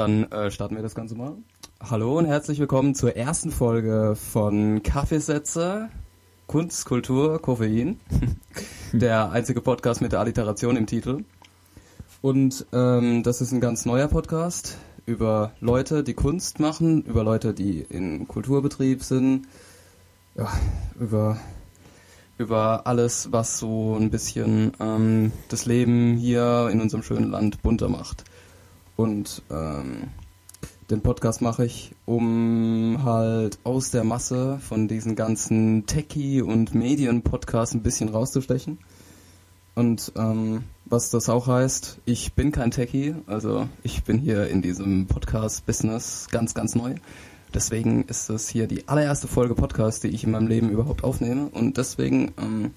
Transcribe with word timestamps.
Dann 0.00 0.32
äh, 0.32 0.50
starten 0.50 0.76
wir 0.76 0.82
das 0.82 0.94
Ganze 0.94 1.14
mal. 1.14 1.36
Hallo 1.78 2.16
und 2.16 2.24
herzlich 2.24 2.58
willkommen 2.58 2.94
zur 2.94 3.16
ersten 3.16 3.50
Folge 3.50 4.16
von 4.16 4.82
Kaffeesätze, 4.82 5.90
Kunst, 6.46 6.86
Kultur, 6.86 7.38
Koffein. 7.42 8.00
der 8.94 9.30
einzige 9.30 9.60
Podcast 9.60 10.00
mit 10.00 10.12
der 10.12 10.20
Alliteration 10.20 10.78
im 10.78 10.86
Titel. 10.86 11.24
Und 12.22 12.64
ähm, 12.72 13.22
das 13.22 13.42
ist 13.42 13.52
ein 13.52 13.60
ganz 13.60 13.84
neuer 13.84 14.08
Podcast 14.08 14.78
über 15.04 15.52
Leute, 15.60 16.02
die 16.02 16.14
Kunst 16.14 16.60
machen, 16.60 17.02
über 17.02 17.22
Leute, 17.22 17.52
die 17.52 17.82
in 17.82 18.26
Kulturbetrieb 18.26 19.02
sind, 19.02 19.48
ja, 20.34 20.50
über 20.98 21.36
über 22.38 22.86
alles, 22.86 23.32
was 23.32 23.58
so 23.58 23.98
ein 24.00 24.08
bisschen 24.08 24.72
ähm, 24.80 25.30
das 25.50 25.66
Leben 25.66 26.16
hier 26.16 26.70
in 26.72 26.80
unserem 26.80 27.02
schönen 27.02 27.30
Land 27.30 27.60
bunter 27.60 27.90
macht. 27.90 28.24
Und 29.00 29.40
ähm, 29.50 30.08
den 30.90 31.00
Podcast 31.00 31.40
mache 31.40 31.64
ich, 31.64 31.94
um 32.04 32.98
halt 33.02 33.58
aus 33.64 33.90
der 33.90 34.04
Masse 34.04 34.58
von 34.58 34.88
diesen 34.88 35.16
ganzen 35.16 35.86
Techie- 35.86 36.42
und 36.42 36.74
Medien-Podcasts 36.74 37.74
ein 37.74 37.82
bisschen 37.82 38.10
rauszustechen. 38.10 38.76
Und 39.74 40.12
ähm, 40.16 40.64
was 40.84 41.08
das 41.08 41.30
auch 41.30 41.46
heißt, 41.46 42.00
ich 42.04 42.34
bin 42.34 42.52
kein 42.52 42.72
Techie, 42.72 43.14
also 43.26 43.70
ich 43.84 44.04
bin 44.04 44.18
hier 44.18 44.48
in 44.48 44.60
diesem 44.60 45.06
Podcast-Business 45.06 46.28
ganz, 46.30 46.52
ganz 46.52 46.74
neu. 46.74 46.96
Deswegen 47.54 48.04
ist 48.04 48.28
das 48.28 48.50
hier 48.50 48.66
die 48.66 48.86
allererste 48.86 49.28
Folge 49.28 49.54
Podcast, 49.54 50.04
die 50.04 50.08
ich 50.08 50.24
in 50.24 50.32
meinem 50.32 50.46
Leben 50.46 50.68
überhaupt 50.68 51.04
aufnehme. 51.04 51.46
Und 51.46 51.78
deswegen 51.78 52.34
ähm, 52.36 52.72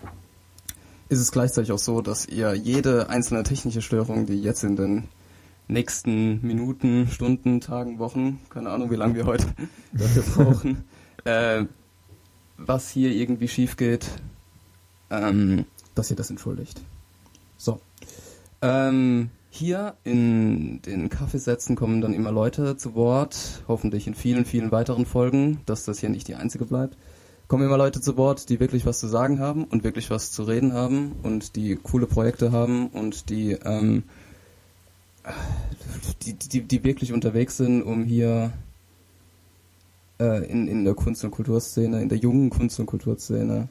ist 1.09 1.19
es 1.19 1.33
gleichzeitig 1.33 1.73
auch 1.73 1.79
so, 1.79 1.99
dass 1.99 2.27
ihr 2.27 2.53
jede 2.53 3.09
einzelne 3.09 3.43
technische 3.43 3.81
Störung, 3.81 4.25
die 4.25 4.41
jetzt 4.41 4.63
in 4.63 4.77
den 4.77 5.09
nächsten 5.67 6.45
Minuten, 6.45 7.07
Stunden, 7.07 7.61
Tagen, 7.61 7.99
Wochen, 7.99 8.39
keine 8.49 8.69
Ahnung, 8.69 8.91
wie 8.91 8.95
lange 8.95 9.15
wir 9.15 9.25
heute 9.25 9.47
dafür 9.93 10.23
brauchen, 10.35 10.83
äh, 11.25 11.65
was 12.57 12.89
hier 12.89 13.11
irgendwie 13.11 13.47
schief 13.47 13.77
geht, 13.77 14.09
ähm, 15.09 15.65
dass 15.95 16.09
ihr 16.09 16.15
das 16.15 16.29
entschuldigt. 16.29 16.81
So. 17.57 17.79
Ähm, 18.61 19.29
hier 19.49 19.95
in 20.03 20.81
den 20.81 21.09
Kaffeesätzen 21.09 21.75
kommen 21.75 22.01
dann 22.01 22.13
immer 22.13 22.31
Leute 22.31 22.75
zu 22.75 22.95
Wort, 22.95 23.63
hoffentlich 23.67 24.07
in 24.07 24.15
vielen, 24.15 24.45
vielen 24.45 24.71
weiteren 24.71 25.05
Folgen, 25.05 25.61
dass 25.67 25.85
das 25.85 25.99
hier 25.99 26.09
nicht 26.09 26.27
die 26.27 26.33
einzige 26.33 26.65
bleibt. 26.65 26.97
Kommen 27.47 27.63
immer 27.65 27.77
Leute 27.77 28.01
zu 28.01 28.17
Wort, 28.17 28.49
die 28.49 28.59
wirklich 28.59 28.87
was 28.87 28.99
zu 28.99 29.07
sagen 29.07 29.39
haben 29.39 29.65
und 29.65 29.83
wirklich 29.83 30.09
was 30.09 30.31
zu 30.31 30.41
reden 30.41 30.73
haben 30.73 31.11
und 31.21 31.55
die 31.55 31.75
coole 31.75 32.07
Projekte 32.07 32.51
haben 32.51 32.87
und 32.87 33.29
die, 33.29 33.51
ähm, 33.51 34.05
die, 36.23 36.33
die, 36.33 36.61
die 36.61 36.83
wirklich 36.83 37.13
unterwegs 37.13 37.57
sind, 37.57 37.81
um 37.81 38.03
hier 38.03 38.51
äh, 40.19 40.45
in, 40.49 40.67
in 40.67 40.85
der 40.85 40.93
Kunst- 40.93 41.23
und 41.23 41.31
Kulturszene, 41.31 42.01
in 42.01 42.09
der 42.09 42.17
jungen 42.17 42.49
Kunst- 42.49 42.79
und 42.79 42.85
Kulturszene 42.85 43.69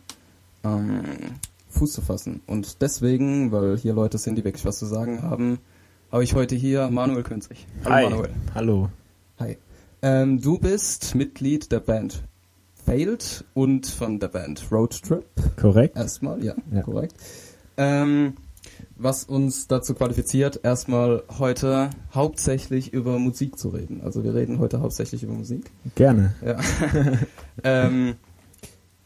ähm, 0.65 1.03
Fuß 1.71 1.93
zu 1.93 2.03
fassen. 2.03 2.41
Und 2.47 2.83
deswegen, 2.83 3.53
weil 3.53 3.77
hier 3.77 3.95
Leute 3.95 4.19
sind, 4.19 4.37
die 4.37 4.45
wirklich 4.45 4.65
was 4.65 4.79
zu 4.79 4.87
sagen 4.87 5.23
haben, 5.23 5.59
habe 6.11 6.25
ich 6.25 6.35
heute 6.35 6.55
hier 6.55 6.91
Manuel 6.91 7.23
Künzig. 7.23 7.67
Hallo 7.85 7.95
Hi. 7.95 8.11
Manuel. 8.11 8.31
Hallo. 8.55 8.89
Hi. 9.39 9.57
Ähm, 10.03 10.41
du 10.41 10.59
bist 10.59 11.15
Mitglied 11.15 11.73
der 11.73 11.81
Band 11.81 12.23
Failed 12.85 13.45
und 13.55 13.87
von 13.87 14.19
der 14.19 14.29
Band 14.29 14.67
Road 14.71 15.01
Trip. 15.03 15.25
Korrekt. 15.57 15.97
Erstmal, 15.97 16.45
ja, 16.45 16.55
ja. 16.73 16.83
korrekt. 16.83 17.15
Ähm, 17.77 18.35
was 19.03 19.25
uns 19.25 19.67
dazu 19.67 19.95
qualifiziert, 19.95 20.61
erstmal 20.63 21.25
heute 21.39 21.91
hauptsächlich 22.15 22.93
über 22.93 23.19
Musik 23.19 23.59
zu 23.59 23.71
reden. 23.71 24.01
Also 24.03 24.25
wir 24.25 24.35
reden 24.35 24.59
heute 24.59 24.81
hauptsächlich 24.81 25.23
über 25.23 25.35
Musik. 25.35 25.71
Gerne. 25.95 26.35
Ja. 26.45 26.59
ähm, 27.65 28.15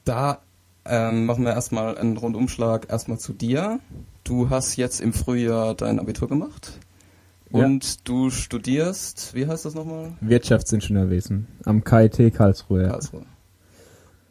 da 0.05 0.41
ähm, 0.85 1.27
machen 1.27 1.45
wir 1.45 1.53
erstmal 1.53 1.97
einen 1.99 2.17
Rundumschlag 2.17 2.91
erstmal 2.91 3.19
zu 3.19 3.33
dir. 3.33 3.81
Du 4.25 4.51
hast 4.51 4.77
jetzt 4.77 5.01
im 5.01 5.13
Frühjahr 5.13 5.75
dein 5.75 5.99
Abitur 5.99 6.29
gemacht. 6.29 6.79
Und 7.51 7.85
ja. 7.85 8.01
du 8.05 8.31
studierst, 8.31 9.35
wie 9.35 9.47
heißt 9.47 9.65
das 9.65 9.75
nochmal? 9.75 10.13
Wirtschaftsingenieurwesen 10.21 11.47
am 11.65 11.85
KIT 11.85 12.35
Karlsruhe. 12.35 12.89
Karlsruhe. 12.89 13.23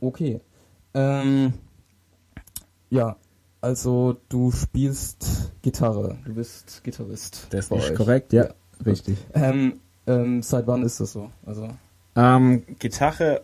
Okay. 0.02 0.42
Ähm, 0.94 1.54
ja, 2.90 3.16
also 3.66 4.16
du 4.30 4.52
spielst 4.52 5.52
Gitarre. 5.64 6.20
Du 6.24 6.36
bist 6.36 6.84
Gitarrist. 6.84 7.48
Das 7.50 7.72
ist 7.72 7.96
korrekt, 7.96 8.32
ja, 8.32 8.44
ja. 8.44 8.50
richtig. 8.86 9.18
Ähm, 9.34 9.80
ähm, 10.06 10.44
seit 10.44 10.68
wann 10.68 10.84
ist 10.84 11.00
das 11.00 11.14
so? 11.14 11.32
Also 11.48 11.70
ähm, 12.16 12.64
Gitarre, 12.78 13.42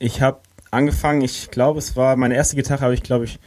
ich 0.00 0.20
habe 0.20 0.40
angefangen, 0.72 1.20
ich 1.20 1.52
glaube, 1.52 1.78
es 1.78 1.94
war 1.94 2.16
meine 2.16 2.34
erste 2.34 2.56
Gitarre, 2.56 2.80
habe 2.80 2.94
ich 2.94 3.04
glaube 3.04 3.26
ich, 3.26 3.38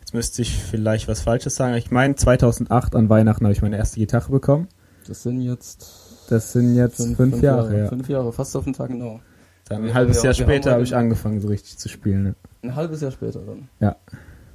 jetzt 0.00 0.14
müsste 0.14 0.40
ich 0.40 0.56
vielleicht 0.56 1.06
was 1.06 1.20
Falsches 1.20 1.54
sagen. 1.54 1.74
Ich 1.74 1.90
meine, 1.90 2.14
2008 2.14 2.96
an 2.96 3.10
Weihnachten 3.10 3.44
habe 3.44 3.52
ich 3.52 3.60
meine 3.60 3.76
erste 3.76 4.00
Gitarre 4.00 4.30
bekommen. 4.30 4.68
Das 5.06 5.22
sind 5.22 5.42
jetzt. 5.42 6.30
Das 6.30 6.52
sind 6.52 6.74
jetzt 6.76 6.96
fünf, 6.96 7.16
fünf, 7.18 7.32
fünf 7.32 7.42
Jahre, 7.42 7.64
Jahre, 7.64 7.78
ja. 7.78 7.88
Fünf 7.88 8.08
Jahre, 8.08 8.32
fast 8.32 8.56
auf 8.56 8.64
den 8.64 8.72
Tag 8.72 8.88
genau. 8.88 9.20
Dann 9.68 9.84
ein 9.84 9.92
halbes 9.92 10.22
Jahr 10.22 10.32
später 10.32 10.72
habe 10.72 10.82
ich 10.82 10.96
angefangen, 10.96 11.40
so 11.40 11.48
richtig 11.48 11.76
zu 11.76 11.90
spielen. 11.90 12.22
Ne? 12.22 12.34
Ein 12.62 12.74
halbes 12.74 13.02
Jahr 13.02 13.10
später 13.10 13.40
dann? 13.40 13.68
Ja. 13.80 13.96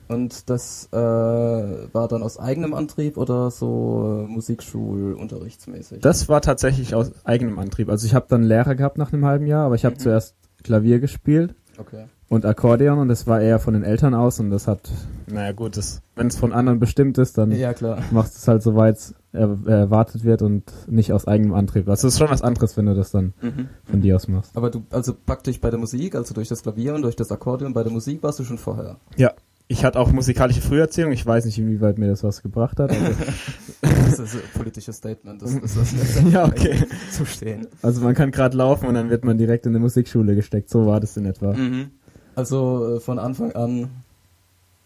Und 0.07 0.50
das 0.50 0.90
äh, 0.91 0.97
war 0.97 2.07
dann 2.07 2.23
aus 2.23 2.40
eigenem 2.40 2.73
Antrieb 2.73 3.18
oder 3.18 3.51
so 3.51 4.25
äh, 4.25 4.31
Musikschulunterrichtsmäßig? 4.31 6.01
Das 6.01 6.29
war 6.29 6.41
tatsächlich 6.41 6.95
aus 6.95 7.12
eigenem 7.25 7.59
Antrieb. 7.59 7.90
Also 7.90 8.06
ich 8.06 8.13
habe 8.13 8.25
dann 8.29 8.44
Lehrer 8.44 8.75
gehabt 8.75 8.97
nach 8.97 9.12
einem 9.12 9.25
halben 9.25 9.47
Jahr, 9.47 9.66
aber 9.66 9.75
ich 9.75 9.85
habe 9.85 9.95
mhm. 9.95 10.00
zuerst 10.00 10.35
Klavier 10.63 11.00
gespielt. 11.00 11.56
Okay 11.78 12.06
und 12.29 12.45
Akkordeon 12.45 13.00
und 13.00 13.07
das 13.07 13.25
war 13.25 13.41
eher 13.41 13.59
von 13.59 13.73
den 13.73 13.84
Eltern 13.84 14.13
aus 14.13 14.40
und 14.40 14.50
das 14.50 14.68
hat, 14.68 14.91
naja 15.28 15.53
gut, 15.53 15.79
wenn 16.16 16.28
es 16.28 16.35
von 16.35 16.51
anderen 16.51 16.79
bestimmt 16.79 17.18
ist, 17.18 17.38
dann 17.38 17.51
ja, 17.51 17.74
machst 18.12 18.35
du 18.35 18.38
es 18.39 18.47
halt 18.47 18.63
so 18.63 18.75
weit 18.75 18.97
er, 19.31 19.57
erwartet 19.66 20.24
wird 20.24 20.41
und 20.41 20.63
nicht 20.88 21.13
aus 21.13 21.25
eigenem 21.25 21.53
Antrieb. 21.53 21.88
Also 21.88 22.07
es 22.07 22.16
ist 22.16 22.19
schon 22.19 22.29
was 22.29 22.41
anderes, 22.41 22.75
wenn 22.75 22.85
du 22.85 22.95
das 22.95 23.12
dann 23.12 23.34
mhm. 23.41 23.69
von 23.85 24.01
dir 24.01 24.16
aus 24.18 24.28
machst. 24.28 24.57
Aber 24.57 24.69
du, 24.69 24.85
also 24.89 25.13
praktisch 25.13 25.62
bei 25.62 25.69
der 25.69 25.79
Musik, 25.79 26.16
also 26.16 26.34
durch 26.34 26.50
das 26.50 26.63
Klavier 26.63 26.95
und 26.95 27.03
durch 27.03 27.16
das 27.16 27.31
Akkordeon, 27.31 27.74
bei 27.74 27.84
der 27.84 27.91
Musik 27.91 28.22
warst 28.24 28.39
du 28.39 28.44
schon 28.44 28.57
vorher? 28.57 28.97
Ja. 29.16 29.31
Ich 29.70 29.84
hatte 29.84 30.00
auch 30.00 30.12
musikalische 30.14 30.62
Früherziehung. 30.62 31.12
Ich 31.12 31.26
weiß 31.26 31.44
nicht, 31.44 31.58
inwieweit 31.58 31.98
mir 31.98 32.08
das 32.08 32.24
was 32.24 32.42
gebracht 32.42 32.80
hat. 32.80 32.90
Also 32.92 33.06
das 33.82 34.20
ist 34.20 34.36
ein 34.36 34.42
politisches 34.54 34.96
Statement. 34.96 35.42
Das, 35.42 35.60
das, 35.60 35.76
das, 35.76 35.94
das 35.94 36.24
ja, 36.32 36.46
okay. 36.46 36.86
Zu 37.12 37.26
stehen. 37.26 37.68
Also 37.82 38.02
man 38.02 38.16
kann 38.16 38.32
gerade 38.32 38.56
laufen 38.56 38.88
und 38.88 38.94
dann 38.94 39.10
wird 39.10 39.26
man 39.26 39.38
direkt 39.38 39.66
in 39.66 39.74
eine 39.74 39.80
Musikschule 39.80 40.36
gesteckt. 40.36 40.70
So 40.70 40.86
war 40.86 41.02
das 41.02 41.18
in 41.18 41.26
etwa. 41.26 41.54
Mhm. 41.54 41.92
Also 42.36 42.96
äh, 42.96 43.00
von 43.02 43.20
Anfang 43.20 43.52
an 43.54 43.90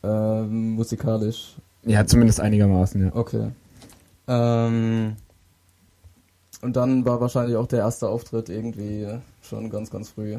äh, 0.04 0.42
musikalisch. 0.42 1.56
Ja, 1.84 2.06
zumindest 2.06 2.40
einigermaßen, 2.40 3.06
ja. 3.06 3.16
Okay. 3.16 3.52
Ähm, 4.28 5.16
und 6.62 6.76
dann 6.76 7.06
war 7.06 7.22
wahrscheinlich 7.22 7.56
auch 7.56 7.68
der 7.68 7.80
erste 7.80 8.08
Auftritt 8.08 8.50
irgendwie 8.50 9.08
schon 9.42 9.70
ganz, 9.70 9.92
ganz 9.92 10.10
früh. 10.10 10.38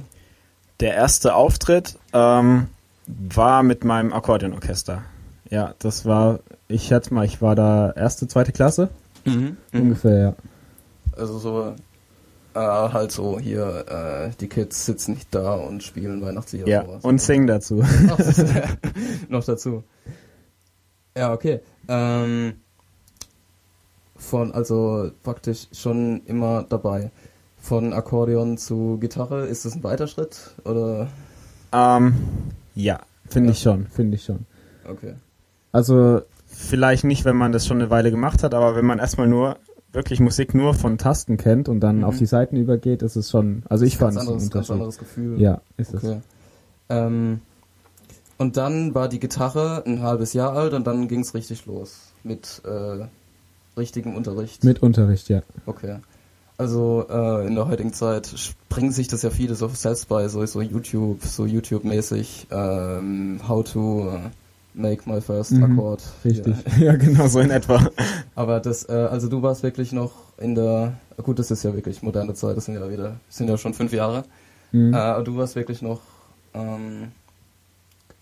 Der 0.81 0.95
erste 0.95 1.35
Auftritt 1.35 1.97
ähm, 2.13 2.69
war 3.07 3.63
mit 3.63 3.85
meinem 3.85 4.13
Akkordeonorchester. 4.13 5.03
Ja, 5.51 5.75
das 5.79 6.05
war, 6.07 6.41
ich 6.69 6.93
hatte 6.93 7.13
mal, 7.13 7.25
ich 7.25 7.43
war 7.43 7.55
da 7.55 7.93
erste, 7.93 8.29
zweite 8.29 8.53
Klasse. 8.53 8.89
Mhm. 9.25 9.57
mhm. 9.73 9.81
Ungefähr, 9.81 10.19
ja. 10.19 10.35
Also 11.17 11.39
so 11.39 11.75
äh, 12.55 12.59
halt 12.59 13.13
so 13.13 13.39
hier, 13.39 13.85
äh, 13.89 14.31
die 14.41 14.49
Kids 14.49 14.87
sitzen 14.87 15.15
nicht 15.15 15.35
da 15.35 15.55
und 15.55 15.83
spielen 15.83 16.23
Weihnachtslieder. 16.23 16.69
Ja, 16.69 16.85
sowas. 16.85 17.05
und 17.05 17.21
singen 17.21 17.47
dazu. 17.47 17.83
Ach, 18.11 18.19
noch 19.29 19.45
dazu. 19.45 19.85
Ja, 21.17 21.33
okay. 21.33 21.61
Ähm, 21.89 22.55
von, 24.17 24.53
also 24.53 25.11
praktisch 25.23 25.69
schon 25.73 26.23
immer 26.27 26.65
dabei. 26.69 27.11
Von 27.59 27.93
Akkordeon 27.93 28.59
zu 28.59 28.99
Gitarre, 29.01 29.47
ist 29.47 29.65
das 29.65 29.75
ein 29.75 29.85
weiter 29.85 30.07
Schritt? 30.07 30.51
Oder? 30.65 31.09
Ähm, 31.73 32.15
ja, 32.75 33.01
finde 33.29 33.49
ja. 33.49 33.53
ich 33.53 33.61
schon, 33.61 33.87
finde 33.87 34.17
ich 34.17 34.25
schon. 34.25 34.47
Okay. 34.89 35.15
Also, 35.73 36.23
vielleicht 36.47 37.05
nicht, 37.05 37.25
wenn 37.25 37.37
man 37.37 37.53
das 37.53 37.67
schon 37.67 37.81
eine 37.81 37.91
Weile 37.91 38.11
gemacht 38.11 38.43
hat, 38.43 38.55
aber 38.55 38.77
wenn 38.77 38.85
man 38.85 38.99
erstmal 38.99 39.27
nur 39.27 39.57
wirklich 39.93 40.21
Musik 40.21 40.55
nur 40.55 40.75
von 40.75 40.99
Tasten 40.99 41.37
kennt 41.37 41.69
und 41.69 41.81
dann 41.81 41.99
mhm. 41.99 42.05
auf 42.05 42.19
die 42.19 42.27
Seiten 42.27 42.57
übergeht, 42.57 43.03
ist 43.03 43.17
es 43.17 43.31
schon, 43.31 43.63
also 43.69 43.85
ich 43.85 43.99
fand 43.99 44.17
es 44.17 44.27
ein 44.27 44.51
ganz 44.51 44.71
anderes 44.71 44.99
Gefühl. 44.99 45.41
Ja, 45.41 45.61
ist 45.77 45.95
okay. 45.95 46.19
es. 46.19 46.23
Ähm, 46.89 47.41
und 48.39 48.57
dann 48.57 48.95
war 48.95 49.09
die 49.09 49.21
Gitarre 49.21 49.83
ein 49.87 50.03
halbes 50.03 50.33
Jahr 50.33 50.55
alt 50.55 50.73
und 50.73 50.87
dann 50.87 51.09
ging 51.09 51.21
es 51.21 51.35
richtig 51.35 51.67
los 51.67 52.13
mit 52.25 52.63
äh, 52.65 53.07
richtigem 53.77 54.17
Unterricht. 54.17 54.65
Mit 54.65 54.83
Unterricht, 54.83 55.29
ja. 55.29 55.43
Okay. 55.67 55.99
Also 56.63 57.07
äh, 57.11 57.47
in 57.47 57.57
der 57.57 57.67
heutigen 57.67 57.93
Zeit 57.93 58.29
springen 58.37 58.93
sich 58.93 59.09
das 59.09 59.23
ja 59.23 59.31
viele 59.31 59.55
so 59.57 59.69
selbst 59.69 60.09
bei, 60.09 60.29
so, 60.29 60.47
so 60.47 60.61
YouTube, 60.61 61.23
so 61.25 61.45
YouTube-mäßig, 61.45 62.47
ähm, 62.51 63.41
how 63.49 63.65
to, 63.65 64.13
Make 64.75 65.03
My 65.11 65.21
First 65.21 65.53
Mhm. 65.53 65.65
Akkord. 65.65 66.03
Richtig. 66.25 66.55
Ja. 66.79 66.85
Ja, 66.93 66.97
genau, 66.97 67.27
so 67.27 67.41
in 67.41 67.51
etwa. 67.51 67.91
Aber 68.35 68.61
das, 68.61 68.89
äh, 68.89 68.93
also 68.93 69.29
du 69.29 69.43
warst 69.43 69.63
wirklich 69.63 69.93
noch 69.93 70.13
in 70.39 70.55
der, 70.55 70.95
gut, 71.23 71.39
das 71.39 71.51
ist 71.51 71.63
ja 71.63 71.75
wirklich 71.75 72.03
moderne 72.03 72.35
Zeit, 72.35 72.57
das 72.57 72.65
sind 72.67 72.75
ja 72.75 72.91
wieder, 72.91 73.17
sind 73.29 73.49
ja 73.51 73.59
schon 73.59 73.75
fünf 73.75 73.93
Jahre. 73.93 74.25
Mhm. 74.73 74.95
Äh, 74.95 74.97
aber 74.97 75.25
du 75.25 75.37
warst 75.37 75.57
wirklich 75.57 75.83
noch 75.83 76.01
ähm, 76.55 77.09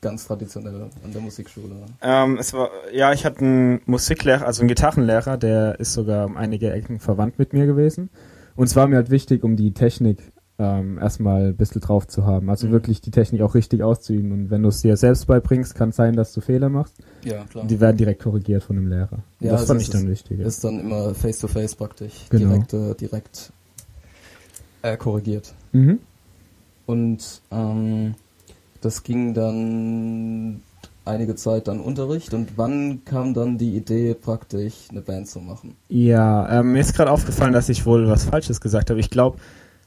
ganz 0.01 0.27
traditionell 0.27 0.89
an 1.05 1.13
der 1.13 1.21
Musikschule. 1.21 1.75
Ähm, 2.03 2.39
es 2.39 2.53
war, 2.53 2.71
ja, 2.93 3.13
ich 3.13 3.25
hatte 3.25 3.41
einen 3.41 3.81
Musiklehrer, 3.87 4.47
also 4.47 4.63
einen 4.63 4.69
Gitarrenlehrer, 4.69 5.37
der 5.37 5.79
ist 5.79 5.93
sogar 5.93 6.27
um 6.27 6.37
einige 6.37 6.73
Ecken 6.73 6.99
verwandt 6.99 7.39
mit 7.39 7.53
mir 7.53 7.67
gewesen. 7.67 8.11
Und 8.57 8.67
es 8.67 8.77
war 8.77 8.87
mir 8.89 8.97
halt 8.97 9.11
wichtig, 9.11 9.43
um 9.45 9.57
die 9.57 9.73
Technik 9.73 10.19
ähm, 10.59 10.99
erstmal 10.99 11.49
ein 11.49 11.57
bisschen 11.57 11.81
drauf 11.81 12.07
zu 12.07 12.27
haben. 12.27 12.51
Also 12.51 12.67
Mhm. 12.67 12.73
wirklich 12.73 13.01
die 13.01 13.11
Technik 13.11 13.41
auch 13.41 13.55
richtig 13.55 13.83
auszuüben. 13.83 14.31
Und 14.33 14.51
wenn 14.51 14.63
du 14.63 14.69
es 14.69 14.83
dir 14.83 14.95
selbst 14.99 15.27
beibringst, 15.27 15.75
kann 15.75 15.89
es 15.89 15.97
sein, 15.97 16.17
dass 16.17 16.35
du 16.35 16.43
Fehler 16.43 16.69
machst. 16.69 16.97
Ja, 17.25 17.45
klar. 17.45 17.63
Und 17.63 17.71
die 17.71 17.81
werden 17.81 17.97
direkt 17.97 18.23
korrigiert 18.23 18.63
von 18.63 18.77
dem 18.77 18.87
Lehrer. 18.87 19.13
Und 19.41 19.47
Ja, 19.47 19.53
das 19.53 19.61
also 19.63 19.73
fand 19.73 19.81
ich 19.83 19.89
dann 19.91 20.07
wichtig. 20.09 20.39
Ist 20.41 20.63
dann 20.63 20.79
immer 20.81 21.15
face-to-face 21.15 21.77
praktisch, 21.77 22.27
Genau. 22.29 22.49
direkt, 22.51 22.75
äh, 22.75 22.95
direkt 22.95 23.53
äh, 24.83 24.97
korrigiert. 24.99 25.55
Mhm. 25.73 25.99
Und 26.87 27.41
ähm, 27.51 28.15
das 28.83 29.03
ging 29.03 29.33
dann 29.33 30.61
einige 31.05 31.35
Zeit 31.35 31.69
dann 31.69 31.81
Unterricht 31.81 32.35
und 32.35 32.57
wann 32.57 33.05
kam 33.05 33.35
dann 33.35 33.59
die 33.59 33.77
Idee 33.77 34.15
praktisch 34.15 34.75
eine 34.91 35.01
Band 35.01 35.29
zu 35.29 35.41
machen? 35.41 35.77
Ja, 35.89 36.61
ähm, 36.61 36.73
mir 36.73 36.81
ist 36.81 36.95
gerade 36.95 37.11
aufgefallen, 37.11 37.53
dass 37.53 37.69
ich 37.69 37.87
wohl 37.87 38.09
was 38.09 38.25
Falsches 38.25 38.61
gesagt 38.61 38.91
habe. 38.91 39.01
Ich 39.01 39.11
glaube, 39.11 39.39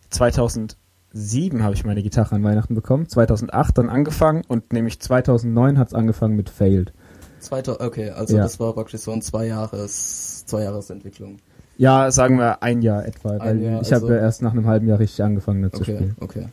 2007 0.10 1.64
habe 1.64 1.76
ich 1.76 1.86
meine 1.86 2.02
Gitarre 2.04 2.36
an 2.36 2.44
Weihnachten 2.44 2.76
bekommen, 2.76 3.08
2008 3.08 3.78
dann 3.78 3.90
angefangen 3.90 4.44
und 4.48 4.74
nämlich 4.74 5.00
2009 5.00 5.78
hat 5.78 5.90
es 5.90 5.94
angefangen 5.94 6.36
mit 6.36 6.50
Failed. 6.50 6.94
Zweiter, 7.40 7.82
okay, 7.82 8.10
also 8.10 8.36
Ja. 8.38 8.44
das 8.44 8.60
war 8.60 8.74
praktisch 8.74 9.02
so 9.02 9.12
ein 9.12 9.22
zwei 9.22 9.48
Jahres, 9.48 10.46
zwei 10.46 10.64
Jahresentwicklung. 10.64 11.38
Ja, 11.78 12.12
sagen 12.12 12.38
wir 12.38 12.62
ein 12.64 12.82
Jahr 12.82 13.06
etwa, 13.06 13.40
weil 13.40 13.62
Jahr, 13.62 13.82
ich 13.82 13.92
habe 13.92 14.04
also- 14.06 14.14
ja 14.14 14.20
erst 14.22 14.42
nach 14.42 14.52
einem 14.52 14.68
halben 14.68 14.88
Jahr 14.88 15.00
richtig 15.00 15.24
angefangen 15.24 15.70
zu 15.72 15.82
Okay, 15.82 15.96
spielen. 15.96 16.16
okay. 16.22 16.48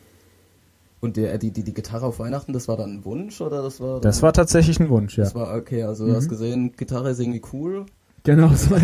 Und 1.01 1.17
der, 1.17 1.39
die, 1.39 1.51
die, 1.51 1.63
die 1.63 1.73
Gitarre 1.73 2.05
auf 2.07 2.19
Weihnachten, 2.19 2.53
das 2.53 2.69
war 2.69 2.77
dann 2.77 2.97
ein 2.97 3.05
Wunsch 3.07 3.41
oder 3.41 3.63
das 3.63 3.81
war? 3.81 4.01
Das 4.01 4.23
war 4.23 4.33
tatsächlich 4.35 4.79
ein 4.81 4.91
Wunsch, 4.91 5.17
ja. 5.17 5.25
Das 5.25 5.35
war 5.35 5.55
okay, 5.57 5.83
also 5.85 6.05
du 6.05 6.13
Mhm. 6.13 6.17
hast 6.17 6.29
gesehen, 6.29 6.73
Gitarre 6.77 7.11
ist 7.11 7.21
irgendwie 7.21 7.43
cool. 7.53 7.87
Genau, 8.25 8.49
so, 8.49 8.77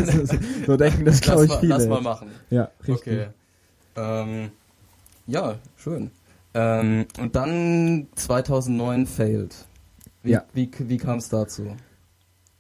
so 0.67 0.77
denken 0.79 1.05
das 1.05 1.21
glaube 1.21 1.41
lass, 1.41 1.45
ich 1.45 1.49
mal, 1.51 1.61
viele. 1.61 1.75
lass 1.75 1.87
mal 1.89 2.01
machen. 2.01 2.29
Ja, 2.49 2.71
richtig. 2.89 2.97
Okay. 2.97 3.27
Ähm, 3.97 4.51
ja, 5.27 5.57
schön. 5.77 6.11
Ähm, 6.55 7.05
und 7.21 7.37
dann 7.37 8.07
2009 8.15 9.07
failed. 9.07 9.55
Wie, 10.23 10.31
Ja. 10.33 10.45
wie, 10.55 10.71
wie 10.79 10.97
kam 10.97 11.19
es 11.19 11.29
dazu? 11.29 11.77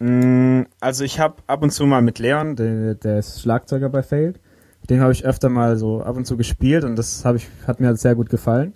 Mm, 0.00 0.64
Also 0.80 1.04
ich 1.04 1.18
habe 1.18 1.36
ab 1.46 1.62
und 1.62 1.70
zu 1.70 1.86
mal 1.86 2.02
mit 2.02 2.18
Leon, 2.18 2.56
der, 2.56 2.94
der 2.94 3.20
ist 3.20 3.40
Schlagzeuger 3.40 3.88
bei 3.88 4.02
Failed, 4.02 4.38
mit 4.82 4.90
dem 4.90 5.00
habe 5.00 5.12
ich 5.12 5.24
öfter 5.24 5.48
mal 5.48 5.78
so 5.78 6.02
ab 6.02 6.16
und 6.16 6.26
zu 6.26 6.36
gespielt 6.36 6.84
und 6.84 6.96
das 6.96 7.24
ich, 7.36 7.48
hat 7.66 7.80
mir 7.80 7.86
halt 7.86 7.98
sehr 8.00 8.14
gut 8.14 8.28
gefallen. 8.28 8.74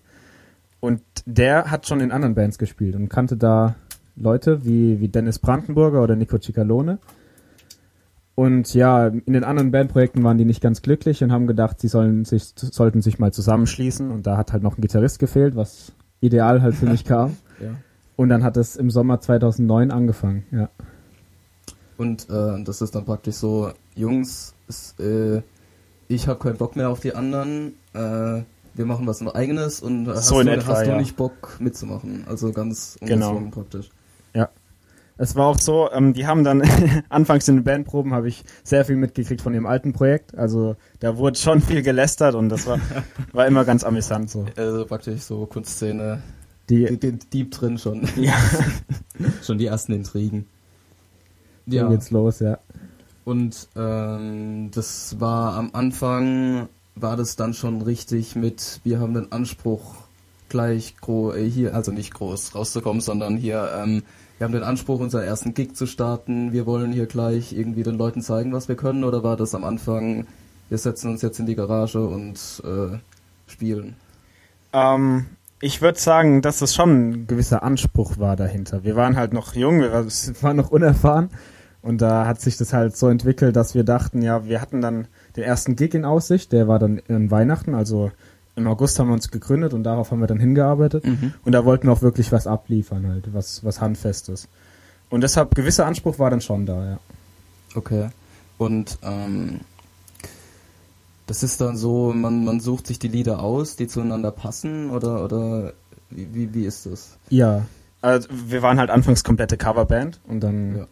Und 0.80 1.02
der 1.26 1.70
hat 1.70 1.86
schon 1.86 2.00
in 2.00 2.10
anderen 2.10 2.34
Bands 2.34 2.58
gespielt 2.58 2.96
und 2.96 3.08
kannte 3.08 3.36
da 3.36 3.76
Leute 4.16 4.64
wie, 4.64 5.00
wie 5.00 5.08
Dennis 5.08 5.38
Brandenburger 5.38 6.02
oder 6.02 6.16
Nico 6.16 6.38
Cicalone. 6.38 6.98
Und 8.34 8.72
ja, 8.72 9.08
in 9.08 9.32
den 9.34 9.44
anderen 9.44 9.70
Bandprojekten 9.70 10.24
waren 10.24 10.38
die 10.38 10.46
nicht 10.46 10.62
ganz 10.62 10.80
glücklich 10.80 11.22
und 11.22 11.30
haben 11.30 11.46
gedacht, 11.46 11.78
sie 11.78 11.88
sollen 11.88 12.24
sich, 12.24 12.52
sollten 12.56 13.02
sich 13.02 13.18
mal 13.18 13.32
zusammenschließen 13.32 14.10
und 14.10 14.26
da 14.26 14.38
hat 14.38 14.52
halt 14.52 14.62
noch 14.62 14.78
ein 14.78 14.80
Gitarrist 14.80 15.18
gefehlt, 15.18 15.56
was 15.56 15.92
ideal 16.20 16.62
halt 16.62 16.74
für 16.74 16.86
mich 16.86 17.04
kam. 17.04 17.36
Ja. 17.60 17.74
Und 18.16 18.30
dann 18.30 18.42
hat 18.42 18.56
es 18.56 18.76
im 18.76 18.90
Sommer 18.90 19.20
2009 19.20 19.90
angefangen, 19.90 20.44
ja. 20.50 20.70
Und 21.98 22.30
äh, 22.30 22.64
das 22.64 22.80
ist 22.80 22.94
dann 22.94 23.04
praktisch 23.04 23.34
so, 23.34 23.72
Jungs, 23.94 24.54
es, 24.66 24.94
äh, 24.98 25.42
ich 26.08 26.26
habe 26.26 26.38
keinen 26.38 26.56
Bock 26.56 26.74
mehr 26.74 26.88
auf 26.88 27.00
die 27.00 27.14
anderen, 27.14 27.74
äh, 27.92 28.40
wir 28.80 28.86
machen 28.86 29.06
was 29.06 29.24
eigenes 29.34 29.80
und 29.80 30.08
hast, 30.08 30.26
So 30.26 30.40
in 30.40 30.46
du, 30.46 30.54
etwa, 30.54 30.72
hast 30.72 30.86
du 30.86 30.90
ja. 30.90 30.96
nicht 30.98 31.16
Bock 31.16 31.56
mitzumachen. 31.60 32.24
Also 32.26 32.50
ganz 32.52 32.98
Genau. 33.00 33.40
praktisch. 33.50 33.90
Es 35.22 35.36
war 35.36 35.48
auch 35.48 35.58
so, 35.58 35.90
ähm, 35.92 36.14
die 36.14 36.26
haben 36.26 36.44
dann 36.44 36.62
anfangs 37.10 37.46
in 37.46 37.56
den 37.56 37.64
Bandproben 37.64 38.14
habe 38.14 38.28
ich 38.28 38.42
sehr 38.64 38.86
viel 38.86 38.96
mitgekriegt 38.96 39.42
von 39.42 39.52
ihrem 39.52 39.66
alten 39.66 39.92
Projekt. 39.92 40.34
Also 40.34 40.76
da 40.98 41.18
wurde 41.18 41.38
schon 41.38 41.60
viel 41.60 41.82
gelästert 41.82 42.34
und 42.34 42.48
das 42.48 42.66
war, 42.66 42.80
war 43.32 43.46
immer 43.46 43.66
ganz 43.66 43.84
amüsant 43.84 44.30
so. 44.30 44.46
Also 44.56 44.86
praktisch 44.86 45.20
so 45.20 45.44
Kunstszene, 45.44 46.22
die, 46.70 46.86
Die, 46.86 46.96
die, 46.96 47.18
Dieb 47.18 47.50
drin 47.50 47.76
schon. 47.76 48.08
ja, 48.16 48.32
schon 49.42 49.58
die 49.58 49.66
ersten 49.66 49.92
Intrigen. 49.92 50.46
Ja. 51.66 51.86
geht's 51.90 52.10
los, 52.10 52.40
ja. 52.40 52.58
Und 53.24 53.68
ähm, 53.76 54.70
das 54.74 55.20
war 55.20 55.54
am 55.54 55.68
Anfang, 55.74 56.70
war 56.94 57.16
das 57.16 57.36
dann 57.36 57.54
schon 57.54 57.82
richtig 57.82 58.36
mit, 58.36 58.80
wir 58.84 59.00
haben 59.00 59.14
den 59.14 59.32
Anspruch, 59.32 59.94
gleich 60.48 60.96
gro 61.00 61.32
äh, 61.32 61.48
hier, 61.48 61.74
also 61.74 61.92
nicht 61.92 62.12
groß 62.14 62.54
rauszukommen, 62.54 63.00
sondern 63.00 63.36
hier, 63.36 63.70
ähm, 63.76 64.02
wir 64.38 64.44
haben 64.46 64.52
den 64.52 64.62
Anspruch, 64.62 65.00
unseren 65.00 65.22
ersten 65.24 65.54
Gig 65.54 65.74
zu 65.74 65.86
starten, 65.86 66.52
wir 66.52 66.66
wollen 66.66 66.92
hier 66.92 67.06
gleich 67.06 67.52
irgendwie 67.52 67.82
den 67.82 67.96
Leuten 67.96 68.22
zeigen, 68.22 68.52
was 68.52 68.68
wir 68.68 68.76
können, 68.76 69.04
oder 69.04 69.22
war 69.22 69.36
das 69.36 69.54
am 69.54 69.64
Anfang, 69.64 70.26
wir 70.68 70.78
setzen 70.78 71.10
uns 71.10 71.22
jetzt 71.22 71.38
in 71.38 71.46
die 71.46 71.54
Garage 71.56 72.00
und 72.04 72.62
äh, 72.64 72.98
spielen? 73.46 73.96
Ähm, 74.72 75.26
ich 75.60 75.82
würde 75.82 75.98
sagen, 76.00 76.42
dass 76.42 76.62
es 76.62 76.74
schon 76.74 77.10
ein 77.10 77.26
gewisser 77.26 77.62
Anspruch 77.62 78.18
war 78.18 78.34
dahinter. 78.36 78.82
Wir 78.82 78.96
waren 78.96 79.16
halt 79.16 79.32
noch 79.32 79.54
jung, 79.54 79.80
wir 79.80 79.92
war- 79.92 80.04
waren 80.42 80.56
noch 80.56 80.70
unerfahren 80.70 81.30
und 81.82 82.00
da 82.00 82.26
hat 82.26 82.40
sich 82.40 82.56
das 82.56 82.72
halt 82.72 82.96
so 82.96 83.08
entwickelt, 83.08 83.56
dass 83.56 83.74
wir 83.74 83.84
dachten, 83.84 84.22
ja, 84.22 84.46
wir 84.46 84.60
hatten 84.60 84.80
dann 84.80 85.06
den 85.36 85.44
ersten 85.44 85.76
Gig 85.76 85.94
in 85.94 86.04
Aussicht, 86.04 86.52
der 86.52 86.68
war 86.68 86.78
dann 86.78 86.98
in 86.98 87.30
Weihnachten, 87.30 87.74
also 87.74 88.10
im 88.56 88.66
August 88.66 88.98
haben 88.98 89.08
wir 89.08 89.14
uns 89.14 89.30
gegründet 89.30 89.72
und 89.74 89.84
darauf 89.84 90.10
haben 90.10 90.20
wir 90.20 90.26
dann 90.26 90.40
hingearbeitet. 90.40 91.04
Und 91.44 91.52
da 91.52 91.64
wollten 91.64 91.86
wir 91.86 91.92
auch 91.92 92.02
wirklich 92.02 92.32
was 92.32 92.46
abliefern, 92.46 93.06
halt, 93.08 93.32
was, 93.32 93.64
was 93.64 93.80
Handfestes. 93.80 94.48
Und 95.08 95.22
deshalb, 95.22 95.54
gewisser 95.54 95.86
Anspruch 95.86 96.18
war 96.18 96.30
dann 96.30 96.40
schon 96.40 96.66
da, 96.66 96.84
ja. 96.84 97.00
Okay. 97.74 98.08
Und 98.58 98.98
ähm, 99.02 99.60
das 101.26 101.42
ist 101.42 101.60
dann 101.60 101.76
so, 101.76 102.12
man, 102.12 102.44
man 102.44 102.60
sucht 102.60 102.86
sich 102.88 102.98
die 102.98 103.08
Lieder 103.08 103.40
aus, 103.40 103.76
die 103.76 103.86
zueinander 103.86 104.32
passen 104.32 104.90
oder 104.90 105.24
oder 105.24 105.72
wie, 106.10 106.28
wie, 106.34 106.54
wie 106.54 106.64
ist 106.64 106.86
das? 106.86 107.16
Ja. 107.28 107.66
Also, 108.02 108.28
wir 108.48 108.62
waren 108.62 108.78
halt 108.78 108.90
anfangs 108.90 109.22
komplette 109.24 109.56
Coverband 109.56 110.20
und 110.26 110.40
dann, 110.40 110.76
Ja. 110.78 110.86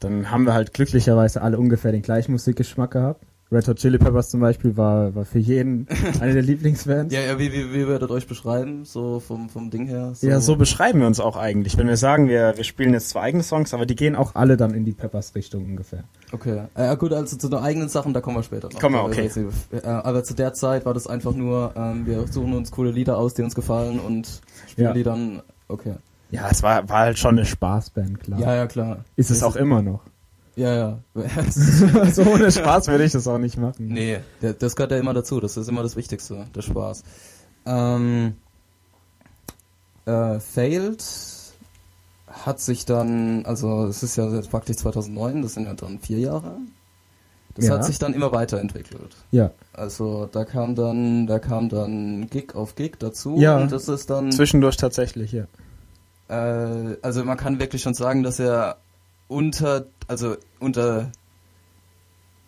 dann 0.00 0.30
haben 0.30 0.44
wir 0.44 0.54
halt 0.54 0.72
glücklicherweise 0.72 1.42
alle 1.42 1.58
ungefähr 1.58 1.92
den 1.92 2.02
gleichen 2.02 2.32
Musikgeschmack 2.32 2.92
gehabt. 2.92 3.22
Red 3.52 3.68
Hot 3.68 3.76
Chili 3.76 3.96
Peppers 3.96 4.30
zum 4.30 4.40
Beispiel 4.40 4.76
war, 4.76 5.14
war 5.14 5.24
für 5.24 5.38
jeden 5.38 5.86
eine 6.20 6.32
der 6.34 6.42
Lieblingsbands. 6.42 7.14
Ja, 7.14 7.20
ja, 7.20 7.38
wie, 7.38 7.52
wie, 7.52 7.72
wie 7.72 7.86
würdet 7.86 8.10
ihr 8.10 8.14
euch 8.14 8.26
beschreiben, 8.26 8.84
so 8.84 9.20
vom, 9.20 9.48
vom 9.48 9.70
Ding 9.70 9.86
her? 9.86 10.14
Ja, 10.20 10.40
so 10.40 10.56
beschreiben 10.56 10.98
wir 10.98 11.06
uns 11.06 11.20
auch 11.20 11.36
eigentlich. 11.36 11.78
Wenn 11.78 11.86
wir 11.86 11.96
sagen, 11.96 12.28
wir, 12.28 12.54
wir 12.56 12.64
spielen 12.64 12.92
jetzt 12.92 13.10
zwei 13.10 13.20
eigene 13.20 13.44
Songs, 13.44 13.72
aber 13.72 13.86
die 13.86 13.94
gehen 13.94 14.16
auch 14.16 14.34
alle 14.34 14.56
dann 14.56 14.74
in 14.74 14.84
die 14.84 14.92
Peppers-Richtung 14.92 15.64
ungefähr. 15.64 16.02
Okay. 16.32 16.62
Ja 16.76 16.94
gut, 16.96 17.12
also 17.12 17.36
zu 17.36 17.48
den 17.48 17.60
eigenen 17.60 17.88
Sachen, 17.88 18.12
da 18.12 18.20
kommen 18.20 18.36
wir 18.36 18.42
später 18.42 18.68
noch. 18.68 18.80
Kommen 18.80 18.96
wir, 18.96 19.02
Also, 19.02 19.20
okay. 19.20 19.40
äh, 19.72 19.86
Aber 19.86 20.24
zu 20.24 20.34
der 20.34 20.52
Zeit 20.52 20.84
war 20.84 20.94
das 20.94 21.06
einfach 21.06 21.32
nur, 21.34 21.72
ähm, 21.76 22.04
wir 22.04 22.26
suchen 22.26 22.52
uns 22.52 22.72
coole 22.72 22.90
Lieder 22.90 23.16
aus, 23.16 23.34
die 23.34 23.42
uns 23.42 23.54
gefallen 23.54 24.00
und 24.00 24.40
spielen 24.68 24.88
Ja. 24.88 24.92
die 24.92 25.04
dann, 25.04 25.42
okay. 25.68 25.94
Ja, 26.32 26.48
es 26.50 26.64
war, 26.64 26.88
war 26.88 26.98
halt 26.98 27.18
schon 27.20 27.36
eine 27.36 27.46
Spaßband, 27.46 28.18
klar. 28.24 28.40
Ja, 28.40 28.56
ja, 28.56 28.66
klar. 28.66 29.04
Ist 29.14 29.30
es 29.30 29.44
auch 29.44 29.54
immer 29.54 29.82
noch. 29.82 30.00
Ja, 30.56 30.74
ja. 30.74 30.98
so 32.12 32.22
ohne 32.22 32.50
Spaß 32.50 32.88
würde 32.88 33.04
ich 33.04 33.12
das 33.12 33.28
auch 33.28 33.38
nicht 33.38 33.58
machen. 33.58 33.88
Nee, 33.88 34.20
der, 34.40 34.54
das 34.54 34.74
gehört 34.74 34.90
ja 34.90 34.96
immer 34.98 35.12
dazu. 35.12 35.38
Das 35.38 35.56
ist 35.56 35.68
immer 35.68 35.82
das 35.82 35.96
Wichtigste, 35.96 36.46
der 36.54 36.62
Spaß. 36.62 37.04
Ähm, 37.66 38.36
äh, 40.06 40.40
Failed 40.40 41.04
hat 42.28 42.60
sich 42.60 42.84
dann, 42.86 43.44
also 43.44 43.84
es 43.84 44.02
ist 44.02 44.16
ja 44.16 44.28
jetzt 44.34 44.50
praktisch 44.50 44.76
2009, 44.76 45.42
das 45.42 45.54
sind 45.54 45.66
ja 45.66 45.74
dann 45.74 45.98
vier 45.98 46.18
Jahre. 46.20 46.56
Das 47.54 47.66
Ja. 47.66 47.74
hat 47.74 47.84
sich 47.84 47.98
dann 47.98 48.12
immer 48.14 48.32
weiterentwickelt. 48.32 49.16
Ja. 49.30 49.50
Also 49.72 50.26
da 50.30 50.44
kam 50.44 50.74
dann, 50.74 51.26
da 51.26 51.38
kam 51.38 51.68
dann 51.68 52.28
Gig 52.30 52.54
auf 52.54 52.74
Gig 52.74 52.96
dazu 52.98 53.36
Ja. 53.38 53.58
und 53.58 53.72
das 53.72 53.88
ist 53.88 54.10
dann, 54.10 54.30
Zwischendurch 54.32 54.76
tatsächlich, 54.76 55.32
ja. 55.32 55.44
äh, 56.28 56.96
also 57.02 57.24
man 57.24 57.36
kann 57.38 57.58
wirklich 57.58 57.82
schon 57.82 57.94
sagen, 57.94 58.22
dass 58.22 58.38
er 58.38 58.76
unter, 59.28 59.86
also 60.08 60.36
unter, 60.60 61.10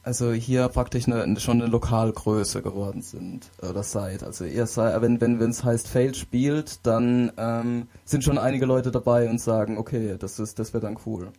also 0.02 0.32
hier 0.32 0.68
praktisch 0.68 1.06
eine, 1.06 1.38
schon 1.40 1.61
eine 1.61 1.70
Lokalgröße 1.70 2.62
geworden 2.62 3.02
sind 3.02 3.50
oder 3.61 3.82
seid. 3.82 4.23
Also 4.23 4.44
ihr 4.44 4.66
seid, 4.66 5.00
wenn 5.02 5.20
wenn 5.20 5.50
es 5.50 5.64
heißt 5.64 5.88
Failed 5.88 6.16
spielt, 6.16 6.87
dann 6.87 7.32
ähm, 7.37 7.88
sind 8.04 8.25
schon 8.25 8.38
einige 8.38 8.66
Leute 8.66 8.90
dabei 8.90 9.28
und 9.28 9.40
sagen, 9.40 9.76
okay, 9.76 10.16
das 10.18 10.38
ist, 10.38 10.58
das 10.58 10.73
wird 10.73 10.85
dann 10.85 10.99
cool. 11.06 11.32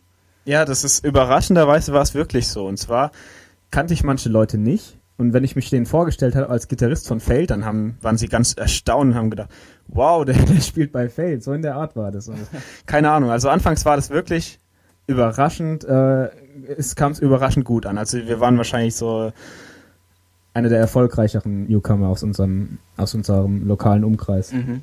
Ja, 0.44 0.64
das 0.64 0.84
ist 0.84 1.04
überraschenderweise 1.04 1.92
war 1.92 2.02
es 2.02 2.14
wirklich 2.14 2.48
so. 2.48 2.66
Und 2.66 2.78
zwar 2.78 3.10
kannte 3.70 3.94
ich 3.94 4.04
manche 4.04 4.28
Leute 4.28 4.56
nicht 4.58 4.98
Und 5.18 5.34
wenn 5.34 5.44
ich 5.44 5.54
mich 5.54 5.68
denen 5.68 5.84
vorgestellt 5.84 6.34
habe 6.34 6.48
als 6.48 6.66
Gitarrist 6.66 7.06
von 7.06 7.20
Feld, 7.20 7.50
dann 7.50 7.64
haben, 7.64 7.98
waren 8.00 8.16
sie 8.16 8.28
ganz 8.28 8.54
erstaunt 8.54 9.10
und 9.10 9.14
haben 9.16 9.30
gedacht, 9.30 9.50
wow, 9.88 10.24
der, 10.26 10.36
der 10.36 10.60
spielt 10.60 10.92
bei 10.92 11.08
Feld. 11.08 11.42
So 11.42 11.52
in 11.52 11.62
der 11.62 11.74
Art 11.74 11.96
war 11.96 12.12
das. 12.12 12.28
Und 12.28 12.38
keine 12.86 13.10
Ahnung. 13.10 13.30
Also 13.30 13.48
anfangs 13.48 13.84
war 13.84 13.96
das 13.96 14.10
wirklich 14.10 14.59
überraschend, 15.10 15.84
äh, 15.84 16.28
es 16.76 16.94
kam 16.94 17.12
überraschend 17.14 17.64
gut 17.64 17.84
an. 17.86 17.98
Also 17.98 18.18
wir 18.18 18.40
waren 18.40 18.56
wahrscheinlich 18.56 18.94
so 18.94 19.32
einer 20.54 20.68
der 20.68 20.78
erfolgreicheren 20.78 21.66
Newcomer 21.68 22.08
aus 22.08 22.22
unserem, 22.22 22.78
aus 22.96 23.14
unserem 23.14 23.66
lokalen 23.66 24.04
Umkreis. 24.04 24.52
Mhm. 24.52 24.82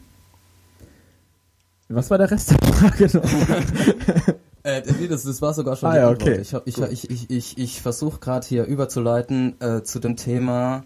Was 1.90 2.10
war 2.10 2.18
der 2.18 2.30
Rest 2.32 2.52
der 2.52 2.58
Frage 2.74 3.10
noch? 3.18 3.24
Äh, 4.64 4.82
nee, 5.00 5.08
das, 5.08 5.24
das 5.24 5.42
war 5.42 5.54
sogar 5.54 5.78
schon 5.78 5.88
Ah, 5.88 5.94
die 5.94 6.00
ja, 6.00 6.10
Antwort. 6.10 6.30
okay. 6.30 6.42
Ich, 6.42 6.54
hab- 6.54 6.68
ich, 6.68 6.78
ich, 6.78 7.10
ich, 7.10 7.30
ich, 7.30 7.58
ich 7.58 7.82
versuche 7.82 8.20
gerade 8.20 8.46
hier 8.46 8.66
überzuleiten 8.66 9.56
äh, 9.62 9.82
zu 9.84 10.00
dem 10.00 10.18
Thema. 10.18 10.84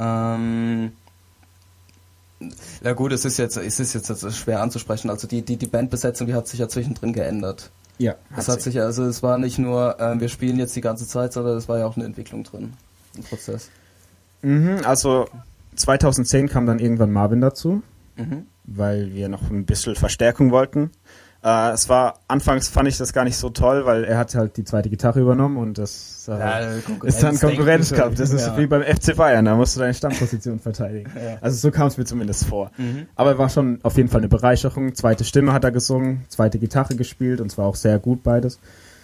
Ähm, 0.00 0.90
ja 2.82 2.92
gut, 2.94 3.12
es 3.12 3.24
ist 3.24 3.36
jetzt, 3.36 3.56
es 3.56 3.78
ist 3.78 3.92
jetzt 3.94 4.32
schwer 4.36 4.60
anzusprechen. 4.60 5.08
Also 5.08 5.28
die, 5.28 5.42
die, 5.42 5.56
die 5.56 5.68
Bandbesetzung, 5.68 6.26
die 6.26 6.34
hat 6.34 6.48
sich 6.48 6.58
ja 6.58 6.68
zwischendrin 6.68 7.12
geändert. 7.12 7.70
Ja, 7.98 8.16
Es 8.36 8.48
hat 8.48 8.60
sich 8.60 8.80
also 8.80 9.04
es 9.04 9.22
war 9.22 9.38
nicht 9.38 9.58
nur, 9.58 10.00
äh, 10.00 10.18
wir 10.20 10.28
spielen 10.28 10.58
jetzt 10.58 10.74
die 10.74 10.80
ganze 10.80 11.06
Zeit, 11.06 11.32
sondern 11.32 11.56
es 11.56 11.68
war 11.68 11.78
ja 11.78 11.86
auch 11.86 11.96
eine 11.96 12.04
Entwicklung 12.06 12.42
drin, 12.42 12.72
ein 13.16 13.22
Prozess. 13.22 13.70
Mhm, 14.42 14.80
also 14.84 15.26
2010 15.76 16.48
kam 16.48 16.66
dann 16.66 16.78
irgendwann 16.78 17.12
Marvin 17.12 17.40
dazu, 17.40 17.82
Mhm. 18.16 18.46
weil 18.64 19.12
wir 19.14 19.28
noch 19.28 19.50
ein 19.50 19.64
bisschen 19.64 19.94
Verstärkung 19.96 20.50
wollten. 20.50 20.90
Äh, 21.44 21.72
es 21.72 21.90
war, 21.90 22.20
anfangs 22.26 22.68
fand 22.68 22.88
ich 22.88 22.96
das 22.96 23.12
gar 23.12 23.24
nicht 23.24 23.36
so 23.36 23.50
toll, 23.50 23.84
weil 23.84 24.04
er 24.04 24.16
hat 24.16 24.34
halt 24.34 24.56
die 24.56 24.64
zweite 24.64 24.88
Gitarre 24.88 25.20
übernommen 25.20 25.58
und 25.58 25.76
das 25.76 26.26
äh, 26.26 26.78
ist 27.04 27.22
dann 27.22 27.38
Konkurrenzkampf. 27.38 28.16
Das 28.16 28.30
ist 28.30 28.46
ja. 28.46 28.56
wie 28.56 28.66
beim 28.66 28.82
FC 28.82 29.14
Bayern, 29.14 29.44
da 29.44 29.54
musst 29.54 29.76
du 29.76 29.80
deine 29.80 29.92
Stammposition 29.92 30.58
verteidigen. 30.58 31.12
Ja. 31.14 31.36
Also 31.42 31.58
so 31.58 31.70
kam 31.70 31.88
es 31.88 31.98
mir 31.98 32.06
zumindest 32.06 32.46
vor. 32.46 32.70
Mhm. 32.78 33.08
Aber 33.14 33.32
er 33.32 33.38
war 33.38 33.50
schon 33.50 33.78
auf 33.82 33.98
jeden 33.98 34.08
Fall 34.08 34.22
eine 34.22 34.28
Bereicherung. 34.28 34.94
Zweite 34.94 35.24
Stimme 35.24 35.52
hat 35.52 35.64
er 35.64 35.70
gesungen, 35.70 36.24
zweite 36.28 36.58
Gitarre 36.58 36.96
gespielt 36.96 37.42
und 37.42 37.50
zwar 37.50 37.66
auch 37.66 37.76
sehr 37.76 37.98
gut 37.98 38.22
beides. 38.22 38.58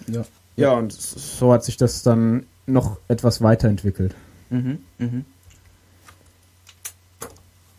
Ja. 0.06 0.22
Ja, 0.56 0.72
und 0.72 0.92
so 0.92 1.52
hat 1.52 1.62
sich 1.62 1.76
das 1.76 2.02
dann 2.02 2.46
noch 2.66 2.96
etwas 3.08 3.42
weiterentwickelt. 3.42 4.14
Mhm, 4.48 4.78
mhm. 4.98 5.24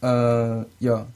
Äh, 0.03 0.65
ja. 0.79 1.07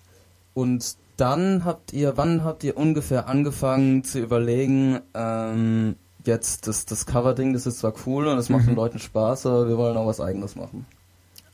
Und 0.56 0.96
dann 1.18 1.64
habt 1.66 1.94
ihr, 1.94 2.18
wann 2.18 2.44
habt 2.44 2.64
ihr 2.64 2.78
ungefähr 2.78 3.28
angefangen 3.30 4.04
zu 4.04 4.20
überlegen, 4.20 5.00
ähm, 5.14 5.96
jetzt 6.26 6.68
das, 6.68 6.86
das 6.86 7.06
Cover-Ding, 7.06 7.54
das 7.54 7.66
ist 7.66 7.80
zwar 7.80 7.94
cool 8.06 8.28
und 8.28 8.38
es 8.38 8.50
macht 8.50 8.64
Mhm. 8.64 8.68
den 8.68 8.76
Leuten 8.76 9.00
Spaß, 9.00 9.46
aber 9.46 9.68
wir 9.68 9.78
wollen 9.78 9.96
auch 9.98 10.08
was 10.08 10.20
eigenes 10.20 10.56
machen. 10.56 10.86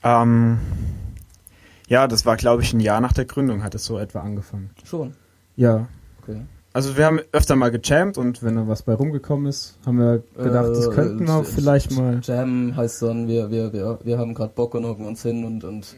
Ähm, 0.04 0.60
ja, 1.88 2.08
das 2.08 2.26
war, 2.26 2.38
glaube 2.38 2.64
ich, 2.64 2.74
ein 2.74 2.80
Jahr 2.80 3.02
nach 3.02 3.14
der 3.14 3.26
Gründung 3.26 3.64
hat 3.64 3.76
es 3.76 3.86
so 3.86 3.98
etwa 4.00 4.22
angefangen. 4.22 4.70
Schon. 4.84 5.14
Ja. 5.58 5.88
Okay. 6.22 6.42
Also 6.74 6.96
wir 6.96 7.06
haben 7.06 7.20
öfter 7.34 7.58
mal 7.58 7.70
gejammt 7.70 8.18
und 8.18 8.44
wenn 8.44 8.56
da 8.56 8.66
was 8.66 8.84
bei 8.84 8.94
rumgekommen 8.94 9.48
ist, 9.48 9.78
haben 9.86 9.98
wir 9.98 10.24
gedacht, 10.42 10.70
das 10.70 10.88
Äh, 10.88 10.92
könnten 10.92 11.28
wir 11.28 11.40
J- 11.40 11.46
vielleicht 11.48 11.92
mal. 11.92 12.22
Jam 12.24 12.74
heißt 12.78 13.02
dann, 13.02 13.28
wir, 13.28 13.52
wir, 13.52 13.74
wir, 13.74 14.00
wir 14.04 14.18
haben 14.18 14.34
gerade 14.34 14.54
Bock 14.56 14.74
und 14.76 14.86
hocken 14.86 15.06
uns 15.06 15.22
hin 15.22 15.44
und, 15.44 15.66
und 15.66 15.96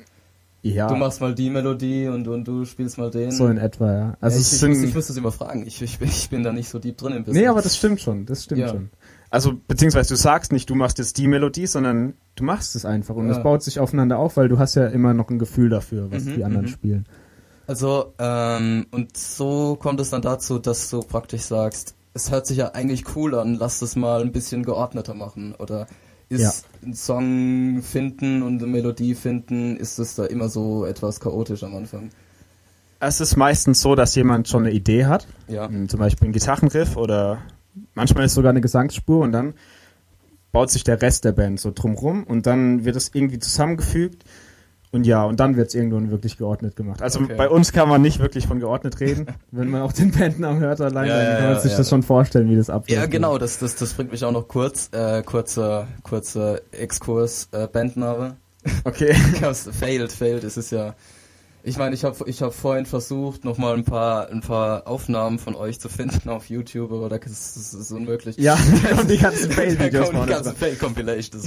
Ja, 0.65 0.87
du 0.87 0.95
machst 0.95 1.19
mal 1.21 1.35
die 1.35 1.49
Melodie 1.49 2.07
und, 2.07 2.27
und 2.27 2.47
du 2.47 2.63
spielst 2.65 2.97
mal 2.97 3.11
den. 3.11 3.31
so 3.31 3.47
in 3.47 3.57
etwa, 3.57 3.91
ja. 3.93 4.17
Also 4.21 4.35
ja, 4.37 4.41
es 4.41 4.47
ich, 4.47 4.53
ich, 4.53 4.59
sind, 4.59 4.69
muss, 4.71 4.83
ich 4.83 4.95
muss 4.95 5.07
das 5.07 5.17
immer 5.17 5.31
fragen. 5.33 5.67
Ich, 5.67 5.81
ich, 5.81 5.99
bin- 5.99 6.07
ich 6.07 6.29
bin 6.29 6.41
da 6.43 6.53
nicht 6.53 6.69
so 6.69 6.79
deep 6.79 6.97
drin 6.97 7.13
im 7.13 7.23
Business. 7.25 7.41
nee, 7.41 7.47
aber 7.47 7.61
das 7.61 7.75
stimmt 7.77 7.99
schon, 7.99 8.25
das 8.25 8.45
stimmt 8.45 8.61
Ja. 8.61 8.69
schon. 8.69 8.89
Also 9.29 9.53
beziehungsweise 9.67 10.09
du 10.09 10.15
sagst 10.15 10.51
nicht, 10.53 10.69
du 10.69 10.75
machst 10.75 10.99
jetzt 10.99 11.17
die 11.17 11.27
Melodie, 11.27 11.65
sondern 11.67 12.13
du 12.35 12.43
machst 12.45 12.75
es 12.75 12.85
einfach 12.85 13.15
und 13.15 13.27
Ja. 13.27 13.35
es 13.37 13.43
baut 13.43 13.61
sich 13.61 13.79
aufeinander 13.79 14.19
auf, 14.19 14.37
weil 14.37 14.47
du 14.47 14.57
hast 14.57 14.75
ja 14.75 14.87
immer 14.87 15.13
noch 15.13 15.29
ein 15.29 15.37
Gefühl 15.39 15.69
dafür, 15.69 16.09
was 16.11 16.23
Mhm, 16.23 16.35
die 16.35 16.43
anderen 16.45 16.65
mhm. 16.67 16.69
spielen. 16.69 17.05
Also, 17.67 18.13
ähm, 18.19 18.85
und 18.91 19.15
so 19.17 19.75
kommt 19.77 19.99
es 20.01 20.09
dann 20.11 20.21
dazu, 20.21 20.59
dass 20.59 20.89
du 20.89 20.99
praktisch 21.01 21.41
sagst, 21.43 21.95
es 22.13 22.29
hört 22.31 22.45
sich 22.45 22.57
ja 22.57 22.71
eigentlich 22.73 23.15
cool 23.15 23.35
an, 23.35 23.55
lass 23.55 23.79
das 23.79 23.95
mal 23.95 24.21
ein 24.21 24.31
bisschen 24.31 24.63
geordneter 24.63 25.13
machen. 25.13 25.55
Oder 25.57 25.87
ist 26.33 26.41
Ja. 26.41 26.51
ein 26.85 26.93
Song 26.93 27.81
finden 27.81 28.43
und 28.43 28.61
eine 28.61 28.71
Melodie 28.71 29.15
finden, 29.15 29.77
ist 29.77 29.99
es 29.99 30.15
da 30.15 30.25
immer 30.25 30.49
so 30.49 30.85
etwas 30.85 31.19
chaotisch 31.19 31.63
am 31.63 31.75
Anfang? 31.75 32.09
Es 32.99 33.19
ist 33.21 33.35
meistens 33.35 33.81
so, 33.81 33.95
dass 33.95 34.15
jemand 34.15 34.47
schon 34.47 34.63
eine 34.65 34.71
Idee 34.73 35.05
hat, 35.05 35.27
Ja. 35.47 35.65
Ähm, 35.65 35.89
zum 35.89 35.99
Beispiel 35.99 36.29
ein 36.29 36.33
Gitarrenriff 36.33 36.95
oder 36.97 37.39
manchmal 37.95 38.25
ist 38.25 38.33
sogar 38.33 38.51
eine 38.51 38.61
Gesangsspur 38.61 39.21
und 39.23 39.31
dann 39.31 39.53
baut 40.51 40.69
sich 40.69 40.83
der 40.83 41.01
Rest 41.01 41.25
der 41.25 41.31
Band 41.31 41.59
so 41.59 41.71
drumrum 41.73 42.23
und 42.23 42.45
dann 42.45 42.85
wird 42.85 42.95
es 42.95 43.09
irgendwie 43.13 43.39
zusammengefügt 43.39 44.23
und 44.93 45.05
ja, 45.05 45.23
und 45.25 45.39
dann 45.39 45.57
wird 45.57 45.67
es 45.69 45.75
irgendwann 45.75 46.09
wirklich 46.11 46.37
geordnet 46.37 46.75
gemacht. 46.75 47.01
Also 47.01 47.19
Okay. 47.21 47.35
bei 47.35 47.49
uns 47.49 47.71
kann 47.73 47.89
man 47.89 48.01
nicht 48.01 48.19
wirklich 48.19 48.47
von 48.47 48.59
geordnet 48.59 48.99
reden. 48.99 49.27
Wenn 49.51 49.69
man 49.69 49.81
auch 49.81 49.91
den 49.91 50.11
Bandnamen 50.11 50.59
hört 50.61 50.79
allein, 50.81 51.07
Ja, 51.09 51.17
dann 51.17 51.25
kann 51.35 51.43
man 51.45 51.53
ja, 51.55 51.59
sich 51.59 51.71
ja. 51.71 51.77
das 51.79 51.89
schon 51.89 52.03
vorstellen, 52.03 52.49
wie 52.49 52.55
das 52.55 52.69
abläuft. 52.69 52.91
Ja, 52.91 53.05
genau, 53.07 53.37
das, 53.37 53.59
das, 53.59 53.75
das 53.75 53.93
bringt 53.93 54.11
mich 54.11 54.23
auch 54.23 54.31
noch 54.31 54.47
kurz, 54.47 54.89
äh, 54.93 55.21
kurzer, 55.23 55.87
kurzer 56.03 56.61
Exkurs, 56.71 57.49
äh, 57.51 57.67
Bandname. 57.67 58.37
Okay. 58.85 59.13
Failed, 59.79 60.11
failed, 60.11 60.43
es 60.45 60.55
ist 60.55 60.71
ja. 60.71 60.95
Ich 61.65 61.77
meine, 61.77 61.95
ich 61.95 62.03
habe 62.03 62.17
ich 62.27 62.41
hab 62.41 62.53
vorhin 62.53 62.85
versucht, 62.85 63.45
nochmal 63.45 63.73
ein 63.75 63.85
paar, 63.85 64.29
ein 64.29 64.41
paar 64.41 64.85
Aufnahmen 64.85 65.39
von 65.39 65.55
euch 65.55 65.79
zu 65.79 65.87
finden 65.87 66.27
auf 66.29 66.49
YouTube, 66.49 66.91
aber 66.91 67.07
das 67.07 67.25
ist, 67.31 67.55
das 67.55 67.73
ist 67.73 67.91
unmöglich. 67.93 68.35
Ja, 68.37 68.57
kommen 68.95 69.07
die 69.07 69.17
ganzen 69.17 69.49
Fail-Videos 69.51 70.09
die 70.09 70.25
ganzen. 70.29 70.55
Fail-Compilations. 70.57 71.45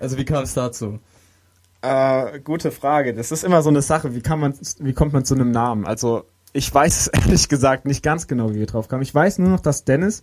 also 0.00 0.18
wie 0.18 0.24
kam 0.26 0.44
es 0.44 0.52
dazu? 0.54 0.98
Äh, 1.82 2.40
gute 2.40 2.70
Frage. 2.70 3.14
Das 3.14 3.30
ist 3.32 3.44
immer 3.44 3.62
so 3.62 3.68
eine 3.68 3.82
Sache. 3.82 4.14
Wie 4.14 4.20
kann 4.20 4.40
man, 4.40 4.54
wie 4.80 4.92
kommt 4.92 5.12
man 5.12 5.24
zu 5.24 5.34
einem 5.34 5.50
Namen? 5.50 5.86
Also 5.86 6.24
ich 6.52 6.72
weiß 6.74 6.96
es 7.00 7.06
ehrlich 7.24 7.48
gesagt 7.48 7.84
nicht 7.84 8.02
ganz 8.02 8.26
genau, 8.26 8.50
wie 8.50 8.58
wir 8.58 8.66
drauf 8.66 8.88
kamen. 8.88 9.02
Ich 9.02 9.14
weiß 9.14 9.38
nur 9.38 9.48
noch, 9.50 9.60
dass 9.60 9.84
Dennis 9.84 10.22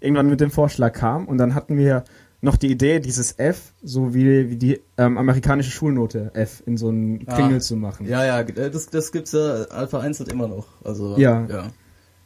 irgendwann 0.00 0.28
mit 0.28 0.40
dem 0.40 0.50
Vorschlag 0.50 0.92
kam 0.92 1.26
und 1.28 1.38
dann 1.38 1.54
hatten 1.54 1.76
wir 1.76 2.04
noch 2.40 2.56
die 2.56 2.70
Idee, 2.70 3.00
dieses 3.00 3.36
F, 3.38 3.72
so 3.82 4.14
wie, 4.14 4.48
wie 4.50 4.56
die 4.56 4.80
ähm, 4.96 5.18
amerikanische 5.18 5.72
Schulnote 5.72 6.30
F 6.34 6.62
in 6.66 6.76
so 6.76 6.88
einen 6.88 7.24
Ah. 7.26 7.34
Kringel 7.34 7.60
zu 7.60 7.74
machen. 7.74 8.06
Ja, 8.06 8.24
ja, 8.24 8.44
das, 8.44 8.86
das 8.90 9.10
gibt's 9.10 9.32
ja 9.32 9.66
vereinzelt 9.88 10.28
immer 10.30 10.46
noch. 10.46 10.66
Also 10.84 11.16
Ja. 11.18 11.46
ja. 11.48 11.64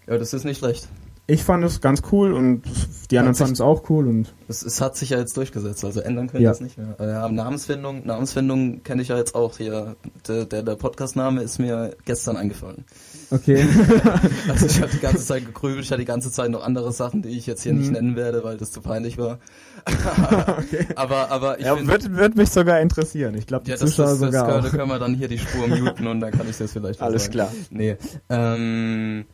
Ja, 0.06 0.18
das 0.18 0.34
ist 0.34 0.44
nicht 0.44 0.58
schlecht. 0.58 0.88
Ich 1.32 1.44
fand 1.44 1.64
es 1.64 1.80
ganz 1.80 2.02
cool 2.12 2.34
und 2.34 2.62
die 3.10 3.16
anderen 3.18 3.34
fanden 3.34 3.54
es 3.54 3.60
auch 3.62 3.88
cool 3.88 4.06
und 4.06 4.34
Es, 4.48 4.62
es 4.62 4.82
hat 4.82 4.96
sich 4.96 5.10
ja 5.10 5.18
jetzt 5.18 5.34
durchgesetzt, 5.36 5.82
also 5.84 6.00
ändern 6.00 6.28
können 6.28 6.42
Ja. 6.42 6.50
wir 6.50 6.52
es 6.52 6.60
nicht 6.60 6.76
mehr. 6.76 6.94
Äh, 7.00 7.32
Namensfindung, 7.32 8.04
Namensfindung 8.06 8.82
kenne 8.82 9.00
ich 9.00 9.08
ja 9.08 9.16
jetzt 9.16 9.34
auch 9.34 9.56
hier. 9.56 9.96
Der, 10.28 10.44
der, 10.44 10.62
der 10.62 10.74
Podcast-Name 10.74 11.40
ist 11.42 11.58
mir 11.58 11.96
gestern 12.04 12.36
eingefallen. 12.36 12.84
okay. 13.30 13.66
Also 14.48 14.66
ich 14.66 14.80
habe 14.82 14.90
die 14.92 14.98
ganze 15.00 15.24
Zeit 15.24 15.46
gegrübelt, 15.46 15.84
ich 15.84 15.90
hatte 15.90 16.00
die 16.00 16.06
ganze 16.06 16.30
Zeit 16.30 16.50
noch 16.50 16.62
andere 16.64 16.92
Sachen, 16.92 17.22
die 17.22 17.30
ich 17.30 17.46
jetzt 17.46 17.62
hier 17.62 17.72
nicht 17.72 17.86
Mhm. 17.88 17.92
nennen 17.94 18.16
werde, 18.16 18.44
weil 18.44 18.58
das 18.58 18.70
zu 18.70 18.82
peinlich 18.82 19.16
war. 19.16 19.38
Aber, 20.96 21.30
aber 21.30 21.58
ich 21.58 21.64
ja, 21.66 21.74
find- 21.76 21.88
wird, 21.88 22.14
wird 22.16 22.36
mich 22.36 22.50
sogar 22.50 22.80
interessieren. 22.80 23.34
Ich 23.36 23.46
glaube, 23.46 23.64
die 23.64 23.70
ja, 23.70 23.76
das, 23.78 23.90
Zuschauer 23.90 24.06
das, 24.10 24.18
das 24.20 24.30
sogar 24.32 24.46
können, 24.48 24.66
auch. 24.66 24.70
können 24.70 24.88
wir 24.88 24.98
dann 24.98 25.14
hier 25.14 25.28
die 25.28 25.38
Spur 25.38 25.66
muten 25.82 26.06
und 26.06 26.20
dann 26.20 26.30
kann 26.30 26.46
ich 26.48 26.58
das 26.58 26.72
vielleicht 26.72 27.00
Alles 27.00 27.22
sagen. 27.24 27.32
klar. 27.32 27.52
Nee. 27.70 27.96
Ähm, 28.28 29.24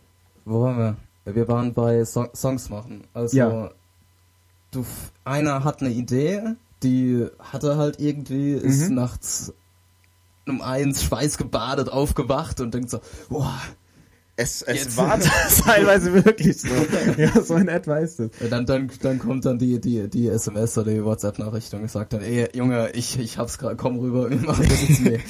wo 0.45 0.63
waren 0.63 0.79
wir? 0.79 0.97
Wir 1.35 1.49
waren 1.49 1.73
bei 1.75 2.05
so 2.05 2.27
Songs 2.35 2.69
machen. 2.71 3.05
Also 3.15 3.37
Ja. 3.37 3.71
du 4.71 4.85
einer 5.25 5.65
hat 5.65 5.81
eine 5.81 5.91
Idee, 5.91 6.43
die 6.83 7.27
hatte 7.41 7.77
halt 7.77 8.01
irgendwie, 8.01 8.53
ist 8.53 8.89
Mhm. 8.89 8.95
nachts 8.97 9.53
um 10.47 10.63
eins 10.63 11.03
schweißgebadet 11.03 11.91
aufgewacht 11.91 12.61
und 12.61 12.73
denkt 12.75 12.91
so, 12.91 13.01
boah, 13.29 13.53
Es, 14.41 14.63
es 14.63 14.85
Jetzt- 14.85 14.97
war 14.97 15.19
teilweise 15.65 16.15
wirklich 16.25 16.61
so. 16.61 16.69
Ja, 17.19 17.43
so 17.43 17.57
in 17.57 17.67
etwa 17.67 17.97
ist 17.99 18.21
es. 18.21 18.31
Dann, 18.49 18.65
dann, 18.67 18.89
dann 19.03 19.19
kommt 19.19 19.45
dann 19.45 19.59
die, 19.59 19.81
die, 19.81 20.09
die 20.09 20.29
SMS 20.29 20.79
oder 20.79 20.93
die 20.93 21.05
WhatsApp-Nachricht 21.05 21.75
und 21.75 21.91
sagt 21.91 22.13
dann, 22.13 22.23
ey, 22.23 22.49
Junge, 22.55 22.91
ich, 22.93 23.19
ich 23.19 23.37
hab's 23.37 23.59
gerade, 23.59 23.75
komm 23.75 23.99
rüber, 23.99 24.31
wir 24.31 24.37
machen 24.39 24.65
das 24.69 24.89
jetzt 24.89 25.01
nee. 25.01 25.21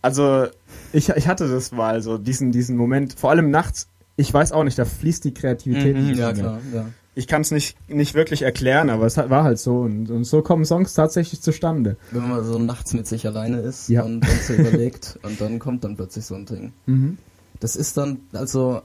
Also, 0.00 0.46
ich, 0.94 1.10
ich 1.10 1.28
hatte 1.28 1.46
das 1.46 1.72
mal, 1.72 2.00
so 2.02 2.16
diesen, 2.16 2.52
diesen 2.52 2.76
Moment, 2.78 3.18
vor 3.18 3.30
allem 3.30 3.50
nachts, 3.50 3.88
ich 4.16 4.32
weiß 4.32 4.52
auch 4.52 4.64
nicht, 4.64 4.78
da 4.78 4.84
fließt 4.84 5.24
die 5.24 5.34
Kreativität 5.34 5.96
Mhm, 5.96 6.06
nicht 6.08 6.18
ja, 6.18 6.26
mehr. 6.32 6.34
klar, 6.34 6.60
ja. 6.74 6.86
Ich 7.14 7.26
kann 7.26 7.40
es 7.40 7.50
nicht, 7.50 7.76
nicht 7.88 8.12
wirklich 8.14 8.42
erklären, 8.42 8.90
aber 8.90 9.06
es 9.06 9.16
war 9.16 9.42
halt 9.44 9.58
so 9.58 9.80
und, 9.80 10.10
und 10.10 10.24
so 10.24 10.42
kommen 10.42 10.66
Songs 10.66 10.92
tatsächlich 10.92 11.40
zustande. 11.40 11.96
Wenn 12.10 12.28
man 12.28 12.44
so 12.44 12.58
nachts 12.58 12.92
mit 12.92 13.06
sich 13.06 13.26
alleine 13.26 13.58
ist 13.60 13.88
Ja. 13.88 14.02
und 14.02 14.20
dann 14.20 14.38
so 14.46 14.52
überlegt 14.52 15.18
und 15.22 15.40
dann 15.40 15.58
kommt 15.58 15.82
dann 15.84 15.96
plötzlich 15.96 16.26
so 16.26 16.34
ein 16.34 16.44
Ding. 16.44 16.72
Mhm. 16.84 17.16
Das 17.60 17.74
ist 17.74 17.96
dann, 17.96 18.18
also, 18.34 18.82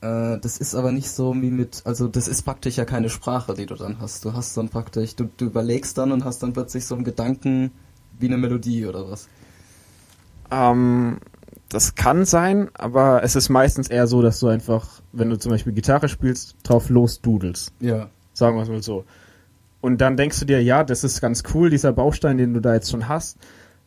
äh, 0.00 0.38
das 0.38 0.56
ist 0.56 0.74
aber 0.74 0.90
nicht 0.90 1.10
so 1.10 1.34
wie 1.34 1.50
mit, 1.50 1.82
also 1.84 2.08
das 2.08 2.28
ist 2.28 2.42
praktisch 2.42 2.76
ja 2.76 2.86
keine 2.86 3.10
Sprache, 3.10 3.52
die 3.52 3.66
du 3.66 3.74
dann 3.74 4.00
hast. 4.00 4.24
Du 4.24 4.32
hast 4.32 4.56
dann 4.56 4.70
praktisch, 4.70 5.14
du, 5.16 5.28
du 5.36 5.44
überlegst 5.44 5.98
dann 5.98 6.12
und 6.12 6.24
hast 6.24 6.42
dann 6.42 6.54
plötzlich 6.54 6.86
so 6.86 6.94
einen 6.94 7.04
Gedanken 7.04 7.72
wie 8.18 8.26
eine 8.28 8.38
Melodie 8.38 8.86
oder 8.86 9.10
was. 9.10 9.28
Ähm, 10.50 11.18
das 11.70 11.94
kann 11.94 12.24
sein, 12.24 12.68
aber 12.74 13.22
es 13.24 13.36
ist 13.36 13.48
meistens 13.48 13.88
eher 13.88 14.06
so, 14.06 14.20
dass 14.22 14.40
du 14.40 14.48
einfach, 14.48 15.00
wenn 15.12 15.30
du 15.30 15.38
zum 15.38 15.52
Beispiel 15.52 15.72
Gitarre 15.72 16.08
spielst, 16.08 16.56
drauf 16.62 16.90
los 16.90 17.20
dudelst. 17.22 17.72
Ja. 17.80 18.10
Sagen 18.34 18.56
wir 18.56 18.62
es 18.62 18.68
mal 18.68 18.82
so. 18.82 19.04
Und 19.80 20.00
dann 20.00 20.16
denkst 20.16 20.38
du 20.40 20.44
dir, 20.44 20.62
ja, 20.62 20.84
das 20.84 21.04
ist 21.04 21.20
ganz 21.20 21.42
cool, 21.54 21.70
dieser 21.70 21.92
Baustein, 21.92 22.36
den 22.38 22.52
du 22.52 22.60
da 22.60 22.74
jetzt 22.74 22.90
schon 22.90 23.08
hast. 23.08 23.38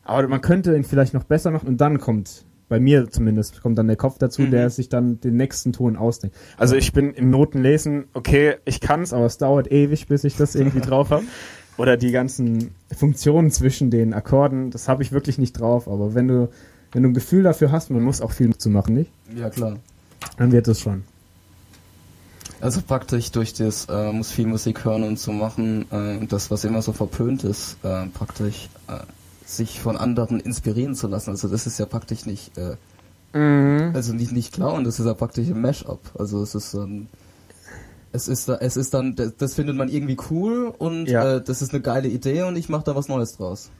Aber 0.03 0.27
man 0.27 0.41
könnte 0.41 0.75
ihn 0.75 0.83
vielleicht 0.83 1.13
noch 1.13 1.23
besser 1.23 1.51
machen 1.51 1.67
und 1.67 1.77
dann 1.79 1.99
kommt, 1.99 2.45
bei 2.69 2.79
mir 2.79 3.09
zumindest, 3.09 3.61
kommt 3.61 3.77
dann 3.77 3.87
der 3.87 3.95
Kopf 3.97 4.17
dazu, 4.17 4.41
Mhm. 4.43 4.51
der 4.51 4.69
sich 4.69 4.89
dann 4.89 5.19
den 5.21 5.35
nächsten 5.37 5.73
Ton 5.73 5.95
ausdenkt. 5.95 6.35
Also 6.57 6.75
ich 6.75 6.93
bin 6.93 7.13
im 7.13 7.29
Notenlesen, 7.29 8.05
okay, 8.13 8.55
ich 8.65 8.79
kann's, 8.81 9.13
aber 9.13 9.25
es 9.25 9.37
dauert 9.37 9.71
ewig, 9.71 10.07
bis 10.07 10.23
ich 10.23 10.35
das 10.35 10.55
irgendwie 10.55 10.81
drauf 10.81 11.11
habe. 11.11 11.23
Oder 11.77 11.97
die 11.97 12.11
ganzen 12.11 12.73
Funktionen 12.95 13.49
zwischen 13.51 13.89
den 13.91 14.13
Akkorden, 14.13 14.71
das 14.71 14.87
habe 14.87 15.03
ich 15.03 15.11
wirklich 15.11 15.37
nicht 15.37 15.53
drauf. 15.53 15.87
Aber 15.87 16.13
wenn 16.15 16.27
du, 16.27 16.49
wenn 16.93 17.03
du 17.03 17.09
ein 17.09 17.13
Gefühl 17.13 17.43
dafür 17.43 17.71
hast, 17.71 17.89
man 17.89 18.01
muss 18.03 18.21
auch 18.21 18.31
viel 18.31 18.55
zu 18.55 18.69
machen, 18.69 18.95
nicht? 18.95 19.11
Ja, 19.35 19.49
klar. 19.49 19.77
Dann 20.37 20.51
wird 20.51 20.67
es 20.67 20.79
schon. 20.79 21.03
Also 22.61 22.81
praktisch 22.81 23.31
durch 23.31 23.53
das 23.53 23.87
äh, 23.89 24.11
muss 24.13 24.31
viel 24.31 24.47
Musik 24.47 24.85
hören 24.85 25.03
und 25.03 25.19
so 25.19 25.33
machen, 25.33 25.85
äh, 25.91 26.25
das 26.27 26.49
was 26.49 26.63
immer 26.63 26.81
so 26.81 26.93
verpönt 26.93 27.43
ist, 27.43 27.75
äh, 27.83 28.05
praktisch 28.07 28.69
äh, 28.87 28.99
sich 29.45 29.81
von 29.81 29.97
anderen 29.97 30.39
inspirieren 30.39 30.95
zu 30.95 31.07
lassen. 31.07 31.31
Also 31.31 31.49
das 31.49 31.67
ist 31.67 31.77
ja 31.77 31.85
praktisch 31.85 32.25
nicht, 32.25 32.57
äh, 32.57 32.77
also 33.35 34.13
nicht 34.13 34.31
nicht 34.31 34.53
klauen, 34.53 34.83
das 34.85 34.99
ist 34.99 35.05
ja 35.07 35.13
praktisch 35.15 35.49
ein 35.49 35.59
Mashup. 35.59 35.99
Also 36.17 36.41
es 36.43 36.55
ist 36.55 36.73
ähm, 36.75 37.07
es 38.13 38.27
ist 38.27 38.47
es 38.47 38.77
ist 38.77 38.93
dann 38.93 39.15
das, 39.15 39.35
das 39.37 39.55
findet 39.55 39.75
man 39.75 39.89
irgendwie 39.89 40.17
cool 40.29 40.73
und 40.77 41.07
Ja. 41.09 41.37
äh, 41.37 41.43
das 41.43 41.61
ist 41.63 41.73
eine 41.73 41.81
geile 41.81 42.07
Idee 42.07 42.43
und 42.43 42.55
ich 42.55 42.69
mache 42.69 42.83
da 42.85 42.95
was 42.95 43.07
Neues 43.09 43.35
draus. 43.35 43.71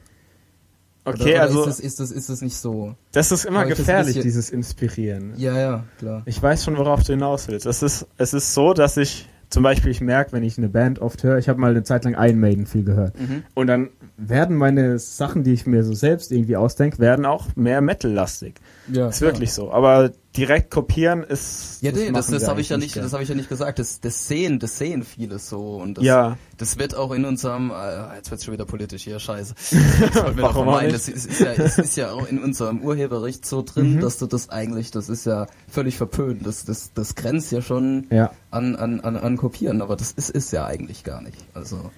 Okay, 1.05 1.33
oder 1.33 1.41
also 1.41 1.61
ist 1.61 1.67
das, 1.67 1.79
ist 1.79 1.99
das 1.99 2.11
ist 2.11 2.29
das 2.29 2.41
nicht 2.41 2.55
so? 2.55 2.95
das 3.11 3.31
ist 3.31 3.45
immer 3.45 3.65
gefährlich, 3.65 4.07
bisschen- 4.15 4.23
dieses 4.23 4.49
Inspirieren. 4.49 5.33
Ja, 5.37 5.57
ja, 5.59 5.83
klar. 5.99 6.21
Ich 6.25 6.41
weiß 6.41 6.63
schon, 6.63 6.77
worauf 6.77 7.03
du 7.03 7.13
hinaus 7.13 7.47
willst. 7.47 7.65
Es 7.65 7.83
ist, 7.83 8.07
es 8.17 8.33
ist 8.33 8.53
so, 8.53 8.73
dass 8.73 8.95
ich 8.97 9.27
zum 9.49 9.61
Beispiel, 9.63 9.91
ich 9.91 10.01
merke, 10.01 10.31
wenn 10.31 10.43
ich 10.43 10.57
eine 10.57 10.69
Band 10.69 10.99
oft 10.99 11.21
höre, 11.23 11.37
ich 11.37 11.47
habe 11.47 11.59
mal 11.59 11.71
eine 11.71 11.83
Zeit 11.83 12.05
lang 12.05 12.15
Iron 12.17 12.39
Maiden 12.39 12.65
viel 12.65 12.83
gehört. 12.83 13.19
Mhm. 13.19 13.43
Und 13.53 13.67
dann 13.67 13.89
werden 14.17 14.55
meine 14.55 14.97
Sachen, 14.97 15.43
die 15.43 15.53
ich 15.53 15.67
mir 15.67 15.83
so 15.83 15.93
selbst 15.93 16.31
irgendwie 16.31 16.55
ausdenke, 16.55 16.97
werden 16.99 17.25
auch 17.25 17.47
mehr 17.55 17.81
Metal-lastig. 17.81 18.55
Ja, 18.91 19.09
Ist 19.09 19.21
wirklich 19.21 19.53
so. 19.53 19.71
Aber 19.71 20.11
direkt 20.35 20.71
kopieren 20.71 21.23
ist. 21.23 21.77
Ja, 21.81 21.91
nee, 21.91 22.11
das, 22.11 22.27
das 22.27 22.41
wir 22.41 22.47
habe 22.47 22.61
ich 22.61 22.69
ja 22.69 22.77
nicht, 22.77 22.93
gern. 22.93 23.03
das 23.03 23.13
habe 23.13 23.21
ich 23.23 23.29
ja 23.29 23.35
nicht 23.35 23.49
gesagt. 23.49 23.77
Das, 23.79 23.99
das 24.01 24.27
sehen, 24.27 24.57
das 24.59 24.77
sehen 24.77 25.03
viele 25.03 25.37
so 25.39 25.77
und 25.77 25.97
das, 25.99 26.03
Ja. 26.03 26.37
das 26.57 26.79
wird 26.79 26.95
auch 26.95 27.11
in 27.11 27.23
unserem, 27.25 27.69
äh, 27.71 28.15
jetzt 28.15 28.31
wird's 28.31 28.43
schon 28.43 28.53
wieder 28.53 28.65
politisch 28.65 29.03
hier, 29.03 29.19
scheiße. 29.19 29.53
Das 30.13 30.37
Warum 30.37 30.81
nicht? 30.81 30.93
Das 30.95 31.07
ist, 31.07 31.25
ist 31.27 31.39
ja, 31.39 31.51
es 31.53 31.77
ist 31.77 31.95
ja 31.97 32.11
auch 32.11 32.27
in 32.27 32.41
unserem 32.43 32.81
Urheberrecht 32.81 33.45
so 33.45 33.61
Mhm. 33.61 33.65
drin, 33.65 33.99
dass 33.99 34.17
du 34.17 34.25
das 34.25 34.49
eigentlich, 34.49 34.89
das 34.91 35.07
ist 35.09 35.25
ja 35.25 35.45
völlig 35.69 35.97
verpönt. 35.97 36.45
Das, 36.47 36.65
das, 36.65 36.91
das 36.93 37.15
grenzt 37.15 37.51
ja 37.51 37.61
schon 37.61 38.07
Ja. 38.09 38.31
an, 38.51 38.75
an, 38.75 39.01
an, 39.01 39.15
an 39.17 39.37
Kopieren, 39.37 39.81
aber 39.81 39.95
das 39.95 40.11
ist, 40.13 40.29
ist 40.31 40.51
ja 40.51 40.65
eigentlich 40.65 41.03
gar 41.03 41.21
nicht. 41.21 41.37
Also 41.53 41.91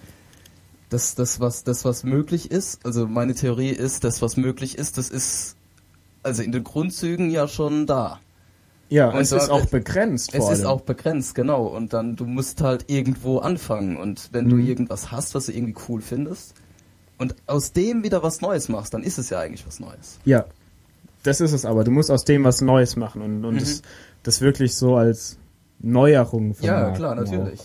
das, 0.89 1.15
das, 1.15 1.39
was, 1.39 1.63
das, 1.63 1.85
was 1.85 2.03
möglich 2.03 2.51
ist, 2.51 2.85
also 2.85 3.07
meine 3.07 3.33
Theorie 3.33 3.69
ist, 3.69 4.03
das, 4.03 4.21
was 4.21 4.37
möglich 4.37 4.77
ist, 4.77 4.97
das 4.97 5.09
ist 5.09 5.55
also 6.21 6.41
in 6.41 6.51
den 6.51 6.63
Grundzügen 6.63 7.29
ja 7.29 7.47
schon 7.47 7.85
da. 7.85 8.19
Ja, 8.89 9.09
Und 9.09 9.19
es 9.21 9.31
ist 9.31 9.49
auch 9.49 9.65
begrenzt. 9.65 10.33
Es 10.33 10.47
ist 10.49 10.65
auch 10.65 10.81
begrenzt, 10.81 11.33
genau. 11.33 11.65
Und 11.65 11.93
dann, 11.93 12.15
du 12.15 12.25
musst 12.25 12.61
halt 12.61 12.85
irgendwo 12.87 13.39
anfangen. 13.39 13.97
Und 13.97 14.29
wenn 14.31 14.47
du 14.49 14.57
Mhm. 14.57 14.67
irgendwas 14.67 15.11
hast, 15.11 15.33
was 15.33 15.47
du 15.47 15.53
irgendwie 15.53 15.75
cool 15.89 16.01
findest, 16.01 16.53
und 17.17 17.33
aus 17.47 17.71
dem 17.71 18.03
wieder 18.03 18.21
was 18.23 18.41
Neues 18.41 18.69
machst, 18.69 18.93
dann 18.93 19.01
ist 19.01 19.17
es 19.17 19.29
ja 19.29 19.39
eigentlich 19.39 19.65
was 19.65 19.79
Neues. 19.79 20.19
Ja, 20.25 20.45
das 21.23 21.41
ist 21.41 21.53
es 21.53 21.65
aber. 21.65 21.83
Du 21.83 21.91
musst 21.91 22.11
aus 22.11 22.25
dem 22.25 22.43
was 22.43 22.61
Neues 22.61 22.95
machen 22.95 23.21
und, 23.21 23.43
und 23.45 23.55
Mhm. 23.55 23.59
das, 23.59 23.81
das 24.23 24.41
wirklich 24.41 24.75
so 24.75 24.95
als 24.97 25.37
Neuerung 25.79 26.49
Ja, 26.49 26.53
vermarkten 26.73 26.95
klar, 26.97 27.11
auch. 27.13 27.15
natürlich. 27.15 27.59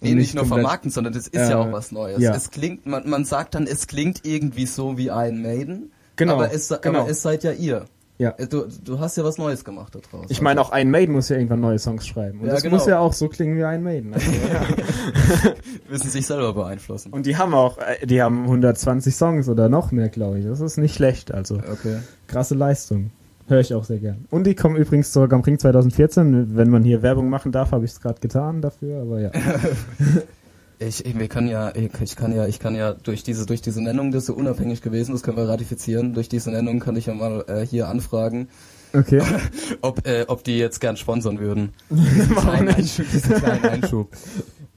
Nee, 0.00 0.08
nicht 0.10 0.16
nicht 0.16 0.34
nur 0.34 0.44
vermarkten, 0.46 0.90
sondern 0.90 1.12
das 1.14 1.26
ist 1.26 1.34
Ja, 1.34 1.50
ja 1.50 1.58
auch 1.58 1.72
was 1.72 1.90
Neues. 1.92 2.20
ja. 2.20 2.34
Es 2.34 2.50
klingt, 2.50 2.86
man, 2.86 3.08
man 3.08 3.24
sagt 3.24 3.54
dann, 3.54 3.66
es 3.66 3.86
klingt 3.86 4.24
irgendwie 4.26 4.66
so 4.66 4.98
wie 4.98 5.10
ein 5.10 5.40
Maiden. 5.42 5.90
Genau, 6.16 6.34
Aber 6.34 6.52
es, 6.52 6.68
genau. 6.68 7.00
aber 7.00 7.10
es 7.10 7.22
seid 7.22 7.44
ja 7.44 7.52
ihr. 7.52 7.86
Ja. 8.18 8.30
Du, 8.32 8.66
du 8.82 8.98
hast 8.98 9.16
ja 9.16 9.24
was 9.24 9.36
Neues 9.36 9.64
gemacht 9.64 9.94
da 9.94 9.98
draußen. 9.98 10.26
Ich 10.30 10.40
meine, 10.40 10.60
auch 10.60 10.70
ein 10.70 10.90
Maiden 10.90 11.14
muss 11.14 11.28
ja 11.28 11.36
irgendwann 11.36 11.60
neue 11.60 11.78
Songs 11.78 12.06
schreiben. 12.06 12.40
Und 12.40 12.46
Ja, 12.46 12.54
das 12.54 12.62
genau. 12.62 12.76
muss 12.76 12.86
ja 12.86 12.98
auch 12.98 13.12
so 13.12 13.28
klingen 13.28 13.56
wie 13.56 13.64
ein 13.64 13.82
Maiden. 13.82 14.14
Also, 14.14 14.30
müssen 15.90 16.10
sich 16.10 16.26
selber 16.26 16.52
beeinflussen. 16.52 17.12
und 17.12 17.26
die 17.26 17.36
haben 17.36 17.54
auch, 17.54 17.78
äh, 17.78 18.06
die 18.06 18.22
haben 18.22 18.42
120 18.44 19.14
Songs 19.14 19.48
oder 19.48 19.68
noch 19.68 19.92
mehr, 19.92 20.08
glaube 20.08 20.38
ich. 20.38 20.46
Das 20.46 20.60
ist 20.60 20.76
nicht 20.78 20.94
schlecht. 20.94 21.32
Also 21.32 21.56
Okay. 21.56 21.98
krasse 22.26 22.54
Leistung. 22.54 23.10
Höre 23.48 23.60
ich 23.60 23.72
auch 23.74 23.84
sehr 23.84 23.98
gern. 23.98 24.24
Und 24.30 24.44
die 24.44 24.56
kommen 24.56 24.74
übrigens 24.76 25.12
zur 25.12 25.28
Grand 25.28 25.44
Prix 25.44 25.62
2014. 25.62 26.56
Wenn 26.56 26.68
man 26.68 26.82
hier 26.82 27.02
Werbung 27.02 27.28
machen 27.28 27.52
darf, 27.52 27.70
habe 27.70 27.84
ich 27.84 27.92
es 27.92 28.00
gerade 28.00 28.18
getan 28.20 28.60
dafür. 28.60 29.02
Aber 29.02 29.20
ja. 29.20 29.30
Ich, 30.78 31.04
wir 31.18 31.28
können 31.28 31.48
ja, 31.48 31.72
ich, 31.74 32.16
kann 32.16 32.34
ja, 32.34 32.46
ich 32.46 32.58
kann 32.58 32.74
ja 32.74 32.92
durch 32.92 33.22
diese, 33.22 33.46
durch 33.46 33.62
diese 33.62 33.82
Nennung, 33.82 34.12
das 34.12 34.24
ist 34.24 34.26
so 34.26 34.34
unabhängig 34.34 34.82
gewesen, 34.82 35.12
das 35.12 35.22
können 35.22 35.36
wir 35.38 35.48
ratifizieren. 35.48 36.12
Durch 36.12 36.28
diese 36.28 36.50
Nennung 36.50 36.80
kann 36.80 36.96
ich 36.96 37.06
ja 37.06 37.14
mal 37.14 37.44
äh, 37.48 37.66
hier 37.66 37.88
anfragen, 37.88 38.48
Okay. 38.92 39.20
ob, 39.82 40.06
äh, 40.06 40.24
ob 40.28 40.44
die 40.44 40.58
jetzt 40.58 40.80
gern 40.80 40.96
sponsern 40.96 41.38
würden. 41.38 41.72
Diesen 41.90 42.34
kleinen 42.36 42.68
Einschub, 42.68 43.06
diesen 43.10 43.34
kleinen 43.36 43.64
Einschub. 43.64 44.16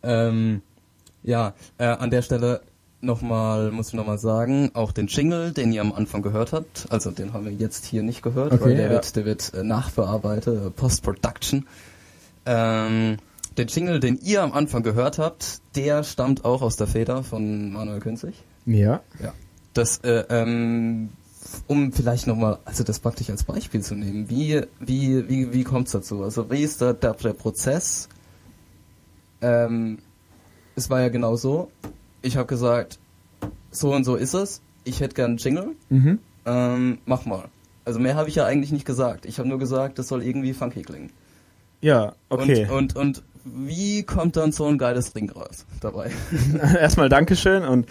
ähm, 0.03 0.61
ja, 1.23 1.53
äh, 1.77 1.85
an 1.85 2.09
der 2.09 2.21
Stelle 2.21 2.61
nochmal, 3.01 3.71
muss 3.71 3.89
ich 3.89 3.93
nochmal 3.93 4.17
sagen, 4.17 4.71
auch 4.73 4.91
den 4.91 5.07
Jingle, 5.07 5.51
den 5.51 5.71
ihr 5.71 5.81
am 5.81 5.93
Anfang 5.93 6.21
gehört 6.21 6.51
habt, 6.51 6.87
also 6.89 7.11
den 7.11 7.33
haben 7.33 7.45
wir 7.45 7.53
jetzt 7.53 7.85
hier 7.85 8.03
nicht 8.03 8.21
gehört, 8.21 8.51
Okay, 8.51 8.63
weil 8.65 8.75
der 8.75 8.85
ja. 8.85 8.91
wird, 8.91 9.15
der 9.15 9.25
wird 9.25 9.53
äh, 9.53 9.63
nachbearbeitet, 9.63 10.65
äh, 10.65 10.69
Post-Production. 10.69 11.65
Ähm, 12.45 13.17
der 13.57 13.65
Jingle, 13.65 13.99
den 13.99 14.19
ihr 14.21 14.41
am 14.43 14.53
Anfang 14.53 14.83
gehört 14.83 15.17
habt, 15.17 15.61
der 15.75 16.03
stammt 16.03 16.45
auch 16.45 16.61
aus 16.61 16.75
der 16.75 16.87
Feder 16.87 17.23
von 17.23 17.71
Manuel 17.71 17.99
Künzig. 17.99 18.35
Ja. 18.65 19.01
Ja. 19.21 19.33
Das, 19.73 19.99
äh, 19.99 20.23
ähm, 20.29 21.09
um 21.67 21.91
vielleicht 21.91 22.27
nochmal, 22.27 22.59
also 22.65 22.83
das 22.83 22.99
praktisch 22.99 23.29
als 23.29 23.43
Beispiel 23.43 23.81
zu 23.81 23.95
nehmen, 23.95 24.29
wie, 24.29 24.61
wie, 24.79 25.27
wie, 25.29 25.53
wie 25.53 25.63
kommt's 25.63 25.91
dazu? 25.91 26.23
Also 26.23 26.49
wie 26.51 26.61
ist 26.63 26.81
da 26.81 26.93
der, 26.93 27.13
der 27.13 27.33
Prozess? 27.33 28.09
Ähm, 29.41 29.99
es 30.75 30.89
war 30.89 31.01
ja 31.01 31.09
genau 31.09 31.35
so, 31.35 31.71
ich 32.21 32.37
habe 32.37 32.47
gesagt, 32.47 32.99
so 33.71 33.93
und 33.93 34.03
so 34.03 34.15
ist 34.15 34.33
es, 34.33 34.61
ich 34.83 34.99
hätte 35.01 35.15
gern 35.15 35.31
einen 35.31 35.37
Jingle, 35.37 35.75
Mhm. 35.89 36.19
ähm, 36.45 36.97
mach 37.05 37.25
mal. 37.25 37.45
Also 37.85 37.99
mehr 37.99 38.15
habe 38.15 38.29
ich 38.29 38.35
ja 38.35 38.45
eigentlich 38.45 38.71
nicht 38.71 38.85
gesagt. 38.85 39.25
Ich 39.25 39.39
habe 39.39 39.49
nur 39.49 39.59
gesagt, 39.59 39.97
das 39.99 40.07
soll 40.07 40.23
irgendwie 40.23 40.53
funky 40.53 40.81
klingen. 40.81 41.11
Ja, 41.81 42.13
okay. 42.29 42.67
Und, 42.69 42.95
und, 42.95 42.95
und 42.95 43.23
wie 43.43 44.03
kommt 44.03 44.35
dann 44.35 44.51
so 44.51 44.65
ein 44.65 44.77
geiles 44.77 45.13
Ding 45.13 45.31
raus 45.31 45.65
dabei? 45.81 46.11
Erstmal 46.79 47.09
Dankeschön 47.09 47.63
und 47.63 47.87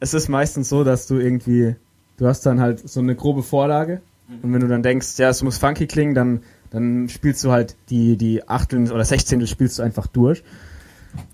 es 0.00 0.14
ist 0.14 0.28
meistens 0.28 0.68
so, 0.68 0.84
dass 0.84 1.06
du 1.06 1.18
irgendwie, 1.18 1.76
du 2.16 2.26
hast 2.26 2.44
dann 2.46 2.60
halt 2.60 2.88
so 2.88 3.00
eine 3.00 3.14
grobe 3.14 3.42
Vorlage 3.42 4.00
und 4.42 4.52
wenn 4.52 4.60
du 4.60 4.68
dann 4.68 4.82
denkst, 4.82 5.18
ja, 5.18 5.28
es 5.28 5.42
muss 5.42 5.58
funky 5.58 5.86
klingen, 5.86 6.14
dann, 6.14 6.42
dann 6.70 7.08
spielst 7.08 7.44
du 7.44 7.50
halt 7.50 7.76
die, 7.90 8.16
die 8.16 8.48
Achtel 8.48 8.90
oder 8.90 9.04
Sechzehntel 9.04 9.46
spielst 9.46 9.78
du 9.78 9.82
einfach 9.82 10.06
durch. 10.06 10.42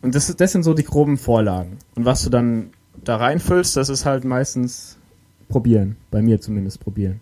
Und 0.03 0.15
das, 0.15 0.35
das 0.35 0.53
sind 0.53 0.65
so 0.65 0.75
die 0.75 0.85
groben 0.85 1.17
Vorlagen. 1.17 1.79
Und 1.95 2.05
was 2.05 2.23
du 2.23 2.31
dann 2.31 2.71
da 3.05 3.17
reinfüllst, 3.17 3.77
das 3.77 3.89
ist 3.89 4.05
halt 4.05 4.25
meistens 4.25 4.97
probieren. 5.49 5.97
Bei 6.11 6.23
mir 6.23 6.41
zumindest 6.41 6.81
probieren. 6.81 7.21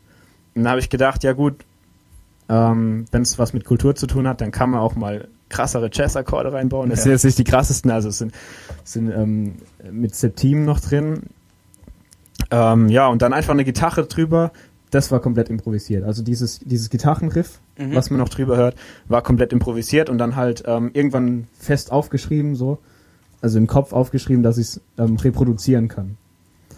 Und 0.54 0.62
dann 0.62 0.70
habe 0.70 0.80
ich 0.80 0.88
gedacht, 0.88 1.22
ja 1.22 1.32
gut, 1.32 1.64
ähm, 2.48 3.04
wenn 3.10 3.22
es 3.22 3.38
was 3.38 3.52
mit 3.52 3.64
Kultur 3.64 3.94
zu 3.94 4.06
tun 4.06 4.26
hat, 4.26 4.40
dann 4.40 4.52
kann 4.52 4.70
man 4.70 4.80
auch 4.80 4.94
mal 4.94 5.28
krassere 5.48 5.90
Jazz-Akkorde 5.92 6.52
reinbauen. 6.52 6.90
Das 6.90 7.00
Ja. 7.00 7.02
sind 7.04 7.12
jetzt 7.12 7.24
nicht 7.24 7.38
die 7.38 7.44
krassesten, 7.44 7.90
also 7.90 8.08
es 8.08 8.18
sind, 8.18 8.32
sind 8.84 9.10
ähm, 9.10 9.54
mit 9.90 10.14
Septim 10.14 10.64
noch 10.64 10.80
drin. 10.80 11.24
Ähm, 12.50 12.88
ja, 12.88 13.08
und 13.08 13.22
dann 13.22 13.32
einfach 13.32 13.52
eine 13.52 13.64
Gitarre 13.64 14.04
drüber. 14.06 14.52
Das 14.90 15.10
war 15.10 15.20
komplett 15.20 15.48
improvisiert. 15.50 16.04
Also 16.04 16.22
dieses, 16.22 16.60
dieses 16.60 16.90
Gitarrenriff, 16.90 17.60
Mhm. 17.78 17.94
was 17.94 18.08
man 18.10 18.18
noch 18.20 18.28
drüber 18.28 18.56
hört, 18.56 18.76
war 19.08 19.22
komplett 19.22 19.52
improvisiert 19.52 20.08
und 20.08 20.18
dann 20.18 20.36
halt 20.36 20.62
ähm, 20.66 20.90
irgendwann 20.94 21.46
fest 21.58 21.92
aufgeschrieben, 21.92 22.54
so. 22.54 22.78
Also 23.42 23.58
im 23.58 23.66
Kopf 23.66 23.92
aufgeschrieben, 23.92 24.42
dass 24.42 24.56
ich 24.58 24.68
es 24.68 24.80
ähm, 24.96 25.16
reproduzieren 25.16 25.88
kann. 25.88 26.16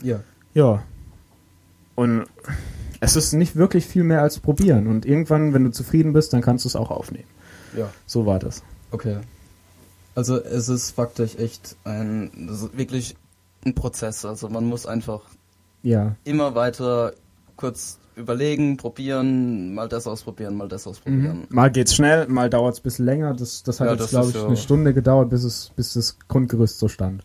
Ja. 0.02 0.20
Ja. 0.54 0.82
Und 1.94 2.24
es 3.00 3.14
ist 3.14 3.32
nicht 3.32 3.54
wirklich 3.56 3.86
viel 3.86 4.02
mehr 4.04 4.22
als 4.22 4.40
probieren. 4.40 4.86
Und 4.88 5.06
irgendwann, 5.06 5.54
wenn 5.54 5.64
du 5.64 5.70
zufrieden 5.70 6.12
bist, 6.12 6.32
dann 6.32 6.40
kannst 6.40 6.64
du 6.64 6.68
es 6.68 6.76
auch 6.76 6.90
aufnehmen. 6.90 7.24
Ja. 7.76 7.88
So 8.06 8.26
war 8.26 8.38
das. 8.38 8.62
Okay. 8.90 9.18
Also 10.14 10.36
es 10.42 10.68
ist 10.68 10.90
faktisch 10.92 11.36
echt 11.36 11.76
ein, 11.84 12.30
wirklich 12.74 13.14
ein 13.64 13.74
Prozess. 13.74 14.24
Also 14.24 14.48
man 14.48 14.64
muss 14.64 14.86
einfach 14.86 15.20
Ja. 15.82 16.16
immer 16.24 16.54
weiter 16.54 17.12
kurz 17.56 17.98
überlegen, 18.16 18.76
probieren, 18.76 19.74
mal 19.74 19.88
das 19.88 20.06
ausprobieren, 20.08 20.56
mal 20.56 20.66
das 20.68 20.86
ausprobieren. 20.88 21.46
Mal 21.50 21.70
geht's 21.70 21.94
schnell, 21.94 22.26
mal 22.26 22.50
dauert's 22.50 22.80
ein 22.80 22.82
bisschen 22.82 23.04
länger. 23.04 23.34
Das, 23.34 23.62
das 23.62 23.78
hat 23.78 23.86
Ja, 23.88 23.94
jetzt, 23.94 24.10
glaube 24.10 24.30
ich, 24.30 24.34
ja- 24.34 24.46
eine 24.46 24.56
Stunde 24.56 24.92
gedauert, 24.92 25.30
bis 25.30 25.44
es, 25.44 25.70
bis 25.76 25.92
das 25.94 26.18
Grundgerüst 26.26 26.78
so 26.80 26.88
stand. 26.88 27.22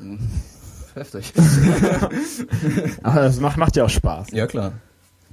Heftig. 0.94 1.32
Aber 3.02 3.20
das 3.22 3.38
macht, 3.40 3.56
macht 3.58 3.76
ja 3.76 3.84
auch 3.84 3.90
Spaß. 3.90 4.28
ja 4.32 4.46
klar. 4.46 4.72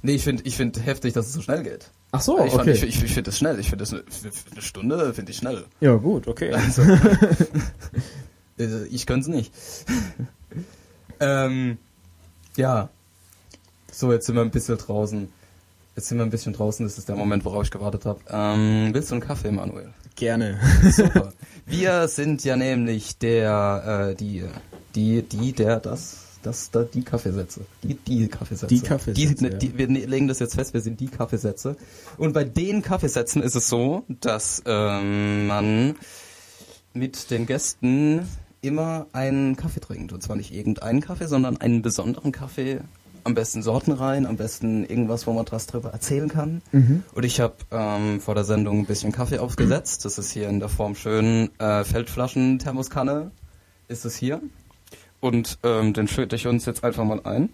Nee, 0.02 0.12
ich 0.14 0.24
finde 0.24 0.42
ich 0.44 0.56
find 0.56 0.84
heftig, 0.84 1.12
dass 1.14 1.26
es 1.26 1.32
so 1.32 1.42
schnell 1.42 1.62
geht. 1.64 1.90
Ach 2.12 2.20
so, 2.20 2.38
ich 2.44 2.50
fand- 2.52 2.62
okay. 2.62 2.72
ich, 2.72 2.82
ich, 2.84 3.02
ich 3.04 3.12
finde 3.12 3.24
das 3.30 3.38
schnell. 3.38 3.58
Ich 3.58 3.68
finde 3.68 3.84
das 3.84 3.92
eine, 3.92 4.02
eine 4.52 4.62
Stunde, 4.62 5.12
finde 5.14 5.32
ich 5.32 5.38
schnell. 5.38 5.64
ja, 5.80 5.94
gut, 5.96 6.28
okay. 6.28 6.52
Also, 6.52 6.82
Äh, 8.58 8.84
ich 8.86 9.06
könnte 9.06 9.30
es 9.30 9.36
nicht. 9.36 9.52
ähm, 11.20 11.78
ja. 12.56 12.88
So, 13.92 14.12
jetzt 14.12 14.26
sind 14.26 14.34
wir 14.36 14.42
ein 14.42 14.50
bisschen 14.50 14.78
draußen. 14.78 15.28
Jetzt 15.96 16.08
sind 16.08 16.18
wir 16.18 16.24
ein 16.24 16.30
bisschen 16.30 16.52
draußen, 16.52 16.86
das 16.86 16.96
ist 16.98 17.08
der 17.08 17.16
Moment, 17.16 17.44
worauf 17.44 17.64
ich 17.64 17.70
gewartet 17.72 18.04
habe. 18.04 18.20
Ähm, 18.30 18.90
willst 18.92 19.10
du 19.10 19.16
einen 19.16 19.22
Kaffee, 19.22 19.50
Manuel? 19.50 19.92
Gerne. 20.14 20.58
Super. 20.92 21.32
Wir 21.66 22.06
sind 22.08 22.44
ja 22.44 22.56
nämlich 22.56 23.18
der, 23.18 24.10
äh, 24.10 24.14
die, 24.14 24.44
die, 24.94 25.22
die, 25.22 25.52
der, 25.52 25.80
das, 25.80 26.18
das, 26.48 26.70
da, 26.70 26.82
die 26.82 27.02
Kaffeesätze. 27.02 27.60
Die, 27.82 27.94
die 27.94 28.28
Kaffeesätze. 28.28 28.74
Die 28.74 28.80
Kaffeesätze, 28.80 29.34
Die, 29.34 29.44
ne, 29.44 29.50
ja. 29.52 29.58
die, 29.58 29.78
wir 29.78 29.88
ne- 29.88 30.06
legen 30.06 30.28
das 30.28 30.38
jetzt 30.38 30.54
fest, 30.54 30.74
wir 30.74 30.80
sind 30.80 30.98
die 31.00 31.08
Kaffeesätze. 31.08 31.76
Und 32.16 32.32
bei 32.32 32.44
den 32.44 32.82
Kaffeesätzen 32.82 33.42
ist 33.42 33.54
es 33.54 33.68
so, 33.68 34.04
dass 34.08 34.62
ähm, 34.66 35.46
man 35.46 35.94
mit 36.94 37.30
den 37.30 37.46
Gästen 37.46 38.26
immer 38.60 39.06
einen 39.12 39.56
Kaffee 39.56 39.80
trinkt. 39.80 40.12
Und 40.12 40.22
zwar 40.22 40.36
nicht 40.36 40.52
irgendeinen 40.52 41.00
Kaffee, 41.00 41.26
sondern 41.28 41.58
einen 41.58 41.82
besonderen 41.82 42.32
Kaffee. 42.32 42.80
Am 43.24 43.34
besten 43.34 43.62
Sortenrein, 43.62 44.24
am 44.24 44.36
besten 44.36 44.84
irgendwas, 44.86 45.26
wo 45.26 45.32
man 45.34 45.44
was 45.50 45.66
drüber 45.66 45.90
erzählen 45.90 46.28
kann. 46.30 46.62
Und 47.14 47.24
ich 47.24 47.40
habe 47.40 47.54
ähm, 47.70 48.20
vor 48.22 48.34
der 48.34 48.44
Sendung 48.44 48.78
ein 48.78 48.86
bisschen 48.86 49.12
Kaffee 49.12 49.38
aufgesetzt. 49.38 50.06
Das 50.06 50.16
ist 50.18 50.30
hier 50.30 50.48
in 50.48 50.60
der 50.60 50.70
Form 50.70 50.94
schön 50.94 51.50
äh, 51.58 51.84
Feldflaschen-Thermoskanne. 51.84 53.30
Ist 53.88 54.04
es 54.06 54.16
hier. 54.16 54.40
Und 55.20 55.58
ähm, 55.62 55.92
den 55.92 56.08
schütte 56.08 56.36
ich 56.36 56.46
uns 56.46 56.66
jetzt 56.66 56.84
einfach 56.84 57.04
mal 57.04 57.20
ein. 57.24 57.48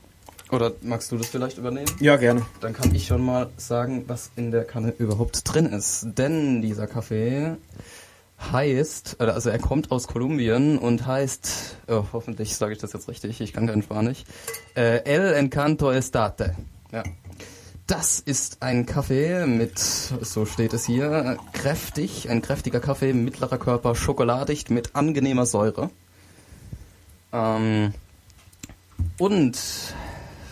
Oder 0.51 0.73
magst 0.83 1.11
du 1.11 1.17
das 1.17 1.29
vielleicht 1.29 1.59
übernehmen? 1.59 1.91
Ja, 2.01 2.17
gerne. 2.17 2.45
Dann 2.61 2.75
kann 2.75 2.95
ich 2.95 3.07
schon 3.07 3.25
mal 3.25 3.51
sagen, 3.57 4.05
was 4.07 4.31
in 4.37 4.51
der 4.51 4.65
Kanne 4.65 4.95
überhaupt 4.99 5.41
drin 5.45 5.67
ist. 5.67 6.07
Denn 6.17 6.61
dieser 6.61 6.87
Kaffee 6.87 7.57
heißt, 8.53 9.17
äh, 9.21 9.25
also 9.25 9.51
er 9.51 9.59
kommt 9.59 9.91
aus 9.91 10.07
Kolumbien 10.07 10.79
und 10.79 11.07
heißt, 11.07 11.79
oh, 11.89 12.05
hoffentlich 12.13 12.57
sage 12.57 12.73
ich 12.73 12.79
das 12.79 12.93
jetzt 12.93 13.09
richtig, 13.09 13.41
ich 13.41 13.53
kann 13.53 13.67
kein 13.67 13.83
Spanisch, 13.83 14.25
äh, 14.77 15.03
El 15.05 15.33
Encanto 15.33 15.91
Estate. 15.91 16.55
Ja. 16.93 17.03
Das 17.87 18.19
ist 18.19 18.63
ein 18.63 18.87
Kaffee 18.87 19.47
mit, 19.47 19.79
so 19.79 20.47
steht 20.47 20.73
es 20.73 20.87
hier, 20.87 21.37
kräftig, 21.53 22.31
ein 22.31 22.41
kräftiger 22.41 22.81
Kaffee, 22.81 23.13
mittlerer 23.13 23.59
Körper, 23.59 23.95
schokoladig 23.95 24.71
mit 24.71 24.97
angenehmer 24.97 25.45
Säure. 25.45 25.91
Ähm, 27.35 27.93
und 29.19 29.59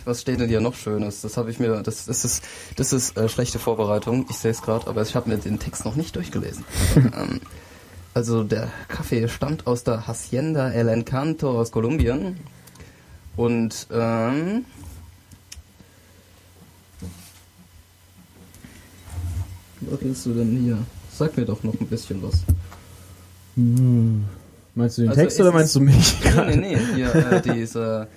was 0.05 0.21
steht 0.21 0.39
denn 0.39 0.49
hier 0.49 0.59
noch 0.59 0.75
Schönes? 0.75 1.21
Das 1.21 1.37
habe 1.37 1.49
ich 1.49 1.59
mir, 1.59 1.81
das, 1.81 2.05
das 2.05 2.25
ist, 2.25 2.43
das 2.75 2.91
ist 2.91 3.17
äh, 3.17 3.29
schlechte 3.29 3.57
Vorbereitung. 3.57 4.25
Ich 4.29 4.37
sehe 4.37 4.51
es 4.51 4.61
gerade, 4.61 4.87
aber 4.87 5.01
ich 5.01 5.15
habe 5.15 5.29
mir 5.29 5.37
den 5.37 5.59
Text 5.59 5.85
noch 5.85 5.95
nicht 5.95 6.15
durchgelesen. 6.15 6.65
ähm, 6.95 7.39
also 8.13 8.43
der 8.43 8.69
Kaffee 8.89 9.27
stammt 9.27 9.65
aus 9.65 9.83
der 9.83 10.05
Hacienda 10.07 10.69
El 10.69 10.89
Encanto 10.89 11.59
aus 11.59 11.71
Kolumbien 11.71 12.37
und 13.35 13.87
ähm, 13.91 14.65
was 19.81 20.01
willst 20.01 20.25
du 20.27 20.33
denn 20.33 20.57
hier? 20.57 20.77
Sag 21.11 21.35
mir 21.37 21.45
doch 21.45 21.63
noch 21.63 21.73
ein 21.79 21.87
bisschen 21.87 22.21
was. 22.21 22.43
Meinst 24.75 24.97
du 24.97 25.03
den 25.03 25.09
Also 25.09 25.21
Text 25.21 25.39
oder 25.39 25.51
meinst 25.51 25.75
du 25.75 25.79
mich? 25.81 26.15
Nee, 26.23 26.55
nee, 26.55 26.75
nee, 26.75 26.77
hier, 26.95 27.13
äh, 27.13 27.41
diese, 27.41 28.07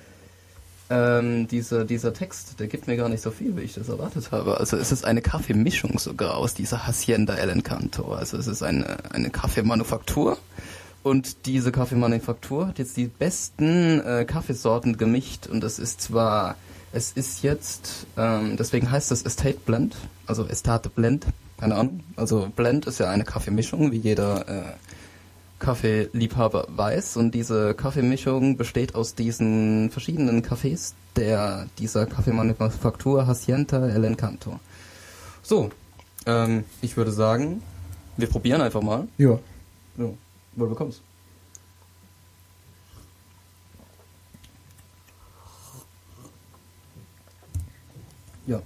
ähm, 0.88 1.48
dieser, 1.48 1.84
dieser 1.84 2.14
Text, 2.14 2.60
der 2.60 2.66
gibt 2.68 2.86
mir 2.86 2.96
gar 2.96 3.08
nicht 3.08 3.22
so 3.22 3.30
viel, 3.30 3.56
wie 3.56 3.62
ich 3.62 3.74
das 3.74 3.88
erwartet 3.88 4.30
habe. 4.30 4.58
Also 4.58 4.76
es 4.76 4.92
ist 4.92 5.04
eine 5.04 5.20
Kaffeemischung 5.20 5.98
sogar 5.98 6.36
aus 6.36 6.54
dieser 6.54 6.86
Hacienda 6.86 7.34
El 7.34 7.50
Encanto. 7.50 8.12
Also 8.14 8.36
es 8.38 8.46
ist 8.46 8.62
eine, 8.62 8.96
eine 9.12 9.30
Kaffeemanufaktur. 9.30 10.38
Und 11.02 11.46
diese 11.46 11.72
Kaffeemanufaktur 11.72 12.68
hat 12.68 12.78
jetzt 12.78 12.96
die 12.96 13.06
besten 13.06 14.00
äh, 14.00 14.24
Kaffeesorten 14.24 14.96
gemischt. 14.96 15.46
Und 15.46 15.62
es 15.62 15.78
ist 15.78 16.00
zwar, 16.00 16.56
es 16.92 17.12
ist 17.12 17.42
jetzt, 17.42 18.06
ähm, 18.16 18.56
deswegen 18.56 18.90
heißt 18.90 19.10
das 19.10 19.22
Estate 19.22 19.58
Blend, 19.64 19.96
also 20.26 20.46
Estate 20.46 20.88
Blend, 20.88 21.26
keine 21.58 21.76
Ahnung. 21.76 22.00
Also 22.16 22.50
Blend 22.54 22.86
ist 22.86 22.98
ja 22.98 23.08
eine 23.10 23.24
Kaffeemischung, 23.24 23.92
wie 23.92 23.98
jeder 23.98 24.48
äh, 24.48 24.62
Kaffeeliebhaber 25.58 26.66
weiß. 26.68 27.16
Und 27.16 27.34
diese 27.34 27.74
Kaffeemischung 27.74 28.56
besteht 28.56 28.94
aus 28.94 29.14
diesen 29.14 29.90
verschiedenen 29.90 30.42
Kaffees 30.42 30.94
der 31.16 31.66
dieser 31.78 32.06
Kaffeemanufaktur 32.06 33.26
Hacienda 33.26 33.88
El 33.88 34.04
Encanto. 34.04 34.60
So, 35.42 35.70
ähm, 36.26 36.64
ich 36.82 36.96
würde 36.96 37.10
sagen, 37.10 37.62
wir 38.16 38.28
probieren 38.28 38.60
einfach 38.60 38.82
mal. 38.82 39.08
Ja. 39.18 39.38
So, 39.96 40.16
wo 40.56 40.66
du 40.66 40.74
kommst. 40.74 41.02
Ja, 48.46 48.62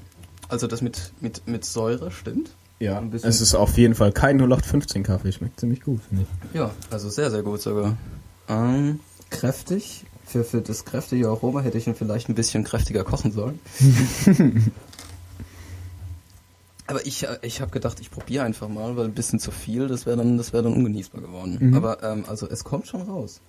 also 0.48 0.66
das 0.66 0.83
mit, 0.83 1.12
mit, 1.20 1.46
mit 1.46 1.64
Säure 1.64 2.11
stimmt. 2.11 2.50
Ja, 2.80 3.02
es 3.12 3.42
ist 3.42 3.54
auf 3.54 3.76
jeden 3.76 3.94
Fall 3.94 4.10
kein 4.10 4.38
0815 4.38 5.02
Kaffee. 5.02 5.32
Schmeckt 5.32 5.60
ziemlich 5.60 5.82
gut, 5.82 6.00
finde 6.08 6.24
ich. 6.24 6.54
Ja, 6.54 6.70
also 6.90 7.10
sehr, 7.10 7.30
sehr 7.30 7.42
gut 7.42 7.60
sogar. 7.60 7.96
Ähm, 8.48 9.00
kräftig. 9.28 10.06
Für, 10.24 10.44
für 10.44 10.62
das 10.62 10.84
kräftige 10.84 11.28
Aroma 11.28 11.60
hätte 11.60 11.76
ich 11.76 11.86
ihn 11.86 11.94
vielleicht 11.94 12.28
ein 12.28 12.34
bisschen 12.34 12.64
kräftiger 12.64 13.04
kochen 13.04 13.32
sollen. 13.32 13.58
Aber 16.86 17.04
ich, 17.04 17.24
äh, 17.24 17.38
ich 17.42 17.60
habe 17.60 17.70
gedacht, 17.70 18.00
ich 18.00 18.10
probiere 18.10 18.44
einfach 18.44 18.68
mal, 18.68 18.96
weil 18.96 19.04
ein 19.04 19.14
bisschen 19.14 19.40
zu 19.40 19.50
viel, 19.50 19.86
das 19.86 20.06
wäre 20.06 20.16
dann, 20.16 20.38
das 20.38 20.52
wäre 20.52 20.62
dann 20.62 20.72
ungenießbar 20.72 21.20
geworden. 21.20 21.58
Mhm. 21.60 21.74
Aber 21.74 22.02
ähm, 22.02 22.24
also 22.28 22.48
es 22.48 22.64
kommt 22.64 22.86
schon 22.86 23.02
raus. 23.02 23.40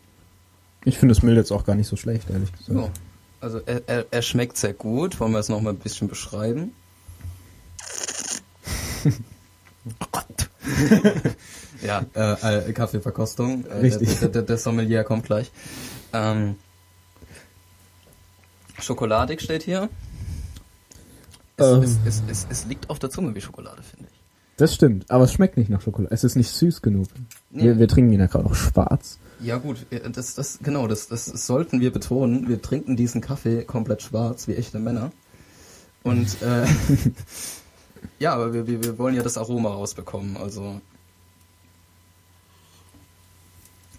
Ich 0.83 0.97
finde 0.97 1.15
das 1.15 1.23
Mild 1.23 1.37
jetzt 1.37 1.51
auch 1.51 1.63
gar 1.63 1.75
nicht 1.75 1.87
so 1.87 1.95
schlecht, 1.95 2.29
ehrlich 2.29 2.51
gesagt. 2.51 2.77
Ja. 2.77 2.89
Also 3.39 3.59
er, 3.65 3.81
er, 3.87 4.05
er 4.11 4.21
schmeckt 4.21 4.57
sehr 4.57 4.73
gut. 4.73 5.19
Wollen 5.19 5.31
wir 5.31 5.39
es 5.39 5.49
noch 5.49 5.61
mal 5.61 5.71
ein 5.71 5.77
bisschen 5.77 6.07
beschreiben? 6.07 6.73
Oh 9.83 10.05
Gott. 10.11 10.49
ja, 11.81 12.05
äh, 12.13 12.69
äh, 12.69 12.73
Kaffeeverkostung. 12.73 13.65
Äh, 13.65 13.77
Richtig. 13.77 14.19
Der, 14.19 14.29
der, 14.29 14.41
der 14.43 14.57
Sommelier 14.59 15.03
kommt 15.03 15.25
gleich. 15.25 15.51
Ähm, 16.13 16.55
Schokoladig 18.79 19.41
steht 19.41 19.63
hier. 19.63 19.89
Es, 21.57 21.65
Ähm. 21.65 21.81
es, 21.83 21.97
es, 22.05 22.23
es, 22.27 22.47
es 22.49 22.65
liegt 22.65 22.91
auf 22.91 22.99
der 22.99 23.09
Zunge 23.09 23.33
wie 23.33 23.41
Schokolade, 23.41 23.81
finde 23.81 24.05
ich. 24.11 24.19
Das 24.57 24.75
stimmt, 24.75 25.09
aber 25.09 25.23
es 25.23 25.33
schmeckt 25.33 25.57
nicht 25.57 25.69
nach 25.69 25.81
Schokolade. 25.81 26.13
Es 26.13 26.23
ist 26.23 26.35
nicht 26.35 26.49
süß 26.51 26.83
genug. 26.83 27.07
Nee. 27.49 27.63
Wir, 27.63 27.79
wir 27.79 27.87
trinken 27.87 28.13
ihn 28.13 28.19
ja 28.19 28.27
gerade 28.27 28.45
auch 28.45 28.53
schwarz. 28.53 29.17
Ja 29.39 29.57
gut, 29.57 29.87
äh, 29.89 30.07
das, 30.11 30.35
das, 30.35 30.59
genau, 30.61 30.87
das, 30.87 31.07
das 31.07 31.25
sollten 31.25 31.79
wir 31.79 31.91
betonen. 31.91 32.47
Wir 32.47 32.61
trinken 32.61 32.95
diesen 32.95 33.21
Kaffee 33.21 33.63
komplett 33.63 34.03
schwarz, 34.03 34.47
wie 34.47 34.53
echte 34.53 34.77
Männer. 34.77 35.11
Und 36.03 36.41
äh, 36.41 36.65
ja, 38.19 38.33
aber 38.33 38.53
wir, 38.53 38.67
wir, 38.67 38.83
wir 38.83 38.97
wollen 38.97 39.15
ja 39.15 39.23
das 39.23 39.37
Aroma 39.37 39.69
rausbekommen. 39.69 40.37
Also, 40.37 40.81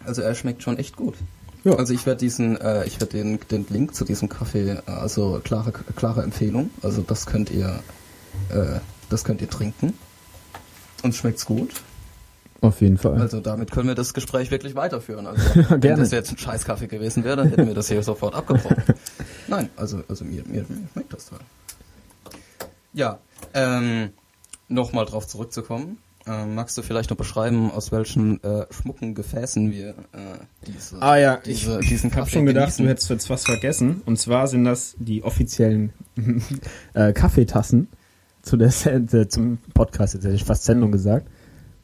also 0.05 0.23
er 0.23 0.35
schmeckt 0.35 0.63
schon 0.63 0.79
echt 0.79 0.97
gut. 0.97 1.15
Ja. 1.65 1.75
Also 1.77 1.95
ich 1.95 2.07
werde 2.07 2.19
diesen, 2.19 2.61
äh, 2.61 2.85
ich 2.87 3.01
werde 3.01 3.17
den, 3.19 3.39
den 3.51 3.67
Link 3.69 3.95
zu 3.95 4.05
diesem 4.05 4.29
Kaffee, 4.29 4.71
äh, 4.71 4.81
also 4.87 5.41
klare, 5.45 5.73
klare 5.73 6.23
Empfehlung. 6.23 6.71
Also 6.83 7.03
das 7.03 7.27
könnt 7.27 7.51
ihr, 7.51 7.83
äh, 8.51 8.81
das 9.11 9.25
könnt 9.25 9.41
ihr 9.41 9.49
trinken. 9.49 9.93
Und 11.03 11.15
schmeckt's 11.15 11.47
gut. 11.47 11.83
Auf 12.61 12.81
jeden 12.81 12.97
Fall. 12.97 13.21
Also 13.21 13.41
damit 13.41 13.73
können 13.73 13.89
wir 13.89 13.97
das 13.97 14.15
Gespräch 14.15 14.53
wirklich 14.53 14.77
weiterführen. 14.77 15.27
Also 15.27 15.43
wenn 15.69 15.81
Gerne. 15.81 16.03
das 16.03 16.13
jetzt 16.13 16.31
ein 16.31 16.39
Scheißkaffee 16.39 16.87
gewesen 16.87 17.25
wäre, 17.25 17.37
dann 17.37 17.49
hätten 17.49 17.67
wir 17.67 17.75
das 17.75 17.89
hier 17.89 18.03
sofort 18.03 18.35
abgebrochen. 18.35 18.85
Nein, 19.49 19.69
also, 19.77 20.03
also 20.09 20.25
mir, 20.25 20.45
mir, 20.47 20.65
mir 20.69 20.89
schmeckt 20.93 21.13
das 21.13 21.27
toll. 21.27 21.41
Ja, 22.93 23.19
ähm, 23.55 24.11
nochmal 24.69 25.05
drauf 25.05 25.27
zurückzukommen. 25.27 25.99
Ähm, 26.25 26.55
magst 26.55 26.79
du 26.79 26.83
vielleicht 26.83 27.11
noch 27.11 27.17
beschreiben, 27.17 27.73
aus 27.73 27.91
welchen 27.91 28.43
äh, 28.45 28.67
schmucken 28.71 29.15
Gefäßen 29.15 29.73
wir 29.73 29.89
äh, 30.13 30.39
diese, 30.67 31.03
ah 31.03 31.17
ja, 31.17 31.39
diese, 31.39 31.81
ich, 31.81 31.89
diesen 31.89 32.11
Kaffee 32.13 32.31
schon 32.31 32.47
gedacht, 32.47 32.67
genießen? 32.67 32.85
du 32.85 32.91
hättest 32.91 33.11
jetzt 33.11 33.29
was 33.29 33.45
vergessen. 33.45 34.03
Und 34.07 34.19
zwar 34.19 34.47
sind 34.47 34.65
das 34.65 34.95
die 34.99 35.25
offiziellen 35.25 35.93
äh, 36.95 37.13
Kaffeetassen 37.13 37.89
zu 38.43 38.57
der 38.57 38.71
Sen 38.71 39.09
äh, 39.13 39.27
zum 39.29 39.59
Podcast. 39.75 40.15
Jetzt 40.15 40.25
hätte 40.25 40.35
ich 40.35 40.45
fast 40.45 40.65
Sendung 40.65 40.93
gesagt. 40.93 41.27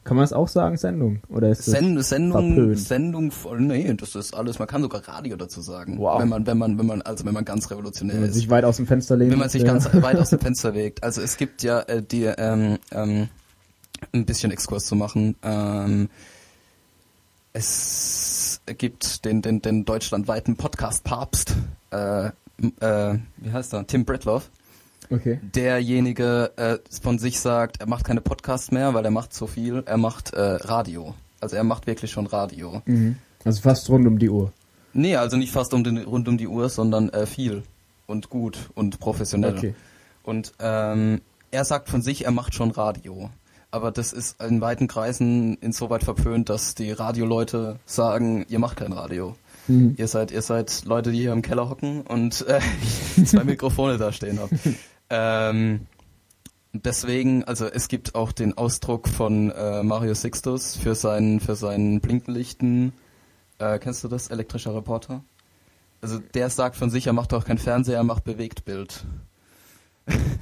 Kann 0.09 0.15
man 0.17 0.23
das 0.23 0.33
auch 0.33 0.47
sagen, 0.47 0.75
Sendung? 0.75 1.19
Oder 1.29 1.51
ist 1.51 1.65
Send, 1.65 2.03
Sendung, 2.03 2.55
verpönt? 2.55 2.79
Sendung 2.79 3.29
voll, 3.29 3.61
nee, 3.61 3.93
das 3.93 4.15
ist 4.15 4.33
alles, 4.33 4.57
man 4.57 4.67
kann 4.67 4.81
sogar 4.81 5.07
Radio 5.07 5.35
dazu 5.35 5.61
sagen. 5.61 5.99
Wow. 5.99 6.19
Wenn 6.19 6.29
man, 6.29 6.47
wenn 6.47 6.57
man, 6.57 6.79
wenn 6.79 6.87
man, 6.87 7.03
also 7.03 7.25
wenn 7.25 7.33
man 7.35 7.45
ganz 7.45 7.69
revolutionär 7.69 8.15
wenn 8.15 8.21
man 8.21 8.29
ist. 8.31 8.35
sich 8.35 8.49
weit 8.49 8.65
aus 8.65 8.77
dem 8.77 8.87
Fenster 8.87 9.15
lehnt? 9.15 9.29
Wenn 9.33 9.37
man 9.37 9.49
sich 9.49 9.61
ja. 9.61 9.71
ganz 9.71 9.87
weit 9.93 10.17
aus 10.17 10.31
dem 10.31 10.39
Fenster 10.41 10.71
legt. 10.71 11.03
Also 11.03 11.21
es 11.21 11.37
gibt 11.37 11.61
ja 11.61 11.81
äh, 11.81 12.01
die, 12.01 12.23
ähm, 12.23 12.79
ähm, 12.91 13.27
ein 14.11 14.25
bisschen 14.25 14.51
Exkurs 14.51 14.87
zu 14.87 14.95
machen. 14.95 15.35
Ähm, 15.43 16.09
es 17.53 18.61
gibt 18.79 19.25
den, 19.25 19.43
den, 19.43 19.61
den 19.61 19.85
deutschlandweiten 19.85 20.55
Podcast-Papst, 20.55 21.53
äh, 21.91 22.25
m- 22.25 22.31
äh, 22.79 23.19
wie 23.37 23.51
heißt 23.51 23.73
er? 23.75 23.85
Tim 23.85 24.05
Britloff. 24.05 24.49
Okay. 25.11 25.39
Derjenige 25.41 26.51
äh, 26.55 26.77
von 27.01 27.17
sich 27.19 27.39
sagt, 27.39 27.81
er 27.81 27.87
macht 27.87 28.05
keine 28.05 28.21
Podcasts 28.21 28.71
mehr, 28.71 28.93
weil 28.93 29.03
er 29.05 29.11
macht 29.11 29.33
so 29.33 29.47
viel, 29.47 29.83
er 29.85 29.97
macht 29.97 30.33
äh, 30.33 30.39
Radio. 30.39 31.15
Also 31.39 31.55
er 31.55 31.63
macht 31.63 31.87
wirklich 31.87 32.11
schon 32.11 32.27
Radio. 32.27 32.81
Mhm. 32.85 33.15
Also 33.43 33.61
fast 33.61 33.89
rund 33.89 34.05
um 34.05 34.19
die 34.19 34.29
Uhr. 34.29 34.51
Nee, 34.93 35.15
also 35.15 35.37
nicht 35.37 35.51
fast 35.51 35.73
um 35.73 35.83
den, 35.83 35.97
rund 35.99 36.27
um 36.27 36.37
die 36.37 36.47
Uhr, 36.47 36.69
sondern 36.69 37.09
äh, 37.09 37.25
viel 37.25 37.63
und 38.07 38.29
gut 38.29 38.69
und 38.75 38.99
professionell. 38.99 39.57
Okay. 39.57 39.75
Und 40.23 40.53
ähm, 40.59 41.21
er 41.51 41.65
sagt 41.65 41.89
von 41.89 42.01
sich, 42.01 42.25
er 42.25 42.31
macht 42.31 42.53
schon 42.53 42.71
Radio. 42.71 43.29
Aber 43.71 43.91
das 43.91 44.13
ist 44.13 44.41
in 44.41 44.61
weiten 44.61 44.87
Kreisen 44.87 45.55
insoweit 45.57 46.03
verpönt, 46.03 46.49
dass 46.49 46.73
die 46.73 46.91
Radioleute 46.91 47.77
sagen, 47.85 48.45
ihr 48.49 48.59
macht 48.59 48.77
kein 48.77 48.93
Radio. 48.93 49.35
Mhm. 49.67 49.93
Ihr 49.97 50.07
seid, 50.07 50.31
ihr 50.31 50.41
seid 50.41 50.85
Leute, 50.85 51.11
die 51.11 51.19
hier 51.19 51.33
im 51.33 51.43
Keller 51.43 51.69
hocken 51.69 52.01
und 52.01 52.45
äh, 52.47 52.59
zwei 53.25 53.43
Mikrofone 53.43 53.97
da 53.97 54.11
stehen 54.11 54.39
haben. 54.39 54.59
Ähm, 55.09 55.87
deswegen, 56.73 57.43
also 57.45 57.65
es 57.65 57.87
gibt 57.87 58.15
auch 58.15 58.31
den 58.31 58.57
Ausdruck 58.57 59.07
von 59.07 59.51
äh, 59.51 59.83
Mario 59.83 60.13
Sixtus 60.13 60.75
für 60.75 60.95
seinen, 60.95 61.39
für 61.39 61.55
seinen 61.55 61.99
Blinkenlichten. 61.99 62.93
Äh, 63.57 63.79
kennst 63.79 64.03
du 64.03 64.07
das? 64.07 64.27
Elektrischer 64.29 64.75
Reporter? 64.75 65.23
Also 66.01 66.19
der 66.33 66.49
sagt 66.49 66.75
von 66.77 66.89
sich, 66.89 67.07
er 67.07 67.13
macht 67.13 67.33
auch 67.33 67.43
kein 67.43 67.57
Fernseher, 67.57 67.97
er 67.97 68.03
macht 68.03 68.23
Bewegtbild. 68.23 69.03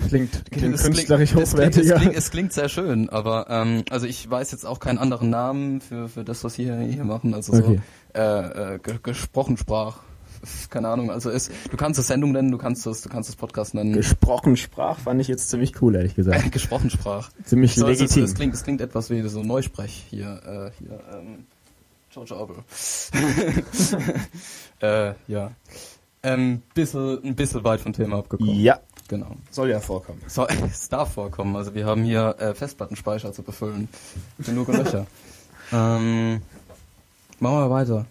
Klingt, 0.08 0.46
klingt 0.52 0.76
Es 0.76 0.84
künstlerisch 0.84 1.32
es 1.32 1.36
klingt, 1.36 1.54
hochwertiger. 1.54 1.96
es, 1.96 2.02
klingt, 2.02 2.16
es 2.16 2.32
klingt 2.32 2.54
sehr 2.54 2.70
schön, 2.70 3.10
aber 3.10 3.48
ähm, 3.50 3.84
also 3.90 4.06
ich 4.06 4.30
weiß 4.30 4.52
jetzt 4.52 4.66
auch 4.66 4.80
keinen 4.80 4.98
anderen 4.98 5.30
Namen 5.30 5.82
für, 5.82 6.08
für 6.08 6.24
das, 6.24 6.44
was 6.44 6.58
wir 6.58 6.78
hier 6.80 7.04
machen. 7.04 7.34
Also 7.34 7.54
Okay. 7.54 7.82
so 8.14 8.20
äh, 8.20 8.76
äh, 8.76 8.80
ge- 8.80 9.00
gesprochen 9.02 9.58
Sprach. 9.58 10.00
Keine 10.70 10.90
Ahnung. 10.90 11.12
Also 11.12 11.30
es, 11.30 11.50
du 11.70 11.78
kannst 11.78 12.00
es 12.00 12.08
Sendung 12.08 12.32
nennen, 12.32 12.52
du 12.52 12.58
kannst 12.58 12.86
es, 12.88 13.02
du 13.02 13.10
kannst 13.10 13.30
es 13.30 13.36
Podcast 13.36 13.74
nennen. 13.74 13.94
Gesprochen 13.94 14.58
Sprach 14.58 15.00
fand 15.00 15.22
ich 15.22 15.28
jetzt 15.28 15.50
ziemlich 15.50 15.82
cool, 15.82 15.96
ehrlich 15.96 16.16
gesagt. 16.16 16.52
gesprochen 16.52 16.90
Sprach. 16.90 17.30
Ziemlich 17.44 17.76
So, 17.76 17.86
also 17.86 17.94
es, 17.94 18.00
legitim. 18.00 18.24
es, 18.24 18.36
klingt, 18.36 18.54
es 18.54 18.64
klingt 18.64 18.82
etwas 18.82 19.10
wie 19.10 19.22
so 19.28 19.44
Neusprech 19.44 20.06
hier. 20.10 20.42
Äh, 20.46 20.72
hier 20.80 21.00
ähm, 21.14 21.46
George 22.14 22.36
Orwell. 22.36 22.64
äh, 24.82 25.14
ja. 25.28 25.52
Ähm, 26.24 26.62
bisschen, 26.74 27.24
ein 27.24 27.36
bisschen 27.36 27.64
weit 27.64 27.80
vom 27.80 27.94
Thema 27.94 28.18
abgekommen. 28.18 28.56
ja, 28.56 28.80
Genau. 29.08 29.36
soll 29.52 29.70
ja 29.70 29.80
vorkommen. 29.80 30.22
So, 30.28 30.48
es 30.66 30.90
darf 30.90 31.14
vorkommen. 31.14 31.56
Also 31.56 31.74
wir 31.74 31.86
haben 31.86 32.04
hier 32.04 32.36
äh, 32.40 32.54
Festplattenspeicher 32.54 33.34
zu 33.34 33.44
befüllen. 33.44 33.88
Genug 34.40 34.68
Löcher. 34.68 35.06
ähm, 35.72 36.42
machen 37.40 37.58
wir 37.58 37.70
weiter. 37.70 38.06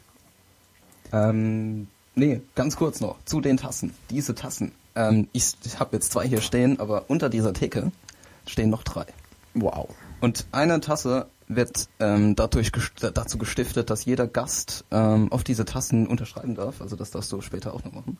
Ähm, 1.12 1.88
nee, 2.16 2.40
ganz 2.56 2.76
kurz 2.76 3.00
noch 3.00 3.16
zu 3.24 3.40
den 3.40 3.56
Tassen. 3.56 3.94
Diese 4.10 4.34
Tassen. 4.34 4.72
Ähm, 4.96 5.28
ich 5.32 5.54
habe 5.78 5.96
jetzt 5.96 6.10
zwei 6.10 6.26
hier 6.26 6.40
stehen, 6.40 6.80
aber 6.80 7.04
unter 7.08 7.28
dieser 7.28 7.52
Theke 7.52 7.92
stehen 8.46 8.70
noch 8.70 8.82
drei. 8.82 9.06
Wow. 9.54 9.88
Und 10.20 10.46
eine 10.50 10.80
Tasse 10.80 11.28
wird 11.48 11.88
ähm, 12.00 12.34
dadurch 12.34 12.72
gest 12.72 12.92
dazu 13.14 13.38
gestiftet, 13.38 13.88
dass 13.90 14.04
jeder 14.04 14.26
Gast 14.26 14.84
ähm, 14.90 15.30
auf 15.30 15.44
diese 15.44 15.64
Tassen 15.64 16.06
unterschreiben 16.06 16.56
darf. 16.56 16.80
Also 16.80 16.96
das 16.96 17.12
darfst 17.12 17.30
du 17.30 17.40
später 17.40 17.72
auch 17.72 17.84
noch 17.84 17.92
machen. 17.92 18.18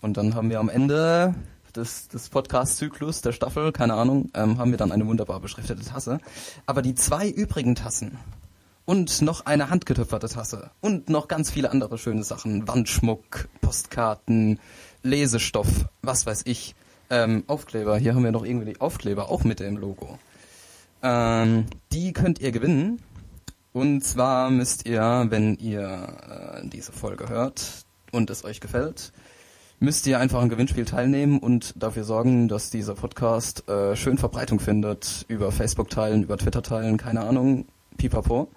Und 0.00 0.16
dann 0.16 0.34
haben 0.34 0.50
wir 0.50 0.58
am 0.58 0.68
Ende 0.68 1.34
des, 1.76 2.08
des 2.08 2.28
Podcast-Zyklus 2.30 3.22
der 3.22 3.32
Staffel, 3.32 3.72
keine 3.72 3.94
Ahnung, 3.94 4.30
ähm, 4.34 4.58
haben 4.58 4.70
wir 4.70 4.78
dann 4.78 4.90
eine 4.90 5.06
wunderbar 5.06 5.40
beschriftete 5.40 5.84
Tasse. 5.84 6.18
Aber 6.66 6.82
die 6.82 6.94
zwei 6.94 7.28
übrigen 7.28 7.74
Tassen 7.74 8.18
und 8.88 9.20
noch 9.20 9.44
eine 9.44 9.68
handgetöpferte 9.68 10.30
Tasse 10.30 10.70
und 10.80 11.10
noch 11.10 11.28
ganz 11.28 11.50
viele 11.50 11.70
andere 11.70 11.98
schöne 11.98 12.24
Sachen, 12.24 12.66
Wandschmuck, 12.66 13.46
Postkarten, 13.60 14.58
Lesestoff, 15.02 15.68
was 16.00 16.24
weiß 16.24 16.44
ich, 16.46 16.74
ähm, 17.10 17.44
Aufkleber. 17.48 17.98
Hier 17.98 18.14
haben 18.14 18.24
wir 18.24 18.32
noch 18.32 18.46
irgendwie 18.46 18.72
die 18.72 18.80
Aufkleber, 18.80 19.28
auch 19.28 19.44
mit 19.44 19.60
dem 19.60 19.76
Logo. 19.76 20.18
Ähm, 21.02 21.66
die 21.92 22.14
könnt 22.14 22.40
ihr 22.40 22.50
gewinnen. 22.50 23.02
Und 23.74 24.04
zwar 24.04 24.48
müsst 24.48 24.86
ihr, 24.86 25.26
wenn 25.28 25.56
ihr 25.56 26.62
äh, 26.62 26.66
diese 26.66 26.92
Folge 26.92 27.28
hört 27.28 27.84
und 28.10 28.30
es 28.30 28.42
euch 28.42 28.58
gefällt, 28.58 29.12
müsst 29.80 30.06
ihr 30.06 30.18
einfach 30.18 30.40
am 30.40 30.48
Gewinnspiel 30.48 30.86
teilnehmen 30.86 31.40
und 31.40 31.74
dafür 31.76 32.04
sorgen, 32.04 32.48
dass 32.48 32.70
dieser 32.70 32.94
Podcast 32.94 33.68
äh, 33.68 33.96
schön 33.96 34.16
Verbreitung 34.16 34.60
findet. 34.60 35.26
Über 35.28 35.52
Facebook 35.52 35.90
teilen, 35.90 36.22
über 36.22 36.38
Twitter 36.38 36.62
teilen, 36.62 36.96
keine 36.96 37.20
Ahnung, 37.20 37.66
pipapo. 37.98 38.48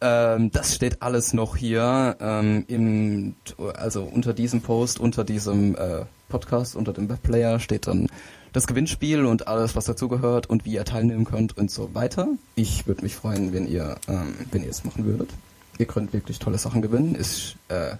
Ähm, 0.00 0.50
das 0.50 0.74
steht 0.74 1.00
alles 1.00 1.32
noch 1.32 1.56
hier 1.56 2.16
ähm, 2.20 2.64
im, 2.68 3.34
also 3.74 4.02
unter 4.02 4.34
diesem 4.34 4.60
Post, 4.60 5.00
unter 5.00 5.24
diesem 5.24 5.74
äh, 5.74 6.04
Podcast, 6.28 6.76
unter 6.76 6.92
dem 6.92 7.08
Webplayer 7.08 7.60
steht 7.60 7.86
dann 7.86 8.08
das 8.52 8.66
Gewinnspiel 8.66 9.24
und 9.24 9.48
alles, 9.48 9.76
was 9.76 9.84
dazugehört 9.84 10.48
und 10.48 10.64
wie 10.64 10.74
ihr 10.74 10.84
teilnehmen 10.84 11.24
könnt 11.24 11.56
und 11.56 11.70
so 11.70 11.94
weiter. 11.94 12.28
Ich 12.54 12.86
würde 12.86 13.02
mich 13.02 13.14
freuen, 13.14 13.52
wenn 13.52 13.66
ihr, 13.66 13.96
ähm, 14.08 14.34
wenn 14.50 14.62
ihr 14.62 14.70
es 14.70 14.84
machen 14.84 15.04
würdet. 15.04 15.30
Ihr 15.78 15.86
könnt 15.86 16.12
wirklich 16.12 16.38
tolle 16.38 16.58
Sachen 16.58 16.82
gewinnen. 16.82 17.16
Ich 17.18 17.56
äh, 17.68 17.96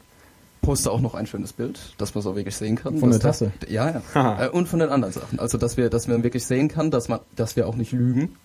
poste 0.62 0.90
auch 0.90 1.00
noch 1.00 1.14
ein 1.14 1.26
schönes 1.26 1.52
Bild, 1.52 1.94
dass 1.98 2.14
man 2.14 2.22
so 2.22 2.36
wirklich 2.36 2.56
sehen 2.56 2.76
kann. 2.76 2.98
Von 2.98 3.10
der 3.10 3.20
Tasse? 3.20 3.52
Das, 3.60 3.70
ja, 3.70 4.02
ja. 4.14 4.44
Äh, 4.46 4.48
und 4.48 4.66
von 4.68 4.80
den 4.80 4.88
anderen 4.88 5.12
Sachen. 5.12 5.38
Also, 5.38 5.58
dass 5.58 5.76
wir, 5.76 5.90
dass 5.90 6.08
man 6.08 6.22
wirklich 6.22 6.44
sehen 6.46 6.68
kann, 6.68 6.90
dass 6.90 7.08
man, 7.08 7.20
dass 7.36 7.56
wir 7.56 7.68
auch 7.68 7.76
nicht 7.76 7.92
lügen. 7.92 8.36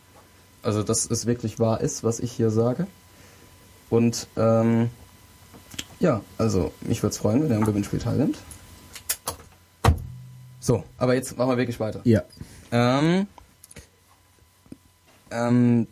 Also, 0.64 0.84
dass 0.84 1.10
es 1.10 1.26
wirklich 1.26 1.60
wahr 1.60 1.82
ist, 1.82 2.04
was 2.04 2.20
ich 2.20 2.32
hier 2.32 2.50
sage. 2.50 2.88
Und 3.91 4.27
ähm, 4.38 4.89
ja, 5.99 6.21
also 6.39 6.71
mich 6.82 7.04
würde 7.04 7.12
es 7.12 7.19
freuen, 7.19 7.43
wenn 7.43 7.51
ihr 7.51 7.58
am 7.58 7.65
Gewinnspiel 7.65 7.99
teilnimmt. 7.99 8.38
So, 10.60 10.84
aber 10.97 11.13
jetzt 11.15 11.38
machen 11.38 11.49
wir 11.51 11.58
wirklich 11.58 11.80
weiter. 11.80 12.01
Ja. 12.04 12.23
Ähm, 12.71 13.27
ähm, 15.32 15.88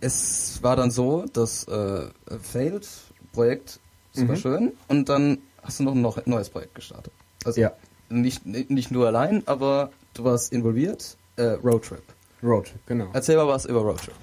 es 0.00 0.62
war 0.62 0.76
dann 0.76 0.90
so, 0.90 1.24
das 1.32 1.64
äh, 1.68 2.06
Failed 2.42 2.86
Projekt 3.32 3.80
super 4.12 4.32
Mhm. 4.32 4.36
schön 4.36 4.72
und 4.88 5.08
dann 5.08 5.38
hast 5.62 5.78
du 5.80 5.84
noch 5.84 6.16
ein 6.16 6.22
neues 6.26 6.50
Projekt 6.50 6.74
gestartet. 6.74 7.12
Also 7.44 7.60
Ja. 7.60 7.72
nicht, 8.08 8.44
nicht 8.46 8.90
nur 8.90 9.06
allein, 9.06 9.42
aber 9.46 9.90
du 10.14 10.24
warst 10.24 10.52
involviert. 10.52 11.16
Äh, 11.36 11.42
Roadtrip. 11.64 12.02
Roadtrip, 12.42 12.84
genau. 12.86 13.08
Erzähl 13.12 13.36
mal 13.36 13.46
was 13.46 13.64
über 13.66 13.80
Roadtrip. 13.80 14.14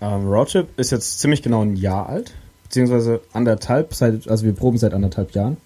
Ähm, 0.00 0.26
Roadtrip 0.28 0.78
ist 0.78 0.90
jetzt 0.90 1.20
ziemlich 1.20 1.42
genau 1.42 1.62
ein 1.62 1.76
Jahr 1.76 2.08
alt, 2.08 2.34
beziehungsweise 2.66 3.20
anderthalb, 3.32 3.94
seit, 3.94 4.28
also 4.28 4.44
wir 4.44 4.52
proben 4.52 4.76
seit 4.76 4.92
anderthalb 4.92 5.32
Jahren. 5.32 5.56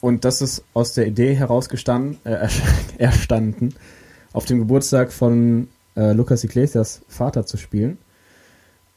Und 0.00 0.26
das 0.26 0.42
ist 0.42 0.62
aus 0.74 0.92
der 0.92 1.06
Idee 1.06 1.34
herausgestanden, 1.34 2.18
äh, 2.24 2.48
erstanden, 2.98 3.74
auf 4.32 4.44
dem 4.44 4.58
Geburtstag 4.58 5.10
von 5.10 5.68
äh, 5.96 6.12
Lucas 6.12 6.44
Iglesias 6.44 7.00
Vater 7.08 7.46
zu 7.46 7.56
spielen. 7.56 7.96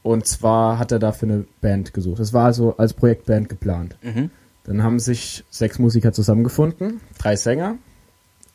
Und 0.04 0.28
zwar 0.28 0.78
hat 0.78 0.92
er 0.92 1.00
dafür 1.00 1.30
eine 1.30 1.46
Band 1.62 1.94
gesucht. 1.94 2.20
Das 2.20 2.34
war 2.34 2.46
also 2.46 2.76
als 2.78 2.94
Projektband 2.94 3.48
geplant. 3.48 3.98
Mhm. 4.02 4.30
Dann 4.66 4.84
haben 4.84 5.00
sich 5.00 5.46
sechs 5.50 5.80
Musiker 5.80 6.12
zusammengefunden, 6.12 7.00
drei 7.18 7.38
Sänger, 7.38 7.78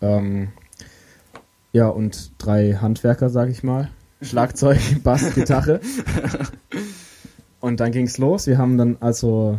ähm, 0.03 0.49
ja 1.73 1.89
und 1.89 2.33
drei 2.39 2.75
Handwerker, 2.75 3.31
sag 3.31 3.49
ich 3.49 3.63
mal, 3.63 3.91
Schlagzeug, 4.23 4.79
Bass, 5.03 5.35
Gitarre. 5.35 5.81
Und 7.65 7.81
dann 7.81 7.93
ging's 7.93 8.19
los. 8.19 8.47
Wir 8.47 8.59
haben 8.59 8.77
dann 8.77 8.99
also 9.01 9.59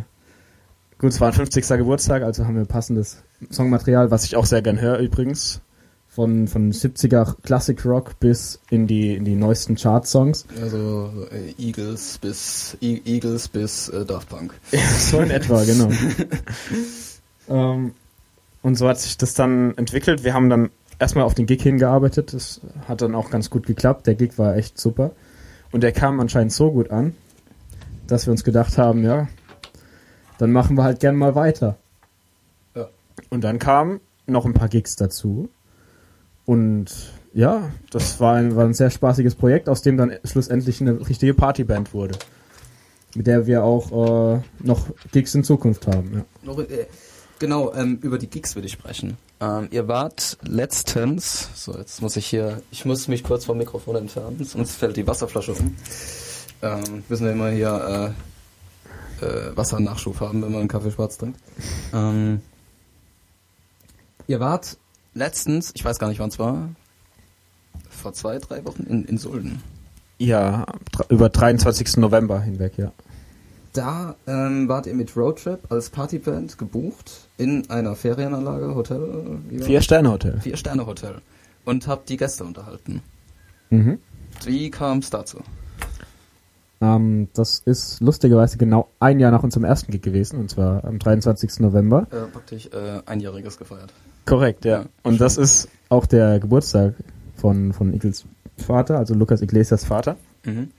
gut, 0.96 1.10
es 1.10 1.20
war 1.20 1.26
ein 1.26 1.34
50. 1.34 1.66
Geburtstag, 1.66 2.22
also 2.22 2.46
haben 2.46 2.54
wir 2.54 2.64
passendes 2.64 3.24
Songmaterial, 3.50 4.12
was 4.12 4.24
ich 4.24 4.36
auch 4.36 4.46
sehr 4.46 4.62
gern 4.62 4.80
höre 4.80 4.98
übrigens. 4.98 5.60
Von, 6.06 6.46
von 6.46 6.70
70er 6.70 7.34
Classic 7.42 7.84
Rock 7.84 8.20
bis 8.20 8.60
in 8.70 8.86
die, 8.86 9.16
in 9.16 9.24
die 9.24 9.34
neuesten 9.34 9.74
Chart-Songs. 9.74 10.46
Also 10.62 11.10
äh, 11.32 11.60
Eagles 11.60 12.18
bis 12.18 12.76
e 12.80 13.00
Eagles 13.04 13.48
bis 13.48 13.88
äh, 13.88 14.04
Daft 14.04 14.28
Punk. 14.28 14.54
so 15.00 15.18
in 15.18 15.32
etwa, 15.32 15.64
genau. 15.64 15.90
ähm, 17.48 17.90
und 18.62 18.76
so 18.76 18.88
hat 18.88 19.00
sich 19.00 19.18
das 19.18 19.34
dann 19.34 19.76
entwickelt. 19.76 20.22
Wir 20.22 20.32
haben 20.32 20.48
dann 20.48 20.70
erstmal 21.00 21.24
auf 21.24 21.34
den 21.34 21.46
Gig 21.46 21.60
hingearbeitet. 21.60 22.32
Das 22.32 22.60
hat 22.86 23.02
dann 23.02 23.16
auch 23.16 23.30
ganz 23.30 23.50
gut 23.50 23.66
geklappt. 23.66 24.06
Der 24.06 24.14
Gig 24.14 24.38
war 24.38 24.56
echt 24.56 24.78
super. 24.78 25.10
Und 25.72 25.82
der 25.82 25.90
kam 25.90 26.20
anscheinend 26.20 26.52
so 26.52 26.70
gut 26.70 26.92
an, 26.92 27.14
dass 28.06 28.26
wir 28.26 28.32
uns 28.32 28.44
gedacht 28.44 28.78
haben, 28.78 29.02
ja, 29.02 29.28
dann 30.38 30.52
machen 30.52 30.76
wir 30.76 30.84
halt 30.84 31.00
gern 31.00 31.16
mal 31.16 31.34
weiter. 31.34 31.76
Ja. 32.74 32.88
Und 33.30 33.42
dann 33.42 33.58
kamen 33.58 34.00
noch 34.26 34.44
ein 34.44 34.54
paar 34.54 34.68
Gigs 34.68 34.96
dazu. 34.96 35.48
Und 36.44 37.12
ja, 37.32 37.70
das 37.90 38.20
war 38.20 38.34
ein, 38.34 38.56
war 38.56 38.64
ein 38.64 38.74
sehr 38.74 38.90
spaßiges 38.90 39.34
Projekt, 39.34 39.68
aus 39.68 39.82
dem 39.82 39.96
dann 39.96 40.12
schlussendlich 40.24 40.80
eine 40.80 41.06
richtige 41.08 41.34
Partyband 41.34 41.92
wurde. 41.92 42.18
Mit 43.14 43.26
der 43.26 43.46
wir 43.46 43.64
auch 43.64 44.36
äh, 44.36 44.40
noch 44.62 44.88
Gigs 45.12 45.34
in 45.34 45.42
Zukunft 45.42 45.86
haben. 45.86 46.12
Ja. 46.14 46.24
Noch, 46.42 46.58
äh, 46.60 46.86
genau, 47.38 47.72
ähm, 47.74 47.98
über 48.02 48.18
die 48.18 48.28
Gigs 48.28 48.54
würde 48.54 48.66
ich 48.66 48.72
sprechen. 48.72 49.16
Ähm, 49.40 49.68
ihr 49.70 49.88
wart 49.88 50.38
letztens, 50.42 51.50
so 51.54 51.76
jetzt 51.76 52.00
muss 52.00 52.16
ich 52.16 52.26
hier, 52.26 52.62
ich 52.70 52.84
muss 52.84 53.08
mich 53.08 53.22
kurz 53.22 53.44
vom 53.44 53.58
Mikrofon 53.58 53.96
entfernen, 53.96 54.42
sonst 54.44 54.72
fällt 54.72 54.96
die 54.96 55.06
Wasserflasche 55.06 55.52
um. 55.52 55.74
Ähm, 56.62 57.04
müssen 57.08 57.24
wir 57.24 57.32
immer 57.32 57.50
hier 57.50 58.14
äh, 59.20 59.24
äh, 59.24 59.56
Wassernachschub 59.56 60.20
haben, 60.20 60.42
wenn 60.42 60.50
man 60.50 60.60
einen 60.60 60.68
Kaffee 60.68 60.90
schwarz 60.90 61.18
trinkt. 61.18 61.38
Ähm, 61.92 62.40
ihr 64.26 64.40
wart 64.40 64.76
letztens, 65.14 65.72
ich 65.74 65.84
weiß 65.84 65.98
gar 65.98 66.08
nicht 66.08 66.18
wann 66.18 66.28
es 66.28 66.38
war, 66.38 66.68
vor 67.90 68.12
zwei, 68.12 68.38
drei 68.38 68.64
Wochen 68.64 68.82
in, 68.84 69.04
in 69.04 69.18
Sulden. 69.18 69.62
Ja, 70.18 70.64
über 71.08 71.28
23. 71.28 71.98
November 71.98 72.40
hinweg, 72.40 72.78
ja. 72.78 72.92
da 73.74 74.16
ähm, 74.26 74.66
wart 74.68 74.86
ihr 74.86 74.94
mit 74.94 75.14
Roadtrip 75.14 75.70
als 75.70 75.90
Partyband 75.90 76.56
gebucht 76.56 77.28
in 77.36 77.68
einer 77.68 77.94
Ferienanlage, 77.96 78.74
Hotel? 78.74 79.40
wie 79.48 79.60
war 79.60 79.66
Vier 79.66 79.78
das? 79.78 79.84
Sterne 79.84 80.10
Hotel. 80.10 80.40
Vier 80.40 80.56
Sterne 80.56 80.86
Hotel. 80.86 81.20
Und 81.66 81.86
habt 81.86 82.08
die 82.08 82.16
Gäste 82.16 82.44
unterhalten. 82.44 83.02
Mhm. 83.70 83.98
Wie 84.44 84.70
kam 84.70 84.98
es 84.98 85.10
dazu? 85.10 85.40
Ähm, 86.80 87.28
das 87.32 87.60
ist 87.60 88.00
lustigerweise 88.00 88.58
genau 88.58 88.88
ein 89.00 89.18
Jahr 89.18 89.30
nach 89.30 89.42
unserem 89.42 89.64
ersten 89.64 89.92
Gig 89.92 90.02
gewesen, 90.02 90.38
und 90.38 90.50
zwar 90.50 90.84
am 90.84 90.98
23. 90.98 91.60
November. 91.60 92.06
Äh, 92.10 92.30
praktisch 92.30 92.66
äh, 92.66 93.00
einjähriges 93.06 93.58
gefeiert. 93.58 93.92
Korrekt, 94.26 94.64
ja. 94.64 94.82
Ja, 94.82 94.86
Und 95.02 95.20
das 95.20 95.38
ist 95.38 95.68
auch 95.88 96.06
der 96.06 96.40
Geburtstag 96.40 96.94
von, 97.36 97.72
von 97.72 97.94
Igels 97.94 98.26
Vater, 98.58 98.98
also 98.98 99.14
Lukas 99.14 99.40
Iglesias 99.42 99.84
Vater. 99.84 100.16
Mhm. 100.44 100.70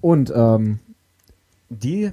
Und 0.00 0.32
ähm, 0.34 0.78
die, 1.68 2.12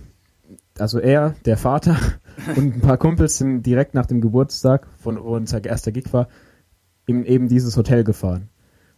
also 0.79 0.99
er, 0.99 1.35
der 1.45 1.57
Vater 1.57 1.97
und 2.55 2.75
ein 2.77 2.81
paar 2.81 2.97
Kumpels 2.97 3.37
sind 3.37 3.63
direkt 3.63 3.93
nach 3.93 4.05
dem 4.05 4.21
Geburtstag, 4.21 4.87
von 4.99 5.21
wo 5.21 5.35
unser 5.35 5.63
erster 5.63 5.91
Gig 5.91 6.11
war, 6.11 6.27
in 7.05 7.25
eben 7.25 7.47
dieses 7.47 7.75
Hotel 7.77 8.03
gefahren. 8.03 8.49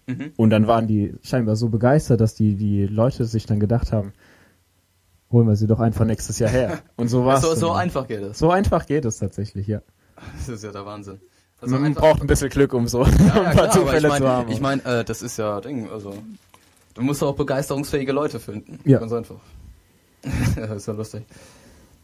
Mhm. 0.08 0.34
Und 0.38 0.50
dann 0.52 0.68
waren 0.68 0.88
die 0.88 1.16
scheinbar 1.24 1.56
so 1.56 1.70
begeistert, 1.70 2.22
dass 2.22 2.36
die, 2.36 2.56
die 2.56 2.86
Leute 2.86 3.26
sich 3.26 3.46
dann 3.46 3.60
gedacht 3.60 3.92
haben, 3.92 4.14
holen 5.32 5.48
wir 5.48 5.56
sie 5.56 5.68
doch 5.68 5.80
einfach 5.80 6.06
nächstes 6.06 6.40
Jahr 6.40 6.50
her. 6.52 6.80
Und 6.96 7.08
so 7.08 7.26
war 7.26 7.38
es. 7.38 7.42
So, 7.42 7.56
so 7.56 7.72
einfach 7.72 8.08
geht 8.08 8.22
es. 8.22 8.38
So 8.40 8.52
einfach 8.52 8.86
geht 8.86 9.06
es 9.06 9.18
tatsächlich, 9.18 9.68
ja. 9.68 9.82
Das 10.38 10.48
ist 10.50 10.64
ja 10.64 10.72
der 10.72 10.86
Wahnsinn. 10.86 11.20
Man 11.62 11.84
einfach- 11.84 12.02
braucht 12.02 12.22
ein 12.22 12.28
bisschen 12.28 12.50
Glück, 12.50 12.74
um 12.74 12.88
so 12.88 13.04
ja, 13.04 13.10
ja, 13.18 13.34
ein 13.34 13.44
paar 13.44 13.52
klar, 13.54 13.72
Zufälle 13.72 14.08
ich 14.08 14.14
zu 14.14 14.20
meine, 14.24 14.28
haben. 14.28 14.52
ich 14.52 14.62
mein, 14.62 14.86
äh, 14.86 15.04
das 15.04 15.22
ist 15.22 15.38
ja 15.38 15.60
Ding, 15.62 15.90
also 15.90 16.14
du 16.94 17.02
musst 17.02 17.24
auch 17.24 17.36
begeisterungsfähige 17.36 18.12
Leute 18.12 18.40
finden. 18.40 18.80
Ja. 18.84 19.00
Ganz 19.00 19.12
einfach. 19.14 19.40
ja, 20.56 20.66
ist 20.66 20.88
ja 20.88 20.94
lustig. 20.94 21.24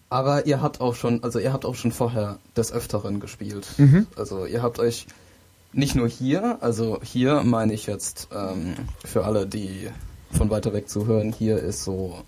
Aber 0.10 0.46
ihr 0.46 0.62
habt 0.62 0.82
auch 0.82 0.96
schon, 0.96 1.24
also 1.24 1.40
ihr 1.40 1.54
habt 1.54 1.66
auch 1.66 1.76
schon 1.76 1.92
vorher 1.92 2.40
des 2.58 2.74
Öfteren 2.74 3.20
gespielt. 3.20 3.68
Mhm. 3.78 4.08
Also 4.18 4.46
ihr 4.46 4.62
habt 4.62 4.80
euch 4.80 5.06
nicht 5.74 5.96
nur 5.96 6.08
hier, 6.08 6.58
also 6.62 7.00
hier 7.04 7.44
meine 7.44 7.74
ich 7.74 7.88
jetzt 7.88 8.30
ähm, 8.34 8.76
für 9.06 9.26
alle, 9.26 9.48
die 9.48 9.90
von 10.32 10.50
weiter 10.50 10.74
weg 10.74 10.90
zuhören, 10.90 11.32
hier 11.32 11.58
ist 11.58 11.84
so 11.84 12.24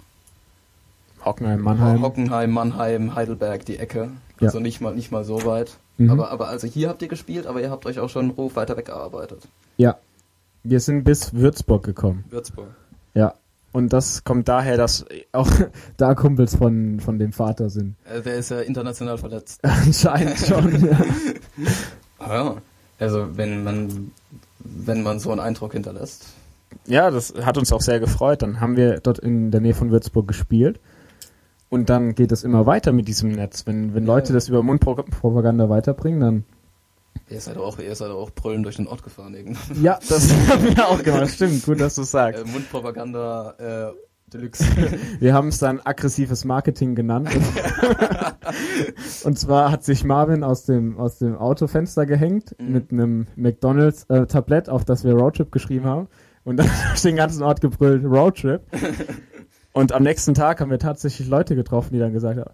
Hockenheim, 1.24 1.62
Mannheim. 1.62 2.02
Hockenheim, 2.02 2.52
Mannheim, 2.52 3.16
Heidelberg, 3.16 3.66
die 3.66 3.78
Ecke. 3.78 4.12
Ja. 4.40 4.48
Also 4.48 4.60
nicht 4.60 4.82
mal 4.82 4.94
nicht 4.94 5.12
mal 5.12 5.24
so 5.24 5.46
weit. 5.46 5.78
Mhm. 5.98 6.10
Aber, 6.10 6.32
aber 6.32 6.48
also 6.48 6.68
hier 6.68 6.90
habt 6.90 7.02
ihr 7.02 7.08
gespielt, 7.08 7.48
aber 7.48 7.62
ihr 7.62 7.72
habt 7.72 7.86
euch 7.86 8.00
auch 8.00 8.10
schon 8.10 8.24
einen 8.24 8.32
Ruf 8.32 8.56
weiter 8.56 8.78
weggearbeitet. 8.78 9.48
Ja. 9.78 9.98
Wir 10.64 10.80
sind 10.80 11.04
bis 11.04 11.34
Würzburg 11.34 11.84
gekommen. 11.84 12.24
Würzburg. 12.30 12.70
Ja. 13.14 13.36
Und 13.74 13.92
das 13.92 14.24
kommt 14.24 14.48
daher, 14.48 14.78
dass 14.78 15.06
auch 15.32 15.50
da 15.98 16.14
Kumpels 16.16 16.56
von, 16.56 17.00
von 17.00 17.20
dem 17.20 17.34
Vater 17.34 17.70
sind. 17.70 17.96
Äh, 18.06 18.22
der 18.22 18.36
ist 18.36 18.50
ja 18.50 18.62
international 18.62 19.18
verletzt. 19.18 19.60
Anscheinend 19.64 20.38
schon, 20.38 20.86
ja. 20.86 21.06
Ja, 22.20 22.58
also 23.04 23.38
wenn 23.38 23.64
man 23.64 24.12
wenn 24.60 25.04
man 25.04 25.20
so 25.20 25.32
einen 25.32 25.40
Eindruck 25.42 25.74
hinterlässt. 25.74 26.26
Ja, 26.86 27.12
das 27.12 27.34
hat 27.44 27.58
uns 27.58 27.72
auch 27.72 27.82
sehr 27.82 28.00
gefreut. 28.00 28.42
Dann 28.42 28.60
haben 28.62 28.78
wir 28.78 29.00
dort 29.00 29.20
in 29.20 29.52
der 29.52 29.62
Nähe 29.62 29.74
von 29.74 29.92
Würzburg 29.92 30.28
gespielt. 30.28 30.80
Und 31.70 31.90
dann 31.90 32.16
geht 32.16 32.32
es 32.32 32.44
immer 32.44 32.66
weiter 32.66 32.92
mit 32.92 33.08
diesem 33.08 33.32
Netz. 33.32 33.66
Wenn, 33.66 33.94
wenn 33.94 34.06
Leute 34.06 34.30
Ja. 34.30 34.36
das 34.36 34.48
über 34.48 34.64
Mundpropaganda 34.64 35.70
weiterbringen, 35.70 36.20
dann. 36.20 36.44
Ihr 37.30 37.42
seid 37.42 37.58
auch, 37.58 37.78
ihr 37.80 37.96
seid 37.96 38.10
auch 38.10 38.32
brüllen 38.32 38.64
durch 38.64 38.78
den 38.78 38.88
Ort 38.88 39.04
gefahren 39.04 39.34
irgendwann. 39.34 39.84
Ja, 39.84 40.00
das 40.08 40.32
haben 40.48 40.64
wir 40.76 40.88
auch 40.88 41.02
gemacht. 41.04 41.30
Stimmt, 41.30 41.66
gut, 41.66 41.80
dass 41.80 41.96
du 41.96 42.04
sagst. 42.04 42.44
Äh, 42.44 42.48
Mundpropaganda 42.48 43.92
äh, 43.92 43.94
Deluxe. 44.34 44.66
Wir 45.20 45.34
haben 45.34 45.50
es 45.50 45.60
dann 45.60 45.80
aggressives 45.82 46.44
Marketing 46.46 46.96
genannt. 46.96 47.30
Und 49.24 49.38
zwar 49.40 49.72
hat 49.72 49.84
sich 49.84 50.04
Marvin 50.04 50.44
aus 50.44 50.66
dem, 50.66 50.98
aus 50.98 51.20
dem 51.20 51.38
Autofenster 51.38 52.06
gehängt 52.06 52.56
Mhm. 52.60 52.72
mit 52.72 52.92
einem 52.92 53.28
McDonalds-Tablett, 53.36 54.70
auf 54.70 54.86
das 54.86 55.04
wir 55.04 55.14
Roadtrip 55.14 55.52
geschrieben 55.52 55.86
haben. 55.86 56.08
Und 56.44 56.58
dann 56.58 56.68
durch 56.90 57.02
den 57.02 57.16
ganzen 57.16 57.44
Ort 57.44 57.62
gebrüllt 57.62 58.04
Roadtrip. 58.04 58.62
Und 59.72 59.92
am 59.92 60.04
nächsten 60.04 60.34
Tag 60.34 60.60
haben 60.62 60.72
wir 60.72 60.80
tatsächlich 60.80 61.28
Leute 61.28 61.56
getroffen, 61.56 61.94
die 61.94 62.00
dann 62.00 62.14
gesagt 62.14 62.40
haben, 62.40 62.52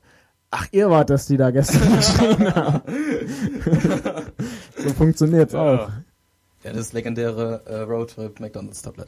ach, 0.52 0.68
ihr 0.72 0.90
wart 0.90 1.10
das, 1.10 1.26
die 1.28 1.38
da 1.38 1.52
gestern 1.52 1.96
geschrien 1.96 2.56
haben. 2.56 2.82
so 4.78 4.90
funktioniert's 4.90 5.56
auch. 5.56 5.90
Ja, 6.64 6.74
das 6.74 6.92
legendäre 6.94 7.62
äh, 7.66 7.76
Roadtrip 7.82 8.40
McDonald's 8.42 8.82
Tablet. 8.82 9.08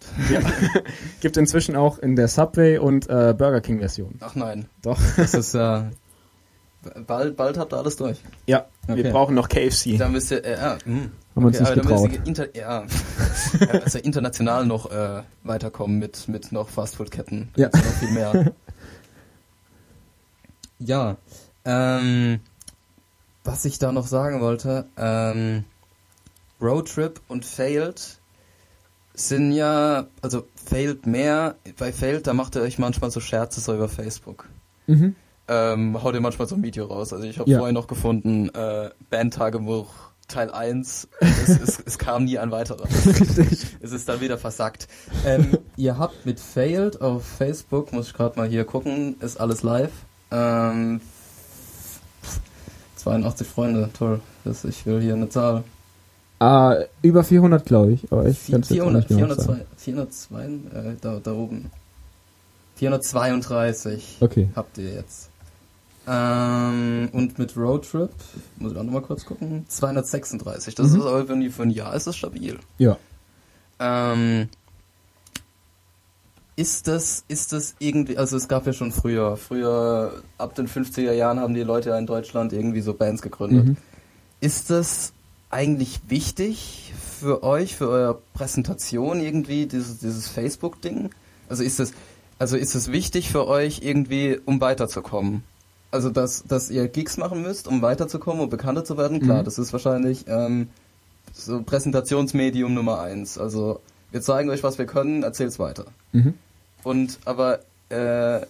Gibt 1.21 1.35
inzwischen 1.35 1.75
auch 1.75 1.99
in 1.99 2.15
der 2.15 2.27
Subway 2.29 2.77
und 2.77 3.09
äh, 3.09 3.33
Burger 3.37 3.59
King 3.61 3.79
Version. 3.79 4.15
Ach 4.21 4.35
nein, 4.35 4.67
Doch. 4.81 4.97
das 5.17 5.33
ist 5.33 5.53
ja 5.53 5.91
bald 7.07 7.35
bald 7.35 7.57
habt 7.57 7.73
ihr 7.73 7.77
alles 7.77 7.95
durch. 7.97 8.21
Ja, 8.47 8.65
Okay. 8.87 9.03
wir 9.03 9.11
brauchen 9.11 9.35
noch 9.35 9.47
KFC. 9.47 9.97
Da 9.99 10.09
müsst 10.09 10.31
ihr 10.31 10.43
äh, 10.43 10.53
ja, 10.59 10.77
mh. 10.85 10.95
Haben 10.95 11.11
wir 11.35 11.45
uns 11.47 11.59
nicht 11.59 11.71
aber 11.71 11.81
da 11.81 11.89
müsst 11.89 12.03
getraut. 12.03 12.19
ihr 12.19 12.27
inter, 12.27 12.55
ja, 12.57 12.83
ja, 13.59 13.67
also 13.81 13.99
international 13.99 14.65
noch 14.65 14.89
äh, 14.91 15.21
weiterkommen 15.43 15.99
mit 15.99 16.27
mit 16.27 16.51
noch 16.51 16.69
Fastfood-Ketten. 16.69 17.49
Ja. 17.57 17.67
gibt's 17.69 17.85
noch 17.87 17.93
viel 17.97 18.11
mehr. 18.11 18.53
ja, 20.79 21.17
ähm, 21.65 22.39
was 23.43 23.65
ich 23.65 23.77
da 23.77 23.91
noch 23.91 24.07
sagen 24.07 24.41
wollte, 24.41 24.85
ähm, 24.97 25.63
Roadtrip 26.61 27.19
und 27.27 27.45
Failed 27.45 28.19
sind 29.13 29.51
ja, 29.51 30.07
also 30.21 30.47
Failed 30.55 31.05
mehr, 31.05 31.55
bei 31.77 31.91
Failed, 31.91 32.27
da 32.27 32.33
macht 32.33 32.55
ihr 32.55 32.61
euch 32.61 32.79
manchmal 32.79 33.11
so 33.11 33.19
Scherze 33.19 33.59
so 33.59 33.73
über 33.73 33.89
Facebook. 33.89 34.47
Mhm. 34.87 35.15
Ähm, 35.47 36.01
haut 36.01 36.13
ihr 36.13 36.21
manchmal 36.21 36.47
so 36.47 36.55
ein 36.55 36.63
Video 36.63 36.85
raus. 36.85 37.11
Also 37.11 37.25
ich 37.25 37.37
habe 37.39 37.49
Ja. 37.49 37.57
vorhin 37.57 37.73
noch 37.75 37.87
gefunden, 37.87 38.49
äh, 38.49 38.89
Bandtagebuch 39.09 39.89
Teil 40.27 40.49
1, 40.49 41.09
es, 41.19 41.49
es, 41.49 41.79
es 41.85 41.97
kam 41.97 42.23
nie 42.23 42.39
ein 42.39 42.51
weiterer. 42.51 42.87
Es 43.81 43.91
ist 43.91 44.07
dann 44.07 44.21
wieder 44.21 44.37
versackt. 44.37 44.87
Ähm, 45.25 45.57
ihr 45.75 45.97
habt 45.97 46.25
mit 46.25 46.39
Failed 46.39 47.01
auf 47.01 47.25
Facebook, 47.25 47.91
muss 47.91 48.07
ich 48.07 48.13
gerade 48.13 48.39
mal 48.39 48.47
hier 48.47 48.63
gucken, 48.63 49.17
ist 49.19 49.41
alles 49.41 49.61
live. 49.61 49.91
Ähm, 50.31 51.01
82 52.95 53.45
Freunde, 53.47 53.89
toll. 53.97 54.21
Ich 54.63 54.85
will 54.85 55.01
hier 55.01 55.15
eine 55.15 55.27
Zahl. 55.27 55.63
Ah, 56.41 56.85
über 57.03 57.23
400, 57.23 57.63
glaube 57.65 57.91
ich. 57.93 58.11
Aber 58.11 58.25
ich 58.25 58.47
kann's 58.49 58.69
jetzt 58.69 58.81
auch 58.81 58.85
400, 58.89 59.01
nicht 59.01 59.07
genau 59.09 59.35
402, 59.35 59.45
sagen. 59.53 59.65
402, 59.77 60.45
äh, 60.45 60.95
da, 60.99 61.19
da 61.21 61.33
oben. 61.33 61.69
432 62.77 64.17
Okay. 64.21 64.49
habt 64.55 64.77
ihr 64.79 64.91
jetzt. 64.95 65.29
Ähm, 66.07 67.09
und 67.11 67.37
mit 67.37 67.55
Roadtrip, 67.55 68.09
muss 68.57 68.71
ich 68.71 68.77
auch 68.79 68.83
nochmal 68.83 69.03
kurz 69.03 69.23
gucken, 69.23 69.65
236. 69.67 70.73
Das 70.73 70.89
Mhm. 70.89 70.99
ist 70.99 71.05
aber 71.05 71.27
für 71.27 71.51
für 71.51 71.61
ein 71.63 71.69
Jahr 71.69 71.93
ist 71.93 72.07
das 72.07 72.15
stabil. 72.17 72.57
Ja. 72.79 72.97
Ähm, 73.79 74.49
ist 76.55 76.87
das, 76.87 77.23
ist 77.27 77.53
das 77.53 77.75
irgendwie, 77.77 78.17
also 78.17 78.35
es 78.35 78.47
gab 78.47 78.65
ja 78.65 78.73
schon 78.73 78.91
früher, 78.91 79.37
früher, 79.37 80.23
ab 80.39 80.55
den 80.55 80.67
50er 80.67 81.11
Jahren 81.13 81.39
haben 81.39 81.53
die 81.53 81.61
Leute 81.63 81.89
ja 81.89 81.99
in 81.99 82.07
Deutschland 82.07 82.51
irgendwie 82.51 82.81
so 82.81 82.95
Bands 82.95 83.21
gegründet. 83.21 83.67
Mhm. 83.67 83.77
Ist 84.39 84.71
das 84.71 85.13
eigentlich 85.51 86.01
wichtig 86.07 86.93
für 87.19 87.43
euch, 87.43 87.75
für 87.75 87.89
eure 87.89 88.21
Präsentation 88.33 89.19
irgendwie, 89.21 89.65
dieses, 89.67 89.99
dieses 89.99 90.27
Facebook-Ding? 90.27 91.11
Also 91.49 91.63
ist 91.63 91.79
das, 91.79 91.93
also 92.39 92.57
ist 92.57 92.75
es 92.75 92.91
wichtig 92.91 93.29
für 93.29 93.47
euch 93.47 93.81
irgendwie, 93.83 94.39
um 94.45 94.59
weiterzukommen? 94.61 95.43
Also 95.91 96.09
dass, 96.09 96.43
dass 96.43 96.69
ihr 96.71 96.87
Gigs 96.87 97.17
machen 97.17 97.41
müsst, 97.41 97.67
um 97.67 97.81
weiterzukommen 97.81 98.41
und 98.41 98.49
bekannter 98.49 98.85
zu 98.85 98.97
werden? 98.97 99.19
Klar, 99.19 99.41
Mhm. 99.41 99.45
das 99.45 99.59
ist 99.59 99.73
wahrscheinlich 99.73 100.25
ähm, 100.27 100.69
so 101.33 101.61
Präsentationsmedium 101.61 102.73
Nummer 102.73 103.01
eins. 103.01 103.37
Also 103.37 103.81
wir 104.11 104.21
zeigen 104.21 104.49
euch, 104.49 104.63
was 104.63 104.77
wir 104.77 104.85
können, 104.85 105.23
erzählt's 105.23 105.59
weiter. 105.59 105.85
Mhm. 106.13 106.33
Und 106.83 107.19
aber 107.25 107.59
äh, 107.89 108.45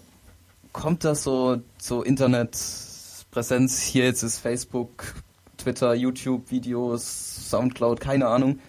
kommt 0.71 1.03
das 1.03 1.23
so 1.23 1.59
so 1.79 2.03
Internetpräsenz 2.03 3.81
hier 3.81 4.05
jetzt 4.05 4.23
ist 4.23 4.37
Facebook, 4.37 5.15
Twitter, 5.63 5.93
YouTube 5.93 6.51
Videos, 6.51 7.49
Soundcloud, 7.49 7.99
keine 7.99 8.27
Ahnung. 8.27 8.59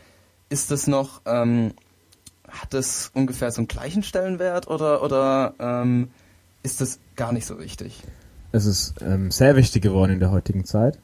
Ist 0.49 0.71
das 0.71 0.87
noch 0.87 1.23
ähm, 1.27 1.73
hat 2.49 2.75
das 2.75 3.11
ungefähr 3.15 3.51
so 3.51 3.61
einen 3.61 3.69
gleichen 3.69 4.03
Stellenwert 4.03 4.69
oder 4.69 5.03
oder 5.03 5.55
ähm, 5.59 6.09
ist 6.63 6.81
das 6.81 6.99
gar 7.17 7.33
nicht 7.33 7.47
so 7.47 7.59
wichtig? 7.59 8.03
Es 8.53 8.67
ist 8.67 8.95
ähm, 9.01 9.31
sehr 9.31 9.57
wichtig 9.57 9.83
geworden 9.83 10.13
in 10.13 10.21
der 10.21 10.31
heutigen 10.31 10.65
Zeit. 10.65 10.99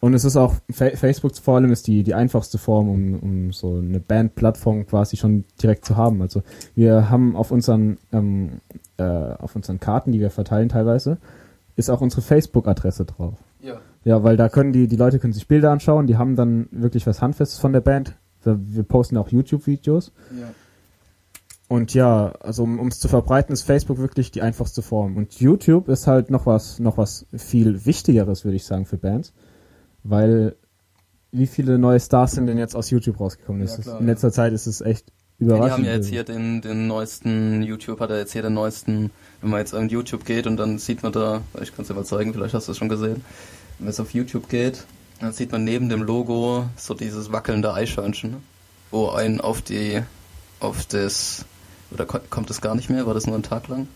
Und 0.00 0.14
es 0.14 0.24
ist 0.24 0.36
auch, 0.36 0.54
Fa 0.68 0.90
Facebook 0.96 1.36
vor 1.36 1.56
allem 1.56 1.70
ist 1.70 1.86
die, 1.86 2.02
die 2.02 2.14
einfachste 2.14 2.58
Form, 2.58 2.88
um, 2.88 3.20
um 3.20 3.52
so 3.52 3.76
eine 3.76 4.00
Band-Plattform 4.00 4.84
quasi 4.86 5.16
schon 5.16 5.44
direkt 5.62 5.84
zu 5.84 5.96
haben. 5.96 6.20
Also 6.22 6.42
wir 6.74 7.08
haben 7.08 7.36
auf 7.36 7.52
unseren, 7.52 7.98
ähm, 8.12 8.60
äh, 8.96 9.04
auf 9.04 9.54
unseren 9.54 9.78
Karten, 9.78 10.10
die 10.10 10.18
wir 10.18 10.30
verteilen 10.30 10.70
teilweise, 10.70 11.18
ist 11.76 11.88
auch 11.88 12.00
unsere 12.00 12.20
Facebook-Adresse 12.20 13.04
drauf. 13.04 13.34
Ja. 14.04 14.16
Ja, 14.16 14.24
weil 14.24 14.36
da 14.36 14.48
können 14.48 14.72
die, 14.72 14.88
die 14.88 14.96
Leute 14.96 15.18
können 15.18 15.32
sich 15.32 15.46
Bilder 15.46 15.70
anschauen, 15.70 16.06
die 16.06 16.16
haben 16.16 16.36
dann 16.36 16.68
wirklich 16.70 17.06
was 17.06 17.22
Handfestes 17.22 17.58
von 17.58 17.72
der 17.72 17.80
Band. 17.80 18.16
Wir 18.44 18.82
posten 18.82 19.16
auch 19.16 19.28
YouTube-Videos. 19.28 20.12
Ja. 20.38 20.48
Und 21.68 21.94
ja, 21.94 22.32
also 22.40 22.64
um 22.64 22.88
es 22.88 22.98
zu 22.98 23.08
verbreiten, 23.08 23.52
ist 23.52 23.62
Facebook 23.62 23.98
wirklich 23.98 24.30
die 24.30 24.42
einfachste 24.42 24.82
Form. 24.82 25.16
Und 25.16 25.40
YouTube 25.40 25.88
ist 25.88 26.06
halt 26.06 26.28
noch 26.30 26.44
was, 26.44 26.78
noch 26.80 26.98
was 26.98 27.26
viel 27.34 27.86
Wichtigeres, 27.86 28.44
würde 28.44 28.56
ich 28.56 28.64
sagen, 28.64 28.84
für 28.84 28.98
Bands. 28.98 29.32
Weil 30.02 30.56
wie 31.30 31.46
viele 31.46 31.78
neue 31.78 31.98
Stars 31.98 32.32
sind 32.32 32.46
denn 32.46 32.58
jetzt 32.58 32.76
aus 32.76 32.90
YouTube 32.90 33.18
rausgekommen? 33.20 33.66
Ja, 33.66 33.74
klar, 33.76 34.00
in 34.00 34.06
letzter 34.06 34.28
ja. 34.28 34.32
Zeit 34.32 34.52
ist 34.52 34.66
es 34.66 34.82
echt 34.82 35.12
Ja, 35.38 35.46
überraschend. 35.46 35.68
die 35.68 35.72
haben 35.72 35.84
ja 35.84 35.92
jetzt 35.94 36.08
hier 36.08 36.24
den, 36.24 36.60
den 36.60 36.88
neuesten, 36.88 37.62
YouTube 37.62 38.00
hat 38.00 38.10
er 38.10 38.18
jetzt 38.18 38.32
hier 38.32 38.42
den 38.42 38.52
neuesten, 38.54 39.10
wenn 39.40 39.50
man 39.50 39.60
jetzt 39.60 39.74
auf 39.74 39.82
YouTube 39.90 40.26
geht 40.26 40.46
und 40.46 40.58
dann 40.58 40.78
sieht 40.78 41.02
man 41.02 41.12
da, 41.12 41.40
ich 41.62 41.74
kann 41.74 41.82
es 41.82 41.88
dir 41.88 41.94
mal 41.94 42.04
zeigen, 42.04 42.34
vielleicht 42.34 42.52
hast 42.52 42.68
du 42.68 42.72
es 42.72 42.78
schon 42.78 42.90
gesehen, 42.90 43.24
wenn 43.82 43.88
jetzt 43.88 44.00
auf 44.00 44.14
YouTube 44.14 44.48
geht, 44.48 44.84
dann 45.20 45.32
sieht 45.32 45.52
man 45.52 45.64
neben 45.64 45.88
dem 45.88 46.02
Logo 46.02 46.66
so 46.76 46.94
dieses 46.94 47.30
wackelnde 47.32 47.74
Eichhörnchen, 47.74 48.30
ne? 48.32 48.36
wo 48.90 49.10
ein 49.10 49.40
auf 49.40 49.62
die, 49.62 50.02
auf 50.60 50.86
das, 50.86 51.44
oder 51.90 52.06
ko- 52.06 52.20
kommt 52.30 52.50
es 52.50 52.60
gar 52.60 52.74
nicht 52.74 52.90
mehr, 52.90 53.06
war 53.06 53.14
das 53.14 53.26
nur 53.26 53.36
ein 53.36 53.42
Tag 53.42 53.68
lang? 53.68 53.88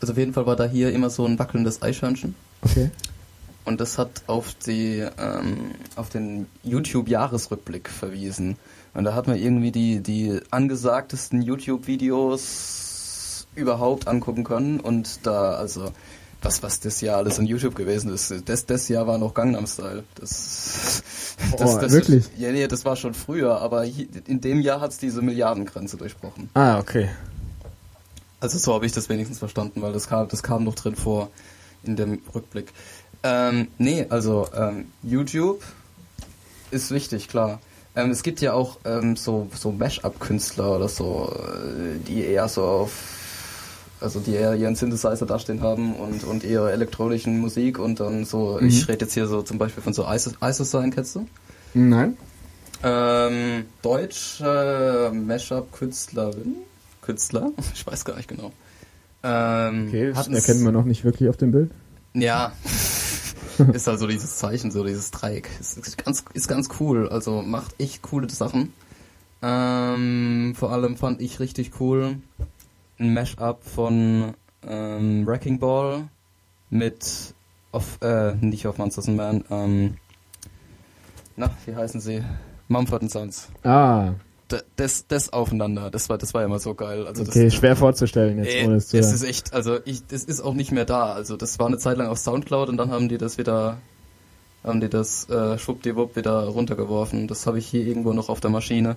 Also 0.00 0.12
auf 0.12 0.18
jeden 0.18 0.32
Fall 0.32 0.46
war 0.46 0.56
da 0.56 0.64
hier 0.64 0.92
immer 0.92 1.10
so 1.10 1.24
ein 1.24 1.38
wackelndes 1.38 1.82
Eichhörnchen. 1.82 2.34
Okay. 2.62 2.90
Und 3.64 3.80
das 3.80 3.96
hat 3.96 4.22
auf 4.26 4.54
die 4.66 4.98
ähm, 5.18 5.70
auf 5.96 6.10
den 6.10 6.46
YouTube 6.62 7.08
Jahresrückblick 7.08 7.88
verwiesen. 7.88 8.56
Und 8.92 9.04
da 9.04 9.14
hat 9.14 9.26
man 9.26 9.36
irgendwie 9.38 9.70
die 9.72 10.00
die 10.00 10.40
angesagtesten 10.50 11.40
YouTube 11.40 11.86
Videos 11.86 13.46
überhaupt 13.54 14.06
angucken 14.06 14.44
können 14.44 14.80
und 14.80 15.20
da 15.26 15.52
also 15.54 15.92
was 16.44 16.62
was 16.62 16.80
das 16.80 17.00
Jahr 17.00 17.16
alles 17.18 17.38
in 17.38 17.46
YouTube 17.46 17.74
gewesen 17.74 18.12
ist. 18.12 18.32
Das 18.46 18.66
das 18.66 18.88
Jahr 18.88 19.06
war 19.06 19.18
noch 19.18 19.34
Gangnam 19.34 19.66
Style. 19.66 20.04
Das, 20.14 21.02
Oh, 21.58 21.80
wirklich? 21.80 22.26
Ja, 22.38 22.52
nee, 22.52 22.66
das 22.68 22.84
war 22.84 22.96
schon 22.96 23.12
früher, 23.14 23.60
aber 23.60 23.84
in 23.84 24.40
dem 24.40 24.60
Jahr 24.60 24.80
hat's 24.80 24.98
diese 24.98 25.20
Milliardengrenze 25.20 25.96
durchbrochen. 25.96 26.48
Ah, 26.54 26.78
okay. 26.78 27.10
Also 28.40 28.58
so 28.58 28.74
habe 28.74 28.86
ich 28.86 28.92
das 28.92 29.08
wenigstens 29.08 29.38
verstanden, 29.38 29.82
weil 29.82 29.92
das 29.92 30.06
kam, 30.06 30.28
das 30.28 30.42
kam 30.42 30.64
noch 30.64 30.74
drin 30.74 30.94
vor 30.96 31.30
in 31.82 31.96
dem 31.96 32.20
Rückblick. 32.34 32.72
Ähm, 33.22 33.68
nee, 33.78 34.06
also 34.10 34.48
ähm, 34.54 34.86
YouTube 35.02 35.62
ist 36.70 36.90
wichtig, 36.90 37.28
klar. 37.28 37.58
Ähm, 37.96 38.10
es 38.10 38.22
gibt 38.22 38.40
ja 38.40 38.52
auch 38.52 38.78
ähm, 38.84 39.16
so, 39.16 39.48
so 39.54 39.72
Mash-up-Künstler 39.72 40.76
oder 40.76 40.88
so, 40.88 41.32
äh, 41.32 41.98
die 42.06 42.24
eher 42.24 42.48
so 42.48 42.62
auf, 42.64 42.92
also 44.00 44.20
die 44.20 44.32
eher 44.34 44.54
ihren 44.54 44.76
Synthesizer 44.76 45.26
dastehen 45.26 45.62
haben 45.62 45.94
und, 45.94 46.24
und 46.24 46.44
ihre 46.44 46.72
elektronischen 46.72 47.38
Musik 47.40 47.78
und 47.78 48.00
dann 48.00 48.24
so, 48.24 48.58
Mhm. 48.60 48.68
ich 48.68 48.88
rede 48.88 49.04
jetzt 49.04 49.14
hier 49.14 49.26
so 49.26 49.42
zum 49.42 49.58
Beispiel 49.58 49.82
von 49.82 49.92
so 49.92 50.06
Isis 50.08 50.34
kennst 50.92 51.14
du? 51.16 51.26
Nein? 51.74 52.16
Ähm, 52.82 53.64
deutsche 53.82 55.10
Mashup-Künstlerin? 55.14 56.56
Künstler? 57.02 57.50
Ich 57.74 57.86
weiß 57.86 58.04
gar 58.04 58.16
nicht 58.16 58.28
genau. 58.28 58.52
Ähm, 59.22 59.86
Okay, 59.88 60.12
das 60.12 60.28
erkennt 60.28 60.62
man 60.62 60.74
noch 60.74 60.84
nicht 60.84 61.04
wirklich 61.04 61.28
auf 61.28 61.36
dem 61.36 61.50
Bild. 61.52 61.70
Ja. 62.12 62.52
ist 63.72 63.86
halt 63.86 63.98
so 63.98 64.06
dieses 64.06 64.36
Zeichen, 64.36 64.70
so 64.70 64.84
dieses 64.84 65.10
Dreieck. 65.10 65.48
Ist, 65.60 65.78
ist, 65.78 66.04
ganz, 66.04 66.24
ist 66.34 66.48
ganz 66.48 66.68
cool. 66.80 67.08
Also 67.08 67.42
macht 67.42 67.74
echt 67.78 68.02
coole 68.02 68.28
Sachen. 68.28 68.72
Ähm, 69.42 70.54
vor 70.56 70.72
allem 70.72 70.96
fand 70.96 71.20
ich 71.20 71.40
richtig 71.40 71.72
cool 71.80 72.16
ein 72.98 73.14
Mashup 73.14 73.64
von 73.64 74.34
ähm, 74.66 75.26
Wrecking 75.26 75.58
Ball 75.58 76.04
mit 76.70 77.34
auf, 77.72 77.98
äh, 78.02 78.34
nicht 78.36 78.66
auf 78.66 78.78
Monsters 78.78 79.08
and 79.08 79.16
Man, 79.16 79.44
ähm, 79.50 79.96
na, 81.36 81.50
wie 81.66 81.74
heißen 81.74 82.00
sie? 82.00 82.22
Mumford 82.68 83.10
Sons. 83.10 83.48
Ah, 83.64 84.12
D- 84.50 84.58
Das, 84.76 85.06
das 85.08 85.32
aufeinander, 85.32 85.90
das 85.90 86.08
war, 86.08 86.16
das 86.18 86.32
war 86.34 86.44
immer 86.44 86.58
so 86.58 86.74
geil. 86.74 87.06
Also 87.06 87.22
okay, 87.22 87.44
das, 87.46 87.54
schwer 87.54 87.76
vorzustellen 87.76 88.38
jetzt, 88.38 88.54
Ey, 88.54 88.66
ohne 88.66 88.76
es 88.76 88.88
zu 88.88 88.98
es 88.98 89.12
ist 89.12 89.22
echt, 89.24 89.52
also 89.52 89.78
ich, 89.84 90.06
das 90.06 90.24
ist 90.24 90.40
auch 90.40 90.54
nicht 90.54 90.70
mehr 90.70 90.84
da. 90.84 91.12
Also 91.12 91.36
das 91.36 91.58
war 91.58 91.66
eine 91.66 91.78
Zeit 91.78 91.96
lang 91.98 92.06
auf 92.08 92.18
Soundcloud 92.18 92.68
und 92.68 92.76
dann 92.76 92.90
haben 92.90 93.08
die 93.08 93.18
das 93.18 93.36
wieder, 93.38 93.78
haben 94.62 94.80
die 94.80 94.88
das 94.88 95.28
äh, 95.28 95.58
schwuppdiwupp 95.58 96.14
wieder 96.16 96.44
runtergeworfen. 96.46 97.26
Das 97.26 97.46
habe 97.46 97.58
ich 97.58 97.66
hier 97.66 97.84
irgendwo 97.86 98.12
noch 98.12 98.28
auf 98.28 98.40
der 98.40 98.50
Maschine. 98.50 98.96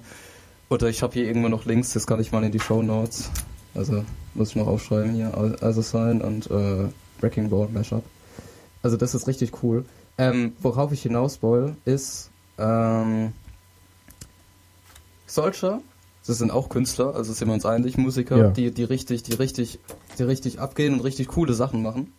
Oder 0.70 0.88
ich 0.90 1.02
habe 1.02 1.14
hier 1.14 1.26
irgendwo 1.26 1.48
noch 1.50 1.66
Links, 1.66 1.94
das 1.94 2.06
kann 2.08 2.20
ich 2.20 2.32
mal 2.32 2.44
in 2.44 2.52
die 2.52 2.60
Show 2.60 2.84
Notes. 2.84 3.32
Also 3.78 4.04
muss 4.34 4.50
ich 4.50 4.56
noch 4.56 4.68
aufschreiben 4.68 5.14
hier, 5.14 5.34
also 5.62 5.82
sein 5.82 6.22
und 6.22 6.50
äh, 6.50 6.88
Wrecking 7.22 7.50
Ball 7.50 7.70
Mashup. 7.70 8.04
Also 8.84 8.98
das 8.98 9.16
ist 9.16 9.28
richtig 9.28 9.64
cool. 9.64 9.86
Ähm, 10.18 10.54
worauf 10.62 10.92
ich 10.92 11.04
hinaus 11.04 11.42
will, 11.44 11.76
ist 11.86 12.32
ähm, 12.58 13.34
solche, 15.26 15.80
das 16.26 16.38
sind 16.38 16.52
auch 16.52 16.70
Künstler, 16.70 17.16
also 17.16 17.34
sind 17.34 17.48
wir 17.48 17.54
uns 17.54 17.66
einig, 17.66 17.98
Musiker, 17.98 18.38
Ja. 18.38 18.50
die, 18.50 18.72
die 18.72 18.84
richtig, 18.84 19.24
die 19.24 19.34
richtig, 19.34 19.80
die 20.18 20.24
richtig 20.24 20.60
abgehen 20.60 20.94
und 20.96 21.02
richtig 21.02 21.28
coole 21.28 21.54
Sachen 21.54 21.82
machen. 21.84 22.14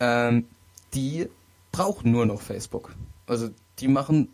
Ähm, 0.00 0.46
die 0.94 1.28
brauchen 1.72 2.10
nur 2.12 2.24
noch 2.26 2.40
Facebook. 2.40 2.94
Also 3.26 3.50
die 3.78 3.88
machen 3.88 4.28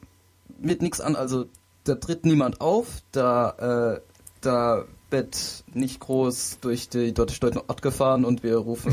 mit 0.60 0.82
nichts 0.82 1.00
an, 1.00 1.16
also 1.16 1.46
da 1.84 1.96
tritt 1.96 2.24
niemand 2.24 2.60
auf, 2.60 3.02
da, 3.12 3.94
äh, 3.96 4.00
da 4.40 4.84
wird 5.14 5.64
nicht 5.72 6.00
groß 6.00 6.58
durch 6.60 6.88
die 6.88 7.14
durch 7.14 7.38
den 7.38 7.58
Ort 7.68 7.82
gefahren 7.82 8.24
und 8.24 8.42
wir 8.42 8.56
rufen 8.56 8.92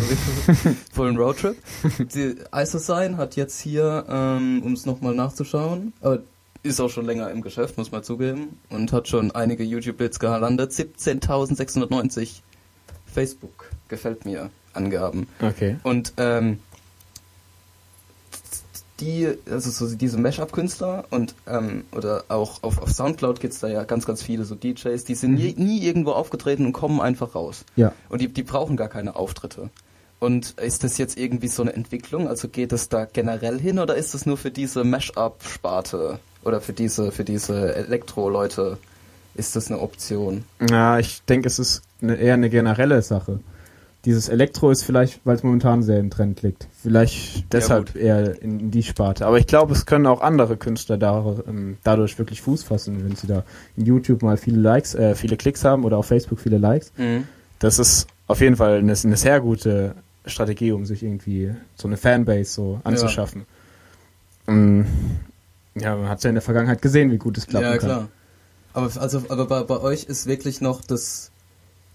vollen 0.94 1.18
Roadtrip. 1.22 1.58
Die 2.14 2.36
Isosign 2.54 3.18
hat 3.18 3.36
jetzt 3.36 3.60
hier, 3.60 4.06
ähm, 4.08 4.62
um 4.64 4.74
es 4.74 4.86
nochmal 4.86 5.16
nachzuschauen, 5.16 5.94
äh, 6.02 6.20
ist 6.62 6.80
auch 6.80 6.90
schon 6.90 7.06
länger 7.06 7.32
im 7.32 7.42
Geschäft, 7.42 7.78
muss 7.80 7.92
man 7.92 8.04
zugeben, 8.04 8.60
und 8.70 8.94
hat 8.94 9.08
schon 9.08 9.32
einige 9.32 9.64
YouTube-Bits 9.64 10.20
gelandet. 10.20 10.72
17.690 10.72 12.42
Facebook 13.08 13.72
gefällt 13.88 14.24
mir 14.26 14.52
Angaben. 14.74 15.28
Okay. 15.42 15.78
Und 15.82 16.14
ähm, 16.18 16.60
die, 19.02 19.28
also 19.50 19.70
so 19.70 19.94
diese 19.96 20.18
Mashup-Künstler 20.18 21.06
und 21.10 21.36
ähm, 21.48 21.84
oder 21.92 22.24
auch 22.30 22.64
auf, 22.64 22.82
auf 22.82 22.92
Soundcloud 22.92 23.40
gibt's 23.40 23.60
da 23.60 23.68
ja 23.68 23.84
ganz, 23.84 24.06
ganz 24.06 24.24
viele 24.24 24.46
so 24.46 24.56
DJs, 24.56 25.04
die 25.04 25.16
sind 25.16 25.34
nie, 25.34 25.54
nie 25.58 25.84
irgendwo 25.84 26.12
aufgetreten 26.12 26.66
und 26.66 26.74
kommen 26.74 27.02
einfach 27.02 27.36
raus. 27.36 27.66
Ja. 27.76 27.94
Und 28.10 28.22
die, 28.22 28.28
die 28.28 28.44
brauchen 28.44 28.78
gar 28.78 28.88
keine 28.88 29.16
Auftritte. 29.16 29.70
Und 30.20 30.52
ist 30.60 30.84
das 30.84 31.00
jetzt 31.00 31.18
irgendwie 31.18 31.48
so 31.48 31.64
eine 31.64 31.74
Entwicklung? 31.74 32.28
Also 32.28 32.48
geht 32.48 32.72
es 32.72 32.90
da 32.90 33.06
generell 33.06 33.60
hin 33.60 33.80
oder 33.80 33.96
ist 33.96 34.14
es 34.14 34.28
nur 34.28 34.38
für 34.38 34.52
diese 34.52 34.84
Mash-up-Sparte 34.84 36.20
oder 36.44 36.62
für 36.62 36.74
diese, 36.74 37.12
für 37.12 37.24
diese 37.24 37.76
Elektro-Leute 37.76 38.78
ist 39.34 39.56
das 39.56 39.72
eine 39.72 39.80
Option? 39.80 40.44
Ja, 40.70 41.00
ich 41.00 41.24
denke, 41.24 41.48
es 41.48 41.58
ist 41.58 41.82
eine, 42.02 42.18
eher 42.18 42.36
eine 42.36 42.50
generelle 42.50 43.02
Sache. 43.02 43.40
Dieses 44.06 44.30
Elektro 44.30 44.72
ist 44.72 44.84
vielleicht, 44.84 45.22
weil 45.26 45.36
es 45.36 45.44
momentan 45.44 45.84
sehr 45.84 46.00
im 46.00 46.10
Trend 46.10 46.42
liegt. 46.42 46.68
Vielleicht 46.82 47.54
deshalb 47.54 47.94
gut. 47.94 48.02
eher 48.02 48.42
in, 48.42 48.60
in 48.60 48.72
die 48.72 48.82
Sparte. 48.82 49.28
Aber 49.28 49.38
ich 49.38 49.46
glaube, 49.46 49.74
es 49.74 49.86
können 49.86 50.08
auch 50.08 50.22
andere 50.22 50.58
Künstler 50.58 50.98
da, 50.98 51.24
ähm, 51.48 51.78
dadurch 51.84 52.18
wirklich 52.18 52.42
Fuß 52.42 52.64
fassen, 52.64 53.04
wenn 53.04 53.16
sie 53.16 53.28
da 53.28 53.44
in 53.78 53.86
YouTube 53.86 54.24
mal 54.24 54.38
viele 54.38 54.60
Likes, 54.60 54.96
äh, 54.96 55.14
viele 55.14 55.38
Klicks 55.38 55.64
haben 55.64 55.84
oder 55.84 55.98
auf 55.98 56.08
Facebook 56.08 56.40
viele 56.40 56.58
Likes. 56.58 56.92
Das 57.60 57.78
ist 57.78 58.08
auf 58.26 58.42
jeden 58.42 58.56
Fall 58.56 58.80
eine, 58.80 58.94
eine 58.94 59.18
sehr 59.18 59.40
gute 59.40 59.94
Strategie, 60.26 60.72
um 60.72 60.86
sich 60.86 61.04
irgendwie 61.04 61.54
so 61.76 61.88
eine 61.88 61.98
Fanbase 61.98 62.52
so 62.52 62.82
anzuschaffen. 62.84 63.46
Ähm, 64.48 64.86
ja, 65.76 65.96
man 65.96 66.10
hat 66.10 66.24
ja 66.24 66.30
in 66.30 66.36
der 66.36 66.42
Vergangenheit 66.42 66.82
gesehen, 66.82 67.12
wie 67.12 67.18
gut 67.18 67.38
es 67.38 67.48
klappen 67.48 67.66
ja, 67.66 67.78
kann. 67.78 67.90
klar. 67.90 68.10
Aber, 68.74 68.90
also, 69.02 69.24
aber 69.30 69.46
bei, 69.46 69.64
bei 69.64 69.80
euch 69.80 70.06
ist 70.06 70.28
wirklich 70.28 70.62
noch 70.62 70.82
das, 70.82 71.31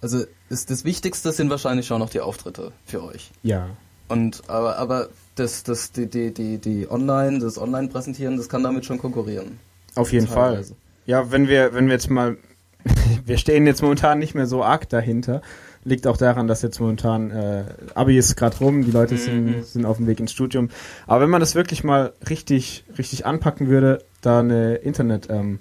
also 0.01 0.25
ist 0.49 0.71
das 0.71 0.85
Wichtigste 0.85 1.33
sind 1.33 1.51
wahrscheinlich 1.51 1.87
schon 1.87 1.99
noch 2.01 2.11
die 2.11 2.21
Auftritte 2.21 2.73
für 2.85 3.03
euch. 3.03 3.31
Ja. 3.43 3.69
Und 4.09 4.43
aber, 4.49 4.79
aber 4.79 5.09
das, 5.35 5.63
das, 5.65 5.93
die, 5.93 6.07
die, 6.07 6.33
die, 6.33 6.59
die 6.59 6.91
Online, 6.91 7.39
das 7.41 7.59
Online-Präsentieren, 7.59 8.37
das 8.37 8.49
kann 8.49 8.63
damit 8.63 8.85
schon 8.87 8.99
konkurrieren. 8.99 9.59
Auf 9.95 10.13
jeden 10.13 10.29
Fall. 10.29 10.51
Teilweise. 10.53 10.77
Ja, 11.07 11.31
wenn 11.33 11.49
wir, 11.49 11.75
wenn 11.75 11.87
wir 11.87 11.95
jetzt 11.95 12.11
mal, 12.11 12.37
wir 13.25 13.39
stehen 13.39 13.67
jetzt 13.67 13.83
momentan 13.83 14.19
nicht 14.19 14.35
mehr 14.35 14.47
so 14.47 14.63
arg 14.63 14.89
dahinter. 14.89 15.43
Liegt 15.85 16.07
auch 16.09 16.17
daran, 16.17 16.49
dass 16.49 16.63
jetzt 16.63 16.81
momentan 16.81 17.31
äh, 17.31 17.65
Abi 17.95 18.19
ist 18.19 18.35
gerade 18.37 18.57
rum, 18.59 18.85
die 18.85 18.91
Leute 18.91 19.15
Mhm. 19.15 19.19
sind, 19.19 19.67
sind 19.67 19.87
auf 19.87 19.99
dem 19.99 20.07
Weg 20.09 20.19
ins 20.19 20.33
Studium. 20.33 20.69
Aber 21.07 21.21
wenn 21.23 21.31
man 21.31 21.41
das 21.41 21.55
wirklich 21.55 21.85
mal 21.85 22.13
richtig, 22.29 22.85
richtig 22.99 23.25
anpacken 23.25 23.69
würde, 23.69 24.05
da 24.21 24.41
eine 24.41 24.77
Internet, 24.77 25.29
ähm, 25.31 25.61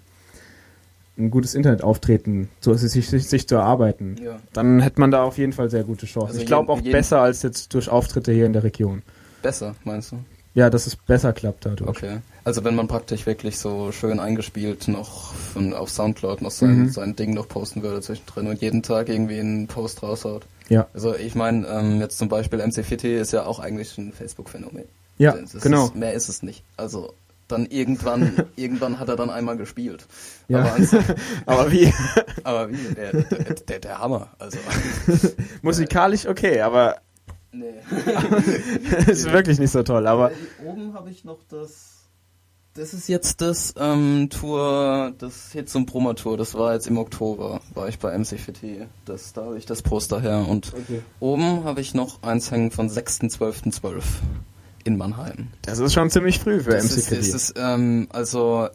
ein 1.17 1.31
gutes 1.31 1.55
Internetauftreten 1.55 2.49
so 2.59 2.73
sich, 2.73 3.07
sich, 3.07 3.27
sich 3.27 3.47
zu 3.47 3.55
erarbeiten, 3.55 4.17
Ja. 4.23 4.37
dann 4.53 4.81
hätte 4.81 4.99
man 4.99 5.11
da 5.11 5.23
auf 5.23 5.37
jeden 5.37 5.53
Fall 5.53 5.69
sehr 5.69 5.83
gute 5.83 6.05
Chancen. 6.05 6.27
Also 6.29 6.39
ich 6.41 6.45
glaube 6.45 6.71
auch 6.71 6.81
besser 6.81 7.21
als 7.21 7.41
jetzt 7.41 7.73
durch 7.73 7.89
Auftritte 7.89 8.31
hier 8.33 8.45
in 8.45 8.53
der 8.53 8.63
Region. 8.63 9.01
Besser, 9.41 9.75
meinst 9.83 10.11
du? 10.11 10.17
Ja, 10.55 10.69
dass 10.69 10.87
es 10.87 10.95
besser 10.95 11.33
klappt 11.33 11.65
dadurch. 11.65 11.89
Okay. 11.89 12.17
Also 12.45 12.63
wenn 12.63 12.75
man 12.75 12.87
praktisch 12.87 13.25
wirklich 13.25 13.57
so 13.57 13.91
schön 13.91 14.19
eingespielt 14.19 14.87
noch 14.87 15.33
von, 15.33 15.73
auf 15.73 15.89
Soundcloud 15.89 16.41
noch 16.41 16.51
sein, 16.51 16.83
Mhm. 16.83 16.89
sein 16.89 17.15
Ding 17.15 17.33
noch 17.33 17.47
posten 17.49 17.81
würde 17.83 18.01
zwischendrin 18.01 18.47
und 18.47 18.61
jeden 18.61 18.81
Tag 18.81 19.09
irgendwie 19.09 19.39
einen 19.39 19.67
Post 19.67 20.01
raushaut. 20.03 20.45
Ja, 20.69 20.87
Also 20.93 21.15
ich 21.15 21.35
meine, 21.35 21.67
ähm, 21.67 21.99
jetzt 21.99 22.17
zum 22.17 22.29
Beispiel 22.29 22.59
MC 22.59 22.83
Fitti 22.85 23.13
ist 23.15 23.33
ja 23.33 23.45
auch 23.45 23.59
eigentlich 23.59 23.97
ein 23.97 24.13
Facebook-Phänomen. 24.13 24.85
ja, 25.17 25.33
Das 25.33 25.53
ist, 25.55 25.61
genau. 25.63 25.91
Mehr 25.93 26.13
ist 26.13 26.29
es 26.29 26.41
nicht. 26.41 26.63
Also 26.77 27.13
dann 27.47 27.65
irgendwann, 27.65 28.33
irgendwann 28.55 28.99
hat 28.99 29.09
er 29.09 29.15
dann 29.15 29.29
einmal 29.29 29.57
gespielt. 29.57 30.05
Ja. 30.47 30.59
Aber, 30.61 30.73
ans- 30.73 30.95
Aber 31.45 31.71
wie? 31.71 31.93
aber 32.43 32.69
wie, 32.71 32.93
der, 32.95 33.11
der, 33.13 33.53
der, 33.55 33.79
der 33.79 33.99
Hammer, 33.99 34.29
also. 34.39 34.57
Musikalisch 35.61 36.27
okay, 36.27 36.61
aber 36.61 36.97
Nee. 37.51 37.73
ist 39.07 39.31
wirklich 39.31 39.59
nicht 39.59 39.71
so 39.71 39.81
toll. 39.83 40.05
Aber 40.07 40.31
Oben 40.65 40.93
habe 40.93 41.09
ich 41.09 41.23
noch 41.23 41.39
das. 41.49 41.93
Das 42.73 42.93
ist 42.93 43.07
jetzt 43.07 43.39
das 43.39 43.73
ähm, 43.79 44.29
Tour, 44.29 45.13
das 45.17 45.53
Hits 45.53 45.73
und 45.75 45.85
Promo 45.85 46.11
Tour. 46.13 46.35
Das 46.35 46.53
war 46.55 46.73
jetzt 46.73 46.87
im 46.87 46.97
Oktober, 46.97 47.61
war 47.73 47.87
ich 47.87 47.97
bei 47.99 48.17
MC 48.17 48.37
Fitty. 48.37 48.85
Das, 49.05 49.31
da 49.31 49.45
habe 49.45 49.57
ich 49.57 49.65
das 49.65 49.81
Poster 49.81 50.19
her. 50.19 50.45
Und 50.49 50.73
Okay. 50.73 51.01
oben 51.21 51.63
habe 51.63 51.79
ich 51.79 51.93
noch 51.93 52.21
eins 52.23 52.51
hängen 52.51 52.71
von 52.71 52.89
6.12.12 52.89 54.03
in 54.85 54.97
Mannheim. 54.97 55.49
das 55.63 55.79
ist 55.79 55.93
schon 55.93 56.09
ziemlich 56.09 56.39
früh 56.39 56.61
für 56.61 56.71
Das 56.71 56.85
MC 56.85 56.97
ist, 56.97 57.07
Fitty. 57.09 57.29
ist, 57.31 57.53
ähm, 57.57 58.07
also 58.13 58.69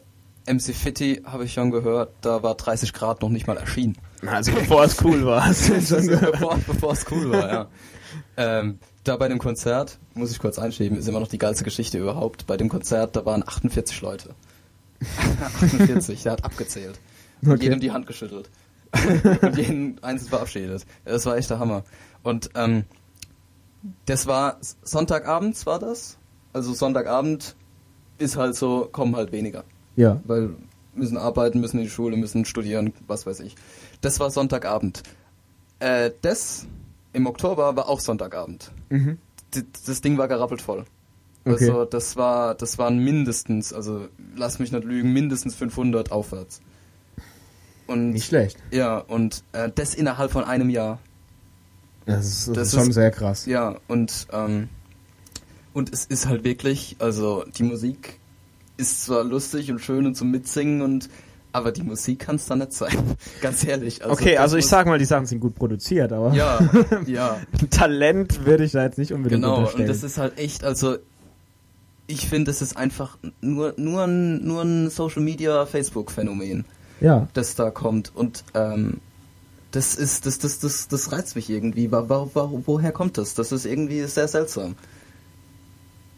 MC 0.45 0.73
Fitty 0.75 1.21
habe 1.25 1.45
ich 1.45 1.53
schon 1.53 1.71
gehört, 1.71 2.11
da 2.21 2.43
war 2.43 2.53
30 2.55 2.93
Grad 2.93 3.21
noch 3.21 3.29
nicht 3.29 3.47
mal 3.47 3.57
erschienen. 3.57 3.97
Also 4.25 4.51
bevor 4.51 4.83
es 4.83 5.03
cool 5.03 5.25
war. 5.25 5.47
bevor, 5.51 6.59
bevor 6.67 6.93
es 6.93 7.05
cool 7.11 7.31
war, 7.31 7.49
ja. 7.51 7.67
Ähm, 8.37 8.77
da 9.03 9.17
bei 9.17 9.27
dem 9.27 9.39
Konzert, 9.39 9.97
muss 10.13 10.31
ich 10.31 10.37
kurz 10.39 10.59
einschieben, 10.59 10.97
ist 10.97 11.07
immer 11.07 11.19
noch 11.19 11.27
die 11.27 11.37
geilste 11.39 11.63
Geschichte 11.63 11.97
überhaupt. 11.97 12.45
Bei 12.45 12.55
dem 12.57 12.69
Konzert, 12.69 13.15
da 13.15 13.25
waren 13.25 13.41
48 13.47 13.99
Leute. 14.01 14.35
48, 15.61 16.23
der 16.23 16.33
hat 16.33 16.43
abgezählt. 16.45 16.99
Und 17.41 17.51
Okay. 17.53 17.63
jedem 17.63 17.79
die 17.79 17.91
Hand 17.91 18.05
geschüttelt. 18.05 18.49
und 19.41 19.57
jeden 19.57 20.03
einzeln 20.03 20.29
verabschiedet. 20.29 20.85
Das 21.05 21.25
war 21.25 21.37
echt 21.37 21.49
der 21.49 21.59
Hammer. 21.59 21.83
Und 22.23 22.49
ähm, 22.55 22.83
das 24.05 24.27
war 24.27 24.57
Sonntagabends 24.83 25.65
war 25.65 25.79
das. 25.79 26.17
Also 26.53 26.73
Sonntagabend 26.73 27.55
ist 28.17 28.37
halt 28.37 28.55
so, 28.55 28.87
kommen 28.91 29.15
halt 29.15 29.31
weniger 29.31 29.63
Ja. 29.95 30.21
weil 30.25 30.55
müssen 30.93 31.17
arbeiten, 31.17 31.61
müssen 31.61 31.77
in 31.77 31.83
die 31.85 31.89
Schule, 31.89 32.17
müssen 32.17 32.43
studieren, 32.45 32.93
was 33.07 33.25
weiß 33.25 33.39
ich. 33.39 33.55
Das 34.01 34.19
war 34.19 34.29
Sonntagabend. 34.29 35.03
Äh, 35.79 36.11
das 36.21 36.67
im 37.13 37.25
Oktober 37.27 37.75
war 37.75 37.87
auch 37.87 37.99
Sonntagabend. 38.01 38.71
Mhm. 38.89 39.17
Das 39.85 40.01
Ding 40.01 40.17
war 40.17 40.27
gerappelt 40.27 40.61
voll. 40.61 40.85
Okay. 41.45 41.53
Also 41.65 41.85
das 41.85 42.17
war, 42.17 42.53
das 42.55 42.77
waren 42.77 42.99
mindestens, 42.99 43.73
also 43.73 44.07
lass 44.35 44.59
mich 44.59 44.71
nicht 44.71 44.83
lügen, 44.83 45.11
mindestens 45.13 45.55
500 45.55 46.11
aufwärts. 46.11 46.61
Und 47.87 48.11
Nicht 48.11 48.25
schlecht. 48.27 48.57
ja, 48.71 48.99
und 48.99 49.43
äh, 49.53 49.69
das 49.73 49.95
innerhalb 49.95 50.31
von 50.31 50.43
einem 50.43 50.69
Jahr. 50.69 50.99
Das 52.05 52.25
ist, 52.25 52.47
das 52.49 52.55
Das 52.55 52.67
ist 52.69 52.73
schon 52.79 52.89
ist- 52.89 52.95
sehr 52.95 53.11
krass. 53.11 53.45
Ja, 53.45 53.77
und, 53.87 54.27
ähm, 54.33 54.69
und 55.73 55.93
es 55.93 56.05
ist 56.05 56.27
halt 56.27 56.43
wirklich, 56.43 56.95
also 56.99 57.45
die 57.57 57.63
Musik 57.63 58.19
ist 58.77 59.03
zwar 59.05 59.23
lustig 59.23 59.71
und 59.71 59.79
schön 59.79 60.05
und 60.05 60.15
zum 60.15 60.31
Mitsingen 60.31 60.81
und 60.81 61.09
aber 61.53 61.73
die 61.73 61.83
Musik 61.83 62.19
kann 62.19 62.37
es 62.37 62.45
dann 62.45 62.59
nicht 62.59 62.71
sein. 62.71 62.97
Ganz 63.41 63.65
ehrlich. 63.65 64.03
okay, 64.05 64.33
das 64.35 64.41
also 64.41 64.57
ich 64.57 64.65
sag 64.67 64.87
mal, 64.87 64.97
die 64.97 65.05
Sachen 65.05 65.25
sind 65.25 65.41
gut 65.41 65.53
produziert, 65.53 66.13
aber 66.13 66.33
Ja, 66.33 66.59
ja, 67.05 67.39
Talent 67.69 68.45
würde 68.45 68.63
ich 68.63 68.71
da 68.71 68.83
jetzt 68.83 68.97
nicht 68.97 69.11
unbedingt 69.11 69.43
genau. 69.43 69.69
Und 69.69 69.87
das 69.87 70.01
ist 70.03 70.17
halt 70.17 70.37
echt, 70.37 70.63
also 70.63 70.95
ich 72.07 72.27
finde, 72.27 72.51
es 72.51 72.61
ist 72.61 72.77
einfach 72.77 73.17
nur, 73.41 73.73
nur 73.77 74.03
ein, 74.05 74.43
nur 74.45 74.61
ein 74.63 74.89
Social 74.89 75.21
Media 75.21 75.65
Facebook-Phänomen, 75.65 76.65
ja. 77.01 77.27
das 77.33 77.55
da 77.55 77.69
kommt. 77.69 78.11
Und 78.15 78.43
ähm, 78.53 78.99
das 79.71 79.95
ist, 79.95 80.25
das, 80.25 80.39
das, 80.39 80.59
das, 80.59 80.87
das 80.87 81.11
reizt 81.11 81.35
mich 81.35 81.49
irgendwie. 81.49 81.91
Wa- 81.91 82.05
wa- 82.09 82.27
woher 82.65 82.91
kommt 82.91 83.17
das? 83.17 83.33
Das 83.33 83.51
ist 83.51 83.65
irgendwie 83.65 84.01
sehr 84.03 84.27
seltsam. 84.27 84.75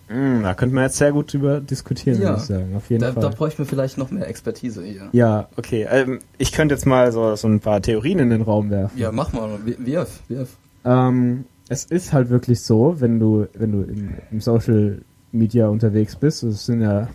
Mm, 0.09 0.43
da 0.43 0.53
könnte 0.53 0.75
man 0.75 0.83
jetzt 0.83 0.97
sehr 0.97 1.11
gut 1.13 1.31
drüber 1.33 1.61
diskutieren, 1.61 2.21
Ja. 2.21 2.29
würde 2.29 2.37
ich 2.41 2.47
sagen. 2.47 2.75
Auf 2.75 2.89
jeden 2.89 3.01
Da, 3.01 3.11
da 3.11 3.21
Fall. 3.21 3.31
bräuchte 3.31 3.61
man 3.61 3.67
vielleicht 3.69 3.97
noch 3.97 4.11
mehr 4.11 4.27
Expertise 4.27 4.83
hier. 4.83 5.09
ja, 5.13 5.47
okay. 5.55 5.87
Ähm, 5.89 6.19
ich 6.37 6.51
könnte 6.51 6.75
jetzt 6.75 6.85
mal 6.85 7.11
so, 7.11 7.35
so 7.35 7.47
ein 7.47 7.59
paar 7.61 7.81
Theorien 7.81 8.19
in 8.19 8.29
den 8.29 8.41
Raum 8.41 8.69
werfen. 8.69 8.97
Ja, 8.97 9.11
mach 9.11 9.31
mal. 9.33 9.59
Wir- 9.65 9.77
Wirf, 9.85 10.19
wirf. 10.27 10.49
Ähm, 10.85 11.45
es 11.69 11.85
ist 11.85 12.11
halt 12.11 12.29
wirklich 12.29 12.61
so, 12.61 12.99
wenn 12.99 13.19
du, 13.19 13.47
wenn 13.53 13.71
du 13.71 13.81
im, 13.83 14.15
im 14.31 14.41
Social 14.41 15.01
Media 15.31 15.67
unterwegs 15.69 16.15
bist, 16.17 16.43
das 16.43 16.65
sind 16.65 16.81
ja, 16.81 17.07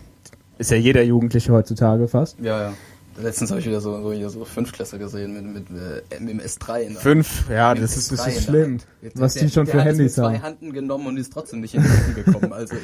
ist 0.57 0.71
ja 0.71 0.77
jeder 0.77 1.03
Jugendliche 1.03 1.53
heutzutage 1.53 2.07
fast. 2.07 2.39
Ja, 2.39 2.61
ja. 2.63 2.73
Letztens 3.21 3.49
habe 3.51 3.59
ich 3.59 3.65
wieder 3.67 3.81
so, 3.81 4.01
so, 4.01 4.13
hier 4.13 4.29
so 4.29 4.45
Fünftklässler 4.45 4.97
gesehen 4.99 5.33
mit, 5.33 5.69
mit, 5.69 5.79
äh, 5.79 6.19
mit 6.19 6.29
dem 6.29 6.39
S3 6.39 6.79
in 6.81 6.93
der 6.93 7.01
Fünf, 7.01 7.49
ja, 7.49 7.73
mit 7.73 7.83
das 7.83 7.97
ist, 7.97 8.11
das 8.11 8.21
S3 8.21 8.29
ist 8.29 8.43
schlimm. 8.45 8.77
Der- 9.01 9.11
was 9.15 9.33
der, 9.33 9.43
die 9.43 9.49
schon 9.49 9.67
für 9.67 9.77
es 9.79 9.83
Handys 9.83 9.99
mit 9.99 10.11
zwei 10.13 10.35
haben. 10.37 10.41
Handen 10.43 10.73
genommen 10.73 11.07
und 11.07 11.17
ist 11.17 11.33
trotzdem 11.33 11.59
nicht 11.61 11.75
in 11.75 11.83
die 11.83 11.89
Hände 11.89 12.23
gekommen. 12.23 12.53
Also 12.53 12.75
ich. 12.75 12.83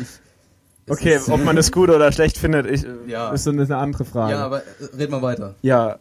es 0.87 0.91
Okay, 0.91 1.19
ob 1.29 1.43
man 1.43 1.55
das 1.55 1.71
gut 1.71 1.89
oder 1.89 2.11
schlecht 2.11 2.37
findet, 2.37 2.65
ich, 2.67 2.85
Ja. 3.07 3.31
ist 3.31 3.43
so 3.45 3.51
eine 3.51 3.77
andere 3.77 4.03
Frage. 4.05 4.33
Ja, 4.33 4.45
aber 4.45 4.59
äh, 4.59 4.95
red 4.97 5.09
mal 5.09 5.21
weiter. 5.21 5.55
Ja, 5.61 5.99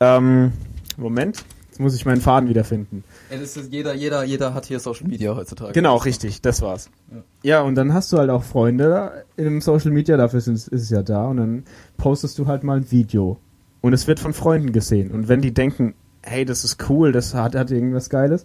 ähm, 0.00 0.52
Moment, 0.96 1.44
jetzt 1.68 1.78
muss 1.80 1.94
ich 1.94 2.06
meinen 2.06 2.20
Faden 2.20 2.48
wiederfinden. 2.48 3.04
Ey, 3.30 3.38
das 3.38 3.56
ist 3.56 3.72
jeder, 3.72 3.94
jeder, 3.94 4.24
jeder 4.24 4.54
hat 4.54 4.66
hier 4.66 4.80
Social 4.80 5.06
Media 5.06 5.34
heutzutage. 5.36 5.72
Genau, 5.72 5.96
richtig, 5.96 6.40
das 6.40 6.62
war's. 6.62 6.88
Ja. 7.12 7.22
Ja, 7.42 7.60
und 7.62 7.74
dann 7.74 7.92
hast 7.92 8.12
du 8.12 8.18
halt 8.18 8.30
auch 8.30 8.42
Freunde 8.44 9.24
im 9.36 9.60
Social 9.60 9.90
Media, 9.90 10.16
dafür 10.16 10.38
ist 10.38 10.48
es 10.72 10.90
ja 10.90 11.02
da, 11.02 11.26
und 11.26 11.36
dann 11.36 11.64
postest 11.96 12.38
du 12.38 12.46
halt 12.46 12.64
mal 12.64 12.78
ein 12.78 12.90
Video. 12.90 13.38
Und 13.80 13.92
es 13.92 14.06
wird 14.06 14.20
von 14.20 14.32
Freunden 14.32 14.72
gesehen. 14.72 15.10
Und 15.10 15.28
wenn 15.28 15.40
die 15.40 15.54
denken, 15.54 15.94
hey, 16.22 16.44
das 16.44 16.64
ist 16.64 16.88
cool, 16.90 17.12
das 17.12 17.34
hat, 17.34 17.54
hat 17.54 17.70
irgendwas 17.70 18.10
Geiles, 18.10 18.44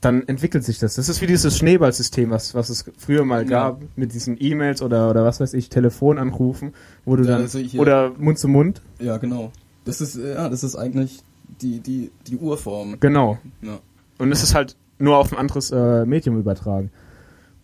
dann 0.00 0.26
entwickelt 0.26 0.64
sich 0.64 0.78
das. 0.78 0.94
Das 0.96 1.08
ist 1.08 1.20
wie 1.20 1.26
dieses 1.26 1.56
Schneeballsystem, 1.58 2.30
was, 2.30 2.54
was 2.54 2.70
es 2.70 2.84
früher 2.98 3.24
mal 3.24 3.42
Ja. 3.42 3.48
gab, 3.70 3.82
mit 3.96 4.12
diesen 4.14 4.36
E-Mails 4.40 4.82
oder, 4.82 5.10
oder 5.10 5.24
was 5.24 5.40
weiß 5.40 5.54
ich, 5.54 5.68
Telefonanrufen, 5.68 6.74
wo 7.04 7.16
du 7.16 7.22
Ja, 7.24 7.30
dann, 7.32 7.42
also 7.42 7.58
hier- 7.58 7.80
oder 7.80 8.12
Mund 8.18 8.38
zu 8.38 8.48
Mund, 8.48 8.82
Ja, 8.98 9.16
genau. 9.18 9.52
Das 9.84 10.00
ist, 10.00 10.16
äh, 10.16 10.34
ja, 10.34 10.48
das 10.48 10.64
ist 10.64 10.76
eigentlich 10.76 11.22
die, 11.60 11.80
die, 11.80 12.10
die 12.26 12.36
Urform. 12.36 12.96
genau. 13.00 13.38
Ja. 13.62 13.78
Und 14.18 14.30
es 14.32 14.42
ist 14.42 14.54
halt 14.54 14.76
nur 14.98 15.16
auf 15.16 15.32
ein 15.32 15.38
anderes 15.38 15.70
äh, 15.72 16.04
Medium 16.06 16.38
übertragen. 16.38 16.90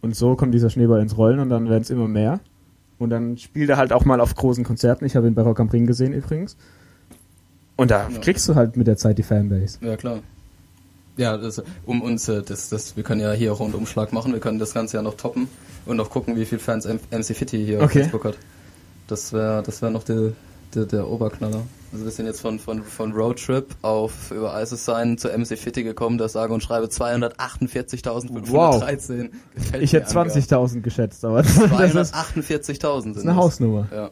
Und 0.00 0.14
so 0.16 0.34
kommt 0.36 0.54
dieser 0.54 0.70
Schneeball 0.70 1.00
ins 1.00 1.16
Rollen 1.16 1.38
und 1.40 1.48
dann 1.48 1.68
werden 1.68 1.82
es 1.82 1.90
immer 1.90 2.08
mehr. 2.08 2.40
Und 2.98 3.10
dann 3.10 3.36
spielt 3.38 3.70
er 3.70 3.76
halt 3.76 3.92
auch 3.92 4.04
mal 4.04 4.20
auf 4.20 4.34
großen 4.34 4.64
Konzerten. 4.64 5.04
Ich 5.04 5.14
habe 5.16 5.26
ihn 5.28 5.34
bei 5.34 5.42
Rock 5.42 5.60
am 5.60 5.68
Ring 5.68 5.86
gesehen 5.86 6.12
übrigens. 6.12 6.56
Und 7.78 7.90
da 7.90 8.08
Ja. 8.10 8.18
kriegst 8.18 8.46
du 8.48 8.54
halt 8.54 8.76
mit 8.76 8.86
der 8.86 8.98
Zeit 8.98 9.16
die 9.16 9.22
Fanbase. 9.22 9.78
Ja, 9.80 9.96
klar. 9.96 10.18
Ja, 11.16 11.38
das, 11.38 11.62
um 11.86 12.02
uns, 12.02 12.28
äh, 12.28 12.42
das, 12.42 12.68
das, 12.68 12.94
wir 12.96 13.02
können 13.04 13.22
ja 13.22 13.32
hier 13.32 13.50
auch 13.52 13.60
einen 13.60 13.70
Rundumschlag 13.70 14.12
machen, 14.12 14.32
wir 14.34 14.40
können 14.40 14.58
das 14.58 14.74
Ganze 14.74 14.98
ja 14.98 15.02
noch 15.02 15.14
toppen 15.16 15.48
und 15.86 15.96
noch 15.96 16.10
gucken, 16.10 16.36
wie 16.36 16.44
viel 16.44 16.58
Fans 16.58 16.84
M- 16.84 17.00
MC 17.10 17.34
Fitty 17.34 17.64
hier 17.64 17.78
auf 17.78 17.84
Okay. 17.86 18.00
Facebook 18.02 18.24
hat. 18.26 18.36
Das 19.06 19.32
wäre 19.32 19.62
das 19.64 19.80
wär 19.80 19.88
noch 19.90 20.04
der, 20.04 20.32
der, 20.74 20.84
der 20.84 21.08
Oberknaller. 21.08 21.62
Also 21.92 22.04
wir 22.04 22.12
sind 22.12 22.26
jetzt 22.26 22.40
von, 22.42 22.58
von, 22.58 22.82
von 22.82 23.12
Roadtrip 23.12 23.66
auf 23.82 24.30
über 24.30 24.60
ISIS 24.62 24.84
sein 24.84 25.16
zu 25.18 25.28
MC 25.28 25.56
Fitty 25.58 25.82
gekommen, 25.84 26.18
das 26.18 26.32
sage 26.34 26.52
und 26.52 26.62
schreibe 26.62 26.86
248.513. 26.86 29.30
Gefällt 29.54 29.82
Ich 29.82 29.92
hätte 29.92 30.06
Angabe. 30.08 30.30
20.000 30.30 30.80
geschätzt, 30.82 31.24
aber 31.24 31.42
das 31.42 31.56
ist, 31.56 31.94
das 31.94 32.12
248.000 32.14 33.02
sind 33.02 33.16
ist 33.16 33.22
eine 33.22 33.30
das. 33.30 33.36
Hausnummer. 33.36 33.88
Ja. 33.92 34.10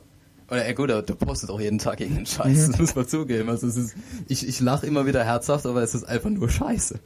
Oder 0.49 0.67
ja 0.67 0.73
gut, 0.75 0.91
aber 0.91 1.03
du 1.03 1.15
postest 1.17 1.51
auch 1.51 1.61
jeden 1.61 1.79
Tag 1.79 2.01
irgendeinen 2.01 2.27
Scheiß, 2.27 2.69
das 2.69 2.79
muss 2.79 2.95
man 2.95 3.09
zugeben. 3.09 3.49
Also 3.49 3.67
es 3.67 3.77
ist, 3.77 3.97
ich, 4.29 4.47
ich 4.47 4.61
lache 4.61 4.87
immer 4.87 5.05
wieder 5.07 5.25
herzhaft, 5.25 5.67
aber 5.67 5.83
es 5.83 5.95
ist 5.95 6.05
einfach 6.05 6.31
nur 6.31 6.49
Scheiße. 6.49 7.01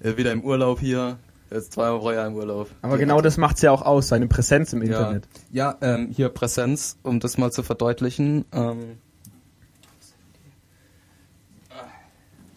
Wieder 0.16 0.32
im 0.32 0.42
Urlaub 0.42 0.80
hier, 0.80 1.18
jetzt 1.50 1.74
zweimal 1.74 1.98
pro 1.98 2.12
Jahr 2.12 2.26
im 2.26 2.34
Urlaub. 2.34 2.70
Aber 2.80 2.96
genau 2.96 3.20
das 3.20 3.36
macht's 3.36 3.60
ja 3.60 3.70
auch 3.70 3.82
aus, 3.82 4.08
seine 4.08 4.26
Präsenz 4.26 4.72
im 4.72 4.82
ja. 4.82 4.86
Internet. 4.86 5.28
Ja, 5.52 5.76
ähm, 5.82 6.08
hier 6.10 6.30
Präsenz, 6.30 6.96
um 7.02 7.20
das 7.20 7.36
mal 7.36 7.52
zu 7.52 7.62
verdeutlichen. 7.62 8.46
Ähm, 8.52 8.96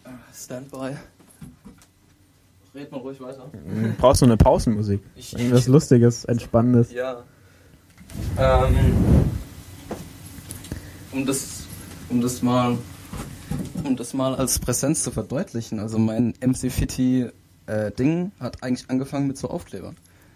ah, 0.06 0.10
Standby. 0.34 0.96
Red 2.74 2.92
mal 2.92 3.02
ruhig 3.02 3.20
weiter. 3.20 3.52
Mhm. 3.66 3.96
Brauchst 3.98 4.22
du 4.22 4.26
eine 4.26 4.38
Pausenmusik? 4.38 5.02
Irgendwas 5.34 5.68
Lustiges, 5.68 6.24
Entspannendes. 6.24 6.94
Ja. 6.94 7.26
Ähm, 8.38 8.76
um 11.12 11.26
das, 11.26 11.64
um 12.10 12.22
das 12.22 12.42
mal, 12.42 12.78
um 13.84 13.96
das 13.96 14.14
mal 14.14 14.36
als 14.36 14.60
Präsenz 14.60 15.04
zu 15.04 15.12
verdeutlichen. 15.12 15.80
Also 15.80 16.00
mein 16.00 16.34
MC 16.42 16.72
Fitty 16.72 17.30
äh, 17.68 17.92
Ding 17.92 18.32
hat 18.40 18.64
eigentlich 18.64 18.90
angefangen 18.90 19.28
mit 19.28 19.38
so 19.38 19.50
Aufklebern. 19.50 19.96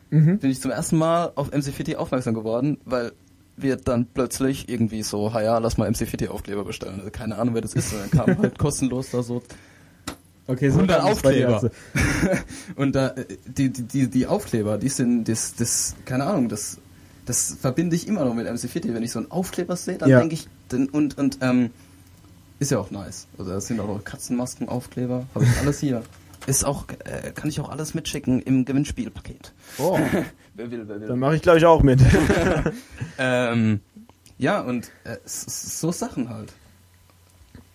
Mhm. 0.09 0.39
Bin 0.39 0.51
ich 0.51 0.61
zum 0.61 0.71
ersten 0.71 0.97
Mal 0.97 1.31
auf 1.35 1.51
MC 1.51 1.73
Fitty 1.73 1.95
aufmerksam 1.95 2.33
geworden, 2.33 2.77
weil 2.85 3.11
wir 3.57 3.75
dann 3.75 4.05
plötzlich 4.05 4.69
irgendwie 4.69 5.03
so, 5.03 5.33
ha 5.33 5.41
ja, 5.41 5.57
lass 5.57 5.77
mal 5.77 5.89
MC 5.89 6.07
Fitty 6.07 6.27
Aufkleber 6.27 6.63
bestellen. 6.63 6.99
Also 6.99 7.11
keine 7.11 7.37
Ahnung, 7.37 7.55
wer 7.55 7.61
das 7.61 7.73
ist. 7.73 7.93
Und 7.93 7.99
dann 8.01 8.11
kam 8.11 8.37
halt 8.37 8.57
kostenlos 8.59 9.11
da 9.11 9.23
so 9.23 9.41
Okay, 10.49 10.67
100 10.67 10.87
bei 10.87 11.03
dir 11.03 11.11
Aufkleber. 11.11 11.53
also. 11.55 11.69
Und 12.77 12.95
da, 12.95 13.09
äh, 13.09 13.25
die, 13.45 13.69
die, 13.69 13.83
die, 13.83 14.09
die 14.09 14.27
Aufkleber, 14.27 14.77
die 14.77 14.89
sind, 14.89 15.27
das, 15.27 15.55
das, 15.55 15.95
keine 16.05 16.25
Ahnung, 16.25 16.47
das, 16.47 16.77
das 17.27 17.55
verbinde 17.61 17.95
ich 17.95 18.07
immer 18.07 18.25
noch 18.25 18.33
mit 18.33 18.47
MC40. 18.47 18.93
Wenn 18.93 19.03
ich 19.03 19.11
so 19.11 19.19
einen 19.19 19.29
Aufkleber 19.29 19.75
sehe, 19.75 19.97
dann 19.99 20.09
Ja. 20.09 20.19
denke 20.19 20.33
ich, 20.33 20.47
und, 20.91 21.15
und, 21.17 21.37
ähm, 21.41 21.69
ist 22.59 22.71
ja 22.71 22.79
auch 22.79 22.89
nice. 22.89 23.27
Also, 23.37 23.51
da 23.51 23.61
sind 23.61 23.79
auch 23.79 23.87
noch 23.87 24.03
Katzenmasken, 24.03 24.67
Aufkleber, 24.67 25.27
habe 25.35 25.45
ich 25.45 25.57
alles 25.59 25.79
hier. 25.79 26.01
ist 26.47 26.65
auch, 26.65 26.85
äh, 27.05 27.31
kann 27.31 27.49
ich 27.49 27.59
auch 27.59 27.69
alles 27.69 27.93
mitschicken 27.93 28.41
im 28.41 28.65
Gewinnspielpaket. 28.65 29.53
Oh, 29.77 29.99
Wer 30.55 30.71
will, 30.71 30.87
wer 30.87 30.99
will. 31.01 31.07
dann 31.07 31.19
mache 31.19 31.35
ich 31.35 31.43
glaube 31.43 31.59
ich 31.59 31.65
auch 31.65 31.83
mit. 31.83 31.99
Ähm, 33.19 33.79
ja, 34.37 34.61
und 34.61 34.91
äh, 35.03 35.17
so 35.25 35.91
Sachen 35.91 36.29
halt. 36.29 36.53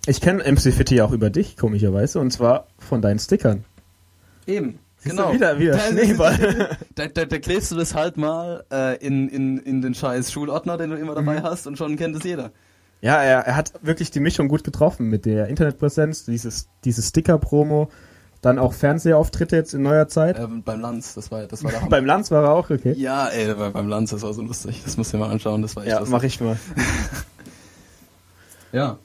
Ich 0.07 0.21
kenne 0.21 0.43
MC 0.51 0.73
Fitti 0.73 1.01
auch 1.01 1.13
über 1.13 1.31
dich, 1.31 1.57
komischerweise, 1.57 2.19
und 2.21 2.33
zwar 2.33 2.67
von 2.79 3.03
deinen 3.03 3.19
Stickern. 3.19 3.65
Eben. 4.47 4.79
Siehst 5.03 5.17
genau. 5.17 5.33
wieder- 5.33 5.59
wieder 5.59 5.73
Da- 5.73 5.79
Schneeball. 5.91 6.77
Da, 6.95 7.07
da, 7.09 7.25
da 7.25 7.39
klebst 7.39 7.71
du 7.73 7.77
das 7.77 7.95
halt 7.95 8.17
mal 8.17 8.65
äh, 8.73 8.97
in, 9.05 9.29
in, 9.29 9.59
in 9.59 9.81
den 9.83 9.95
scheiß 9.95 10.31
Schulordner, 10.31 10.77
den 10.77 10.91
du 10.91 10.97
immer 10.97 11.15
dabei 11.15 11.41
Mhm. 11.41 11.43
hast 11.45 11.67
und 11.67 11.77
schon 11.79 11.97
kennt 11.97 12.17
es 12.17 12.23
jeder. 12.25 12.51
Ja, 13.01 13.21
er, 13.23 13.41
er 13.41 13.57
hat 13.57 13.73
wirklich 13.83 14.11
die 14.13 14.21
Mischung 14.21 14.47
gut 14.49 14.63
getroffen 14.63 15.09
mit 15.09 15.25
der 15.25 15.49
Internetpräsenz, 15.49 16.25
dieses, 16.25 16.69
dieses 16.85 17.09
Sticker-Promo, 17.09 17.91
dann 18.43 18.59
auch 18.61 18.73
Fernsehauftritte 18.75 19.57
jetzt 19.57 19.75
in 19.75 19.83
neuer 19.83 20.07
Zeit. 20.07 20.39
Ähm, 20.39 20.63
beim 20.63 20.81
Lanz, 20.81 21.15
das 21.15 21.31
war, 21.33 21.47
das 21.47 21.65
war 21.65 21.71
der. 21.81 21.81
Beim 21.89 22.05
Lanz 22.05 22.31
war 22.31 22.45
er 22.45 22.51
auch 22.53 22.71
okay. 22.71 22.93
Ja, 22.97 23.27
ey, 23.29 23.53
bei- 23.55 23.71
beim 23.71 23.89
Lanz, 23.89 24.11
das 24.11 24.23
war 24.23 24.33
so 24.35 24.43
lustig. 24.43 24.83
Das 24.85 24.97
musst 24.97 25.13
du 25.13 25.17
dir 25.17 25.25
mal 25.25 25.31
anschauen, 25.33 25.63
das 25.63 25.75
war 25.75 25.83
echt 25.83 25.91
Ja, 25.93 25.99
lustig. 25.99 26.13
mach 26.13 26.23
ich 26.23 26.41
mal. 26.41 26.57
Ja. 28.73 28.99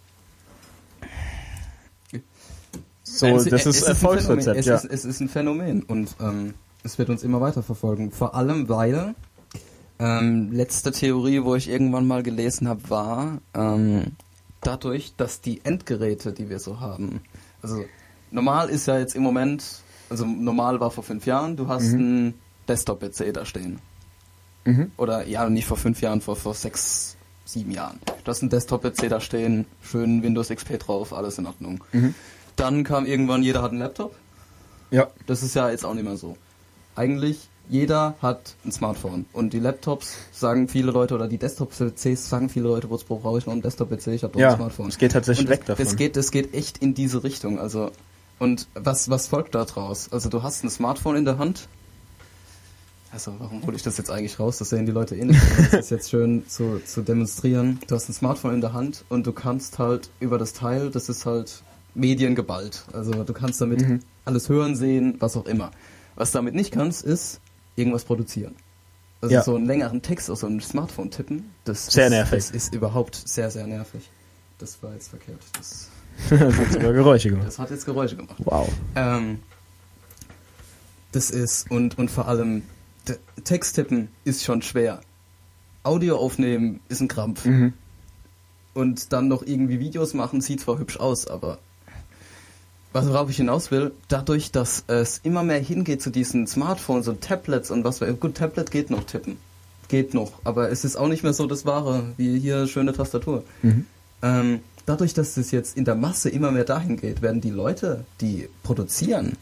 So, 3.18 3.26
Es- 3.28 3.46
das 3.46 3.66
ist 3.66 3.84
ein 3.84 3.90
Erfolgsrezept, 3.90 4.44
Phänomen. 4.44 4.60
es, 4.60 4.66
ja. 4.66 4.76
ist, 4.76 4.86
es 4.86 5.06
ist 5.06 5.20
ein 5.22 5.30
Phänomen 5.30 5.84
und 5.84 6.16
ähm, 6.22 6.54
es 6.84 6.98
wird 6.98 7.10
uns 7.10 7.24
immer 7.24 7.42
weiter 7.42 7.64
verfolgen. 7.64 8.12
Vor 8.12 8.36
allem, 8.36 8.70
weil 8.70 9.16
ähm, 10.00 10.52
letzte 10.52 10.92
Theorie, 10.92 11.44
wo 11.44 11.56
ich 11.56 11.70
irgendwann 11.70 12.06
mal 12.08 12.22
gelesen 12.24 12.68
habe, 12.68 12.90
war 12.90 13.40
ähm, 13.54 14.12
dadurch, 14.62 15.14
dass 15.18 15.42
die 15.42 15.62
Endgeräte, 15.64 16.34
die 16.34 16.50
wir 16.50 16.60
so 16.60 16.80
haben, 16.80 17.22
also 17.62 17.84
normal 18.32 18.70
ist 18.70 18.86
ja 18.88 19.00
jetzt 19.00 19.16
im 19.16 19.24
Moment, 19.24 19.64
also 20.10 20.26
normal 20.26 20.80
war 20.80 20.92
vor 20.92 21.04
fünf 21.04 21.26
Jahren, 21.26 21.56
du 21.58 21.68
hast 21.68 21.86
Mhm. 21.94 22.00
einen 22.00 22.34
Desktop-PC 22.68 23.34
da 23.34 23.46
stehen. 23.46 23.80
Mhm. 24.66 24.92
Oder 24.98 25.26
ja, 25.28 25.50
nicht 25.50 25.66
vor 25.66 25.78
fünf 25.78 26.02
Jahren, 26.02 26.22
vor, 26.22 26.36
vor 26.36 26.54
sechs, 26.54 27.16
sieben 27.46 27.72
Jahren. 27.72 28.00
Du 28.24 28.30
hast 28.30 28.42
einen 28.42 28.50
Desktop-PC 28.50 29.08
da 29.10 29.20
stehen, 29.22 29.66
schön 29.82 30.22
Windows 30.22 30.50
XP 30.50 30.78
drauf, 30.78 31.14
alles 31.14 31.38
in 31.40 31.48
Ordnung. 31.48 31.84
Mhm. 31.94 32.14
Dann 32.58 32.84
kam 32.84 33.06
irgendwann, 33.06 33.42
jeder 33.44 33.62
hat 33.62 33.72
einen 33.72 33.80
Laptop. 33.80 34.14
Ja. 34.92 35.08
Das 35.26 35.44
ist 35.44 35.56
ja 35.56 35.70
jetzt 35.70 35.86
auch 35.86 35.94
nicht 35.94 36.04
mehr 36.04 36.18
so. 36.18 36.36
Eigentlich, 36.96 37.48
jeder 37.70 38.16
hat 38.22 38.56
ein 38.66 38.72
Smartphone. 38.72 39.26
Und 39.34 39.54
die 39.54 39.60
Laptops 39.60 40.16
sagen 40.32 40.68
viele 40.68 40.92
Leute, 40.92 41.14
oder 41.16 41.28
die 41.28 41.38
Desktop-PCs 41.38 42.30
sagen 42.30 42.50
viele 42.50 42.68
Leute, 42.68 42.90
wozu 42.90 43.06
brauche 43.06 43.38
ich 43.38 43.46
noch 43.46 43.54
einen 43.54 43.62
Desktop-PC? 43.62 44.08
Ich 44.08 44.24
habe 44.24 44.34
doch 44.34 44.40
ein 44.40 44.44
Ja, 44.44 44.56
Smartphone. 44.56 44.88
es 44.90 44.98
geht 44.98 45.12
tatsächlich 45.12 45.48
weg 45.50 45.66
davon. 45.66 45.86
Das 45.86 45.96
geht, 45.96 46.16
das 46.16 46.32
geht 46.32 46.54
echt 46.54 46.80
in 46.80 46.94
diese 46.94 47.24
Richtung. 47.24 47.60
Also, 47.60 47.92
und 48.40 48.68
was, 48.74 49.10
was 49.10 49.28
folgt 49.28 49.54
da 49.56 49.66
draus? 49.66 50.10
Also, 50.12 50.30
du 50.30 50.42
hast 50.44 50.64
ein 50.64 50.70
Smartphone 50.70 51.16
in 51.18 51.26
der 51.26 51.38
Hand. 51.38 51.68
Also, 53.12 53.34
warum 53.40 53.66
hole 53.66 53.76
ich 53.76 53.84
das 53.84 53.98
jetzt 53.98 54.10
eigentlich 54.12 54.40
raus? 54.40 54.58
Das 54.58 54.70
sehen 54.70 54.86
die 54.86 54.92
Leute 54.92 55.16
eh 55.16 55.26
nicht. 55.26 55.42
Das 55.72 55.82
ist 55.86 55.90
jetzt 55.92 56.10
schön 56.12 56.48
zu, 56.48 56.82
zu 56.86 57.02
demonstrieren. 57.02 57.80
Du 57.88 57.96
hast 57.96 58.10
ein 58.10 58.14
Smartphone 58.14 58.54
in 58.56 58.62
der 58.62 58.74
Hand 58.74 59.06
und 59.10 59.28
du 59.28 59.32
kannst 59.34 59.80
halt 59.80 60.10
über 60.20 60.38
das 60.38 60.54
Teil, 60.54 60.90
das 60.92 61.10
ist 61.10 61.26
halt 61.26 61.64
mediengeballt. 61.98 62.86
Also, 62.94 63.24
du 63.24 63.34
kannst 63.34 63.60
damit 63.62 63.82
Mhm. 63.82 64.00
alles 64.26 64.50
hören, 64.50 64.76
sehen, 64.76 65.16
was 65.20 65.36
auch 65.38 65.46
immer. 65.46 65.72
Was 66.16 66.32
du 66.32 66.38
damit 66.40 66.56
nicht 66.56 66.72
kannst, 66.72 67.04
ist 67.04 67.40
irgendwas 67.76 68.04
produzieren. 68.06 68.56
Also 69.22 69.34
Ja. 69.36 69.44
so 69.44 69.56
einen 69.56 69.66
längeren 69.66 70.02
Text 70.02 70.30
auf 70.30 70.40
so 70.40 70.48
einem 70.48 70.62
Smartphone 70.62 71.10
tippen, 71.12 71.52
das, 71.64 71.88
Sehr 71.88 72.06
das, 72.06 72.12
nervig. 72.12 72.38
das 72.38 72.52
ist 72.52 72.74
überhaupt 72.74 73.16
sehr, 73.26 73.50
sehr 73.50 73.66
nervig. 73.68 74.10
Das 74.60 74.82
war 74.84 74.94
jetzt 74.94 75.10
verkehrt. 75.10 75.40
Das, 75.58 75.90
das 76.30 76.56
hat 76.56 76.72
sogar 76.72 76.94
Geräusche 76.94 77.30
gemacht. 77.30 77.48
das 77.48 77.58
hat 77.60 77.72
jetzt 77.72 77.86
Geräusche 77.86 78.16
gemacht. 78.16 78.36
Wow. 78.40 78.70
Ähm, 78.96 79.40
das 81.12 81.32
ist, 81.32 81.70
und, 81.72 81.98
und 81.98 82.12
vor 82.12 82.28
allem, 82.28 82.64
Text 83.44 83.76
tippen 83.76 84.10
ist 84.24 84.44
schon 84.44 84.62
schwer. 84.62 85.02
Audio 85.84 86.18
aufnehmen 86.18 86.80
ist 86.90 87.00
ein 87.02 87.08
Krampf. 87.08 87.46
Mhm. 87.46 87.74
Und 88.74 89.14
dann 89.14 89.28
noch 89.28 89.42
irgendwie 89.44 89.80
Videos 89.80 90.14
machen, 90.14 90.42
sieht 90.42 90.62
zwar 90.62 90.78
hübsch 90.78 90.98
aus, 91.00 91.26
aber 91.28 91.58
was 92.98 93.08
worauf 93.08 93.30
ich 93.30 93.38
hinaus 93.38 93.70
will, 93.70 93.92
dadurch, 94.08 94.52
dass 94.52 94.84
es 94.88 95.20
immer 95.20 95.44
mehr 95.44 95.60
hingeht 95.60 96.02
zu 96.02 96.10
diesen 96.10 96.48
Smartphones 96.48 97.08
und 97.08 97.22
Tablets 97.22 97.70
und 97.70 97.84
was, 97.84 98.00
gut, 98.20 98.36
Tablet 98.36 98.72
geht 98.72 98.90
noch 98.90 99.04
tippen. 99.04 99.38
Geht 99.88 100.16
noch, 100.16 100.32
aber 100.44 100.72
es 100.72 100.84
ist 100.84 100.96
auch 100.96 101.08
nicht 101.08 101.24
mehr 101.24 101.34
so 101.34 101.46
das 101.46 101.66
Wahre, 101.66 102.14
wie 102.18 102.40
hier 102.40 102.68
schöne 102.68 102.94
Tastatur. 102.94 103.44
Mhm. 103.62 103.86
Ähm, 104.24 104.60
dadurch, 104.88 105.14
dass 105.14 105.38
es 105.38 105.52
jetzt 105.52 105.78
in 105.78 105.86
der 105.86 105.94
Masse 105.94 106.30
immer 106.30 106.52
mehr 106.52 106.66
dahin 106.66 106.98
geht, 106.98 107.22
werden 107.22 107.40
die 107.40 107.52
Leute, 107.52 108.04
die 108.20 108.50
produzieren, 108.64 109.38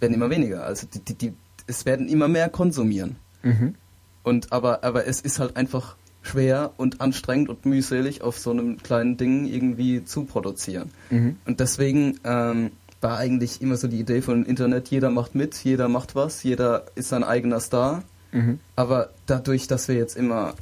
werden 0.00 0.14
immer 0.14 0.28
weniger. 0.28 0.64
Also 0.64 0.88
die, 0.92 0.98
die, 0.98 1.14
die, 1.14 1.32
es 1.68 1.86
werden 1.86 2.08
immer 2.08 2.26
mehr 2.26 2.48
konsumieren. 2.48 3.14
Mhm. 3.44 3.76
Und 4.24 4.52
aber, 4.52 4.82
aber 4.82 5.06
es 5.06 5.20
ist 5.20 5.38
halt 5.38 5.56
einfach 5.56 5.94
schwer 6.22 6.72
und 6.76 7.00
anstrengend 7.00 7.48
und 7.48 7.64
mühselig, 7.64 8.22
auf 8.22 8.38
so 8.38 8.50
einem 8.50 8.78
kleinen 8.82 9.16
Ding 9.16 9.46
irgendwie 9.46 10.04
zu 10.04 10.24
produzieren. 10.24 10.90
Mhm. 11.10 11.36
Und 11.46 11.60
deswegen 11.60 12.20
ähm, 12.24 12.70
war 13.00 13.16
eigentlich 13.18 13.62
immer 13.62 13.76
so 13.76 13.88
die 13.88 14.00
Idee 14.00 14.20
von 14.20 14.44
Internet, 14.44 14.88
jeder 14.88 15.10
macht 15.10 15.34
mit, 15.34 15.56
jeder 15.64 15.88
macht 15.88 16.14
was, 16.14 16.42
jeder 16.42 16.84
ist 16.94 17.08
sein 17.08 17.24
eigener 17.24 17.60
Star. 17.60 18.02
Mhm. 18.32 18.60
Aber 18.76 19.10
dadurch, 19.26 19.66
dass 19.66 19.88
wir 19.88 19.94
jetzt 19.94 20.16
immer 20.16 20.54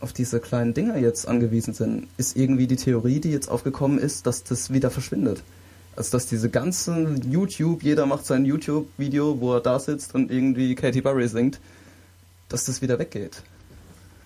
auf 0.00 0.12
diese 0.12 0.40
kleinen 0.40 0.74
Dinger 0.74 0.98
jetzt 0.98 1.26
angewiesen 1.26 1.72
sind, 1.72 2.08
ist 2.18 2.36
irgendwie 2.36 2.66
die 2.66 2.76
Theorie, 2.76 3.20
die 3.20 3.30
jetzt 3.30 3.48
aufgekommen 3.48 3.98
ist, 3.98 4.26
dass 4.26 4.44
das 4.44 4.72
wieder 4.72 4.90
verschwindet. 4.90 5.42
Also 5.96 6.10
dass 6.12 6.26
diese 6.26 6.50
ganzen 6.50 7.30
YouTube, 7.30 7.82
jeder 7.82 8.04
macht 8.04 8.26
sein 8.26 8.44
YouTube-Video, 8.44 9.40
wo 9.40 9.54
er 9.54 9.60
da 9.60 9.78
sitzt 9.78 10.14
und 10.14 10.30
irgendwie 10.30 10.74
Katy 10.74 11.02
Perry 11.02 11.28
singt, 11.28 11.60
dass 12.48 12.64
das 12.64 12.82
wieder 12.82 12.98
weggeht. 12.98 13.42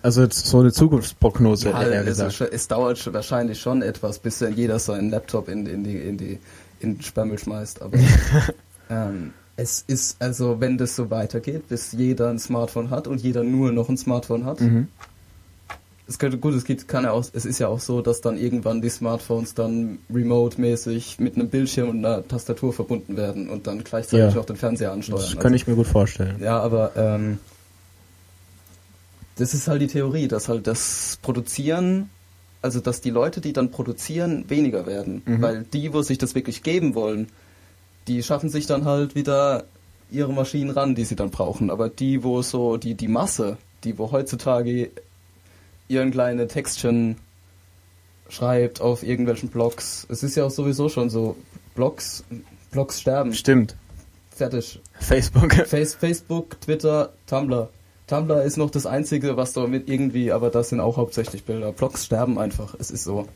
Also 0.01 0.21
jetzt 0.21 0.45
so 0.45 0.59
eine 0.59 0.71
Zukunftsprognose, 0.71 1.69
Ja, 1.69 1.81
es, 1.83 2.05
gesagt. 2.05 2.41
es 2.53 2.67
dauert 2.67 2.97
schon- 2.97 3.13
wahrscheinlich 3.13 3.59
schon 3.59 3.81
etwas, 3.81 4.19
bis 4.19 4.39
dann 4.39 4.55
jeder 4.55 4.79
seinen 4.79 5.09
Laptop 5.09 5.49
in, 5.49 5.65
in 5.65 5.83
die 5.83 5.97
in 5.97 6.17
die 6.17 6.39
in 6.79 6.95
den 6.95 7.01
Spammel 7.01 7.37
schmeißt. 7.37 7.81
Aber 7.81 7.97
ähm, 8.89 9.33
es 9.57 9.83
ist 9.87 10.21
also, 10.21 10.61
wenn 10.61 10.77
das 10.77 10.95
so 10.95 11.09
weitergeht, 11.09 11.67
bis 11.67 11.91
jeder 11.91 12.29
ein 12.29 12.39
Smartphone 12.39 12.89
hat 12.91 13.07
und 13.07 13.21
jeder 13.21 13.43
nur 13.43 13.73
noch 13.73 13.89
ein 13.89 13.97
Smartphone 13.97 14.45
hat. 14.45 14.61
Mhm. 14.61 14.87
Es 16.07 16.17
könnte 16.17 16.37
gut, 16.39 16.55
es 16.55 16.63
gibt 16.63 16.87
kann 16.87 17.03
ja 17.03 17.11
auch, 17.11 17.23
es 17.33 17.45
ist 17.45 17.59
ja 17.59 17.67
auch 17.67 17.79
so, 17.81 18.01
dass 18.01 18.21
dann 18.21 18.35
irgendwann 18.37 18.81
die 18.81 18.89
Smartphones 18.89 19.53
dann 19.53 19.99
remote-mäßig 20.11 21.19
mit 21.19 21.35
einem 21.35 21.49
Bildschirm 21.49 21.89
und 21.89 22.03
einer 22.05 22.27
Tastatur 22.27 22.73
verbunden 22.73 23.15
werden 23.15 23.47
und 23.49 23.67
dann 23.67 23.83
gleichzeitig 23.83 24.33
Ja. 24.33 24.39
auch 24.41 24.45
den 24.45 24.55
Fernseher 24.55 24.91
ansteuern. 24.93 25.19
Das 25.19 25.29
Also- 25.31 25.39
kann 25.39 25.53
ich 25.53 25.67
mir 25.67 25.75
gut 25.75 25.85
vorstellen. 25.85 26.37
ja, 26.41 26.59
aber 26.59 26.93
ähm, 26.95 27.37
das 29.39 29.53
ist 29.53 29.67
halt 29.67 29.81
die 29.81 29.87
Theorie, 29.87 30.27
dass 30.27 30.49
halt 30.49 30.67
das 30.67 31.17
Produzieren, 31.21 32.09
also 32.61 32.81
dass 32.81 32.99
die 32.99 33.09
Leute, 33.09 33.39
die 33.39 33.53
dann 33.53 33.71
produzieren, 33.71 34.49
weniger 34.49 34.85
werden. 34.85 35.21
Mhm. 35.25 35.41
Weil 35.41 35.63
die, 35.63 35.93
wo 35.93 36.01
sich 36.01 36.17
das 36.17 36.35
wirklich 36.35 36.61
geben 36.61 36.93
wollen, 36.93 37.27
die 38.07 38.21
schaffen 38.21 38.49
sich 38.49 38.65
dann 38.65 38.83
halt 38.83 39.15
wieder 39.15 39.63
ihre 40.11 40.33
Maschinen 40.33 40.71
ran, 40.71 40.93
die 40.93 41.05
sie 41.05 41.15
dann 41.15 41.29
brauchen. 41.29 41.69
Aber 41.69 41.87
die, 41.87 42.23
wo 42.23 42.41
so, 42.41 42.75
die, 42.75 42.95
die 42.95 43.07
Masse, 43.07 43.57
die, 43.85 43.97
wo 43.97 44.11
heutzutage 44.11 44.91
ihren 45.87 46.11
kleine 46.11 46.47
Textchen 46.47 47.15
schreibt 48.27 48.81
auf 48.81 49.03
irgendwelchen 49.03 49.49
Blogs, 49.49 50.05
es 50.09 50.21
ist 50.21 50.35
ja 50.35 50.45
auch 50.45 50.51
sowieso 50.51 50.89
schon 50.89 51.09
so, 51.09 51.35
Blogs, 51.75 52.25
Blogs 52.71 52.99
sterben, 52.99 53.33
Stimmt. 53.33 53.75
fertig. 54.31 54.81
Facebook. 54.99 55.53
Face, 55.53 55.95
Facebook, 55.95 56.59
Twitter, 56.59 57.13
Tumblr. 57.25 57.69
Tumblr 58.09 58.43
ist 58.43 58.57
noch 58.57 58.71
das 58.71 58.85
Einzige, 58.85 59.37
was 59.37 59.53
damit 59.53 59.87
irgendwie, 59.87 60.31
aber 60.31 60.49
das 60.49 60.69
sind 60.69 60.79
auch 60.79 60.97
hauptsächlich 60.97 61.43
Bilder. 61.45 61.71
Blogs 61.71 62.05
sterben 62.05 62.39
einfach, 62.39 62.75
es 62.79 62.89
ist 62.91 63.03
so. 63.03 63.27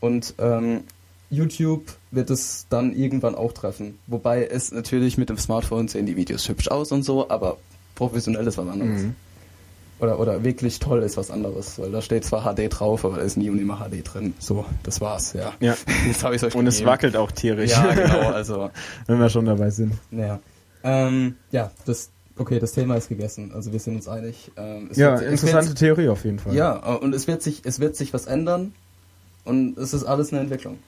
Und 0.00 0.34
ähm, 0.38 0.84
YouTube 1.30 1.82
wird 2.12 2.30
es 2.30 2.66
dann 2.70 2.94
irgendwann 2.94 3.34
auch 3.34 3.52
treffen. 3.52 3.98
Wobei 4.06 4.46
es 4.46 4.70
natürlich 4.70 5.18
mit 5.18 5.28
dem 5.28 5.38
Smartphone 5.38 5.88
sehen 5.88 6.06
die 6.06 6.16
Videos 6.16 6.48
hübsch 6.48 6.68
aus 6.68 6.92
und 6.92 7.02
so, 7.02 7.28
aber 7.30 7.56
professionell 7.96 8.46
ist 8.46 8.58
was 8.58 8.68
anderes. 8.68 9.02
Mhm. 9.02 9.14
Oder, 9.98 10.20
oder 10.20 10.44
wirklich 10.44 10.78
toll 10.78 11.02
ist 11.02 11.16
was 11.16 11.30
anderes, 11.30 11.78
weil 11.78 11.90
da 11.90 12.02
steht 12.02 12.24
zwar 12.24 12.42
HD 12.54 12.68
drauf, 12.70 13.04
aber 13.06 13.16
da 13.16 13.22
ist 13.22 13.36
nie 13.38 13.48
und 13.48 13.58
immer 13.58 13.78
HD 13.78 14.02
drin. 14.04 14.34
So, 14.38 14.66
das 14.82 15.00
war's, 15.00 15.32
ja. 15.32 15.54
Ja. 15.58 15.74
Jetzt 16.06 16.22
habe 16.22 16.36
ich 16.36 16.42
euch 16.44 16.54
Und 16.54 16.66
es 16.66 16.74
gegeben. 16.76 16.90
wackelt 16.90 17.16
auch 17.16 17.32
tierisch, 17.32 17.70
Ja, 17.72 17.94
genau, 17.94 18.28
also 18.30 18.70
wenn 19.06 19.18
wir 19.18 19.30
schon 19.30 19.46
dabei 19.46 19.70
sind. 19.70 19.94
ja. 20.12 20.38
Ähm, 20.84 21.36
ja, 21.50 21.72
das, 21.86 22.10
okay, 22.38 22.58
das 22.58 22.72
Thema 22.72 22.96
ist 22.96 23.08
gegessen. 23.08 23.52
Also 23.54 23.72
wir 23.72 23.80
sind 23.80 23.96
uns 23.96 24.08
einig. 24.08 24.50
Ähm, 24.56 24.90
Ja, 24.94 25.12
wird- 25.12 25.22
es 25.22 25.42
interessante 25.42 25.68
Wird, 25.68 25.78
Theorie 25.78 26.08
auf 26.08 26.24
jeden 26.24 26.38
Fall. 26.38 26.54
ja, 26.54 26.94
äh, 26.94 26.98
und 26.98 27.14
es 27.14 27.26
wird 27.26 27.42
sich, 27.42 27.62
es 27.64 27.80
wird 27.80 27.96
sich 27.96 28.12
was 28.14 28.26
ändern. 28.26 28.72
Und 29.44 29.78
es 29.78 29.94
ist 29.94 30.04
alles 30.04 30.32
eine 30.32 30.40
Entwicklung. 30.42 30.78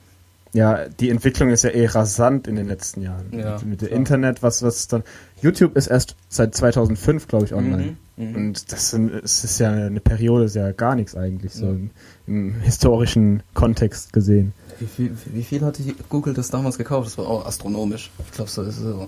ja, 0.51 0.89
die 0.89 1.09
Entwicklung 1.11 1.49
ist 1.49 1.63
ja 1.63 1.69
eh 1.69 1.85
rasant 1.85 2.47
in 2.47 2.55
den 2.55 2.67
letzten 2.67 3.01
Jahren. 3.03 3.27
Ja, 3.31 3.53
mit, 3.59 3.65
mit 3.65 3.81
dem. 3.83 3.87
Internet, 3.89 4.41
was, 4.43 4.63
was 4.63 4.87
dann. 4.87 5.03
YouTube 5.41 5.77
ist 5.77 5.87
erst 5.87 6.15
seit 6.27 6.55
2005, 6.55 7.27
glaube 7.27 7.45
ich, 7.45 7.53
online. 7.53 7.95
Mhm, 8.17 8.25
mhm. 8.31 8.35
Und 8.35 8.71
das, 8.71 8.89
sind, 8.89 9.13
es 9.13 9.43
ist 9.45 9.59
ja 9.59 9.71
eine 9.71 9.99
Periode, 10.01 10.45
ist 10.45 10.55
ja 10.55 10.71
gar 10.73 10.95
nichts 10.95 11.15
eigentlich, 11.15 11.53
so 11.53 11.65
Ja. 11.67 11.71
im, 11.71 11.89
im 12.27 12.55
historischen 12.61 13.43
Kontext 13.53 14.11
gesehen. 14.11 14.53
Wie 14.79 14.87
viel, 14.87 15.11
wie 15.33 15.43
viel 15.43 15.61
hatte 15.61 15.83
Google 16.09 16.33
das 16.33 16.49
damals 16.49 16.77
gekauft? 16.77 17.07
Das 17.07 17.17
war 17.17 17.27
auch 17.27 17.45
astronomisch. 17.45 18.11
Ich 18.25 18.31
glaube, 18.33 18.49
so 18.49 18.63
ist 18.63 18.75
es 18.77 18.83
so. 18.83 19.07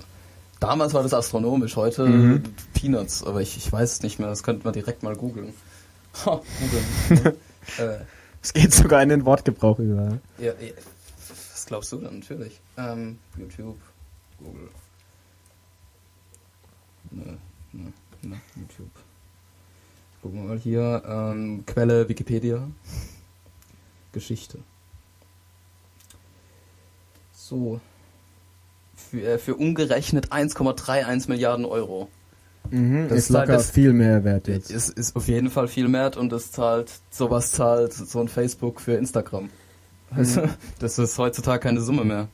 Damals 0.62 0.94
war 0.94 1.02
das 1.04 1.14
astronomisch, 1.14 1.76
heute 1.76 2.06
Mhm. 2.08 2.44
Peanuts, 2.74 3.24
aber 3.24 3.42
ich, 3.42 3.58
ich 3.58 3.70
weiß 3.72 3.92
es 3.94 4.02
nicht 4.04 4.20
mehr. 4.20 4.30
Das 4.30 4.44
könnte 4.44 4.64
man 4.64 4.74
direkt 4.74 5.04
mal 5.04 5.16
googeln. 5.18 5.54
Ha, 6.26 6.42
googeln. 6.60 7.36
äh, 7.78 7.98
Es 8.42 8.54
geht 8.54 8.74
sogar 8.74 9.02
in 9.02 9.10
den 9.10 9.26
Wortgebrauch 9.26 9.80
über. 9.80 10.20
ja, 10.38 10.52
ja, 10.54 10.72
was 11.54 11.66
glaubst 11.66 11.92
du 11.92 11.98
dann? 11.98 12.20
Natürlich. 12.20 12.60
Ähm, 12.78 13.18
YouTube, 13.38 13.78
Google. 14.40 14.70
Ne, 17.12 17.38
ne, 17.72 17.94
ne, 18.24 18.42
YouTube. 18.56 18.90
Gucken 20.22 20.42
wir 20.44 20.50
mal 20.50 20.60
hier. 20.60 21.02
Ähm, 21.08 21.64
Quelle 21.66 22.08
Wikipedia. 22.10 22.68
Geschichte. 24.12 24.60
So. 27.34 27.80
Für, 29.10 29.22
äh, 29.34 29.38
für 29.38 29.56
umgerechnet 29.56 30.32
1,31 30.32 31.28
Milliarden 31.30 31.66
Euro. 31.66 32.08
Mhm, 32.70 33.08
Das 33.10 33.18
ist 33.20 33.30
locker 33.30 33.48
das- 33.48 33.72
viel 33.72 33.92
mehr 33.94 34.24
wert 34.24 34.48
jetzt. 34.48 34.70
Ist, 34.72 34.90
ist 34.90 35.16
auf 35.16 35.28
jeden 35.28 35.50
Fall 35.50 35.68
viel 35.68 35.88
mehr 35.88 36.16
und 36.18 36.32
das 36.32 36.52
zahlt, 36.52 36.92
sowas 37.10 37.52
zahlt 37.52 37.92
so 37.94 38.20
ein 38.22 38.28
Facebook 38.28 38.80
für 38.80 38.94
Instagram. 38.94 39.50
Also, 40.12 40.44
das 40.80 41.00
ist 41.00 41.18
heutzutage 41.18 41.60
keine 41.62 41.82
Summe 41.82 42.04
mehr. 42.04 42.28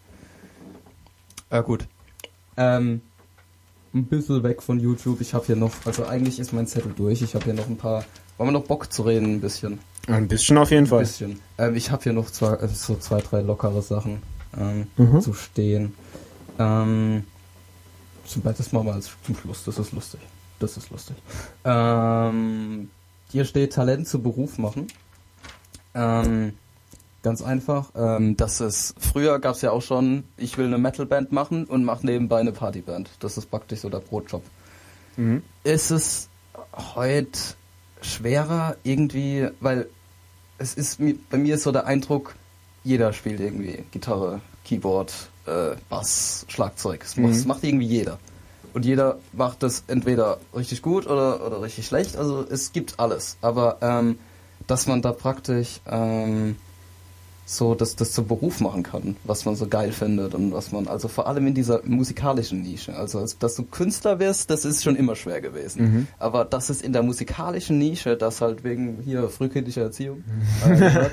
Ja, 1.51 1.61
gut. 1.61 1.87
Ähm, 2.57 3.01
ein 3.93 4.05
bisschen 4.05 4.43
weg 4.43 4.61
von 4.61 4.79
YouTube. 4.79 5.21
Ich 5.21 5.33
habe 5.33 5.45
hier 5.45 5.55
noch, 5.55 5.71
also 5.85 6.05
eigentlich 6.05 6.39
ist 6.39 6.53
mein 6.53 6.67
Zettel 6.67 6.91
durch. 6.95 7.21
Ich 7.21 7.35
habe 7.35 7.45
hier 7.45 7.53
noch 7.53 7.67
ein 7.67 7.77
paar. 7.77 8.03
Wollen 8.37 8.49
wir 8.49 8.59
noch 8.59 8.65
Bock 8.65 8.91
zu 8.91 9.03
reden, 9.03 9.35
ein 9.35 9.41
bisschen? 9.41 9.79
Ein 10.07 10.27
bisschen 10.27 10.57
auf 10.57 10.69
jeden 10.71 10.83
Ein 10.85 10.87
Fall. 10.87 10.99
bisschen. 10.99 11.39
Ähm, 11.57 11.75
ich 11.75 11.89
habe 11.91 12.03
hier 12.03 12.13
noch 12.13 12.29
zwei, 12.29 12.53
äh, 12.55 12.67
so 12.67 12.95
zwei, 12.97 13.19
drei 13.21 13.41
lockere 13.41 13.81
Sachen 13.81 14.21
ähm, 14.59 14.87
Mhm. 14.97 15.21
zu 15.21 15.33
stehen. 15.33 15.93
Ähm, 16.59 17.23
zum 18.25 18.41
Beispiel 18.41 18.65
das 18.65 18.73
machen 18.73 18.87
wir 18.87 18.93
als 18.93 19.09
zum 19.25 19.35
Schluss. 19.35 19.63
Das 19.63 19.77
ist 19.79 19.91
lustig. 19.91 20.19
Das 20.59 20.75
ist 20.77 20.89
lustig. 20.89 21.15
Ähm, 21.63 22.89
hier 23.29 23.45
steht 23.45 23.73
Talent 23.73 24.07
zu 24.07 24.21
Beruf 24.21 24.57
machen. 24.57 24.87
Ähm, 25.93 26.53
ganz 27.23 27.41
einfach. 27.41 27.91
Ähm, 27.95 28.37
das 28.37 28.61
ist 28.61 28.95
früher 28.99 29.39
gab 29.39 29.55
es 29.55 29.61
ja 29.61 29.71
auch 29.71 29.81
schon. 29.81 30.23
Ich 30.37 30.57
will 30.57 30.65
eine 30.67 30.77
Metalband 30.77 31.31
machen 31.31 31.65
und 31.65 31.83
mache 31.83 32.05
nebenbei 32.05 32.39
eine 32.39 32.51
Partyband. 32.51 33.09
Das 33.19 33.37
ist 33.37 33.49
praktisch 33.49 33.79
so 33.81 33.89
der 33.89 33.99
Brotjob 33.99 34.43
Mhm. 35.17 35.41
ist 35.63 35.89
es 35.89 36.29
heute 36.95 37.39
schwerer 38.01 38.77
irgendwie, 38.83 39.47
weil 39.59 39.87
es 40.59 40.75
ist 40.75 40.99
bei 41.31 41.37
mir 41.37 41.55
ist 41.55 41.63
so 41.63 41.71
der 41.71 41.87
Eindruck, 41.87 42.35
jeder 42.83 43.11
spielt 43.13 43.39
irgendwie 43.39 43.83
Gitarre, 43.89 44.41
Keyboard, 44.63 45.11
äh, 45.47 45.75
Bass, 45.89 46.45
Schlagzeug. 46.49 46.99
Das 47.01 47.17
macht, 47.17 47.33
Mhm. 47.33 47.47
macht 47.47 47.63
irgendwie 47.63 47.87
jeder. 47.87 48.19
Und 48.73 48.85
jeder 48.85 49.17
macht 49.33 49.63
das 49.63 49.83
entweder 49.87 50.37
richtig 50.55 50.81
gut 50.81 51.07
oder, 51.07 51.45
oder 51.45 51.61
richtig 51.61 51.87
schlecht. 51.87 52.15
Also 52.17 52.45
es 52.49 52.73
gibt 52.73 52.99
alles. 52.99 53.37
Aber 53.41 53.77
ähm, 53.81 54.19
dass 54.67 54.85
man 54.87 55.01
da 55.01 55.13
praktisch 55.13 55.79
ähm, 55.89 56.57
so 57.49 57.75
das, 57.75 57.95
das 57.95 58.11
zum 58.11 58.27
Beruf 58.27 58.59
machen 58.59 58.83
kann, 58.83 59.15
was 59.23 59.45
man 59.45 59.55
so 59.55 59.67
geil 59.67 59.93
findet 59.93 60.35
und 60.35 60.51
was 60.51 60.73
man, 60.73 60.87
also 60.89 61.07
vor 61.07 61.27
allem 61.27 61.47
in 61.47 61.53
dieser 61.53 61.81
musikalischen 61.85 62.61
Nische. 62.61 62.93
Also 62.95 63.19
als, 63.19 63.37
dass 63.39 63.55
du 63.55 63.63
Künstler 63.63 64.19
wirst, 64.19 64.49
das 64.49 64.65
ist 64.65 64.83
schon 64.83 64.97
immer 64.97 65.15
schwer 65.15 65.39
gewesen. 65.39 65.81
Mhm. 65.81 66.07
Aber 66.19 66.43
das 66.43 66.69
ist 66.69 66.81
in 66.81 66.91
der 66.91 67.03
musikalischen 67.03 67.77
Nische, 67.77 68.17
das 68.17 68.41
halt 68.41 68.65
wegen 68.65 68.99
hier 69.01 69.29
frühkindlicher 69.29 69.83
Erziehung, 69.83 70.25
äh, 70.69 71.09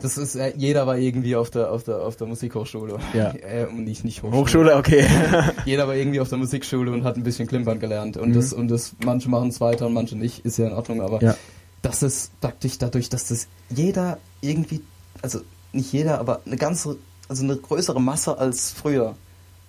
das 0.00 0.18
ist, 0.18 0.34
äh, 0.36 0.52
jeder 0.56 0.86
war 0.86 0.96
irgendwie 0.98 1.36
auf 1.36 1.50
der, 1.50 1.70
auf 1.72 1.84
der, 1.84 2.00
auf 2.02 2.16
der 2.16 2.26
Musikhochschule. 2.26 2.98
Ja. 3.14 3.32
Äh, 3.42 3.66
und 3.66 3.84
nicht, 3.84 4.04
nicht 4.04 4.22
Hochschule. 4.22 4.72
Hochschule, 4.72 4.76
okay. 4.76 5.06
Jeder 5.64 5.86
war 5.88 5.94
irgendwie 5.94 6.20
auf 6.20 6.28
der 6.28 6.38
Musikschule 6.38 6.90
und 6.92 7.04
hat 7.04 7.16
ein 7.16 7.22
bisschen 7.22 7.46
Klimpern 7.48 7.78
gelernt. 7.80 8.16
Und 8.16 8.30
Mhm. 8.30 8.34
das, 8.34 8.52
und 8.52 8.68
das, 8.68 8.92
manche 9.04 9.28
machen 9.28 9.48
es 9.48 9.60
weiter 9.60 9.86
und 9.86 9.92
manche 9.94 10.16
nicht, 10.16 10.44
ist 10.44 10.58
ja 10.58 10.66
in 10.66 10.72
Ordnung, 10.72 11.00
aber 11.02 11.22
Ja. 11.22 11.36
das 11.82 12.02
ist 12.02 12.38
praktisch 12.40 12.78
dadurch, 12.78 13.08
dass 13.08 13.28
das 13.28 13.48
jeder 13.70 14.18
irgendwie, 14.40 14.82
also 15.22 15.40
nicht 15.72 15.92
jeder, 15.92 16.18
aber 16.20 16.40
eine 16.46 16.56
ganze, 16.56 16.96
also 17.28 17.42
eine 17.44 17.56
größere 17.56 18.00
Masse 18.00 18.38
als 18.38 18.70
früher 18.70 19.14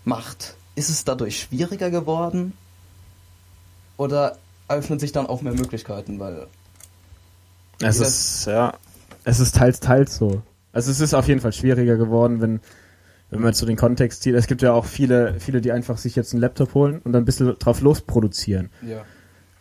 macht, 0.05 0.55
ist 0.75 0.89
es 0.89 1.03
dadurch 1.03 1.39
schwieriger 1.41 1.89
geworden? 1.89 2.53
Oder 3.97 4.37
öffnen 4.67 4.99
sich 4.99 5.11
dann 5.11 5.25
auch 5.27 5.41
mehr 5.41 5.53
Möglichkeiten, 5.53 6.19
weil 6.19 6.45
Es 7.81 7.99
ist, 7.99 8.45
ja, 8.45 8.73
es 9.27 9.39
ist 9.39 9.55
teils, 9.55 9.79
teils 9.79 10.15
so. 10.17 10.41
Also 10.71 10.91
es 10.91 10.99
ist 10.99 11.13
auf 11.13 11.27
jeden 11.27 11.41
Fall 11.41 11.53
schwieriger 11.53 11.97
geworden, 11.97 12.39
wenn, 12.41 12.59
wenn 13.29 13.39
man 13.41 13.49
jetzt 13.49 13.59
so 13.59 13.65
den 13.65 13.75
Kontext 13.77 14.21
zieht. 14.21 14.35
Es 14.35 14.47
gibt 14.47 14.61
ja 14.61 14.73
auch 14.73 14.85
viele, 14.85 15.35
viele, 15.39 15.59
die 15.61 15.71
einfach 15.71 15.97
sich 15.97 16.15
jetzt 16.15 16.33
einen 16.33 16.41
Laptop 16.41 16.73
holen 16.73 17.01
und 17.03 17.13
dann 17.13 17.23
ein 17.23 17.25
bisschen 17.25 17.53
drauf 17.59 17.81
losproduzieren. 17.81 18.69
ja. 18.81 19.03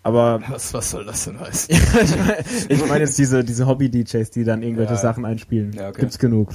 Aber 0.02 0.40
Was, 0.48 0.72
was 0.72 0.92
soll 0.92 1.04
das 1.04 1.24
denn 1.24 1.40
heißen? 1.40 1.74
ich 2.00 2.16
meine 2.16 2.36
ich 2.68 2.86
mein 2.86 3.00
jetzt 3.00 3.18
diese, 3.18 3.42
diese 3.42 3.66
Hobby-DJs, 3.66 4.30
die 4.30 4.44
dann 4.44 4.62
irgendwelche 4.62 4.92
Ja. 4.92 4.98
Sachen 4.98 5.24
einspielen. 5.24 5.72
Ja, 5.72 5.88
okay. 5.88 6.02
Gibt's 6.02 6.20
genug. 6.20 6.52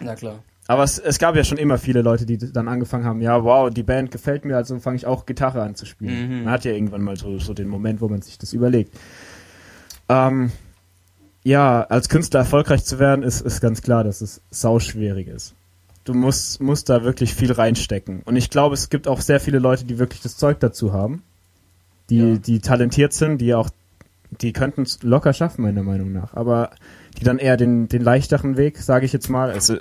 Na 0.00 0.14
klar. 0.14 0.42
Aber 0.68 0.84
es, 0.84 0.98
es 0.98 1.18
gab 1.18 1.36
ja 1.36 1.44
schon 1.44 1.58
immer 1.58 1.76
viele 1.76 2.00
Leute, 2.00 2.24
die 2.24 2.38
dann 2.38 2.66
angefangen 2.66 3.04
haben, 3.04 3.20
ja, 3.20 3.44
wow, 3.44 3.68
die 3.68 3.82
Band 3.82 4.10
gefällt 4.10 4.46
mir, 4.46 4.56
also 4.56 4.78
fange 4.78 4.96
ich 4.96 5.04
auch 5.04 5.26
Gitarre 5.26 5.60
an 5.60 5.74
zu 5.74 5.84
spielen. 5.84 6.38
Mhm. 6.38 6.44
Man 6.44 6.52
hat 6.54 6.64
ja 6.64 6.72
irgendwann 6.72 7.02
mal 7.02 7.18
so, 7.18 7.38
so 7.38 7.52
den 7.52 7.68
Moment, 7.68 8.00
wo 8.00 8.08
man 8.08 8.22
sich 8.22 8.38
das 8.38 8.54
überlegt. 8.54 8.94
Ähm, 10.08 10.50
ja, 11.44 11.82
als 11.82 12.08
Künstler 12.08 12.40
erfolgreich 12.40 12.84
zu 12.84 12.98
werden, 12.98 13.22
ist, 13.22 13.40
ist 13.42 13.60
ganz 13.60 13.82
klar, 13.82 14.02
dass 14.02 14.20
es 14.22 14.40
sauschwierig 14.50 15.28
ist. 15.28 15.54
Du 16.04 16.14
musst, 16.14 16.60
musst 16.60 16.88
da 16.90 17.04
wirklich 17.04 17.34
viel 17.34 17.52
reinstecken. 17.52 18.22
Und 18.24 18.36
ich 18.36 18.50
glaube, 18.50 18.74
es 18.74 18.90
gibt 18.90 19.06
auch 19.08 19.20
sehr 19.20 19.40
viele 19.40 19.58
Leute, 19.58 19.84
die 19.84 19.98
wirklich 19.98 20.20
das 20.20 20.36
Zeug 20.36 20.58
dazu 20.60 20.92
haben, 20.92 21.22
die, 22.10 22.18
Ja. 22.18 22.36
die 22.36 22.60
talentiert 22.60 23.12
sind, 23.12 23.38
die 23.38 23.54
auch, 23.54 23.70
die 24.40 24.52
könnten 24.52 24.82
es 24.82 25.02
locker 25.02 25.32
schaffen, 25.32 25.62
meiner 25.62 25.82
Meinung 25.82 26.12
nach. 26.12 26.34
Aber 26.34 26.70
die 27.18 27.24
dann 27.24 27.38
eher 27.38 27.56
den, 27.56 27.88
den 27.88 28.02
leichteren 28.02 28.56
Weg, 28.56 28.78
sage 28.78 29.06
ich 29.06 29.12
jetzt 29.12 29.28
mal, 29.28 29.50
also 29.50 29.76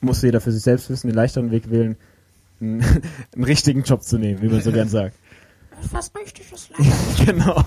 muss 0.00 0.22
jeder 0.22 0.40
für 0.40 0.52
sich 0.52 0.62
selbst 0.62 0.90
wissen, 0.90 1.08
den 1.08 1.16
leichteren 1.16 1.50
Weg 1.50 1.70
wählen, 1.70 1.96
einen, 2.60 2.82
einen 3.34 3.44
richtigen 3.44 3.82
Job 3.84 4.02
zu 4.02 4.18
nehmen, 4.18 4.42
wie 4.42 4.48
man 4.48 4.60
so 4.60 4.72
gern 4.72 4.88
sagt. 4.88 5.14
Was 5.92 6.12
möchte 6.12 6.42
ich 6.42 6.50
das 6.50 6.68
genau. 7.24 7.62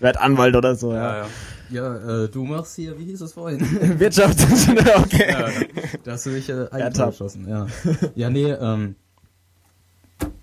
Werd 0.00 0.16
Anwalt 0.16 0.56
oder 0.56 0.74
so, 0.74 0.92
ja. 0.92 1.18
ja. 1.18 1.18
Ja, 1.18 1.26
äh, 1.70 2.28
du 2.28 2.44
machst 2.44 2.76
hier, 2.76 2.98
wie 2.98 3.04
hieß 3.04 3.20
es 3.20 3.32
vorhin? 3.32 3.60
Wirtschaftsingenieur, 3.98 4.98
okay. 4.98 5.30
ja, 5.30 5.48
da 6.02 6.12
hast 6.12 6.26
du 6.26 6.30
dich 6.30 6.48
äh, 6.48 6.66
geschossen, 6.70 7.48
ja. 7.48 7.66
Ja, 8.14 8.30
nee, 8.30 8.50
ähm, 8.50 8.96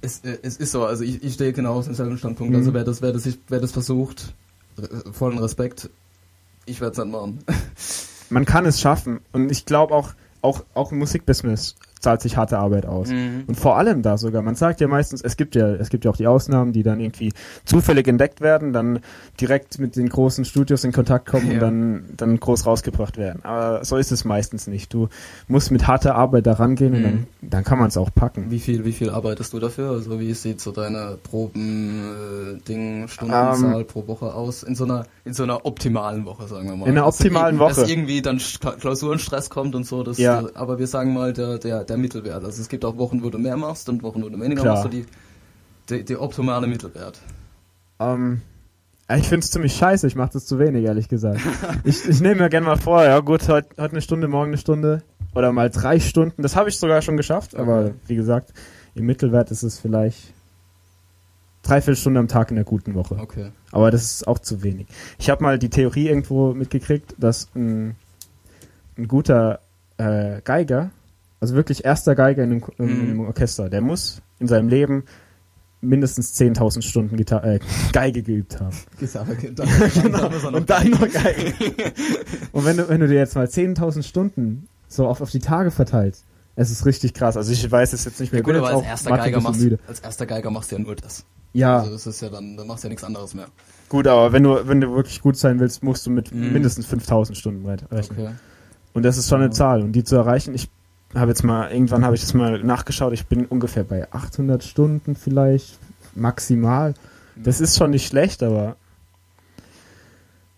es, 0.01 0.19
äh, 0.21 0.37
es 0.41 0.57
ist 0.57 0.71
so, 0.71 0.85
also 0.85 1.03
ich, 1.03 1.23
ich 1.23 1.33
stehe 1.33 1.53
genau 1.53 1.75
auf 1.75 1.85
demselben 1.85 2.17
Standpunkt. 2.17 2.51
Mhm. 2.53 2.59
Also 2.59 2.73
wer 2.73 2.83
das, 2.83 3.01
wer 3.01 3.13
das, 3.13 3.27
wer 3.47 3.59
das 3.59 3.71
versucht, 3.71 4.33
äh, 4.77 5.11
vollen 5.11 5.37
Respekt, 5.37 5.89
ich 6.65 6.81
werde 6.81 6.93
es 6.93 7.05
nicht 7.05 7.11
machen. 7.11 7.39
Man 8.29 8.45
kann 8.45 8.65
es 8.65 8.79
schaffen. 8.79 9.19
Und 9.31 9.51
ich 9.51 9.65
glaube 9.65 9.93
auch, 9.93 10.13
auch, 10.41 10.63
auch 10.73 10.91
im 10.91 10.99
Musikbusiness 10.99 11.75
zahlt 12.01 12.21
sich 12.21 12.35
harte 12.37 12.57
Arbeit 12.57 12.85
aus. 12.85 13.09
Mhm. 13.09 13.43
Und 13.47 13.55
vor 13.59 13.77
allem 13.77 14.01
da 14.01 14.17
sogar. 14.17 14.41
Man 14.41 14.55
sagt 14.55 14.81
ja 14.81 14.87
meistens, 14.87 15.21
es 15.21 15.37
gibt 15.37 15.55
ja, 15.55 15.69
es 15.75 15.89
gibt 15.89 16.03
ja 16.05 16.11
auch 16.11 16.17
die 16.17 16.27
Ausnahmen, 16.27 16.73
die 16.73 16.83
dann 16.83 16.99
irgendwie 16.99 17.31
zufällig 17.63 18.07
entdeckt 18.07 18.41
werden, 18.41 18.73
dann 18.73 18.99
direkt 19.39 19.79
mit 19.79 19.95
den 19.95 20.09
großen 20.09 20.43
Studios 20.45 20.83
in 20.83 20.91
Kontakt 20.91 21.27
kommen 21.27 21.45
und 21.47 21.53
Ja. 21.53 21.59
dann, 21.59 22.05
dann 22.17 22.39
groß 22.39 22.65
rausgebracht 22.65 23.17
werden. 23.17 23.45
Aber 23.45 23.85
so 23.85 23.97
ist 23.97 24.11
es 24.11 24.25
meistens 24.25 24.67
nicht. 24.67 24.93
Du 24.93 25.07
musst 25.47 25.71
mit 25.71 25.87
harter 25.87 26.15
Arbeit 26.15 26.47
da 26.47 26.53
rangehen 26.53 26.93
und 26.93 26.99
Mhm. 27.01 27.03
dann, 27.03 27.27
dann 27.41 27.63
kann 27.63 27.77
man 27.79 27.87
es 27.89 27.97
auch 27.97 28.09
packen. 28.13 28.49
Wie 28.49 28.59
viel, 28.59 28.83
wie 28.83 28.91
viel 28.91 29.09
arbeitest 29.09 29.53
du 29.53 29.59
dafür? 29.59 29.91
Also 29.91 30.19
wie 30.19 30.33
sieht 30.33 30.59
so 30.59 30.71
deine 30.71 31.17
Proben, 31.23 32.57
äh, 32.57 32.61
Ding, 32.67 33.07
Stundenzahl 33.07 33.83
pro 33.85 34.07
Woche 34.07 34.33
aus? 34.33 34.63
In 34.63 34.75
so 34.75 34.85
einer, 34.85 35.05
in 35.25 35.33
so 35.33 35.43
einer 35.43 35.65
optimalen 35.65 36.25
Woche, 36.25 36.47
sagen 36.47 36.67
wir 36.67 36.75
mal. 36.75 36.85
In 36.87 36.97
einer 36.97 37.05
Dass 37.05 37.19
optimalen 37.19 37.57
Dass 37.59 37.77
Woche. 37.77 37.89
irgendwie 37.91 38.21
dann 38.21 38.39
Klausurenstress 38.79 39.49
kommt 39.49 39.75
und 39.75 39.85
so. 39.85 40.03
Das, 40.03 40.17
Ja. 40.17 40.41
äh, 40.41 40.45
aber 40.55 40.79
wir 40.79 40.87
sagen 40.87 41.13
mal 41.13 41.33
der, 41.33 41.57
der, 41.57 41.83
der 41.91 41.97
Mittelwert. 41.97 42.43
Also 42.43 42.61
es 42.61 42.69
gibt 42.69 42.83
auch 42.85 42.97
Wochen, 42.97 43.21
wo 43.21 43.29
du 43.29 43.37
mehr 43.37 43.57
machst 43.57 43.89
und 43.89 44.01
Wochen, 44.01 44.23
wo 44.23 44.29
du 44.29 44.39
weniger 44.39 44.61
Klar. 44.61 44.73
machst. 44.75 44.83
So 44.83 44.89
die, 44.89 45.05
die, 45.89 46.03
die 46.05 46.15
optimale 46.17 46.65
Mittelwert. 46.67 47.19
Ähm, 47.99 48.41
ich 49.13 49.27
finde 49.27 49.43
es 49.43 49.51
ziemlich 49.51 49.75
scheiße, 49.75 50.07
ich 50.07 50.15
mache 50.15 50.31
das 50.33 50.45
zu 50.45 50.57
wenig, 50.57 50.85
ehrlich 50.85 51.09
gesagt. 51.09 51.41
ich 51.83 52.07
ich 52.07 52.21
nehme 52.21 52.41
mir 52.43 52.49
gerne 52.49 52.65
mal 52.65 52.77
vor, 52.77 53.03
ja 53.03 53.19
gut, 53.19 53.47
heute 53.49 53.69
heute 53.77 53.91
eine 53.91 54.01
Stunde, 54.01 54.27
morgen 54.29 54.51
eine 54.51 54.57
Stunde 54.57 55.03
oder 55.35 55.51
mal 55.51 55.69
drei 55.69 55.99
Stunden. 55.99 56.41
Das 56.41 56.55
habe 56.55 56.69
ich 56.69 56.77
sogar 56.79 57.01
schon 57.01 57.17
geschafft, 57.17 57.55
aber 57.55 57.79
Okay. 57.85 57.93
wie 58.07 58.15
gesagt, 58.15 58.53
im 58.95 59.05
Mittelwert 59.05 59.51
ist 59.51 59.63
es 59.63 59.79
vielleicht 59.79 60.33
dreiviertel 61.63 61.95
Stunde 61.97 62.19
am 62.21 62.27
Tag 62.27 62.49
in 62.51 62.55
der 62.55 62.65
guten 62.65 62.95
Woche. 62.95 63.17
Okay. 63.19 63.51
Aber 63.71 63.91
das 63.91 64.03
ist 64.03 64.27
auch 64.27 64.39
zu 64.39 64.63
wenig. 64.63 64.87
Ich 65.19 65.29
habe 65.29 65.43
mal 65.43 65.59
die 65.59 65.69
Theorie 65.69 66.07
irgendwo 66.07 66.53
mitgekriegt, 66.53 67.15
dass 67.17 67.49
ein, 67.55 67.95
ein 68.97 69.07
guter 69.07 69.59
äh, 69.97 70.41
Geiger 70.43 70.89
also 71.41 71.55
wirklich 71.55 71.83
erster 71.83 72.15
Geiger 72.15 72.43
in 72.43 72.51
einem, 72.51 72.61
Ko- 72.61 72.71
Mhm. 72.77 73.11
im 73.11 73.19
Orchester, 73.21 73.69
der 73.69 73.81
muss 73.81 74.21
in 74.39 74.47
seinem 74.47 74.69
Leben 74.69 75.03
mindestens 75.81 76.35
10.000 76.39 76.83
Stunden 76.83 77.17
Gitar 77.17 77.43
äh, 77.43 77.59
Geige 77.91 78.21
geübt 78.23 78.59
haben. 78.61 78.75
Gitarre, 78.99 79.35
Und 80.53 80.69
dann 80.69 80.89
noch 80.91 81.09
Geige. 81.11 81.53
Und 82.51 82.65
wenn 82.65 82.77
du, 82.77 82.87
wenn 82.87 82.99
du 83.01 83.07
dir 83.07 83.15
jetzt 83.17 83.35
mal 83.35 83.45
10.000 83.47 84.03
Stunden 84.03 84.67
so 84.87 85.07
auf, 85.07 85.21
auf 85.21 85.31
die 85.31 85.39
Tage 85.39 85.71
verteilst, 85.71 86.23
es 86.55 86.69
ist 86.69 86.85
richtig 86.85 87.13
krass. 87.13 87.35
Also 87.37 87.51
ich 87.51 87.71
weiß 87.71 87.93
es 87.93 88.05
jetzt 88.05 88.19
nicht 88.19 88.31
mehr. 88.31 88.41
Ja, 88.41 88.43
gut, 88.43 88.53
ich 88.55 88.59
bin 88.61 88.67
aber 88.69 88.77
als 88.77 88.85
erster, 88.85 89.17
Geiger 89.17 89.41
machst, 89.41 89.61
müde. 89.61 89.79
als 89.87 89.99
erster 90.01 90.25
Geiger 90.27 90.51
machst 90.51 90.71
du 90.71 90.75
ja 90.75 90.81
nur 90.83 90.95
das. 90.95 91.25
Ja, 91.53 91.79
Also 91.79 91.91
das 91.93 92.05
ist 92.07 92.21
ja 92.21 92.29
dann, 92.29 92.55
da 92.57 92.63
machst 92.63 92.83
du 92.83 92.87
ja 92.87 92.89
nichts 92.89 93.03
anderes 93.03 93.33
mehr. 93.33 93.47
gut, 93.89 94.05
aber 94.07 94.31
wenn 94.33 94.43
du, 94.43 94.67
wenn 94.67 94.79
du 94.81 94.93
wirklich 94.93 95.21
gut 95.21 95.35
sein 95.37 95.59
willst, 95.59 95.81
musst 95.83 96.05
du 96.05 96.11
mit 96.11 96.33
Mhm. 96.33 96.53
mindestens 96.53 96.85
5.000 96.87 97.35
Stunden 97.35 97.65
re- 97.65 97.77
rechnen. 97.91 98.19
Okay. 98.19 98.29
Und 98.93 99.03
das 99.03 99.17
ist 99.17 99.27
schon 99.29 99.41
eine. 99.41 99.49
Zahl. 99.49 99.81
Und 99.81 99.93
die 99.93 100.03
zu 100.03 100.15
erreichen, 100.17 100.53
ich 100.53 100.69
habe 101.15 101.29
jetzt 101.31 101.43
mal, 101.43 101.71
irgendwann 101.71 102.05
habe 102.05 102.15
ich 102.15 102.21
das 102.21 102.33
mal 102.33 102.63
nachgeschaut, 102.63 103.13
ich 103.13 103.25
bin 103.27 103.45
ungefähr 103.45 103.83
bei 103.83 104.11
800 104.11 104.63
Stunden 104.63 105.15
vielleicht, 105.15 105.77
maximal. 106.15 106.93
Das 107.35 107.61
ist 107.61 107.77
schon 107.77 107.91
nicht 107.91 108.07
schlecht, 108.07 108.43
aber 108.43 108.75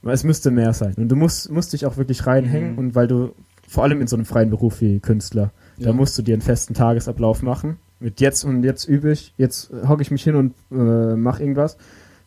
es 0.04 0.24
müsste 0.24 0.52
mehr 0.52 0.74
sein. 0.74 0.94
Und 0.98 1.10
du 1.10 1.16
musst, 1.16 1.50
musst 1.50 1.74
dich 1.74 1.86
auch 1.86 1.98
wirklich 1.98 2.26
reinhängen 2.28 2.74
Mhm. 2.74 2.78
und 2.78 2.96
weil 2.96 3.08
du, 3.08 3.34
vor 3.68 3.84
allem 3.84 4.02
in 4.02 4.08
so 4.08 4.16
einem 4.16 4.26
freien 4.26 4.50
Beruf 4.50 4.82
wie 4.82 5.00
Künstler, 5.00 5.52
Ja. 5.78 5.88
da 5.88 5.94
musst 5.94 6.18
du 6.18 6.22
dir 6.22 6.34
einen 6.34 6.42
festen 6.42 6.74
Tagesablauf 6.74 7.42
machen. 7.42 7.78
Mit 8.00 8.20
jetzt 8.20 8.44
und 8.44 8.64
jetzt 8.64 8.86
übe 8.86 9.12
ich, 9.12 9.34
jetzt 9.38 9.72
hocke 9.88 10.02
ich 10.02 10.12
mich 10.12 10.24
hin 10.24 10.36
und 10.36 10.54
äh, 10.72 11.16
mache 11.16 11.42
irgendwas. 11.42 11.78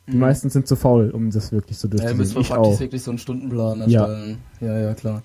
Die 0.09 0.15
Mhm. 0.15 0.21
meisten 0.21 0.49
sind 0.51 0.67
zu 0.67 0.75
faul, 0.77 1.11
um 1.11 1.31
das 1.31 1.53
wirklich 1.53 1.77
so 1.79 1.89
Ja, 1.89 1.95
ihr 1.95 1.99
durchzuziehen. 1.99 2.17
müsst 2.19 2.37
ich 2.37 2.49
praktisch 2.49 2.75
auch. 2.75 2.81
wirklich 2.81 3.03
so 3.03 3.11
einen 3.11 3.19
Stundenplan 3.19 3.89
Ja. 3.91 4.07
erstellen. 4.07 4.39
Ja, 4.61 4.79
ja, 4.79 4.95
klar. 4.95 5.23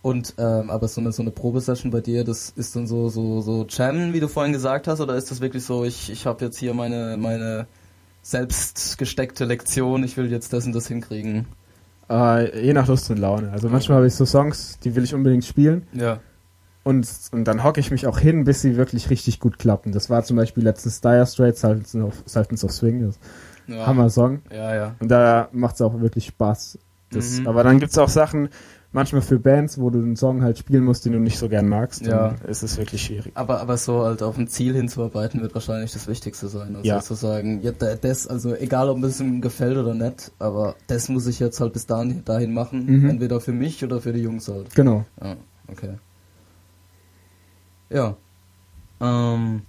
Und, 0.00 0.34
ähm, 0.38 0.70
aber 0.70 0.86
so 0.86 1.00
eine, 1.00 1.12
so 1.12 1.22
eine 1.22 1.32
Probesession 1.32 1.90
bei 1.90 2.00
dir, 2.00 2.24
das 2.24 2.50
ist 2.54 2.76
dann 2.76 2.86
so, 2.86 3.08
so, 3.08 3.40
so 3.40 3.66
Jammen, 3.68 4.12
wie 4.12 4.20
du 4.20 4.28
vorhin 4.28 4.52
gesagt 4.52 4.86
hast, 4.86 5.00
oder 5.00 5.16
ist 5.16 5.30
das 5.30 5.40
wirklich 5.40 5.64
so, 5.64 5.84
ich, 5.84 6.10
ich 6.10 6.24
habe 6.24 6.44
jetzt 6.44 6.58
hier 6.58 6.72
meine, 6.72 7.16
meine 7.18 7.66
selbst 8.22 8.96
gesteckte 8.98 9.44
Lektion, 9.44 10.04
ich 10.04 10.16
will 10.16 10.30
jetzt 10.30 10.52
das 10.52 10.66
und 10.66 10.72
das 10.72 10.86
hinkriegen? 10.86 11.46
Äh, 12.08 12.64
je 12.64 12.72
nach 12.72 12.86
Lust 12.86 13.10
und 13.10 13.18
Laune. 13.18 13.50
Also 13.50 13.68
manchmal 13.68 13.98
habe 13.98 14.06
ich 14.06 14.14
so 14.14 14.24
Songs, 14.24 14.78
die 14.80 14.94
will 14.94 15.04
ich 15.04 15.14
unbedingt 15.14 15.44
spielen. 15.44 15.86
Ja. 15.92 16.20
Und, 16.84 17.08
und 17.32 17.44
dann 17.44 17.64
hocke 17.64 17.80
ich 17.80 17.90
mich 17.90 18.06
auch 18.06 18.18
hin, 18.18 18.44
bis 18.44 18.62
sie 18.62 18.76
wirklich 18.76 19.10
richtig 19.10 19.40
gut 19.40 19.58
klappen. 19.58 19.92
Das 19.92 20.08
war 20.08 20.22
zum 20.22 20.36
Beispiel 20.36 20.64
letztens 20.64 21.00
Dire 21.00 21.26
Straits, 21.26 21.60
Sultans 21.60 21.94
of, 21.96 22.22
Sultans 22.24 22.64
of 22.64 22.72
Swing. 22.72 23.04
Das 23.04 23.18
ja. 23.66 23.86
Hammer-Song. 23.86 24.40
Ja, 24.50 24.74
ja. 24.74 24.94
Und 25.00 25.08
da 25.08 25.48
macht 25.52 25.74
es 25.74 25.82
auch 25.82 26.00
wirklich 26.00 26.26
Spaß. 26.26 26.78
Das, 27.10 27.40
Mhm. 27.40 27.48
Aber 27.48 27.64
dann 27.64 27.78
gibt's 27.78 27.98
auch 27.98 28.08
Sachen, 28.08 28.48
manchmal 28.92 29.20
für 29.22 29.38
Bands, 29.38 29.78
wo 29.78 29.90
du 29.90 29.98
einen 29.98 30.16
Song 30.16 30.42
halt 30.42 30.58
spielen 30.58 30.84
musst, 30.84 31.04
den 31.04 31.12
du 31.12 31.18
nicht 31.20 31.38
so 31.38 31.48
gern 31.48 31.68
magst. 31.68 32.02
Ja. 32.06 32.30
Dann 32.30 32.48
ist 32.50 32.62
es 32.62 32.76
wirklich 32.78 33.02
schwierig. 33.02 33.32
Aber, 33.36 33.60
aber 33.60 33.76
so 33.76 34.02
halt 34.04 34.22
auf 34.22 34.38
ein 34.38 34.48
Ziel 34.48 34.74
hinzuarbeiten 34.74 35.40
wird 35.42 35.54
wahrscheinlich 35.54 35.92
das 35.92 36.06
Wichtigste 36.08 36.48
sein. 36.48 36.74
Also 36.76 36.88
Ja. 36.88 37.00
zu 37.00 37.14
sagen, 37.14 37.60
ja, 37.62 37.72
da- 37.72 37.94
das, 37.96 38.26
also 38.26 38.54
egal 38.54 38.88
ob 38.88 39.02
es 39.04 39.20
ihm 39.20 39.40
gefällt 39.40 39.76
oder 39.76 39.94
nicht, 39.94 40.32
aber 40.38 40.74
das 40.86 41.08
muss 41.08 41.26
ich 41.26 41.38
jetzt 41.38 41.60
halt 41.60 41.72
bis 41.74 41.86
dahin, 41.86 42.24
dahin 42.24 42.54
machen. 42.54 42.86
Mhm. 42.86 43.10
Entweder 43.10 43.40
für 43.40 43.52
mich 43.52 43.84
oder 43.84 44.00
für 44.00 44.12
die 44.12 44.22
Jungs 44.22 44.48
halt. 44.48 44.74
Genau. 44.74 45.04
Ja, 45.22 45.36
okay. 45.70 45.94
Ja. 47.90 48.16
Ähm. 49.00 49.62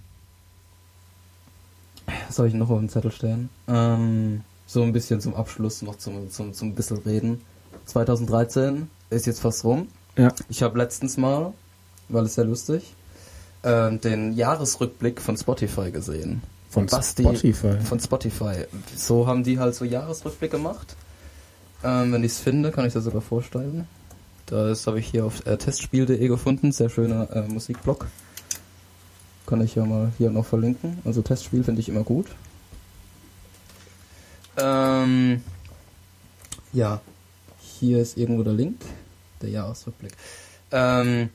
Was 2.26 2.36
soll 2.36 2.48
ich 2.48 2.54
noch 2.54 2.70
auf 2.70 2.78
dem 2.78 2.88
Zettel 2.88 3.12
stellen? 3.12 3.48
Ähm, 3.68 4.40
so 4.66 4.82
ein 4.82 4.92
bisschen 4.92 5.20
zum 5.20 5.34
Abschluss 5.34 5.82
noch 5.82 5.96
zum, 5.96 6.30
zum, 6.30 6.52
zum 6.52 6.74
bisschen 6.74 6.98
reden. 6.98 7.40
2013 7.86 8.88
ist 9.10 9.26
jetzt 9.26 9.40
fast 9.40 9.64
rum. 9.64 9.88
Ja. 10.16 10.32
Ich 10.48 10.62
habe 10.62 10.78
letztens 10.78 11.16
mal, 11.16 11.52
weil 12.08 12.24
es 12.24 12.34
sehr 12.34 12.44
lustig, 12.44 12.94
ähm, 13.62 14.00
den 14.00 14.32
Jahresrückblick 14.34 15.20
von 15.20 15.36
Spotify 15.36 15.90
gesehen. 15.90 16.42
Von 16.70 16.86
Basti- 16.86 17.22
Spotify. 17.22 17.78
Von 17.80 17.98
Spotify. 18.00 18.64
So 18.96 19.26
haben 19.26 19.42
die 19.42 19.58
halt 19.58 19.74
so 19.74 19.84
Jahresrückblick 19.84 20.50
gemacht. 20.52 20.96
Ähm, 21.82 22.12
wenn 22.12 22.22
ich 22.24 22.32
es 22.32 22.38
finde, 22.38 22.70
kann 22.70 22.86
ich 22.86 22.92
das 22.92 23.04
sogar 23.04 23.22
vorstellen. 23.22 23.86
Das 24.46 24.86
habe 24.86 25.00
ich 25.00 25.08
hier 25.08 25.24
auf 25.24 25.46
äh, 25.46 25.56
testspiel.de 25.56 26.26
gefunden. 26.28 26.72
Sehr 26.72 26.88
schöner 26.90 27.28
äh, 27.34 27.42
Musikblog. 27.48 28.06
Kann 29.46 29.60
ich 29.62 29.74
ja 29.74 29.84
mal 29.84 30.12
hier 30.18 30.30
noch 30.30 30.46
verlinken. 30.46 30.98
Also 31.04 31.22
Testspiel 31.22 31.64
finde 31.64 31.80
ich 31.80 31.88
immer 31.88 32.02
gut. 32.04 32.26
Ähm, 34.56 35.42
ja, 36.72 37.00
hier 37.60 37.98
ist 38.00 38.16
irgendwo 38.16 38.42
der 38.42 38.52
Link. 38.52 38.80
Der 39.42 39.50
Jahresrückblick. 39.50 40.12
Ähm, 40.72 41.30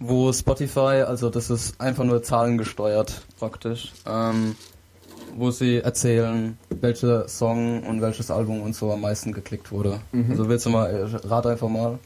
wo 0.00 0.32
Spotify, 0.32 1.02
also 1.06 1.28
das 1.30 1.50
ist 1.50 1.80
einfach 1.80 2.04
nur 2.04 2.22
zahlengesteuert 2.22 3.22
praktisch, 3.38 3.92
ähm, 4.06 4.54
wo 5.36 5.50
sie 5.50 5.78
erzählen, 5.78 6.56
welcher 6.80 7.28
Song 7.28 7.82
und 7.82 8.00
welches 8.00 8.30
Album 8.30 8.60
und 8.62 8.74
so 8.76 8.92
am 8.92 9.00
meisten 9.00 9.32
geklickt 9.32 9.72
wurde. 9.72 10.00
Mhm. 10.12 10.30
Also 10.30 10.48
willst 10.48 10.66
du 10.66 10.70
mal, 10.70 10.86
äh, 10.88 11.26
rat 11.26 11.46
einfach 11.46 11.68
mal. 11.68 11.98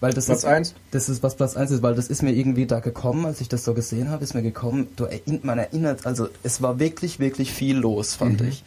Weil 0.00 0.14
das 0.14 0.26
Platz 0.26 0.38
ist, 0.38 0.44
eins? 0.46 0.74
Das 0.92 1.08
ist, 1.10 1.22
was 1.22 1.34
Platz 1.34 1.56
1 1.58 1.72
ist, 1.72 1.82
weil 1.82 1.94
das 1.94 2.08
ist 2.08 2.22
mir 2.22 2.32
irgendwie 2.32 2.64
da 2.64 2.80
gekommen, 2.80 3.26
als 3.26 3.42
ich 3.42 3.48
das 3.50 3.64
so 3.64 3.74
gesehen 3.74 4.08
habe, 4.08 4.24
ist 4.24 4.32
mir 4.34 4.40
gekommen, 4.42 4.88
du 4.96 5.04
erinnert, 5.04 5.44
man 5.44 5.58
erinnert, 5.58 6.06
also 6.06 6.28
es 6.42 6.62
war 6.62 6.78
wirklich, 6.78 7.18
wirklich 7.18 7.52
viel 7.52 7.76
los, 7.76 8.14
fand 8.14 8.40
Mhm. 8.40 8.48
ich. 8.48 8.64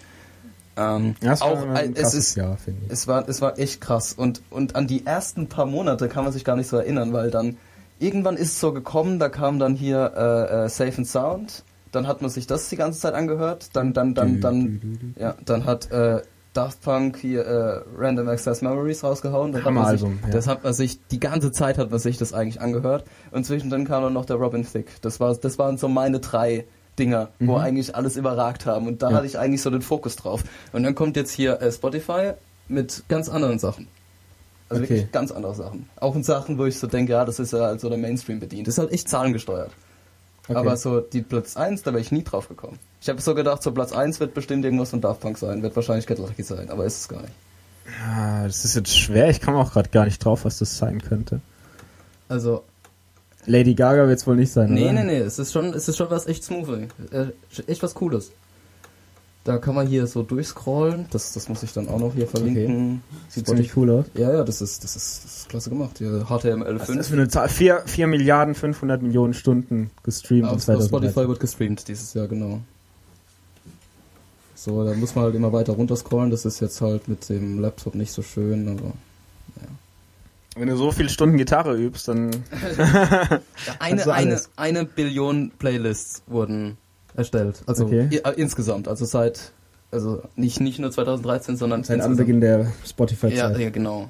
Ähm, 0.78 1.15
Ja, 1.21 1.34
es 1.34 1.41
war 1.41 1.47
auch, 1.47 1.67
ein 1.67 1.95
äh, 1.95 1.99
es 1.99 2.13
ist, 2.13 2.36
Jahr, 2.36 2.57
finde 2.57 2.86
ich. 2.86 2.91
es 2.91 3.07
war, 3.07 3.28
es 3.28 3.41
war 3.41 3.59
echt 3.59 3.82
krass. 3.82 4.13
Und, 4.13 4.41
und 4.49 4.76
an 4.76 4.88
die 4.88 5.05
ersten 5.05 5.47
paar 5.47 5.65
Monate 5.65 6.07
kann 6.07 6.24
man 6.24 6.34
sich 6.34 6.43
gar 6.43 6.55
nicht 6.55 6.67
so 6.67 6.78
erinnern, 6.78 7.13
weil 7.13 7.32
dann 7.32 7.57
irgendwann 7.99 8.36
ist 8.36 8.53
es 8.53 8.59
so 8.59 8.74
gekommen, 8.74 9.19
da 9.19 9.30
kam 9.30 9.59
dann 9.59 9.76
hier 9.76 10.13
äh, 10.15 10.65
äh, 10.65 10.69
Safe 10.69 10.97
and 10.97 11.07
Sound, 11.07 11.63
dann 11.91 12.07
hat 12.07 12.21
man 12.21 12.30
sich 12.30 12.47
das 12.47 12.69
die 12.69 12.76
ganze 12.76 12.99
Zeit 12.99 13.13
angehört, 13.13 13.69
dann, 13.74 13.93
dann, 13.93 14.13
dann, 14.15 14.41
dann, 14.41 15.13
ja, 15.17 15.36
dann 15.45 15.65
hat 15.65 15.91
äh, 15.91 16.21
Daft 16.53 16.82
Punk 16.82 17.17
hier 17.17 17.45
äh, 17.45 17.82
Random 17.97 18.30
Access 18.30 18.61
Memories 18.61 19.03
rausgehauen. 19.03 19.51
Dann 19.53 19.65
hat 19.65 19.74
man 19.74 19.89
sich, 19.89 20.03
Hammeralbum, 20.03 20.19
ja. 20.28 20.34
Das 20.34 20.47
hat 20.47 20.63
man 20.63 20.74
sich, 20.74 20.99
die 21.07 21.19
ganze 21.19 21.51
Zeit 21.51 21.80
hat 21.80 21.89
man 21.89 21.99
sich 21.99 22.17
das 22.17 22.32
eigentlich 22.34 22.61
angehört. 22.61 23.05
Und 23.32 23.45
zwischendrin 23.45 23.86
kam 23.86 24.03
dann 24.03 24.13
noch 24.13 24.26
der 24.26 24.36
Robin 24.36 24.63
Thicke. 24.63 24.91
Das, 25.01 25.19
war, 25.19 25.36
das 25.36 25.57
waren 25.57 25.78
so 25.78 25.88
meine 25.88 26.19
drei 26.19 26.65
Dinger, 27.00 27.30
wo 27.39 27.58
eigentlich 27.58 27.96
alles 27.96 28.16
überragt 28.16 28.66
haben. 28.66 28.88
Und 28.88 29.02
da 29.02 29.08
Mhm. 29.08 29.12
Ja. 29.12 29.18
hatte 29.18 29.28
ich 29.28 29.38
eigentlich 29.39 29.62
so 29.62 29.70
den 29.70 29.82
Fokus 29.82 30.16
drauf. 30.16 30.44
Und 30.74 30.84
dann 30.84 30.96
kommt 30.96 31.16
jetzt 31.16 31.32
hier 31.32 31.62
äh, 31.62 31.72
Spotify 31.72 32.34
mit 32.68 33.04
ganz 33.10 33.30
anderen 33.30 33.60
Sachen. 33.60 33.88
Also 34.70 34.84
Okay. 34.84 34.89
wirklich 34.94 35.12
ganz 35.12 35.32
andere 35.32 35.56
Sachen. 35.56 35.89
Auch 36.00 36.16
in 36.16 36.24
Sachen, 36.24 36.58
wo 36.58 36.66
ich 36.66 36.80
so 36.80 36.88
denke, 36.88 37.12
ja, 37.14 37.26
das 37.26 37.39
ist 37.39 37.54
ja 37.54 37.60
halt 37.62 37.82
so 37.82 37.89
der 37.89 37.98
Mainstream 37.98 38.39
bedient. 38.39 38.68
Das 38.68 38.76
ist 38.76 38.80
halt 38.80 38.91
echt 38.91 39.10
zahlengesteuert. 39.10 39.72
Okay. 40.48 40.58
Aber 40.58 40.76
so 40.78 41.00
die 41.00 41.22
Platz 41.22 41.56
1, 41.58 41.84
da 41.84 41.91
wäre 41.91 42.02
ich 42.02 42.12
nie 42.12 42.24
drauf 42.24 42.50
gekommen. 42.50 42.78
Ich 43.02 43.10
habe 43.10 43.22
so 43.22 43.34
gedacht, 43.36 43.64
so 43.64 43.72
Platz 43.72 43.91
1 43.94 44.20
wird 44.20 44.34
bestimmt 44.34 44.66
irgendwas 44.66 44.89
von 44.89 45.00
Daft 45.02 45.22
Punk 45.22 45.38
sein, 45.38 45.62
wird 45.64 45.76
wahrscheinlich 45.76 46.06
Get 46.08 46.20
Lucky 46.20 46.44
sein, 46.44 46.70
aber 46.70 46.86
ist 46.86 47.00
es 47.02 47.08
gar 47.08 47.22
nicht. 47.22 47.34
Ja, 48.06 48.44
das 48.46 48.64
ist 48.66 48.76
jetzt 48.76 48.98
schwer. 48.98 49.30
Ich 49.30 49.41
komme 49.41 49.58
auch 49.58 49.72
gerade 49.74 49.89
gar 49.89 50.06
nicht 50.06 50.24
drauf, 50.24 50.46
was 50.46 50.60
das 50.60 50.78
sein 50.78 51.02
könnte. 51.02 51.41
Also, 52.30 52.64
Lady 53.46 53.76
Gaga 53.76 54.08
wird 54.08 54.20
es 54.20 54.28
wohl 54.28 54.36
nicht 54.36 54.52
sein, 54.52 54.74
nee, 54.74 54.84
oder? 54.86 54.94
nee, 54.94 55.04
nee, 55.04 55.18
es 55.18 55.39
ist 55.39 55.52
schon, 55.52 55.74
es 55.74 55.88
ist 55.88 55.98
schon 55.98 56.10
was 56.10 56.28
echt 56.28 56.44
smooth, 56.44 56.88
äh, 57.12 57.28
echt 57.68 57.84
was 57.84 57.94
Cooles. 57.94 58.32
Da 59.44 59.58
kann 59.58 59.76
man 59.76 59.86
hier 59.88 60.08
so 60.08 60.24
durchscrollen, 60.24 61.08
das, 61.12 61.34
das 61.34 61.50
muss 61.50 61.64
ich 61.64 61.74
dann 61.74 61.89
auch 61.89 62.00
noch 62.00 62.14
hier 62.14 62.28
verlinken. 62.28 63.04
Sieht 63.28 63.46
ziemlich 63.46 63.76
cool 63.76 63.89
aus. 63.89 64.06
Ja, 64.14 64.32
ja, 64.32 64.44
das 64.46 64.62
ist, 64.62 64.86
das 64.86 64.96
ist, 64.96 65.26
das 65.26 65.38
ist 65.39 65.50
klasse 65.50 65.70
gemacht. 65.70 65.98
Hier 65.98 66.26
HTML5. 66.30 66.80
Was 66.80 66.89
ist 66.89 67.00
das 67.00 67.08
für 67.10 67.16
eine 67.16 67.28
Zahl? 67.28 67.50
4, 67.50 67.84
4 67.86 68.08
Milliarden 68.08 68.56
500 68.56 69.02
Millionen 69.02 69.34
Stunden 69.34 69.91
gestreamt 70.04 70.46
Auf, 70.46 70.56
auf 70.56 70.64
2013. 70.64 70.88
Spotify 70.88 71.28
wird 71.28 71.39
gestreamt 71.41 71.88
dieses 71.89 72.14
Jahr, 72.14 72.30
genau. 72.30 72.62
So, 74.56 74.86
da 74.86 74.94
muss 74.94 75.14
man 75.14 75.26
halt 75.26 75.36
immer 75.36 75.52
weiter 75.52 75.74
runterscrollen. 75.74 76.32
Das 76.32 76.46
ist 76.46 76.62
jetzt 76.62 76.80
halt 76.80 77.10
mit 77.10 77.28
dem 77.28 77.60
Laptop 77.60 77.96
nicht 77.96 78.14
so 78.14 78.22
schön, 78.22 78.70
aber. 78.70 78.94
Wenn 80.56 80.68
du 80.68 80.76
so 80.78 80.91
viele 80.91 81.10
Stunden 81.10 81.38
Gitarre 81.38 81.76
übst, 81.76 82.08
dann... 82.08 82.32
Ja, 82.78 83.39
eine, 83.80 83.99
Also 83.99 84.12
eine, 84.12 84.39
eine 84.56 84.86
Billion 84.86 85.51
Playlists 85.58 86.22
wurden 86.28 86.78
erstellt. 87.16 87.64
Also 87.66 87.86
Okay. 87.86 88.10
i- 88.12 88.22
insgesamt. 88.39 88.88
Also 88.88 89.06
seit, 89.06 89.51
also 89.91 90.22
nicht, 90.36 90.60
nicht 90.60 90.80
nur 90.80 90.91
2013, 90.91 91.58
sondern 91.58 91.84
Seit. 91.84 92.01
Anbeginn 92.01 92.39
der 92.41 92.60
Ja, 92.60 92.68
Spotify-Zeit. 92.86 93.58
ja, 93.58 93.70
genau. 93.72 94.10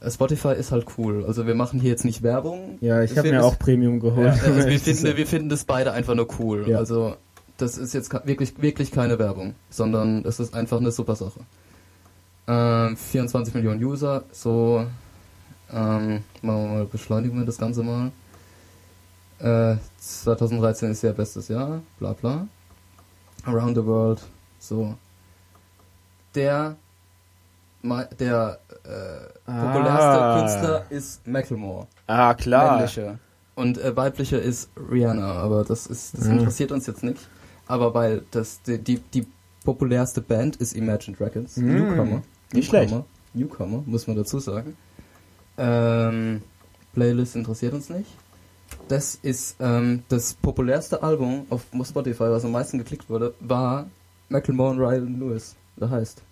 Äh, 0.00 0.10
Spotify 0.10 0.54
ist 0.58 0.72
halt 0.72 0.86
cool. 0.96 1.24
Also 1.26 1.46
wir 1.46 1.54
machen 1.54 1.80
hier 1.80 1.90
jetzt 1.90 2.04
nicht 2.06 2.22
Werbung. 2.22 2.78
Ja, 2.80 3.02
ich 3.02 3.16
habe 3.18 3.30
mir 3.30 3.44
auch 3.44 3.58
Premium 3.58 3.94
Ja, 3.96 4.00
geholt. 4.00 4.28
also 4.42 4.46
um 4.50 4.66
wir, 4.66 4.80
finden, 4.80 5.16
wir 5.16 5.26
finden 5.26 5.48
das 5.50 5.64
beide 5.64 5.92
einfach 5.92 6.14
nur 6.14 6.28
cool. 6.38 6.66
Ja. 6.68 6.78
Also 6.78 7.16
das 7.58 7.76
ist 7.76 7.92
jetzt 7.92 8.10
wirklich, 8.26 8.60
wirklich 8.62 8.90
keine 8.90 9.18
Werbung, 9.18 9.54
sondern 9.68 10.24
es 10.24 10.40
ist 10.40 10.54
einfach 10.54 10.78
eine 10.80 10.90
super 10.92 11.14
Sache. 11.14 11.40
Ähm, 12.48 12.96
24 12.96 13.54
Millionen 13.54 13.82
User, 13.84 14.24
so 14.32 14.86
ähm, 15.72 16.22
machen 16.42 16.62
wir 16.64 16.68
mal, 16.74 16.84
beschleunigen 16.86 17.38
wir 17.38 17.46
das 17.46 17.58
Ganze 17.58 17.82
mal. 17.82 18.10
Äh, 19.40 19.76
2013 19.98 20.90
ist 20.92 21.02
ja 21.02 21.12
bestes 21.12 21.48
Jahr, 21.48 21.80
bla 21.98 22.12
bla. 22.12 22.46
Around 23.44 23.76
the 23.76 23.84
World, 23.84 24.22
so. 24.58 24.94
Der, 26.34 26.76
der 28.18 28.58
äh, 28.84 29.50
populärste 29.50 30.20
Ah. 30.20 30.38
Künstler 30.40 30.84
ist 30.90 31.26
Macklemore. 31.26 31.86
Ah, 32.06 32.34
klar. 32.34 32.76
Männliche. 32.76 33.18
Und 33.54 33.78
äh, 33.78 33.94
weibliche 33.96 34.36
ist 34.36 34.70
Rihanna, 34.90 35.32
aber 35.34 35.64
das 35.64 35.86
ist 35.86 36.16
das 36.16 36.26
Ja. 36.26 36.32
interessiert 36.32 36.72
uns 36.72 36.86
jetzt 36.86 37.02
nicht. 37.02 37.28
Aber 37.66 37.92
weil 37.94 38.22
das 38.30 38.62
die, 38.62 38.78
die, 38.78 38.98
die 39.00 39.26
populärste 39.64 40.20
Band 40.22 40.56
ist 40.56 40.72
Imagine 40.74 41.16
Dragons. 41.16 41.56
Mm. 41.56 41.66
Newcomer. 41.74 42.22
Nicht 42.52 42.68
schlecht. 42.68 42.90
Newcomer. 42.92 43.06
Newcomer, 43.34 43.82
muss 43.86 44.06
man 44.06 44.16
dazu 44.16 44.38
sagen. 44.38 44.76
Ähm, 45.58 46.42
Playlist 46.94 47.36
interessiert 47.36 47.74
uns 47.74 47.88
nicht. 47.90 48.10
Das 48.88 49.18
ist 49.22 49.56
ähm, 49.60 50.02
das 50.08 50.34
populärste 50.34 51.02
Album 51.02 51.46
auf 51.50 51.62
Spotify, 51.84 52.24
was 52.24 52.44
am 52.44 52.52
meisten 52.52 52.78
geklickt 52.78 53.08
wurde, 53.08 53.34
war 53.40 53.88
Macklemore 54.28 54.70
und 54.70 54.78
Ryan 54.78 55.20
Lewis. 55.20 55.56
Das 55.76 55.90
heißt. 55.90 56.22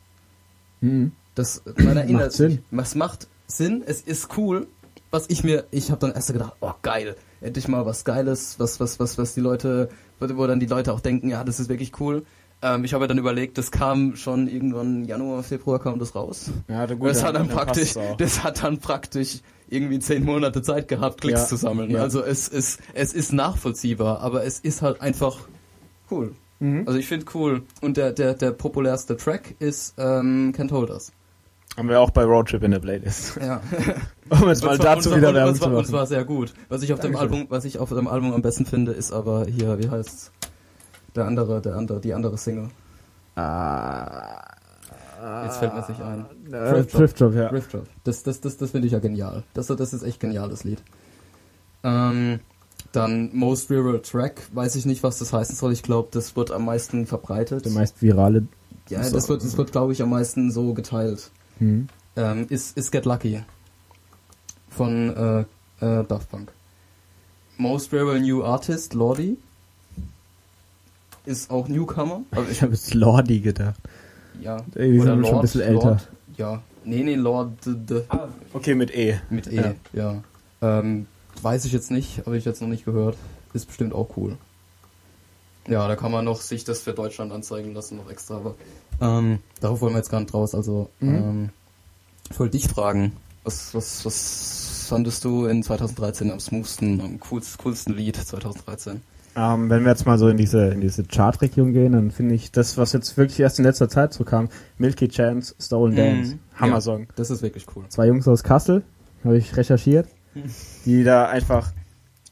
Mhm. 0.81 1.13
Das 1.35 1.63
man 1.77 1.97
erinnert 1.97 2.23
Macht 2.23 2.33
Sinn. 2.33 2.65
Was 2.71 2.95
macht 2.95 3.29
Sinn? 3.47 3.83
Es 3.87 4.01
ist 4.01 4.37
cool. 4.37 4.67
Was 5.11 5.27
ich 5.29 5.43
mir, 5.43 5.65
ich 5.71 5.91
habe 5.91 6.01
dann 6.01 6.13
erst 6.13 6.33
gedacht, 6.33 6.55
oh 6.61 6.73
geil, 6.83 7.17
endlich 7.41 7.67
mal 7.67 7.85
was 7.85 8.05
Geiles, 8.05 8.59
was 8.59 8.79
was 8.79 9.01
was 9.01 9.19
was 9.19 9.35
die 9.35 9.41
Leute, 9.41 9.89
wo 10.21 10.47
dann 10.47 10.61
die 10.61 10.67
Leute 10.67 10.93
auch 10.93 11.01
denken, 11.01 11.31
ja, 11.31 11.43
das 11.43 11.59
ist 11.59 11.69
wirklich 11.69 11.99
cool. 12.01 12.25
Ähm, 12.63 12.85
ich 12.85 12.93
habe 12.93 13.05
mir 13.05 13.09
dann 13.09 13.19
überlegt, 13.19 13.57
das 13.59 13.71
kam 13.71 14.17
schon 14.17 14.47
irgendwann 14.49 15.05
Januar, 15.05 15.43
Februar 15.43 15.79
kam 15.79 15.99
das 15.99 16.15
raus. 16.15 16.51
Ja, 16.69 16.87
gut, 16.87 17.09
das 17.09 17.25
hat 17.25 17.35
dann 17.35 17.49
passt's 17.49 17.95
praktisch, 17.95 18.17
das 18.19 18.45
hat 18.45 18.63
dann 18.63 18.79
praktisch 18.79 19.39
irgendwie 19.69 19.99
zehn 19.99 20.25
Monate 20.25 20.61
Zeit 20.63 20.89
gehabt, 20.89 21.21
Klicks 21.21 21.41
Ja. 21.43 21.47
zu 21.47 21.57
sammeln. 21.57 21.91
Ja. 21.91 22.01
Also 22.03 22.23
es 22.23 22.49
ist 22.49 22.81
es 22.93 23.13
ist 23.15 23.33
nachvollziehbar, 23.33 24.21
aber 24.21 24.45
es 24.45 24.61
ist 24.61 24.83
halt 24.83 25.01
einfach 25.01 25.39
cool. 26.11 26.35
Mhm. 26.59 26.83
Also 26.87 26.99
ich 26.99 27.07
finde 27.09 27.27
cool. 27.35 27.63
Und 27.81 27.97
der 27.97 28.13
der 28.13 28.35
der 28.35 28.51
populärste 28.51 29.17
Track 29.17 29.55
ist 29.59 29.95
ähm, 29.97 30.53
Can't 30.57 30.71
Hold 30.73 30.91
Us. 30.91 31.13
Haben 31.77 31.89
wir 31.89 32.01
auch 32.01 32.11
bei 32.11 32.25
Roadtrip 32.25 32.63
in 32.65 32.73
der 32.73 32.81
Playlist. 32.81 33.37
Ja. 33.41 33.63
Um 34.29 34.47
jetzt 34.49 34.63
mal 34.65 34.77
dazu 34.79 35.17
wieder 35.17 35.35
Werbung 35.35 35.55
zu 35.57 35.69
machen. 35.69 35.85
zwar 35.87 36.07
sehr 36.07 36.25
gut. 36.25 36.53
Was 36.69 36.83
ich 36.83 36.93
auf 36.93 37.01
dem 37.01 37.13
Dankeschön. 37.15 37.33
Album, 37.35 37.47
was 37.51 37.65
ich 37.65 37.79
auf 37.79 37.89
dem 37.89 38.07
Album 38.07 38.33
am 38.33 38.43
besten 38.43 38.65
finde, 38.67 38.93
ist 38.93 39.11
aber 39.13 39.47
hier, 39.47 39.79
wie 39.81 39.89
heißt's? 39.91 40.31
Der 41.15 41.27
andere, 41.27 41.61
der 41.61 41.77
andere, 41.77 42.01
die 42.01 42.15
andere 42.15 42.39
Single. 42.39 42.69
Ah, 43.37 44.45
Jetzt 45.45 45.59
fällt 45.59 45.75
mir 45.75 45.85
nicht 45.87 46.01
ein. 46.01 46.25
äh, 46.53 46.85
Thrift. 46.85 47.19
Thrift 47.19 47.21
ja. 47.21 47.49
Rift 47.49 47.75
Drop. 47.75 47.87
Das, 48.05 48.23
das, 48.23 48.41
das, 48.41 48.57
das 48.57 48.71
finde 48.71 48.87
ich 48.87 48.93
ja 48.93 49.01
genial. 49.01 49.43
Das, 49.53 49.67
das 49.67 49.93
ist 49.93 50.03
echt 50.03 50.21
geniales 50.21 50.65
Lied. 50.65 50.83
Ähm, 51.83 52.41
dann 52.93 53.31
Most 53.35 53.71
Viral 53.71 54.01
Track, 54.01 54.43
weiß 54.53 54.77
ich 54.77 54.87
nicht, 54.87 55.03
was 55.03 55.19
das 55.19 55.33
heißen 55.33 55.57
soll. 55.57 55.73
Ich 55.73 55.83
glaube, 55.83 56.09
das 56.13 56.37
wird 56.37 56.51
am 56.51 56.65
meisten 56.65 57.07
verbreitet. 57.07 57.65
Der 57.67 57.73
meist 57.73 58.01
virale. 58.01 58.47
ja, 58.89 59.01
das 59.09 59.29
wird, 59.29 59.45
das 59.45 59.57
wird, 59.57 59.73
glaube 59.73 59.93
ich, 59.93 60.03
am 60.03 60.11
meisten 60.11 60.51
so 60.51 60.73
geteilt. 60.75 61.31
Hm. 61.59 61.89
ähm, 62.17 62.47
ist, 62.49 62.77
ist 62.79 62.91
Get 62.91 63.05
Lucky 63.05 63.43
von 64.71 65.15
äh, 65.15 65.41
äh, 65.85 66.05
Daft 66.05 66.31
Punk. 66.31 66.51
Most 67.59 67.93
Viral 67.93 68.21
New 68.21 68.43
Artist, 68.43 68.95
Lordi. 68.95 69.37
Ist 71.31 71.51
auch 71.51 71.69
Newcomer. 71.69 72.23
Aber 72.33 72.49
Ich 72.51 72.61
habe 72.63 72.73
jetzt 72.73 72.93
Lordi 72.95 73.41
gedacht. 73.41 73.79
ja. 74.41 74.57
Ey, 74.75 74.93
die 74.93 75.01
sind 75.01 75.27
schon 75.27 75.37
ein 75.37 75.41
bisschen 75.43 75.61
älter. 75.61 75.87
Lord, 75.91 76.09
ja. 76.37 76.63
Nee, 76.85 77.05
nee, 77.05 77.15
Lord 77.15 77.53
d- 77.65 78.03
Okay, 78.53 78.75
mit 78.75 78.91
E. 78.97 79.21
mit 79.31 79.47
E. 79.47 79.75
Ja. 79.93 80.23
Ähm, 80.63 81.07
weiß 81.43 81.65
ich 81.67 81.73
jetzt 81.73 81.91
nicht, 81.91 82.27
habe 82.27 82.37
ich 82.37 82.45
jetzt 82.45 82.61
noch 82.61 82.69
nicht 82.69 82.85
gehört. 82.85 83.17
Ist 83.53 83.67
bestimmt 83.67 83.95
auch 83.95 84.17
cool. 84.17 84.37
Ja, 85.69 85.87
da 85.87 85.95
kann 85.95 86.11
man 86.11 86.25
noch 86.25 86.41
sich 86.41 86.65
das 86.65 86.81
für 86.81 86.93
Deutschland 86.95 87.33
anzeigen 87.33 87.75
lassen, 87.75 87.97
noch 87.99 88.11
extra. 88.11 88.37
Aber 88.37 88.55
ähm, 89.01 89.39
darauf 89.61 89.81
wollen 89.83 89.93
wir 89.93 89.99
jetzt 89.99 90.11
gar 90.11 90.21
nicht 90.21 90.35
raus. 90.35 90.55
Also, 90.55 90.89
Mhm. 91.01 91.15
ähm, 91.15 91.49
ich 92.31 92.41
wollte 92.41 92.57
dich 92.59 92.67
fragen, 92.67 93.13
was, 93.45 93.75
was, 93.75 94.05
was 94.05 94.87
fandest 94.89 95.25
du 95.25 95.47
in 95.47 95.63
2013 95.63 96.31
am 96.33 96.41
smoothsten, 96.41 97.01
am 97.01 97.21
coolsten, 97.21 97.59
coolsten 97.63 97.93
Lied 97.95 98.17
2013? 98.17 99.01
Ähm, 99.41 99.71
wenn 99.71 99.85
wir 99.85 99.91
jetzt 99.91 100.05
mal 100.05 100.19
so 100.19 100.29
in 100.29 100.37
diese, 100.37 100.67
in 100.69 100.81
diese 100.83 101.05
Chart-Region 101.05 101.73
gehen, 101.73 101.93
dann 101.93 102.11
finde 102.11 102.35
ich 102.35 102.53
das, 102.53 102.77
was 102.77 102.93
jetzt 102.93 103.17
wirklich 103.17 103.41
erst 103.41 103.59
in 103.59 103.65
letzter 103.65 103.89
Zeit 103.89 104.13
so 104.13 104.25
kam, 104.25 104.49
Milky 104.77 105.09
Chance, 105.09 105.55
Stolen 105.59 105.97
Dance, 105.97 106.37
Hammer-Song. 106.57 107.01
Ja, 107.03 107.07
das 107.17 107.31
ist 107.31 107.41
wirklich 107.43 107.65
cool. 107.75 107.85
Zwei 107.89 108.07
Jungs 108.09 108.29
aus 108.29 108.43
Kassel, 108.43 108.83
habe 109.25 109.39
ich 109.39 109.57
recherchiert, 109.57 110.09
die 110.85 111.05
da 111.05 111.29
einfach 111.29 111.73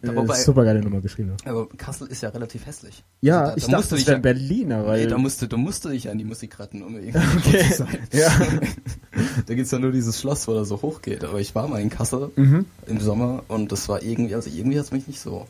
äh, 0.02 0.09
wobei- 0.09 0.34
super 0.36 0.64
geile 0.64 0.80
Nummer 0.80 1.00
geschrieben 1.00 1.30
haben. 1.30 1.48
Aber 1.50 1.68
Kassel 1.76 2.09
ist 2.09 2.22
ja 2.22 2.28
relativ 2.28 2.66
hässlich. 2.66 3.02
Ja, 3.22 3.40
Also 3.44 3.50
da- 3.52 3.56
ich 3.56 3.64
da 3.64 3.70
dachte, 3.78 3.94
das 3.96 4.06
wäre 4.06 4.20
Berliner, 4.20 4.86
weil... 4.86 5.04
Nee, 5.04 5.06
da 5.11 5.16
musst 5.18 5.40
du, 5.40 5.46
du 5.46 5.56
musst 5.56 5.84
du 5.86 5.88
dich 5.88 6.11
an 6.11 6.18
die 6.18 6.24
Musik 6.24 6.59
retten, 6.59 6.82
um 6.82 6.94
irgendwie 6.96 7.18
Okay. 7.38 7.70
zu 7.70 7.76
sein. 7.78 7.98
ja. 8.12 8.30
Da 9.46 9.54
gibt's 9.54 9.70
ja 9.70 9.78
nur 9.78 9.90
dieses 9.90 10.20
Schloss, 10.20 10.46
wo 10.46 10.52
er 10.54 10.64
so 10.64 10.80
hoch 10.82 11.00
geht. 11.02 11.24
Aber 11.24 11.40
ich 11.40 11.54
war 11.54 11.66
mal 11.66 11.80
in 11.80 11.90
Kassel 11.90 12.30
mhm. 12.36 12.66
im 12.86 13.00
Sommer 13.00 13.42
und 13.48 13.72
das 13.72 13.88
war 13.88 14.02
irgendwie, 14.02 14.34
also 14.34 14.48
irgendwie 14.50 14.78
hat's 14.78 14.92
mich 14.92 15.09
nicht 15.09 15.20
so. 15.20 15.46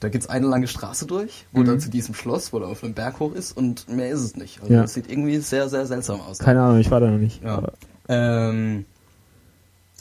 Da 0.00 0.08
gibt's 0.08 0.26
eine 0.28 0.46
lange 0.46 0.66
Straße 0.66 1.06
durch, 1.06 1.46
wo 1.52 1.60
Mhm. 1.60 1.66
dann 1.66 1.80
zu 1.80 1.88
diesem 1.90 2.14
Schloss, 2.14 2.52
wo 2.52 2.58
er 2.58 2.68
auf 2.68 2.84
einem 2.84 2.94
Berg 2.94 3.20
hoch 3.20 3.32
ist 3.34 3.56
und 3.56 3.88
mehr 3.88 4.10
ist 4.10 4.20
es 4.20 4.36
nicht. 4.36 4.60
Also 4.60 4.72
Ja. 4.74 4.82
das 4.82 4.94
sieht 4.94 5.08
irgendwie 5.10 5.38
sehr, 5.38 5.68
sehr 5.68 5.86
seltsam 5.86 6.20
aus. 6.20 6.38
Keine 6.38 6.62
Ahnung, 6.62 6.78
ich 6.78 6.90
war 6.90 7.00
da 7.00 7.10
noch 7.10 7.18
nicht. 7.18 7.42
Ja. 7.42 7.62
Ähm, 8.08 8.84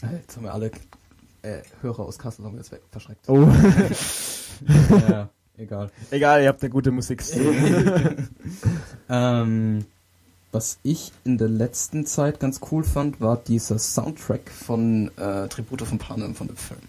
jetzt 0.02 0.36
haben 0.36 0.44
wir 0.44 0.54
alle 0.54 0.72
äh, 1.44 1.62
Hörer 1.82 2.00
aus 2.04 2.18
Kassel 2.18 2.46
haben 2.46 2.54
wir 2.54 2.60
jetzt 2.60 2.72
weg, 2.72 2.82
verschreckt. 2.92 3.28
Oh. 3.30 3.48
ja, 5.10 5.30
egal. 5.58 5.90
Egal, 6.12 6.42
ihr 6.42 6.48
habt 6.50 6.62
eine 6.62 6.70
gute 6.70 6.92
Musikszene. 6.92 8.28
Ähm, 9.10 9.86
was 10.54 10.78
ich 10.84 11.12
in 11.24 11.38
der 11.38 11.50
letzten 11.50 12.06
Zeit 12.06 12.40
ganz 12.40 12.62
cool 12.72 12.84
fand, 12.84 13.20
war 13.20 13.38
dieser 13.38 13.78
Soundtrack 13.80 14.50
von 14.50 15.12
äh, 15.18 15.48
Tribute 15.50 15.82
von 15.82 15.98
Panem 15.98 16.36
von 16.36 16.48
dem 16.48 16.56
Film. 16.58 16.80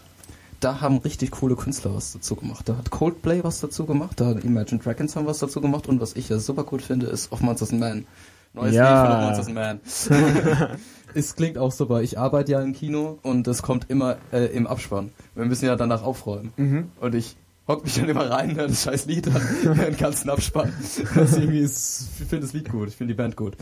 Da 0.64 0.80
haben 0.80 0.96
richtig 0.96 1.30
coole 1.30 1.56
Künstler 1.56 1.94
was 1.94 2.14
dazu 2.14 2.36
gemacht. 2.36 2.66
Da 2.66 2.78
hat 2.78 2.90
Coldplay 2.90 3.44
was 3.44 3.60
dazu 3.60 3.84
gemacht, 3.84 4.18
da 4.18 4.28
hat 4.28 4.44
Imagine 4.44 4.80
Dragons 4.80 5.14
haben 5.14 5.26
was 5.26 5.38
dazu 5.38 5.60
gemacht 5.60 5.86
und 5.88 6.00
was 6.00 6.16
ich 6.16 6.30
ja 6.30 6.38
super 6.38 6.64
cool 6.72 6.80
finde, 6.80 7.04
ist 7.04 7.30
Of 7.32 7.42
Monsters 7.42 7.72
and 7.72 7.80
Man. 7.80 8.06
Neues 8.54 8.74
Ja. 8.74 9.02
Lied 9.02 9.12
von 9.12 9.24
Monsters 9.26 9.46
and 9.48 10.70
Man. 10.70 10.78
es 11.14 11.36
klingt 11.36 11.58
auch 11.58 11.70
super. 11.70 12.00
Ich 12.00 12.18
arbeite 12.18 12.52
ja 12.52 12.62
im 12.62 12.72
Kino 12.72 13.18
und 13.20 13.46
es 13.46 13.60
kommt 13.60 13.90
immer 13.90 14.16
äh, 14.32 14.46
im 14.56 14.66
Abspann. 14.66 15.12
Wir 15.34 15.44
müssen 15.44 15.66
ja 15.66 15.76
danach 15.76 16.02
aufräumen. 16.02 16.54
mhm. 16.56 16.90
Und 16.98 17.14
ich 17.14 17.36
hock 17.68 17.84
mich 17.84 17.96
dann 17.96 18.08
immer 18.08 18.30
rein, 18.30 18.56
höre 18.56 18.68
das 18.68 18.84
scheiß 18.84 19.04
Lied 19.04 19.28
an, 19.28 19.42
höre 19.64 19.74
den 19.74 19.98
ganzen 19.98 20.30
Abspann. 20.30 20.72
Das 21.14 21.36
irgendwie 21.36 21.60
ist, 21.60 22.08
ich 22.20 22.26
finde 22.26 22.46
das 22.46 22.54
Lied 22.54 22.70
gut, 22.70 22.88
ich 22.88 22.96
finde 22.96 23.12
die 23.12 23.18
Band 23.18 23.36
gut. 23.36 23.58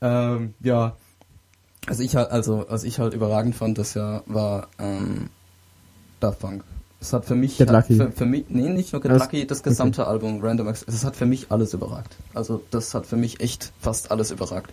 Ähm, 0.00 0.54
ja. 0.60 0.96
Also 1.88 2.04
ich 2.04 2.14
halt, 2.14 2.30
also, 2.30 2.64
was 2.68 2.84
ich 2.84 3.00
halt 3.00 3.12
überragend 3.12 3.56
fand, 3.56 3.76
das 3.76 3.94
Jahr 3.94 4.22
war 4.26 4.68
ähm, 4.78 5.30
Punk. 6.20 6.62
Es 7.00 7.12
hat 7.12 7.24
für 7.26 7.36
mich, 7.36 7.58
Get 7.58 7.70
hat. 7.70 7.86
Für, 7.86 8.10
für 8.10 8.26
mich, 8.26 8.46
nee, 8.48 8.68
nicht 8.68 8.92
nur 8.92 9.00
Get 9.00 9.12
Das- 9.12 9.22
Lucky, 9.22 9.46
das 9.46 9.62
gesamte 9.62 10.06
Album 10.08 10.40
Random 10.42 10.66
Access, 10.66 10.92
es 10.94 11.04
hat 11.04 11.14
für 11.16 11.26
mich 11.26 11.50
alles 11.50 11.72
überragt. 11.74 12.16
Also 12.34 12.60
das 12.70 12.92
hat 12.94 13.06
für 13.06 13.16
mich 13.16 13.40
echt 13.40 13.72
fast 13.80 14.10
alles 14.10 14.30
überragt. 14.32 14.72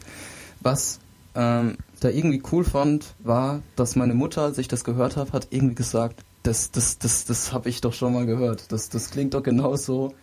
Was 0.62 1.00
ähm, 1.36 1.78
da 2.00 2.10
irgendwie 2.10 2.42
cool 2.52 2.64
fand, 2.64 3.14
war, 3.20 3.62
dass 3.76 3.96
meine 3.96 4.16
Mutter, 4.16 4.42
als 4.42 4.58
ich 4.58 4.68
das 4.68 4.84
gehört 4.84 5.18
habe, 5.18 5.32
hat 5.34 5.48
irgendwie 5.52 5.76
gesagt, 5.76 6.22
das, 6.44 6.72
das, 6.72 6.98
das, 6.98 7.26
das 7.26 7.54
habe 7.54 7.70
ich 7.70 7.82
doch 7.82 7.94
schon 7.94 8.14
mal 8.14 8.26
gehört. 8.26 8.72
Das, 8.72 8.90
das 8.90 9.12
klingt 9.12 9.34
doch 9.36 9.44
genauso 9.44 10.14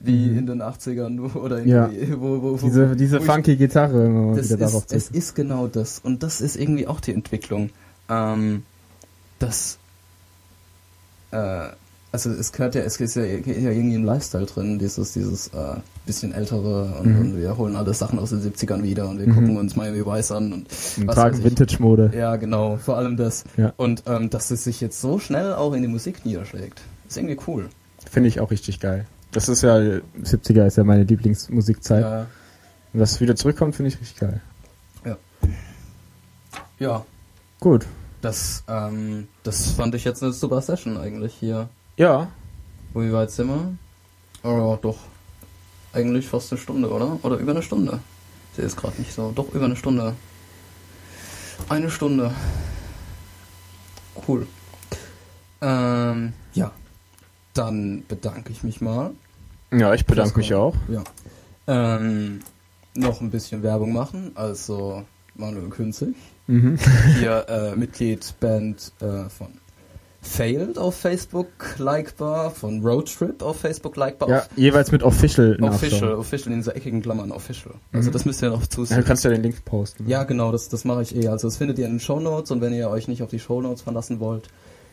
wie 0.00 0.26
Mhm. 0.30 0.38
in 0.38 0.46
den 0.46 0.62
80ern 0.62 1.10
nur 1.10 1.36
oder 1.42 1.62
Ja. 1.64 1.88
irgendwie, 1.88 2.20
wo, 2.20 2.42
wo, 2.42 2.52
wo, 2.62 2.66
Diese, 2.66 2.96
diese 2.96 3.18
wo 3.18 3.22
ich- 3.24 3.30
funky 3.30 3.56
Gitarre, 3.56 4.04
wenn 4.04 4.26
man 4.26 4.36
das 4.36 4.46
wieder 4.48 4.56
darauf 4.58 4.84
ist, 4.86 4.92
es 4.92 5.10
ist 5.10 5.34
genau 5.36 5.68
das. 5.68 6.00
Und 6.00 6.24
das 6.24 6.40
ist 6.40 6.56
irgendwie 6.56 6.88
auch 6.88 6.98
die 7.00 7.12
Entwicklung. 7.14 7.70
Ähm, 8.08 8.64
das, 9.38 9.78
äh, 11.34 11.68
also 12.12 12.30
es 12.30 12.52
gehört 12.52 12.76
ja, 12.76 12.82
es 12.82 13.00
ist 13.00 13.16
ja, 13.16 13.24
ja 13.24 13.70
irgendwie 13.70 13.96
im 13.96 14.04
Lifestyle 14.04 14.46
drin, 14.46 14.78
dieses, 14.78 15.14
dieses 15.14 15.48
äh, 15.48 15.74
bisschen 16.06 16.32
ältere 16.32 16.94
und, 17.00 17.06
Mhm. 17.12 17.18
und 17.20 17.36
wir 17.40 17.56
holen 17.56 17.74
alle 17.74 17.92
Sachen 17.92 18.20
aus 18.20 18.30
den 18.30 18.40
70ern 18.40 18.84
wieder 18.84 19.08
und 19.08 19.18
wir 19.18 19.26
Mhm. 19.26 19.34
gucken 19.34 19.56
uns 19.56 19.74
Miami 19.74 20.06
Vice 20.06 20.30
an 20.30 20.52
und 20.52 20.66
Und 20.96 21.06
was 21.08 21.14
tragen. 21.16 21.42
Vintage-Mode. 21.42 22.12
ja, 22.16 22.36
genau, 22.36 22.76
vor 22.76 22.96
allem 22.98 23.16
das. 23.16 23.42
Ja. 23.56 23.72
Und 23.76 24.04
ähm, 24.06 24.30
dass 24.30 24.52
es 24.52 24.62
sich 24.62 24.80
jetzt 24.80 25.00
so 25.00 25.18
schnell 25.18 25.54
auch 25.54 25.72
in 25.72 25.82
die 25.82 25.88
Musik 25.88 26.24
niederschlägt, 26.24 26.82
ist 27.08 27.16
irgendwie 27.16 27.38
cool. 27.48 27.68
Finde 28.08 28.28
ich 28.28 28.38
auch 28.38 28.52
richtig 28.52 28.78
geil. 28.78 29.06
Das 29.32 29.48
ist 29.48 29.62
ja, 29.62 29.74
70er 30.22 30.66
ist 30.66 30.76
ja 30.76 30.84
meine 30.84 31.02
Lieblingsmusikzeit. 31.02 32.02
Ja, 32.02 32.26
Und 32.92 33.00
das 33.00 33.20
wieder 33.20 33.34
zurückkommt, 33.34 33.74
finde 33.74 33.88
ich 33.88 34.00
richtig 34.00 34.20
geil. 34.20 34.40
ja, 36.78 37.04
Gut. 37.60 37.86
Das, 38.24 38.64
ähm, 38.68 39.28
das 39.42 39.72
fand 39.72 39.94
ich 39.94 40.04
jetzt 40.04 40.22
eine 40.22 40.32
super 40.32 40.62
Session 40.62 40.96
eigentlich 40.96 41.34
hier. 41.34 41.68
Ja. 41.96 42.28
Wie 42.94 43.12
weit 43.12 43.30
sind 43.30 43.48
wir? 43.48 43.76
Oh, 44.42 44.78
doch. 44.80 44.98
Eigentlich 45.92 46.26
fast 46.26 46.50
eine 46.52 46.60
Stunde, 46.60 46.90
oder? 46.90 47.18
Oder 47.22 47.36
über 47.36 47.52
eine 47.52 47.62
Stunde. 47.62 48.00
Ich 48.50 48.56
sehe 48.56 48.64
es 48.64 48.76
gerade 48.76 48.98
nicht 48.98 49.12
so. 49.12 49.30
Doch, 49.34 49.52
über 49.52 49.66
eine 49.66 49.76
Stunde. 49.76 50.14
Eine 51.68 51.90
Stunde. 51.90 52.32
Cool. 54.26 54.46
Ähm, 55.60 56.32
ja. 56.54 56.72
Dann 57.52 58.04
bedanke 58.08 58.52
ich 58.52 58.62
mich 58.62 58.80
mal. 58.80 59.10
Ja, 59.70 59.92
ich 59.92 60.06
bedanke 60.06 60.38
mich 60.38 60.54
auch. 60.54 60.74
Ja. 60.88 61.04
Ähm, 61.66 62.40
noch 62.94 63.20
ein 63.20 63.30
bisschen 63.30 63.62
Werbung 63.62 63.92
machen. 63.92 64.32
Also 64.34 65.04
Manuel 65.34 65.68
Künzig. 65.68 66.14
Mhm. 66.46 66.78
Hier 67.18 67.46
äh, 67.48 67.76
Mitglied 67.76 68.34
Band 68.40 68.92
äh, 69.00 69.28
von 69.30 69.48
Failed 70.20 70.78
auf 70.78 70.94
Facebook 70.96 71.48
likebar, 71.78 72.50
von 72.50 72.82
Roadtrip 72.82 73.42
auf 73.42 73.60
Facebook 73.60 73.96
likebar. 73.96 74.28
Ja, 74.30 74.42
jeweils 74.56 74.90
mit 74.90 75.02
Official 75.02 75.58
Official, 75.62 76.00
nachschauen. 76.00 76.18
Official 76.18 76.52
in 76.52 76.60
dieser 76.60 76.74
eckigen 76.76 77.02
Klammern, 77.02 77.30
Official. 77.30 77.74
Also 77.92 78.08
Mhm. 78.08 78.12
das 78.14 78.24
müsst 78.24 78.42
ihr 78.42 78.48
noch 78.48 78.62
Ja, 78.62 78.68
zusehen. 78.70 78.96
du 78.98 79.04
kannst 79.04 79.24
ja 79.24 79.30
den 79.30 79.42
Link 79.42 79.64
posten. 79.66 80.08
Ja, 80.08 80.24
genau, 80.24 80.50
das, 80.50 80.70
das 80.70 80.84
mache 80.86 81.02
ich 81.02 81.14
eh. 81.14 81.28
Also 81.28 81.48
das 81.48 81.58
findet 81.58 81.78
ihr 81.78 81.84
in 81.86 81.92
den 81.94 82.00
Show 82.00 82.20
Notes 82.20 82.50
und 82.50 82.62
wenn 82.62 82.72
ihr 82.72 82.88
euch 82.88 83.06
nicht 83.06 83.22
auf 83.22 83.28
die 83.30 83.38
Show 83.38 83.60
Notes 83.60 83.82
verlassen 83.82 84.18
wollt, 84.18 84.48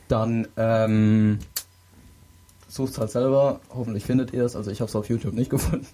dann 0.10 0.50
ähm, 0.58 1.40
sucht 2.68 2.98
halt 2.98 3.12
selber. 3.12 3.62
Hoffentlich 3.74 4.04
findet 4.04 4.34
ihr 4.34 4.44
es. 4.44 4.58
Also 4.58 4.70
ich 4.70 4.82
habe 4.82 4.90
es 4.90 4.96
auf 4.98 5.08
YouTube 5.08 5.34
nicht 5.34 5.50
gefunden. 5.50 5.88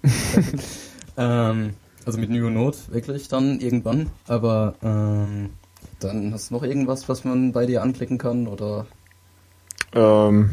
ähm, 1.16 1.74
also 2.08 2.18
mit 2.18 2.30
New 2.30 2.48
Note 2.48 2.78
wirklich 2.90 3.28
dann 3.28 3.60
irgendwann. 3.60 4.08
Aber 4.26 4.74
ähm, 4.82 5.50
dann 6.00 6.32
hast 6.32 6.48
du 6.50 6.54
noch 6.54 6.62
irgendwas, 6.62 7.06
was 7.10 7.22
man 7.24 7.52
bei 7.52 7.66
dir 7.66 7.82
anklicken 7.82 8.16
kann 8.16 8.46
oder 8.48 8.86
Ähm, 9.94 10.50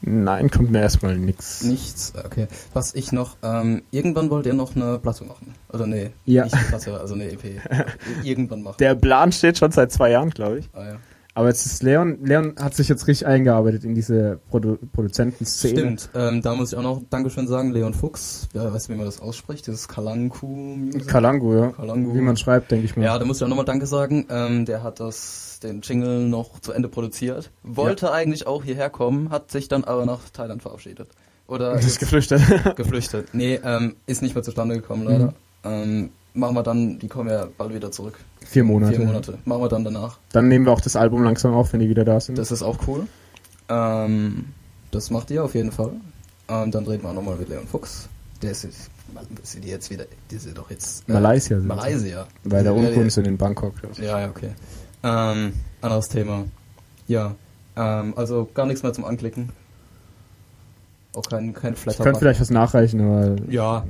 nein, 0.00 0.50
kommt 0.50 0.70
mir 0.70 0.80
erstmal 0.80 1.18
nix. 1.18 1.62
nichts? 1.62 2.14
Okay. 2.24 2.48
Was 2.72 2.94
ich 2.94 3.12
noch, 3.12 3.36
ähm, 3.42 3.82
irgendwann 3.90 4.30
wollt 4.30 4.46
ihr 4.46 4.54
noch 4.54 4.74
eine 4.74 4.98
Platte 4.98 5.24
machen. 5.24 5.54
Oder 5.72 5.86
nee, 5.86 6.10
Ja. 6.24 6.44
nicht 6.44 6.54
eine 6.54 6.64
Platte, 6.64 6.98
also 6.98 7.12
eine 7.14 7.30
EP. 7.30 7.60
irgendwann 8.24 8.62
machen. 8.62 8.76
Der 8.80 8.94
Plan 8.94 9.30
steht 9.32 9.58
schon 9.58 9.72
seit 9.72 9.92
zwei 9.92 10.10
Jahren, 10.10 10.30
glaube 10.30 10.60
ich. 10.60 10.70
ah, 10.72 10.84
ja. 10.86 10.96
Aber 11.38 11.46
jetzt 11.46 11.66
ist 11.66 11.84
Leon, 11.84 12.18
Leon 12.24 12.56
hat 12.58 12.74
sich 12.74 12.88
jetzt 12.88 13.06
richtig 13.06 13.28
eingearbeitet 13.28 13.84
in 13.84 13.94
diese 13.94 14.40
Produ 14.50 14.76
Produzentenszene. 14.92 15.78
Stimmt, 15.78 16.10
ähm, 16.12 16.42
da 16.42 16.56
muss 16.56 16.72
ich 16.72 16.78
auch 16.78 16.82
noch 16.82 17.00
Dankeschön 17.10 17.46
sagen, 17.46 17.70
Leon 17.70 17.94
Fuchs, 17.94 18.48
ja, 18.54 18.74
weißt 18.74 18.88
du, 18.88 18.94
wie 18.94 18.96
man 18.96 19.06
das 19.06 19.20
ausspricht, 19.20 19.68
dieses 19.68 19.86
Kalanku 19.86 20.48
Music. 20.48 21.06
Kalangu, 21.06 21.54
ja. 21.54 21.68
Kalangu. 21.68 22.12
Wie 22.12 22.22
man 22.22 22.36
schreibt, 22.36 22.72
denke 22.72 22.86
ich 22.86 22.96
mal. 22.96 23.04
Ja, 23.04 23.16
da 23.20 23.24
muss 23.24 23.36
ich 23.36 23.44
auch 23.44 23.48
nochmal 23.48 23.66
Danke 23.66 23.86
sagen, 23.86 24.26
ähm, 24.30 24.64
der 24.64 24.82
hat 24.82 24.98
das, 24.98 25.60
den 25.62 25.80
Jingle 25.80 26.26
noch 26.26 26.58
zu 26.58 26.72
Ende 26.72 26.88
produziert, 26.88 27.52
wollte 27.62 28.10
eigentlich 28.10 28.48
auch 28.48 28.64
hierher 28.64 28.90
kommen, 28.90 29.30
hat 29.30 29.52
sich 29.52 29.68
dann 29.68 29.84
aber 29.84 30.06
nach 30.06 30.28
Thailand 30.30 30.62
verabschiedet. 30.62 31.08
Oder 31.46 31.74
das 31.74 31.82
ist 31.86 31.90
ist 31.92 31.98
geflüchtet. 32.00 32.42
geflüchtet. 32.74 33.28
Nee, 33.32 33.60
ähm, 33.62 33.94
ist 34.06 34.22
nicht 34.22 34.34
mehr 34.34 34.42
zustande 34.42 34.74
gekommen, 34.74 35.04
leider. 35.04 35.34
Ähm, 35.62 36.10
machen 36.34 36.56
wir 36.56 36.64
dann, 36.64 36.98
die 36.98 37.06
kommen 37.06 37.30
ja 37.30 37.46
bald 37.56 37.72
wieder 37.72 37.92
zurück. 37.92 38.18
Vier 38.48 38.64
Monate. 38.64 38.96
Vier 38.96 39.04
Monate. 39.04 39.38
Machen 39.44 39.62
wir 39.62 39.68
dann 39.68 39.84
danach. 39.84 40.18
Dann 40.32 40.48
nehmen 40.48 40.64
wir 40.64 40.72
auch 40.72 40.80
das 40.80 40.96
Album 40.96 41.22
langsam 41.22 41.52
auf, 41.52 41.72
wenn 41.74 41.80
die 41.80 41.88
wieder 41.90 42.04
da 42.06 42.18
sind. 42.18 42.38
Das 42.38 42.50
ist 42.50 42.62
auch 42.62 42.78
cool. 42.86 43.06
Ähm, 43.68 44.46
das 44.90 45.10
macht 45.10 45.30
ihr 45.30 45.44
auf 45.44 45.54
jeden 45.54 45.70
Fall. 45.70 45.92
Ähm, 46.48 46.70
dann 46.70 46.86
reden 46.86 47.02
wir 47.02 47.10
auch 47.10 47.14
nochmal 47.14 47.36
mit 47.36 47.50
Leon 47.50 47.66
Fuchs. 47.66 48.08
Der 48.40 48.52
ist, 48.52 48.62
sind 49.42 49.64
die 49.64 49.68
jetzt 49.68 49.90
wieder, 49.90 50.06
die 50.30 50.36
sind 50.38 50.56
doch 50.56 50.70
jetzt... 50.70 51.06
äh, 51.08 51.12
Malaysia 51.12 51.58
sind 51.58 51.62
sie. 51.62 51.76
Malaysia. 51.76 52.26
Weil 52.44 52.62
der 52.64 52.74
Unkunst 52.74 53.16
sind 53.16 53.26
in 53.26 53.36
Bangkok. 53.36 53.74
Ja, 54.00 54.20
ja, 54.20 54.30
okay. 54.30 54.52
Ähm, 55.02 55.52
anderes 55.82 56.08
Thema. 56.08 56.44
Ja, 57.06 57.34
ähm, 57.76 58.14
also 58.16 58.48
gar 58.54 58.64
nichts 58.64 58.82
mehr 58.82 58.94
zum 58.94 59.04
Anklicken. 59.04 59.50
Auch 61.14 61.22
kein, 61.22 61.52
kein 61.52 61.74
Ich 61.74 61.80
Flatter. 61.80 62.02
könnte 62.02 62.20
vielleicht 62.20 62.40
was 62.40 62.50
nachreichen, 62.50 63.00
aber. 63.00 63.36
Ja, 63.50 63.84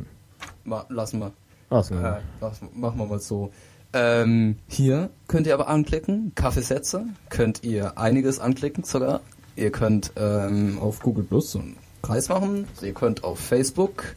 ma, 0.65 0.85
lassen 0.89 1.21
wir. 1.21 1.31
Ach 1.71 1.85
so. 1.85 1.95
Äh, 1.95 2.17
das 2.41 2.61
machen 2.75 2.99
wir 2.99 3.07
mal 3.07 3.21
so. 3.21 3.53
Ähm, 3.93 4.57
hier 4.67 5.11
könnt 5.29 5.47
ihr 5.47 5.55
aber 5.55 5.69
anklicken, 5.69 6.33
Kaffeesätze, 6.35 7.07
könnt 7.31 7.65
ihr 7.65 7.99
einiges 7.99 8.39
anklicken 8.39 8.85
sogar. 8.85 9.21
Ihr 9.57 9.73
könnt 9.73 10.13
ähm, 10.17 10.79
auf 10.81 11.01
Google 11.01 11.25
Plus 11.25 11.53
so 11.53 11.59
einen 11.59 11.77
Kreis 12.03 12.29
machen. 12.29 12.69
Ihr 12.81 12.95
könnt 12.95 13.25
auf 13.25 13.41
Facebook 13.41 14.15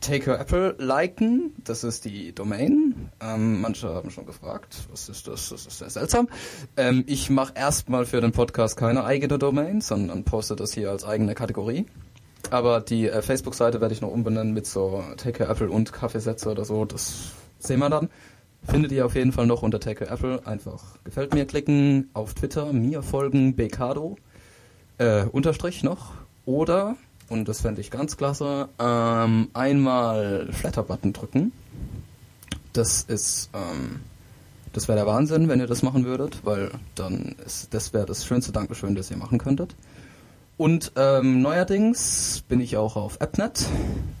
Take 0.00 0.30
Your 0.30 0.38
Apple 0.38 0.74
liken. 0.78 1.54
Das 1.64 1.84
ist 1.84 2.04
die 2.04 2.34
Domain. 2.34 3.10
Ähm, 3.20 3.60
manche 3.60 3.88
haben 3.88 4.10
schon 4.10 4.26
gefragt, 4.26 4.76
was 4.90 5.08
ist 5.08 5.28
das? 5.28 5.48
Das 5.48 5.66
ist 5.66 5.78
sehr 5.78 5.90
seltsam. 5.90 6.28
Ähm, 6.76 7.04
ich 7.06 7.30
mache 7.30 7.54
erstmal 7.54 8.04
für 8.04 8.20
den 8.20 8.32
Podcast 8.32 8.76
keine 8.76 9.04
eigene 9.04 9.38
Domain, 9.38 9.80
sondern 9.80 10.24
poste 10.24 10.56
das 10.56 10.74
hier 10.74 10.90
als 10.90 11.04
eigene 11.04 11.34
Kategorie. 11.34 11.86
Aber 12.50 12.80
die 12.80 13.08
äh, 13.08 13.22
Facebook-Seite 13.22 13.80
werde 13.80 13.94
ich 13.94 14.00
noch 14.00 14.10
umbenennen 14.10 14.52
mit 14.52 14.66
so 14.66 15.02
Take 15.16 15.44
Your 15.44 15.50
Apple 15.50 15.70
und 15.70 15.92
Kaffeesätze 15.92 16.50
oder 16.50 16.64
so. 16.64 16.84
Das 16.84 17.30
sehen 17.58 17.78
wir 17.78 17.88
dann. 17.88 18.10
Findet 18.66 18.92
ihr 18.92 19.04
auf 19.06 19.14
jeden 19.14 19.32
Fall 19.32 19.46
noch 19.46 19.62
unter 19.62 19.78
Your 19.86 20.10
Apple. 20.10 20.46
Einfach 20.46 20.82
gefällt 21.04 21.34
mir 21.34 21.44
klicken, 21.44 22.10
auf 22.14 22.34
Twitter 22.34 22.72
mir 22.72 23.02
folgen, 23.02 23.54
Becado, 23.54 24.16
äh, 24.98 25.24
Unterstrich 25.24 25.82
noch. 25.82 26.12
Oder, 26.46 26.96
und 27.28 27.48
das 27.48 27.60
fände 27.60 27.80
ich 27.80 27.90
ganz 27.90 28.16
klasse, 28.16 28.68
ähm, 28.78 29.48
einmal 29.52 30.48
Flatter-Button 30.50 31.12
drücken. 31.12 31.52
Das 32.72 33.02
ist, 33.02 33.50
ähm, 33.54 34.00
das 34.72 34.88
wäre 34.88 34.98
der 34.98 35.06
Wahnsinn, 35.06 35.48
wenn 35.48 35.60
ihr 35.60 35.66
das 35.66 35.82
machen 35.82 36.04
würdet, 36.04 36.40
weil 36.44 36.70
dann 36.94 37.36
ist, 37.44 37.72
das 37.72 37.92
wäre 37.92 38.06
das 38.06 38.26
schönste 38.26 38.52
Dankeschön, 38.52 38.94
das 38.94 39.10
ihr 39.10 39.16
machen 39.16 39.38
könntet. 39.38 39.76
Und 40.56 40.92
ähm, 40.96 41.42
neuerdings 41.42 42.42
bin 42.48 42.60
ich 42.60 42.76
auch 42.76 42.96
auf 42.96 43.20
AppNet. 43.20 43.66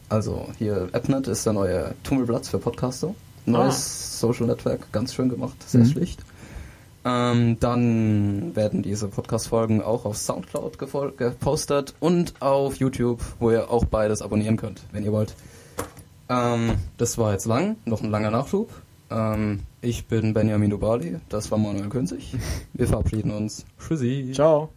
Also 0.08 0.48
hier 0.58 0.88
AppNet 0.92 1.28
ist 1.28 1.46
der 1.46 1.52
neue 1.52 1.94
Tummelplatz 2.02 2.48
für 2.48 2.58
Podcaster. 2.58 3.14
Neues 3.46 4.20
Social 4.20 4.46
Network, 4.46 4.90
ganz 4.92 5.14
schön 5.14 5.28
gemacht, 5.28 5.56
sehr 5.68 5.80
Mhm. 5.82 5.86
schlicht. 5.86 6.20
Ähm, 7.06 7.58
dann 7.60 8.56
werden 8.56 8.82
diese 8.82 9.08
Podcast-Folgen 9.08 9.82
auch 9.82 10.06
auf 10.06 10.16
Soundcloud 10.16 10.78
gepostet 10.78 11.94
und 12.00 12.32
auf 12.40 12.76
YouTube, 12.76 13.20
wo 13.38 13.50
ihr 13.50 13.70
auch 13.70 13.84
beides 13.84 14.22
abonnieren 14.22 14.56
könnt, 14.56 14.82
wenn 14.92 15.04
ihr 15.04 15.12
wollt. 15.12 15.34
Ähm, 16.30 16.72
das 16.96 17.18
war 17.18 17.32
jetzt 17.32 17.44
lang, 17.44 17.76
noch 17.84 18.02
ein 18.02 18.10
langer 18.10 18.30
Nachschub. 18.30 18.70
Ähm, 19.10 19.60
ich 19.82 20.06
bin 20.06 20.32
Benjamin 20.32 20.70
Dubali, 20.70 21.18
das 21.28 21.50
war 21.50 21.58
Manuel 21.58 21.90
Künzig. 21.90 22.34
Wir 22.72 22.86
verabschieden 22.88 23.30
uns. 23.30 23.66
Tschüssi. 23.78 24.32
Ciao. 24.34 24.70